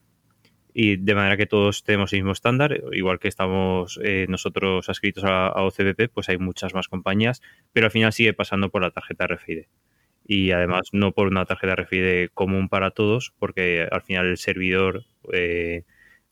y 0.74 0.96
de 0.96 1.14
manera 1.14 1.36
que 1.36 1.46
todos 1.46 1.84
tenemos 1.84 2.14
el 2.14 2.20
mismo 2.20 2.32
estándar, 2.32 2.82
igual 2.94 3.20
que 3.20 3.28
estamos 3.28 4.00
eh, 4.02 4.28
nosotros 4.30 4.88
adscritos 4.88 5.26
a, 5.26 5.52
OCBP, 5.62 6.10
pues 6.14 6.30
hay 6.30 6.38
muchas 6.38 6.74
más 6.74 6.88
compañías, 6.88 7.42
pero 7.74 7.88
al 7.88 7.92
final 7.92 8.14
sigue 8.14 8.34
pasando 8.34 8.70
por 8.70 8.82
la 8.82 8.92
tarjeta 8.92 9.28
RFID. 9.28 9.66
Y 10.26 10.52
además 10.52 10.88
no 10.94 11.12
por 11.12 11.28
una 11.28 11.46
tarjeta 11.46 11.76
RFID 11.76 12.30
común 12.34 12.70
para 12.70 12.92
todos, 12.92 13.34
porque 13.40 13.90
al 13.92 14.04
final 14.04 14.28
el 14.28 14.38
servidor 14.38 15.04
eh, 15.34 15.84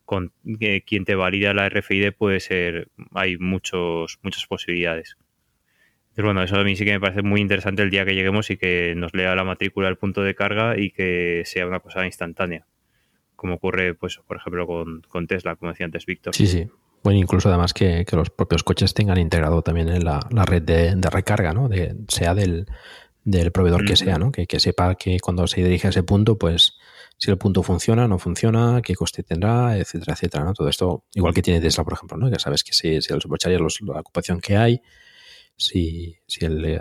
con 0.08 0.32
eh, 0.62 0.82
quien 0.82 1.06
te 1.06 1.16
valida 1.16 1.54
la 1.54 1.68
RFID 1.70 2.14
puede 2.14 2.40
ser, 2.40 2.88
hay 3.14 3.38
muchos, 3.38 4.18
muchas 4.24 4.48
posibilidades. 4.48 5.18
Pero 6.16 6.30
bueno, 6.30 6.42
eso 6.42 6.56
a 6.56 6.64
mí 6.64 6.76
sí 6.76 6.86
que 6.86 6.94
me 6.94 7.00
parece 7.00 7.22
muy 7.22 7.42
interesante 7.42 7.84
el 7.84 7.92
día 7.92 8.06
que 8.06 8.16
lleguemos 8.16 8.50
y 8.50 8.58
que 8.58 8.96
nos 8.96 9.14
lea 9.14 9.36
la 9.36 9.44
matrícula 9.44 9.88
del 9.88 9.98
punto 9.98 10.24
de 10.24 10.34
carga 10.34 10.80
y 10.80 10.92
que 10.92 11.44
sea 11.46 11.68
una 11.68 11.82
cosa 11.82 12.06
instantánea 12.06 12.66
como 13.38 13.54
ocurre, 13.56 13.94
pues, 13.94 14.20
por 14.28 14.38
ejemplo, 14.38 14.66
con, 14.66 15.28
Tesla, 15.28 15.56
como 15.56 15.72
decía 15.72 15.86
antes 15.86 16.06
Víctor. 16.06 16.36
Sí, 16.36 16.48
sí. 16.48 16.68
Bueno, 17.04 17.20
incluso 17.20 17.48
además 17.48 17.74
que, 17.74 18.04
los 18.12 18.30
propios 18.32 18.64
coches 18.64 18.94
tengan 18.94 19.20
integrado 19.20 19.62
también 19.62 19.88
en 19.90 20.04
la, 20.04 20.20
red 20.46 20.64
de, 20.64 20.98
recarga, 21.10 21.54
¿no? 21.54 21.70
De, 21.70 21.96
sea 22.10 22.34
del, 22.34 22.66
del 23.24 23.52
proveedor 23.52 23.86
que 23.86 23.96
sea, 23.96 24.18
¿no? 24.18 24.32
Que, 24.32 24.48
que, 24.48 24.60
sepa 24.60 24.96
que 24.96 25.20
cuando 25.20 25.46
se 25.46 25.64
dirige 25.64 25.88
a 25.88 25.92
ese 25.92 26.02
punto, 26.02 26.38
pues 26.38 26.78
si 27.18 27.32
el 27.32 27.38
punto 27.38 27.64
funciona, 27.64 28.08
no 28.08 28.20
funciona, 28.20 28.82
qué 28.84 28.96
coste 28.96 29.24
tendrá, 29.24 29.78
etcétera, 29.78 30.14
etcétera, 30.14 30.44
¿no? 30.44 30.54
Todo 30.54 30.70
esto, 30.70 31.06
igual 31.14 31.34
que 31.34 31.42
tiene 31.42 31.60
Tesla, 31.60 31.84
por 31.84 31.94
ejemplo, 31.94 32.18
¿no? 32.18 32.30
Ya 32.30 32.40
sabes 32.40 32.64
que 32.64 32.74
si, 32.74 33.02
si 33.02 33.14
el 33.14 33.22
supercharger, 33.22 33.60
los, 33.60 33.82
la 33.82 34.00
ocupación 34.00 34.40
que 34.40 34.56
hay, 34.56 34.82
si, 35.56 36.16
si 36.28 36.46
el, 36.46 36.64
eh, 36.64 36.80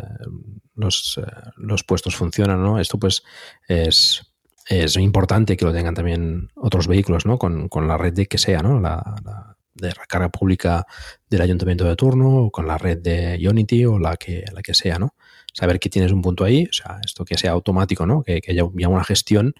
los, 0.74 1.18
eh, 1.18 1.30
los 1.56 1.84
puestos 1.84 2.14
funcionan, 2.16 2.62
¿no? 2.62 2.78
Esto 2.78 2.98
pues 2.98 3.22
es, 3.66 4.34
es 4.68 4.96
importante 4.96 5.56
que 5.56 5.64
lo 5.64 5.72
tengan 5.72 5.94
también 5.94 6.50
otros 6.54 6.86
vehículos, 6.86 7.24
¿no? 7.24 7.38
Con, 7.38 7.68
con 7.68 7.88
la 7.88 7.96
red 7.96 8.12
de 8.12 8.26
que 8.26 8.36
sea, 8.36 8.60
¿no? 8.60 8.78
La, 8.78 9.02
la, 9.24 9.56
de 9.72 9.90
recarga 9.90 10.30
pública 10.30 10.86
del 11.28 11.42
ayuntamiento 11.42 11.84
de 11.84 11.96
turno, 11.96 12.44
o 12.44 12.50
con 12.50 12.66
la 12.66 12.78
red 12.78 12.98
de 12.98 13.38
Unity 13.48 13.84
o 13.86 13.98
la 13.98 14.16
que, 14.16 14.44
la 14.52 14.62
que 14.62 14.74
sea, 14.74 14.98
¿no? 14.98 15.14
Saber 15.52 15.78
que 15.78 15.88
tienes 15.88 16.12
un 16.12 16.20
punto 16.20 16.44
ahí, 16.44 16.66
o 16.68 16.72
sea, 16.72 17.00
esto 17.04 17.24
que 17.24 17.38
sea 17.38 17.52
automático, 17.52 18.04
¿no? 18.06 18.22
Que, 18.22 18.40
que 18.40 18.52
haya 18.52 18.64
una 18.64 19.04
gestión 19.04 19.54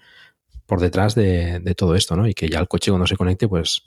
por 0.67 0.81
detrás 0.81 1.15
de, 1.15 1.73
todo 1.75 1.95
esto, 1.95 2.15
¿no? 2.15 2.27
Y 2.27 2.33
que 2.33 2.49
ya 2.49 2.59
el 2.59 2.67
coche 2.67 2.91
cuando 2.91 3.07
se 3.07 3.15
conecte, 3.15 3.47
pues 3.47 3.83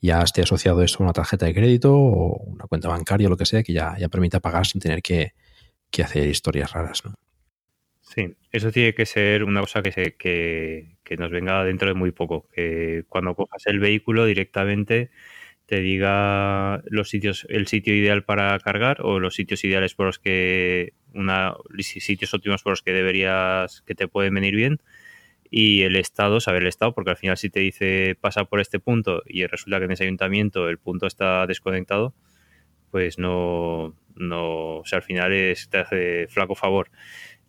ya 0.00 0.22
esté 0.22 0.42
asociado 0.42 0.82
esto 0.82 0.98
a 1.00 1.04
una 1.04 1.12
tarjeta 1.12 1.46
de 1.46 1.54
crédito 1.54 1.94
o 1.94 2.42
una 2.44 2.64
cuenta 2.66 2.88
bancaria 2.88 3.28
o 3.28 3.30
lo 3.30 3.36
que 3.36 3.46
sea, 3.46 3.62
que 3.62 3.72
ya, 3.72 3.96
ya 3.98 4.08
permita 4.08 4.40
pagar 4.40 4.66
sin 4.66 4.80
tener 4.80 5.02
que, 5.02 5.34
que 5.90 6.02
hacer 6.02 6.26
historias 6.26 6.72
raras, 6.72 7.04
¿no? 7.04 7.14
Sí, 8.02 8.34
eso 8.52 8.70
tiene 8.70 8.94
que 8.94 9.06
ser 9.06 9.44
una 9.44 9.60
cosa 9.60 9.82
que, 9.82 9.92
se, 9.92 10.14
que, 10.14 10.96
que, 11.02 11.16
nos 11.16 11.30
venga 11.30 11.64
dentro 11.64 11.88
de 11.88 11.94
muy 11.94 12.12
poco. 12.12 12.48
Que 12.52 13.04
cuando 13.08 13.34
cojas 13.34 13.66
el 13.66 13.80
vehículo 13.80 14.24
directamente 14.24 15.10
te 15.66 15.80
diga 15.80 16.82
los 16.86 17.08
sitios, 17.08 17.46
el 17.48 17.66
sitio 17.66 17.94
ideal 17.94 18.24
para 18.24 18.58
cargar 18.60 18.98
o 19.00 19.18
los 19.18 19.34
sitios 19.34 19.64
ideales 19.64 19.94
por 19.94 20.06
los 20.06 20.18
que 20.18 20.92
una 21.12 21.54
sitios 21.78 22.32
óptimos 22.34 22.62
por 22.62 22.72
los 22.72 22.82
que 22.82 22.92
deberías, 22.92 23.82
que 23.82 23.94
te 23.94 24.06
pueden 24.06 24.34
venir 24.34 24.54
bien 24.54 24.80
y 25.56 25.82
el 25.82 25.94
estado, 25.94 26.40
saber 26.40 26.62
el 26.62 26.68
estado, 26.68 26.94
porque 26.94 27.12
al 27.12 27.16
final 27.16 27.36
si 27.36 27.48
te 27.48 27.60
dice 27.60 28.16
pasa 28.20 28.44
por 28.44 28.58
este 28.58 28.80
punto 28.80 29.22
y 29.24 29.46
resulta 29.46 29.78
que 29.78 29.84
en 29.84 29.92
ese 29.92 30.02
ayuntamiento 30.02 30.68
el 30.68 30.78
punto 30.78 31.06
está 31.06 31.46
desconectado, 31.46 32.12
pues 32.90 33.20
no, 33.20 33.94
no, 34.16 34.78
o 34.78 34.84
sea, 34.84 34.96
al 34.96 35.04
final 35.04 35.32
es, 35.32 35.68
te 35.68 35.78
hace 35.78 36.26
flaco 36.26 36.56
favor. 36.56 36.90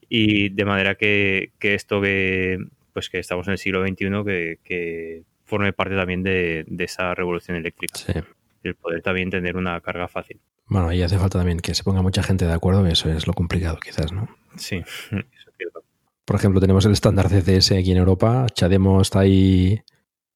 Y 0.07 0.49
de 0.49 0.65
manera 0.65 0.93
que, 0.93 1.53
que 1.57 1.73
esto 1.73 1.99
que, 1.99 2.59
pues 2.93 3.09
que 3.09 3.17
estamos 3.17 3.47
en 3.47 3.53
el 3.53 3.57
siglo 3.57 3.83
XXI, 3.83 3.95
que, 4.23 4.59
que 4.63 5.23
forme 5.43 5.73
parte 5.73 5.95
también 5.95 6.21
de, 6.21 6.63
de 6.67 6.83
esa 6.83 7.15
revolución 7.15 7.57
eléctrica. 7.57 7.97
Sí. 7.97 8.13
El 8.61 8.75
poder 8.75 9.01
también 9.01 9.31
tener 9.31 9.57
una 9.57 9.81
carga 9.81 10.07
fácil. 10.07 10.39
Bueno, 10.67 10.93
y 10.93 11.01
hace 11.01 11.17
falta 11.17 11.39
también 11.39 11.59
que 11.59 11.73
se 11.73 11.83
ponga 11.83 12.03
mucha 12.03 12.21
gente 12.21 12.45
de 12.45 12.53
acuerdo, 12.53 12.83
que 12.83 12.91
eso 12.91 13.09
es 13.09 13.25
lo 13.25 13.33
complicado 13.33 13.79
quizás, 13.83 14.11
¿no? 14.11 14.29
Sí, 14.57 14.75
eso 15.09 15.17
es 15.49 15.57
cierto. 15.57 15.84
Por 16.25 16.35
ejemplo, 16.35 16.59
tenemos 16.59 16.85
el 16.85 16.91
estándar 16.91 17.29
CCS 17.29 17.73
aquí 17.73 17.91
en 17.91 17.97
Europa, 17.97 18.47
Chademo 18.51 19.01
está 19.01 19.19
ahí, 19.19 19.79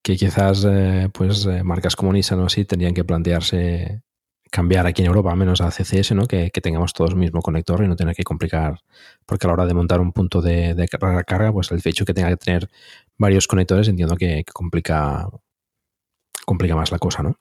que 0.03 0.15
quizás 0.15 0.65
eh, 0.69 1.09
pues 1.11 1.45
eh, 1.45 1.63
marcas 1.63 1.95
como 1.95 2.13
Nissan 2.13 2.39
o 2.39 2.45
así 2.45 2.63
tendrían 2.63 2.93
que 2.93 3.03
plantearse 3.03 4.01
cambiar 4.51 4.87
aquí 4.87 5.01
en 5.01 5.07
Europa, 5.07 5.35
menos 5.35 5.61
a 5.61 5.71
CCS, 5.71 6.13
¿no? 6.13 6.25
Que, 6.25 6.49
tengamos 6.49 6.93
todos 6.93 7.11
el 7.11 7.17
mismo 7.17 7.41
conector 7.41 7.83
y 7.83 7.87
no 7.87 7.95
tener 7.95 8.15
que 8.15 8.23
complicar, 8.23 8.79
porque 9.25 9.45
a 9.45 9.49
la 9.49 9.53
hora 9.53 9.65
de 9.65 9.73
montar 9.73 9.99
un 10.01 10.11
punto 10.11 10.41
de, 10.41 10.73
de 10.73 10.87
carga, 10.87 11.51
pues 11.51 11.71
el 11.71 11.81
hecho 11.83 12.05
que 12.05 12.13
tenga 12.13 12.29
que 12.29 12.37
tener 12.37 12.69
varios 13.17 13.47
conectores 13.47 13.87
entiendo 13.87 14.15
que, 14.15 14.43
que 14.43 14.51
complica, 14.51 15.27
complica 16.45 16.75
más 16.75 16.91
la 16.91 16.99
cosa, 16.99 17.21
¿no? 17.21 17.37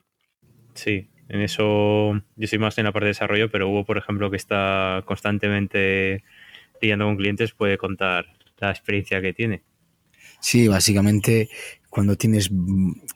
Sí, 0.74 1.08
en 1.28 1.40
eso 1.40 2.12
yo 2.36 2.46
soy 2.46 2.58
más 2.58 2.76
en 2.78 2.84
la 2.84 2.92
parte 2.92 3.06
de 3.06 3.10
desarrollo, 3.10 3.50
pero 3.50 3.68
Hugo, 3.68 3.84
por 3.84 3.98
ejemplo, 3.98 4.30
que 4.30 4.36
está 4.36 5.02
constantemente 5.06 6.24
lidiando 6.80 7.06
con 7.06 7.16
clientes, 7.16 7.52
puede 7.52 7.78
contar 7.78 8.26
la 8.60 8.70
experiencia 8.70 9.20
que 9.20 9.32
tiene. 9.32 9.62
Sí, 10.40 10.68
básicamente 10.68 11.48
cuando 11.90 12.16
tienes 12.16 12.50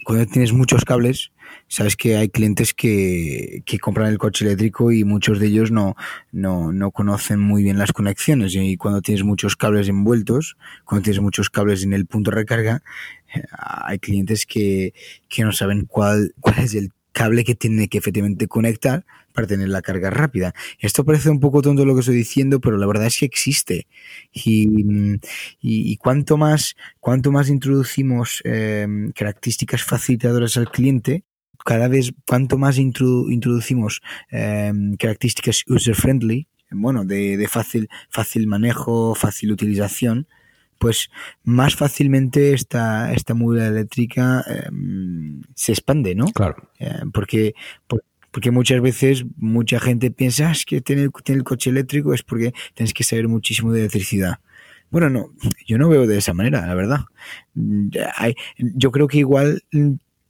cuando 0.04 0.26
tienes 0.26 0.52
muchos 0.52 0.84
cables, 0.84 1.30
sabes 1.68 1.96
que 1.96 2.16
hay 2.16 2.28
clientes 2.28 2.74
que, 2.74 3.62
que 3.64 3.78
compran 3.78 4.08
el 4.08 4.18
coche 4.18 4.44
eléctrico 4.44 4.90
y 4.90 5.04
muchos 5.04 5.38
de 5.38 5.46
ellos 5.46 5.70
no, 5.70 5.94
no, 6.32 6.72
no, 6.72 6.90
conocen 6.90 7.38
muy 7.38 7.62
bien 7.62 7.78
las 7.78 7.92
conexiones. 7.92 8.54
Y 8.54 8.76
cuando 8.76 9.02
tienes 9.02 9.24
muchos 9.24 9.56
cables 9.56 9.88
envueltos, 9.88 10.56
cuando 10.84 11.04
tienes 11.04 11.20
muchos 11.20 11.50
cables 11.50 11.84
en 11.84 11.92
el 11.92 12.06
punto 12.06 12.30
de 12.30 12.36
recarga, 12.36 12.82
hay 13.52 13.98
clientes 13.98 14.46
que, 14.46 14.94
que 15.28 15.44
no 15.44 15.52
saben 15.52 15.86
cuál, 15.86 16.34
cuál 16.40 16.58
es 16.58 16.74
el 16.74 16.90
cable 17.12 17.44
que 17.44 17.54
tiene 17.54 17.88
que 17.88 17.98
efectivamente 17.98 18.48
conectar 18.48 19.04
para 19.32 19.46
tener 19.46 19.68
la 19.68 19.82
carga 19.82 20.10
rápida. 20.10 20.54
Esto 20.78 21.04
parece 21.04 21.30
un 21.30 21.40
poco 21.40 21.62
tonto 21.62 21.84
lo 21.84 21.94
que 21.94 22.00
estoy 22.00 22.16
diciendo, 22.16 22.60
pero 22.60 22.76
la 22.76 22.86
verdad 22.86 23.06
es 23.06 23.18
que 23.18 23.26
existe. 23.26 23.86
Y, 24.32 24.68
y, 25.60 25.92
y 25.92 25.96
cuanto 25.96 26.36
más, 26.36 26.74
cuanto 27.00 27.32
más 27.32 27.48
introducimos 27.48 28.42
eh, 28.44 28.86
características 29.14 29.82
facilitadoras 29.82 30.56
al 30.56 30.70
cliente, 30.70 31.24
cada 31.64 31.88
vez 31.88 32.12
cuanto 32.26 32.58
más 32.58 32.78
introdu 32.78 33.30
introducimos 33.30 34.02
eh, 34.30 34.72
características 34.98 35.64
user 35.68 35.94
friendly, 35.94 36.48
bueno, 36.70 37.04
de, 37.04 37.36
de, 37.36 37.48
fácil, 37.48 37.88
fácil 38.08 38.46
manejo, 38.46 39.14
fácil 39.14 39.52
utilización, 39.52 40.26
pues 40.82 41.10
más 41.44 41.76
fácilmente 41.76 42.54
esta, 42.54 43.12
esta 43.12 43.34
movilidad 43.34 43.68
eléctrica 43.68 44.44
eh, 44.48 44.68
se 45.54 45.70
expande, 45.70 46.16
¿no? 46.16 46.24
Claro. 46.26 46.56
Eh, 46.80 47.02
porque, 47.14 47.54
por, 47.86 48.02
porque 48.32 48.50
muchas 48.50 48.80
veces 48.80 49.24
mucha 49.36 49.78
gente 49.78 50.10
piensa 50.10 50.48
ah, 50.48 50.50
es 50.50 50.64
que 50.64 50.80
tener, 50.80 51.10
tener 51.22 51.38
el 51.38 51.44
coche 51.44 51.70
eléctrico 51.70 52.12
es 52.12 52.24
porque 52.24 52.52
tienes 52.74 52.92
que 52.94 53.04
saber 53.04 53.28
muchísimo 53.28 53.70
de 53.72 53.78
electricidad. 53.78 54.40
Bueno, 54.90 55.08
no, 55.08 55.32
yo 55.68 55.78
no 55.78 55.88
veo 55.88 56.08
de 56.08 56.18
esa 56.18 56.34
manera, 56.34 56.66
la 56.66 56.74
verdad. 56.74 57.04
Hay, 58.16 58.34
yo 58.58 58.90
creo 58.90 59.06
que 59.06 59.18
igual 59.18 59.62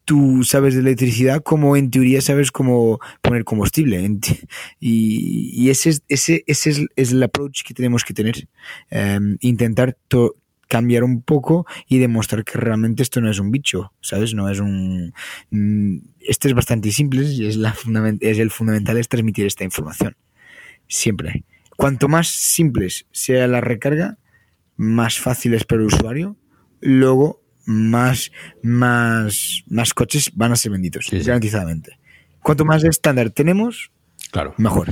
tú 0.05 0.42
sabes 0.44 0.74
de 0.74 0.80
electricidad 0.80 1.42
como 1.42 1.76
en 1.76 1.90
teoría 1.90 2.20
sabes 2.20 2.50
cómo 2.50 3.00
poner 3.22 3.44
combustible. 3.44 4.18
Y, 4.80 5.50
y 5.55 5.70
ese, 5.70 5.90
es, 5.90 6.03
ese, 6.09 6.44
ese 6.46 6.70
es, 6.70 6.86
es, 6.96 7.12
el 7.12 7.22
approach 7.22 7.62
que 7.62 7.72
tenemos 7.72 8.05
que 8.05 8.12
tener. 8.12 8.48
Um, 8.90 9.36
intentar 9.40 9.96
to, 10.09 10.36
cambiar 10.72 11.04
un 11.04 11.20
poco 11.20 11.66
y 11.86 11.98
demostrar 11.98 12.44
que 12.44 12.56
realmente 12.56 13.02
esto 13.02 13.20
no 13.20 13.30
es 13.30 13.38
un 13.38 13.50
bicho, 13.50 13.92
¿sabes? 14.00 14.32
No 14.32 14.48
es 14.48 14.58
un... 14.58 15.12
Este 16.18 16.48
es 16.48 16.54
bastante 16.54 16.90
simple 16.92 17.24
y 17.24 17.46
es, 17.46 17.56
la 17.56 17.76
es 18.20 18.38
el 18.38 18.50
fundamental 18.50 18.96
es 18.96 19.06
transmitir 19.06 19.44
esta 19.44 19.64
información. 19.64 20.16
Siempre. 20.88 21.44
Cuanto 21.76 22.08
más 22.08 22.28
simples 22.28 23.04
sea 23.12 23.46
la 23.48 23.60
recarga, 23.60 24.16
más 24.78 25.18
fácil 25.18 25.52
es 25.52 25.64
para 25.64 25.82
el 25.82 25.88
usuario. 25.88 26.38
Luego, 26.80 27.42
más, 27.66 28.32
más, 28.62 29.64
más 29.66 29.92
coches 29.92 30.30
van 30.34 30.52
a 30.52 30.56
ser 30.56 30.72
vendidos, 30.72 31.04
sí, 31.04 31.20
sí. 31.20 31.26
garantizadamente. 31.26 31.98
Cuanto 32.40 32.64
más 32.64 32.82
estándar 32.82 33.28
tenemos, 33.28 33.90
Claro. 34.30 34.54
Mejor. 34.56 34.90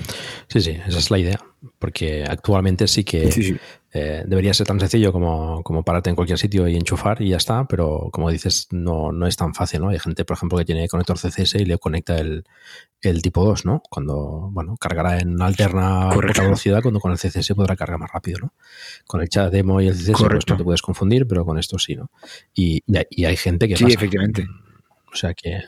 Sí, 0.49 0.61
sí, 0.61 0.79
esa 0.87 0.99
es 0.99 1.11
la 1.11 1.19
idea. 1.19 1.41
Porque 1.79 2.25
actualmente 2.25 2.89
sí 2.89 3.05
que 3.05 3.31
sí, 3.31 3.43
sí. 3.43 3.57
Eh, 3.93 4.23
debería 4.25 4.55
ser 4.55 4.69
tan 4.69 4.79
sencillo 4.79 5.13
como, 5.13 5.65
como, 5.65 5.83
pararte 5.83 6.11
en 6.11 6.17
cualquier 6.17 6.39
sitio 6.39 6.69
y 6.69 6.77
enchufar 6.77 7.21
y 7.21 7.31
ya 7.31 7.39
está, 7.39 7.67
pero 7.67 8.09
como 8.13 8.31
dices, 8.31 8.69
no, 8.71 9.11
no 9.11 9.27
es 9.27 9.37
tan 9.37 9.53
fácil, 9.53 9.81
¿no? 9.81 9.89
Hay 9.89 9.99
gente, 9.99 10.25
por 10.25 10.37
ejemplo, 10.37 10.57
que 10.59 10.65
tiene 10.65 10.89
conector 10.89 11.19
CCS 11.19 11.57
y 11.57 11.65
le 11.65 11.77
conecta 11.77 12.17
el, 12.19 12.45
el 13.01 13.21
tipo 13.21 13.45
2, 13.45 13.65
¿no? 13.65 13.83
Cuando, 13.91 14.49
bueno, 14.53 14.77
cargará 14.79 15.19
en 15.19 15.43
alterna 15.43 16.09
poca 16.15 16.43
velocidad, 16.43 16.83
cuando 16.83 17.01
con 17.01 17.11
el 17.11 17.19
CCS 17.19 17.55
podrá 17.57 17.75
cargar 17.75 17.99
más 17.99 18.13
rápido, 18.13 18.39
¿no? 18.41 18.55
Con 19.09 19.23
el 19.23 19.29
chat 19.29 19.51
demo 19.51 19.81
y 19.81 19.89
el 19.89 19.95
CCS 19.97 20.23
pues 20.23 20.47
no 20.49 20.57
te 20.57 20.65
puedes 20.65 20.83
confundir, 20.83 21.27
pero 21.27 21.45
con 21.45 21.59
esto 21.59 21.77
sí, 21.77 21.97
¿no? 21.97 22.11
Y, 22.55 22.85
y, 22.87 23.25
hay, 23.25 23.37
gente 23.37 23.67
que 23.67 23.77
Sí, 23.77 23.85
pasa. 23.85 23.97
efectivamente. 23.97 24.47
O 25.13 25.17
sea 25.17 25.35
que... 25.35 25.61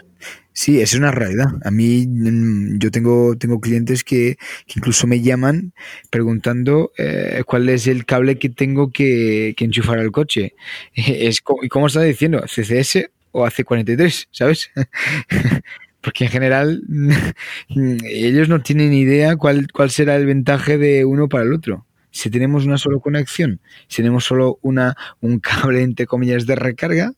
Sí, 0.55 0.81
es 0.81 0.95
una 0.95 1.11
realidad. 1.11 1.47
A 1.65 1.71
mí, 1.71 2.07
yo 2.79 2.91
tengo, 2.91 3.37
tengo 3.37 3.61
clientes 3.61 4.05
que, 4.05 4.37
incluso 4.75 5.07
me 5.07 5.23
llaman 5.23 5.73
preguntando 6.11 6.93
eh, 6.99 7.43
cuál 7.47 7.69
es 7.71 7.87
el 7.87 8.05
cable 8.05 8.39
que 8.39 8.51
tengo 8.51 8.91
que, 8.91 9.55
que 9.57 9.65
enchufar 9.65 9.99
al 9.99 10.13
coche. 10.13 10.55
Es, 10.95 11.43
¿Y 11.63 11.69
cómo 11.69 11.87
está 11.87 12.03
diciendo? 12.03 12.43
¿CCS 12.47 13.11
o 13.33 13.47
AC43? 13.47 14.29
¿Sabes? 14.31 14.71
Porque 16.03 16.25
en 16.25 16.31
general 16.31 16.83
ellos 17.69 18.49
no 18.49 18.61
tienen 18.61 18.93
idea 18.93 19.37
cuál, 19.37 19.69
cuál 19.73 19.91
será 19.91 20.17
el 20.17 20.27
ventaje 20.27 20.77
de 20.77 21.05
uno 21.05 21.29
para 21.29 21.45
el 21.45 21.53
otro. 21.53 21.87
Si 22.11 22.29
tenemos 22.29 22.67
una 22.67 22.77
sola 22.77 22.99
conexión, 22.99 23.61
si 23.89 23.99
tenemos 24.03 24.25
solo 24.25 24.59
una, 24.61 24.97
un 25.21 25.39
cable, 25.41 25.83
entre 25.83 26.07
comillas, 26.07 26.45
de 26.47 26.57
recarga, 26.57 27.13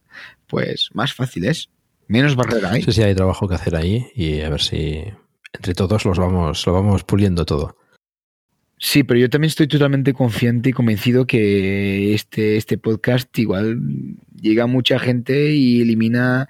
pues 0.47 0.91
más 0.93 1.13
fácil 1.15 1.47
es 1.47 1.69
menos 2.09 2.37
barrera 2.37 2.73
hay. 2.73 2.83
Sí, 2.83 2.93
sí, 2.93 3.03
hay 3.03 3.15
trabajo 3.15 3.49
que 3.49 3.55
hacer 3.55 3.77
ahí 3.77 4.07
y 4.15 4.41
a 4.41 4.51
ver 4.51 4.61
si 4.61 5.05
entre 5.53 5.75
todos 5.75 6.05
los 6.05 6.19
vamos, 6.19 6.67
lo 6.67 6.73
vamos 6.73 7.05
puliendo 7.05 7.45
todo. 7.45 7.77
Sí, 8.77 9.03
pero 9.05 9.19
yo 9.19 9.31
también 9.31 9.49
estoy 9.49 9.69
totalmente 9.69 10.13
confiante 10.13 10.71
y 10.71 10.73
convencido 10.73 11.27
que 11.27 12.13
este, 12.13 12.57
este 12.57 12.77
podcast 12.77 13.39
igual 13.39 13.81
llega 14.39 14.67
mucha 14.67 14.99
gente 14.99 15.53
y 15.53 15.81
elimina 15.81 16.49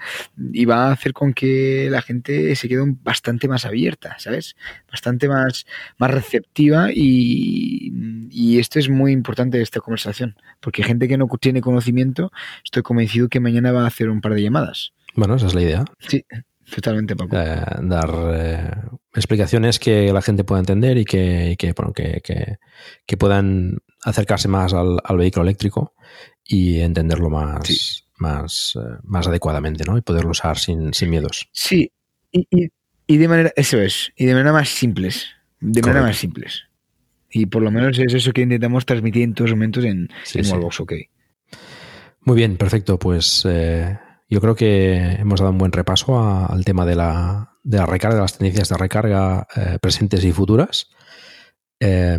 y 0.52 0.64
va 0.64 0.88
a 0.88 0.92
hacer 0.92 1.12
con 1.12 1.32
que 1.32 1.88
la 1.90 2.02
gente 2.02 2.56
se 2.56 2.68
quede 2.68 2.82
bastante 3.04 3.46
más 3.46 3.66
abierta, 3.66 4.16
¿sabes? 4.18 4.56
Bastante 4.90 5.28
más, 5.28 5.64
más 5.98 6.10
receptiva 6.10 6.88
y, 6.92 7.92
y 8.30 8.58
esto 8.58 8.80
es 8.80 8.88
muy 8.88 9.12
importante 9.12 9.58
de 9.58 9.62
esta 9.62 9.80
conversación, 9.80 10.36
porque 10.60 10.82
gente 10.82 11.06
que 11.06 11.18
no 11.18 11.28
tiene 11.40 11.60
conocimiento, 11.60 12.32
estoy 12.64 12.82
convencido 12.82 13.28
que 13.28 13.38
mañana 13.38 13.70
va 13.70 13.84
a 13.84 13.86
hacer 13.86 14.08
un 14.08 14.20
par 14.20 14.34
de 14.34 14.42
llamadas. 14.42 14.92
Bueno, 15.14 15.34
esa 15.36 15.46
es 15.46 15.54
la 15.54 15.62
idea. 15.62 15.84
Sí, 15.98 16.24
totalmente, 16.74 17.14
Paco. 17.16 17.36
Eh, 17.36 17.64
dar 17.82 18.10
eh, 18.34 18.70
explicaciones 19.14 19.78
que 19.78 20.12
la 20.12 20.22
gente 20.22 20.44
pueda 20.44 20.60
entender 20.60 20.98
y 20.98 21.04
que, 21.04 21.56
que, 21.58 21.72
bueno, 21.72 21.92
que, 21.92 22.20
que, 22.22 22.56
que 23.06 23.16
puedan 23.16 23.78
acercarse 24.04 24.48
más 24.48 24.72
al, 24.74 24.98
al, 25.04 25.16
vehículo 25.16 25.42
eléctrico 25.44 25.94
y 26.44 26.80
entenderlo 26.80 27.30
más, 27.30 27.66
Sí. 27.66 28.02
más, 28.18 28.76
eh, 28.76 28.96
más 29.04 29.26
adecuadamente, 29.28 29.84
¿no? 29.84 29.96
Y 29.96 30.02
poderlo 30.02 30.30
usar 30.30 30.58
sin, 30.58 30.92
sin 30.94 31.10
miedos. 31.10 31.48
Sí, 31.52 31.90
y, 32.32 32.46
y- 32.50 32.68
y 33.06 33.18
de 33.18 33.28
manera, 33.28 33.52
eso 33.54 33.78
es, 33.78 34.12
y 34.16 34.24
de 34.24 34.32
manera 34.32 34.52
más 34.52 34.70
simples, 34.70 35.26
de 35.60 35.82
manera 35.82 36.00
más 36.02 36.16
simples. 36.16 36.62
Y 37.30 37.46
por 37.46 37.60
lo 37.62 37.70
menos 37.70 37.98
es 37.98 38.14
eso 38.14 38.32
que 38.32 38.40
intentamos 38.42 38.86
transmitir 38.86 39.22
en 39.24 39.34
todos 39.34 39.50
los 39.50 39.56
momentos 39.58 39.84
en, 39.84 40.08
Sí, 40.24 40.38
en 40.38 40.44
sí. 40.46 40.52
Wallbox 40.52 40.80
OK. 40.80 40.92
Muy 42.20 42.36
bien, 42.36 42.56
perfecto. 42.56 42.98
Pues 42.98 43.42
eh, 43.46 43.98
yo 44.28 44.40
creo 44.40 44.54
que 44.54 44.96
hemos 45.18 45.40
dado 45.40 45.52
un 45.52 45.58
buen 45.58 45.72
repaso 45.72 46.18
a- 46.18 46.46
al 46.46 46.64
tema 46.64 46.84
de 46.86 46.96
la, 46.96 47.58
de 47.62 47.78
la 47.78 47.86
recarga, 47.86 48.16
de 48.16 48.22
las 48.22 48.38
tendencias 48.38 48.68
de 48.68 48.76
recarga 48.76 49.46
eh, 49.56 49.78
presentes 49.80 50.24
y 50.24 50.32
futuras. 50.32 50.90
Eh, 51.80 52.18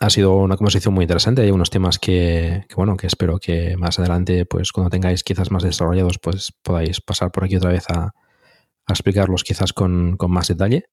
Ha 0.00 0.10
sido 0.10 0.36
una 0.36 0.56
conversación 0.56 0.94
muy 0.94 1.02
interesante. 1.04 1.42
Hay 1.42 1.50
unos 1.50 1.70
temas 1.70 1.98
que, 1.98 2.64
que, 2.68 2.74
bueno, 2.76 2.96
que 2.96 3.08
espero 3.08 3.38
que 3.40 3.76
más 3.76 3.98
adelante, 3.98 4.46
pues 4.46 4.70
cuando 4.70 4.90
tengáis 4.90 5.24
quizás 5.24 5.50
más 5.50 5.64
desarrollados, 5.64 6.18
pues 6.20 6.52
podáis 6.62 7.00
pasar 7.00 7.32
por 7.32 7.42
aquí 7.44 7.56
otra 7.56 7.72
vez 7.72 7.84
a, 7.90 8.04
a 8.86 8.92
explicarlos 8.92 9.42
quizás 9.42 9.72
con, 9.72 10.16
con 10.16 10.30
más 10.30 10.46
detalle. 10.46 10.84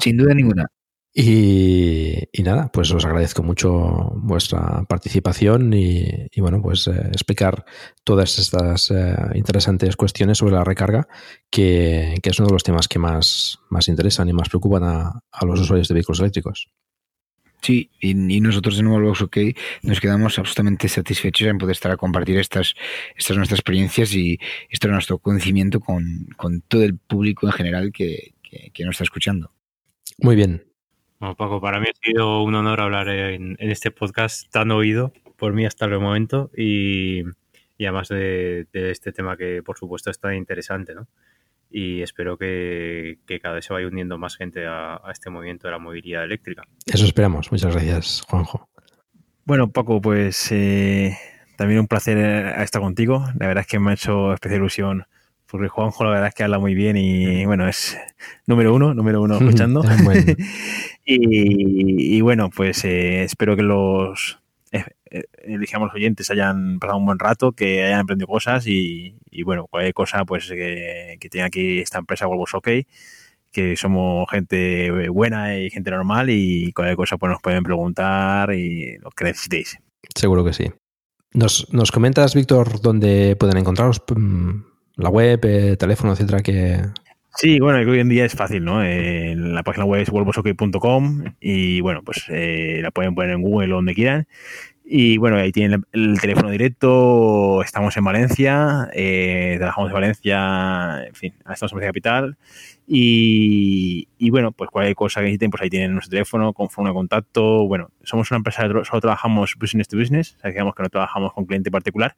Sin 0.00 0.16
duda 0.16 0.34
ninguna. 0.34 0.66
Y, 1.14 2.14
y 2.32 2.42
nada, 2.42 2.70
pues 2.72 2.90
os 2.90 3.04
agradezco 3.04 3.42
mucho 3.42 4.12
vuestra 4.14 4.82
participación 4.88 5.74
y, 5.74 6.06
y 6.32 6.40
bueno, 6.40 6.62
pues 6.62 6.86
eh, 6.86 7.08
explicar 7.08 7.66
todas 8.02 8.38
estas 8.38 8.90
eh, 8.90 9.14
interesantes 9.34 9.96
cuestiones 9.96 10.38
sobre 10.38 10.54
la 10.54 10.64
recarga, 10.64 11.06
que, 11.50 12.14
que 12.22 12.30
es 12.30 12.38
uno 12.38 12.46
de 12.46 12.54
los 12.54 12.62
temas 12.62 12.88
que 12.88 12.98
más, 12.98 13.58
más 13.68 13.88
interesan 13.88 14.30
y 14.30 14.32
más 14.32 14.48
preocupan 14.48 14.84
a, 14.84 15.20
a 15.30 15.44
los 15.44 15.60
usuarios 15.60 15.88
de 15.88 15.94
vehículos 15.94 16.20
eléctricos. 16.20 16.70
Sí, 17.60 17.90
y, 18.00 18.10
y 18.10 18.40
nosotros 18.40 18.78
en 18.80 18.86
Wallbox 18.86 19.20
OK 19.20 19.36
nos 19.82 20.00
quedamos 20.00 20.38
absolutamente 20.38 20.88
satisfechos 20.88 21.46
en 21.46 21.58
poder 21.58 21.72
estar 21.72 21.92
a 21.92 21.98
compartir 21.98 22.38
estas, 22.38 22.74
estas 23.14 23.36
nuestras 23.36 23.60
experiencias 23.60 24.14
y 24.14 24.38
esto 24.70 24.88
es 24.88 24.92
nuestro 24.92 25.18
conocimiento 25.18 25.78
con, 25.78 26.26
con 26.38 26.62
todo 26.62 26.82
el 26.82 26.96
público 26.96 27.46
en 27.46 27.52
general 27.52 27.92
que, 27.92 28.32
que, 28.42 28.70
que 28.72 28.84
nos 28.84 28.94
está 28.94 29.04
escuchando. 29.04 29.52
Muy 30.18 30.36
bien. 30.36 30.71
Bueno, 31.22 31.36
Paco, 31.36 31.60
para 31.60 31.78
mí 31.78 31.86
ha 31.86 32.04
sido 32.04 32.42
un 32.42 32.52
honor 32.56 32.80
hablar 32.80 33.08
en, 33.08 33.54
en 33.60 33.70
este 33.70 33.92
podcast 33.92 34.50
tan 34.50 34.72
oído 34.72 35.12
por 35.36 35.52
mí 35.52 35.64
hasta 35.64 35.84
el 35.84 36.00
momento 36.00 36.50
y, 36.56 37.20
y 37.78 37.84
además 37.84 38.08
de, 38.08 38.66
de, 38.72 38.90
este 38.90 39.12
tema 39.12 39.36
que 39.36 39.62
por 39.62 39.78
supuesto 39.78 40.10
es 40.10 40.18
tan 40.18 40.34
interesante, 40.34 40.96
¿no? 40.96 41.06
Y 41.70 42.02
espero 42.02 42.36
que, 42.36 43.20
que 43.24 43.38
cada 43.38 43.54
vez 43.54 43.66
se 43.66 43.72
vaya 43.72 43.86
uniendo 43.86 44.18
más 44.18 44.34
gente 44.34 44.66
a, 44.66 44.96
a, 44.96 45.12
este 45.12 45.30
movimiento 45.30 45.68
de 45.68 45.70
la 45.70 45.78
movilidad 45.78 46.24
eléctrica. 46.24 46.64
Eso 46.86 47.04
esperamos. 47.04 47.52
Muchas 47.52 47.72
gracias, 47.72 48.22
Juanjo. 48.22 48.68
Bueno, 49.44 49.70
Paco, 49.70 50.00
pues 50.00 50.50
eh, 50.50 51.16
también 51.56 51.78
un 51.78 51.86
placer 51.86 52.18
estar 52.18 52.82
contigo. 52.82 53.24
La 53.38 53.46
verdad 53.46 53.60
es 53.60 53.68
que 53.68 53.78
me 53.78 53.92
ha 53.92 53.94
hecho 53.94 54.34
especial 54.34 54.58
ilusión 54.58 55.06
porque 55.52 55.68
Juanjo 55.68 56.02
la 56.04 56.10
verdad 56.10 56.28
es 56.28 56.34
que 56.34 56.44
habla 56.44 56.58
muy 56.58 56.74
bien 56.74 56.96
y 56.96 57.44
bueno, 57.44 57.68
es 57.68 57.98
número 58.46 58.74
uno, 58.74 58.94
número 58.94 59.20
uno 59.20 59.36
escuchando. 59.36 59.82
bueno. 60.02 60.22
y, 61.04 62.16
y, 62.16 62.20
bueno, 62.22 62.48
pues 62.48 62.84
eh, 62.86 63.22
espero 63.22 63.54
que 63.54 63.62
los 63.62 64.40
eh, 64.72 64.86
digamos 65.46 65.88
los 65.88 65.94
oyentes 65.94 66.30
hayan 66.30 66.78
pasado 66.78 66.98
un 66.98 67.04
buen 67.04 67.18
rato, 67.18 67.52
que 67.52 67.84
hayan 67.84 68.00
aprendido 68.00 68.28
cosas 68.28 68.66
y, 68.66 69.14
y 69.30 69.42
bueno, 69.42 69.66
cualquier 69.66 69.92
cosa 69.92 70.24
pues 70.24 70.48
que, 70.48 71.18
que 71.20 71.28
tenga 71.28 71.44
aquí 71.44 71.80
esta 71.80 71.98
empresa 71.98 72.24
Volvos 72.24 72.54
OK, 72.54 72.68
que 73.50 73.76
somos 73.76 74.26
gente 74.30 74.90
buena 75.10 75.58
y 75.58 75.68
gente 75.68 75.90
normal 75.90 76.30
y 76.30 76.72
cualquier 76.72 76.96
cosa 76.96 77.18
pues 77.18 77.30
nos 77.30 77.42
pueden 77.42 77.62
preguntar 77.62 78.54
y 78.54 78.96
lo 79.00 79.10
que 79.10 79.24
necesitéis. 79.24 79.78
Seguro 80.14 80.46
que 80.46 80.54
sí. 80.54 80.72
¿Nos, 81.34 81.70
nos 81.74 81.92
comentas, 81.92 82.34
Víctor, 82.34 82.80
dónde 82.80 83.36
pueden 83.36 83.58
encontraros? 83.58 84.02
La 84.96 85.08
web, 85.08 85.40
eh, 85.44 85.76
teléfono, 85.76 86.12
etcétera, 86.12 86.40
que... 86.40 86.80
Sí, 87.34 87.60
bueno, 87.60 87.78
hoy 87.90 87.98
en 87.98 88.10
día 88.10 88.26
es 88.26 88.34
fácil, 88.34 88.62
¿no? 88.64 88.84
Eh, 88.84 89.34
la 89.36 89.62
página 89.62 89.86
web 89.86 90.02
es 90.02 90.10
volvosok.com 90.10 91.24
y 91.40 91.80
bueno, 91.80 92.02
pues 92.04 92.26
eh, 92.28 92.80
la 92.82 92.90
pueden 92.90 93.14
poner 93.14 93.30
en 93.30 93.42
Google 93.42 93.72
o 93.72 93.76
donde 93.76 93.94
quieran. 93.94 94.26
Y 94.84 95.16
bueno, 95.16 95.38
ahí 95.38 95.52
tienen 95.52 95.84
el, 95.92 96.20
teléfono 96.20 96.50
directo, 96.50 97.62
estamos 97.62 97.96
en 97.96 98.04
Valencia, 98.04 98.90
eh, 98.92 99.54
trabajamos 99.56 99.90
en 99.90 99.94
Valencia, 99.94 101.06
en 101.06 101.14
fin, 101.14 101.34
estamos 101.38 101.72
en 101.72 101.76
Valencia 101.76 101.88
Capital. 101.88 102.36
Y, 102.86 104.08
y, 104.18 104.30
bueno, 104.30 104.52
pues 104.52 104.68
cualquier 104.70 104.94
cosa 104.94 105.20
que 105.20 105.26
necesiten, 105.26 105.50
pues 105.50 105.62
ahí 105.62 105.70
tienen 105.70 105.92
nuestro 105.92 106.10
teléfono, 106.10 106.52
con 106.52 106.68
forma 106.68 106.90
de 106.90 106.94
contacto. 106.94 107.66
Bueno, 107.66 107.90
somos 108.02 108.30
una 108.30 108.38
empresa, 108.38 108.68
solo 108.84 109.00
trabajamos 109.00 109.54
business 109.58 109.88
to 109.88 109.96
business, 109.96 110.34
o 110.36 110.40
sea, 110.40 110.50
digamos 110.50 110.74
que 110.74 110.82
no 110.82 110.90
trabajamos 110.90 111.32
con 111.32 111.46
cliente 111.46 111.70
particular 111.70 112.14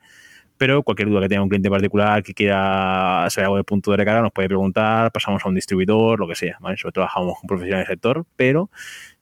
pero 0.57 0.83
cualquier 0.83 1.09
duda 1.09 1.21
que 1.23 1.29
tenga 1.29 1.43
un 1.43 1.49
cliente 1.49 1.71
particular 1.71 2.23
que 2.23 2.35
quiera 2.35 3.27
saber 3.31 3.47
algo 3.47 3.57
de 3.57 3.65
punto 3.65 3.91
de 3.91 3.97
recarga 3.97 4.23
nos 4.23 4.33
puede 4.33 4.49
preguntar, 4.49 5.11
pasamos 5.13 5.45
a 5.45 5.49
un 5.49 5.55
distribuidor, 5.55 6.21
lo 6.21 6.29
que 6.29 6.35
sea, 6.35 6.57
¿vale? 6.61 6.75
Nosotros 6.75 6.95
trabajamos 6.95 7.39
con 7.39 7.49
profesionales 7.49 7.89
del 7.89 7.95
sector, 7.95 8.25
pero 8.37 8.71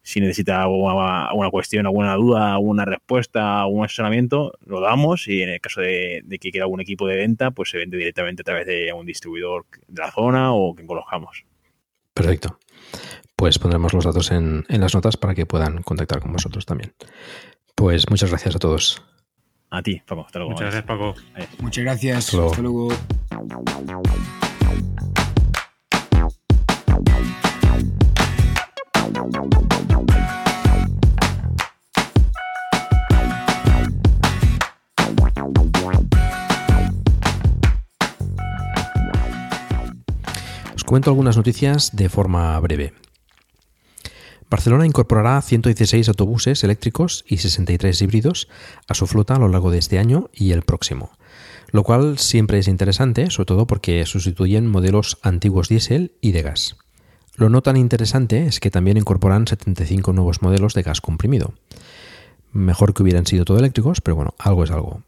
si 0.02 0.20
necesita 0.20 0.62
alguna, 0.62 1.50
cuestión, 1.50 1.86
alguna 1.86 2.14
duda, 2.14 2.52
alguna 2.52 2.84
respuesta, 2.84 3.62
algún 3.62 3.84
asesoramiento, 3.84 4.52
lo 4.66 4.80
damos 4.80 5.28
y 5.28 5.42
en 5.42 5.50
el 5.50 5.60
caso 5.60 5.80
de, 5.80 6.24
que 6.28 6.50
quiera 6.50 6.64
algún 6.64 6.80
equipo 6.80 7.06
de 7.06 7.16
venta, 7.16 7.52
pues 7.52 7.70
se 7.70 7.78
vende 7.78 7.96
directamente 7.96 8.42
a 8.42 8.44
través 8.44 8.66
de 8.66 8.92
un 8.92 9.06
distribuidor 9.06 9.64
de 9.86 10.02
la 10.02 10.10
zona 10.10 10.52
o 10.52 10.74
que 10.74 10.86
conozcamos. 10.86 11.44
Perfecto. 12.12 12.58
Pues 13.36 13.58
pondremos 13.58 13.94
los 13.94 14.04
datos 14.04 14.30
en 14.32 14.64
las 14.68 14.94
notas 14.94 15.16
para 15.16 15.34
que 15.34 15.46
puedan 15.46 15.82
contactar 15.82 16.20
con 16.20 16.32
vosotros 16.32 16.66
también. 16.66 16.92
Pues 17.74 18.08
muchas 18.10 18.30
gracias 18.30 18.56
a 18.56 18.58
todos. 18.58 19.02
A 19.74 19.82
ti, 19.82 20.02
Paco. 20.06 20.26
Hasta 20.26 20.38
luego. 20.38 20.50
Muchas 20.50 20.66
gracias, 20.66 20.84
Paco. 20.84 21.14
Adiós. 21.34 21.48
Muchas 21.60 21.84
gracias. 21.84 22.18
Hasta 22.18 22.36
luego. 22.36 22.50
Hasta 22.50 22.62
luego. 22.62 22.88
Os 40.76 40.84
cuento 40.84 41.08
algunas 41.08 41.38
noticias 41.38 41.96
de 41.96 42.10
forma 42.10 42.60
breve. 42.60 42.92
Barcelona 44.52 44.84
incorporará 44.84 45.40
116 45.40 46.10
autobuses 46.10 46.62
eléctricos 46.62 47.24
y 47.26 47.38
63 47.38 48.02
híbridos 48.02 48.48
a 48.86 48.92
su 48.92 49.06
flota 49.06 49.36
a 49.36 49.38
lo 49.38 49.48
largo 49.48 49.70
de 49.70 49.78
este 49.78 49.98
año 49.98 50.28
y 50.34 50.52
el 50.52 50.60
próximo, 50.60 51.10
lo 51.70 51.84
cual 51.84 52.18
siempre 52.18 52.58
es 52.58 52.68
interesante, 52.68 53.30
sobre 53.30 53.46
todo 53.46 53.66
porque 53.66 54.04
sustituyen 54.04 54.66
modelos 54.66 55.16
antiguos 55.22 55.70
diésel 55.70 56.12
y 56.20 56.32
de 56.32 56.42
gas. 56.42 56.76
Lo 57.34 57.48
no 57.48 57.62
tan 57.62 57.78
interesante 57.78 58.44
es 58.44 58.60
que 58.60 58.70
también 58.70 58.98
incorporan 58.98 59.46
75 59.46 60.12
nuevos 60.12 60.42
modelos 60.42 60.74
de 60.74 60.82
gas 60.82 61.00
comprimido. 61.00 61.54
Mejor 62.52 62.92
que 62.92 63.02
hubieran 63.02 63.24
sido 63.24 63.46
todo 63.46 63.56
eléctricos, 63.56 64.02
pero 64.02 64.16
bueno, 64.16 64.34
algo 64.36 64.64
es 64.64 64.70
algo. 64.70 65.02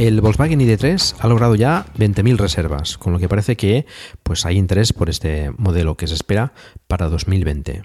El 0.00 0.22
Volkswagen 0.22 0.60
ID3 0.60 1.16
ha 1.18 1.28
logrado 1.28 1.54
ya 1.56 1.84
20.000 1.98 2.38
reservas, 2.38 2.96
con 2.96 3.12
lo 3.12 3.18
que 3.18 3.28
parece 3.28 3.58
que 3.58 3.84
pues, 4.22 4.46
hay 4.46 4.56
interés 4.56 4.94
por 4.94 5.10
este 5.10 5.50
modelo 5.58 5.98
que 5.98 6.06
se 6.06 6.14
espera 6.14 6.54
para 6.86 7.10
2020. 7.10 7.82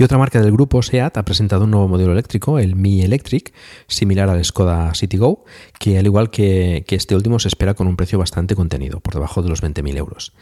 Y 0.00 0.02
otra 0.02 0.16
marca 0.16 0.40
del 0.40 0.52
grupo, 0.52 0.80
SEAT, 0.80 1.18
ha 1.18 1.26
presentado 1.26 1.64
un 1.64 1.72
nuevo 1.72 1.86
modelo 1.86 2.12
eléctrico, 2.12 2.58
el 2.58 2.74
Mi 2.74 3.02
Electric, 3.02 3.52
similar 3.86 4.30
al 4.30 4.42
Skoda 4.42 4.94
Citigo, 4.94 5.44
que 5.78 5.98
al 5.98 6.06
igual 6.06 6.30
que, 6.30 6.86
este 6.88 7.14
último 7.14 7.38
se 7.38 7.48
espera 7.48 7.74
con 7.74 7.86
un 7.86 7.96
precio 7.96 8.18
bastante 8.18 8.56
contenido, 8.56 9.00
por 9.00 9.12
debajo 9.12 9.42
de 9.42 9.50
los 9.50 9.62
20.000 9.62 9.98
euros. 9.98 10.32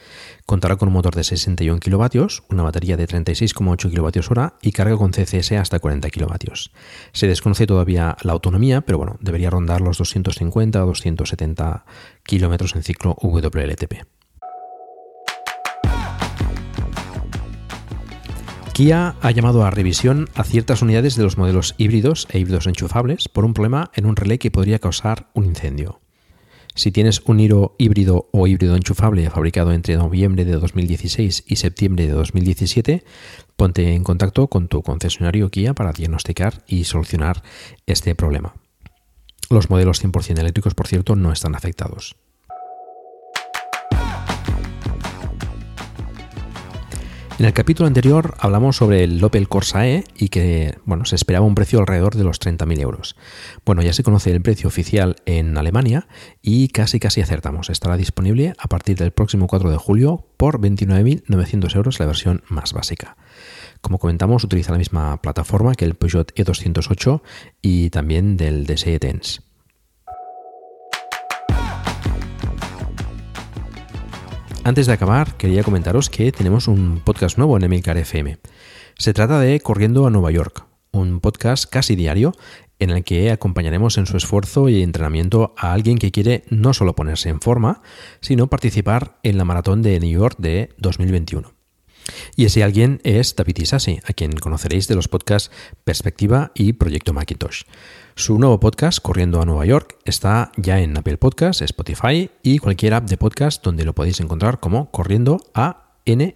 Contará 0.47 0.77
con 0.77 0.87
un 0.87 0.95
motor 0.95 1.17
de 1.17 1.25
61 1.25 1.81
kilovatios, 1.81 2.45
una 2.51 2.63
batería 2.63 2.97
de 2.97 3.09
36,8 3.09 3.91
kilovatios 3.91 4.31
hora 4.31 4.55
y 4.63 4.71
carga 4.71 4.97
con 4.97 5.11
CCS 5.11 5.51
hasta 5.55 5.81
40 5.81 6.09
kilovatios. 6.11 6.71
Se 7.11 7.27
desconoce 7.27 7.67
todavía 7.67 8.17
la 8.23 8.35
autonomía, 8.35 8.83
pero 8.83 8.99
bueno, 8.99 9.17
debería 9.19 9.51
rondar 9.51 9.81
los 9.81 9.99
250 9.99 10.85
o 10.85 10.87
270 10.87 11.85
kilómetros 12.23 12.77
en 12.77 12.85
ciclo 12.85 13.17
WLTP. 13.21 14.18
Kia 18.79 19.17
ha 19.23 19.33
llamado 19.33 19.65
a 19.65 19.73
revisión 19.73 20.29
a 20.37 20.45
ciertas 20.45 20.83
unidades 20.83 21.17
de 21.17 21.25
los 21.25 21.37
modelos 21.37 21.75
híbridos 21.79 22.29
e 22.31 22.39
híbridos 22.39 22.69
enchufables 22.69 23.29
por 23.29 23.45
un 23.45 23.53
problema 23.53 23.91
en 23.97 24.07
un 24.07 24.15
relé 24.15 24.39
que 24.39 24.53
podría 24.53 24.79
causar 24.79 25.31
un 25.35 25.47
incendio. 25.47 26.01
Si 26.77 26.93
tienes 26.93 27.21
un 27.25 27.39
Niro 27.39 27.75
híbrido 27.79 28.29
o 28.31 28.47
híbrido 28.47 28.77
enchufable 28.77 29.29
fabricado 29.31 29.73
entre 29.73 29.97
noviembre 29.97 30.45
de 30.45 30.53
2016 30.53 31.43
y 31.49 31.57
septiembre 31.57 32.07
de 32.07 32.13
2017, 32.13 33.03
ponte 33.57 33.95
en 33.97 34.05
contacto 34.05 34.47
con 34.47 34.69
tu 34.69 34.81
concesionario 34.83 35.51
Kia 35.51 35.75
para 35.75 35.91
diagnosticar 35.91 36.63
y 36.69 36.85
solucionar 36.85 37.43
este 37.87 38.15
problema. 38.15 38.55
Los 39.51 39.71
modelos 39.71 40.05
100% 40.05 40.39
eléctricos, 40.39 40.75
por 40.75 40.87
cierto, 40.87 41.17
no 41.17 41.33
están 41.33 41.57
afectados. 41.57 42.15
En 47.39 47.45
el 47.45 47.53
capítulo 47.53 47.87
anterior 47.87 48.35
hablamos 48.41 48.75
sobre 48.75 49.05
el 49.05 49.23
Opel 49.23 49.49
Corsa 49.49 49.87
E 49.87 50.03
y 50.17 50.29
que 50.29 50.77
bueno, 50.85 51.05
se 51.05 51.15
esperaba 51.15 51.47
un 51.47 51.55
precio 51.55 51.79
alrededor 51.79 52.17
de 52.17 52.25
los 52.25 52.41
30.000 52.41 52.81
euros. 52.81 53.15
Bueno, 53.65 53.81
ya 53.81 53.93
se 53.93 54.03
conoce 54.03 54.33
el 54.33 54.43
precio 54.43 54.67
oficial 54.67 55.15
en 55.25 55.57
Alemania 55.57 56.09
y 56.43 56.67
casi 56.67 56.99
casi 56.99 57.21
acertamos. 57.21 57.71
Estará 57.71 57.97
disponible 57.97 58.55
a 58.59 58.67
partir 58.67 58.97
del 58.97 59.13
próximo 59.13 59.47
4 59.47 59.71
de 59.71 59.77
julio 59.77 60.27
por 60.37 60.61
29.900 60.61 61.77
euros 61.77 62.01
la 62.01 62.07
versión 62.07 62.43
más 62.49 62.73
básica. 62.73 63.17
Como 63.83 64.01
comentamos, 64.01 64.43
utiliza 64.43 64.73
la 64.73 64.79
misma 64.79 65.23
plataforma 65.23 65.77
que 65.77 65.85
el 65.85 65.95
Peugeot 65.95 66.35
E208 66.35 67.23
y 67.63 67.91
también 67.91 68.37
del 68.37 68.67
DSE 68.67 68.99
Tense. 68.99 69.48
Antes 74.65 74.87
de 74.87 74.93
acabar, 74.93 75.37
quería 75.37 75.63
comentaros 75.63 76.11
que 76.11 76.31
tenemos 76.33 76.69
un 76.69 77.01
podcast 77.05 77.39
nuevo 77.39 77.57
en 77.57 77.65
Emilcar 77.65 77.97
FM. 77.97 78.39
Se 78.99 79.15
trata 79.15 79.41
de 79.41 79.61
Corriendo 79.61 80.07
a 80.07 80.11
Nueva 80.11 80.31
York, 80.31 80.67
un 80.93 81.21
podcast 81.21 81.71
casi 81.71 81.97
diario 81.97 82.33
en 82.79 82.91
el 82.91 83.05
que 83.05 83.31
acompañaremos 83.31 83.99
en 83.99 84.07
su 84.07 84.17
esfuerzo 84.17 84.69
y 84.69 84.83
entrenamiento 84.83 85.55
a 85.57 85.73
alguien 85.73 85.99
que 85.99 86.11
quiere 86.11 86.45
no 86.51 86.75
solo 86.75 86.95
ponerse 86.95 87.29
en 87.29 87.41
forma, 87.41 87.83
sino 88.21 88.49
participar 88.49 89.19
en 89.23 89.39
la 89.39 89.45
maratón 89.45 89.83
de 89.83 89.99
New 90.01 90.11
York 90.11 90.37
de 90.39 90.71
2021. 90.79 91.58
Y 92.37 92.45
ese 92.45 92.63
alguien 92.63 93.01
es 93.05 93.37
David 93.37 93.59
Isasi, 93.59 94.01
a 94.05 94.13
quien 94.13 94.33
conoceréis 94.33 94.89
de 94.89 94.95
los 94.95 95.09
podcasts 95.09 95.51
Perspectiva 95.85 96.53
y 96.55 96.75
Proyecto 96.75 97.13
Macintosh. 97.13 97.63
Su 98.15 98.39
nuevo 98.39 98.59
podcast, 98.61 99.01
Corriendo 99.01 99.41
a 99.41 99.45
Nueva 99.45 99.65
York, 99.65 99.99
está 100.05 100.53
ya 100.57 100.81
en 100.81 100.97
Apple 100.97 101.19
Podcasts, 101.19 101.63
Spotify 101.63 102.31
y 102.43 102.59
cualquier 102.59 102.95
app 102.95 103.09
de 103.09 103.17
podcast 103.17 103.65
donde 103.65 103.85
lo 103.85 103.95
podéis 103.95 104.21
encontrar 104.21 104.61
como 104.61 104.91
Corriendo 104.91 105.41
a 105.55 105.95
NY. 106.05 106.35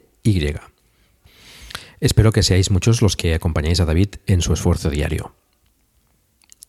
Espero 2.01 2.33
que 2.33 2.43
seáis 2.43 2.71
muchos 2.71 3.01
los 3.01 3.17
que 3.17 3.35
acompañáis 3.35 3.81
a 3.81 3.85
David 3.85 4.17
en 4.27 4.43
su 4.43 4.53
esfuerzo 4.53 4.91
diario. 4.91 5.35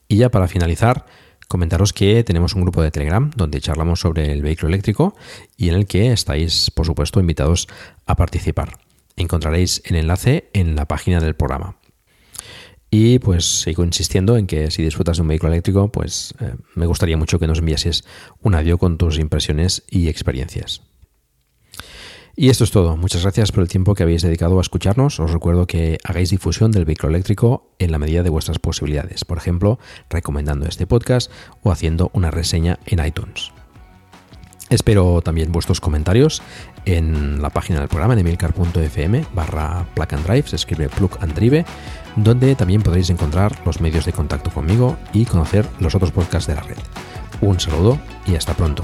Y 0.08 0.18
ya 0.18 0.30
para 0.30 0.48
finalizar, 0.48 1.06
comentaros 1.48 1.94
que 1.94 2.24
tenemos 2.24 2.54
un 2.54 2.62
grupo 2.62 2.82
de 2.82 2.92
Telegram 2.92 3.32
donde 3.36 3.62
charlamos 3.62 4.00
sobre 4.00 4.32
el 4.32 4.42
vehículo 4.42 4.70
eléctrico 4.70 5.16
y 5.58 5.70
en 5.70 5.76
el 5.76 5.88
que 5.88 6.12
estáis, 6.12 6.72
por 6.72 6.86
supuesto, 6.86 7.20
invitados 7.20 7.68
a 8.06 8.16
participar. 8.16 8.83
Encontraréis 9.16 9.82
el 9.86 9.96
enlace 9.96 10.50
en 10.54 10.76
la 10.76 10.88
página 10.88 11.20
del 11.20 11.36
programa. 11.36 11.78
Y 12.90 13.18
pues 13.20 13.62
sigo 13.62 13.84
insistiendo 13.84 14.38
en 14.38 14.46
que 14.46 14.70
si 14.70 14.84
disfrutas 14.84 15.18
de 15.18 15.24
un 15.24 15.28
vehículo 15.28 15.52
eléctrico, 15.52 15.92
pues 15.92 16.36
eh, 16.40 16.54
me 16.76 16.86
gustaría 16.86 17.18
mucho 17.18 17.40
que 17.40 17.48
nos 17.48 17.60
enviases 17.60 18.04
un 18.42 18.54
audio 18.54 18.78
con 18.78 19.00
tus 19.00 19.18
impresiones 19.18 19.84
y 19.90 20.10
experiencias. 20.10 20.84
Y 22.36 22.50
esto 22.50 22.64
es 22.64 22.72
todo. 22.72 22.98
Muchas 22.98 23.22
gracias 23.22 23.52
por 23.52 23.62
el 23.62 23.70
tiempo 23.70 23.94
que 23.94 24.04
habéis 24.04 24.24
dedicado 24.24 24.58
a 24.58 24.62
escucharnos. 24.62 25.20
Os 25.20 25.32
recuerdo 25.32 25.68
que 25.68 26.00
hagáis 26.04 26.32
difusión 26.32 26.72
del 26.72 26.86
vehículo 26.86 27.10
eléctrico 27.10 27.76
en 27.78 27.92
la 27.92 28.00
medida 28.00 28.24
de 28.24 28.30
vuestras 28.32 28.58
posibilidades. 28.58 29.24
Por 29.24 29.38
ejemplo, 29.38 29.78
recomendando 30.10 30.66
este 30.68 30.88
podcast 30.88 31.32
o 31.62 31.72
haciendo 31.72 32.10
una 32.14 32.32
reseña 32.32 32.80
en 32.86 33.06
iTunes. 33.06 33.52
Espero 34.70 35.22
también 35.22 35.52
vuestros 35.52 35.80
comentarios 35.80 36.42
en 36.86 37.42
la 37.42 37.50
página 37.50 37.80
del 37.80 37.88
programa 37.88 38.14
en 38.14 38.20
emilcar.fm 38.20 39.26
barra 39.34 39.86
plug 39.94 40.14
and 40.14 40.26
drive, 40.26 40.48
se 40.48 40.56
escribe 40.56 40.90
plug 40.90 41.18
and 41.22 41.34
drive, 41.34 41.66
donde 42.16 42.56
también 42.56 42.82
podréis 42.82 43.10
encontrar 43.10 43.56
los 43.66 43.82
medios 43.82 44.06
de 44.06 44.14
contacto 44.14 44.50
conmigo 44.52 44.98
y 45.14 45.26
conocer 45.26 45.66
los 45.80 45.96
otros 45.96 46.12
podcasts 46.12 46.48
de 46.48 46.56
la 46.56 46.62
red. 46.62 46.78
Un 47.42 47.60
saludo 47.60 48.00
y 48.26 48.36
hasta 48.36 48.54
pronto. 48.54 48.84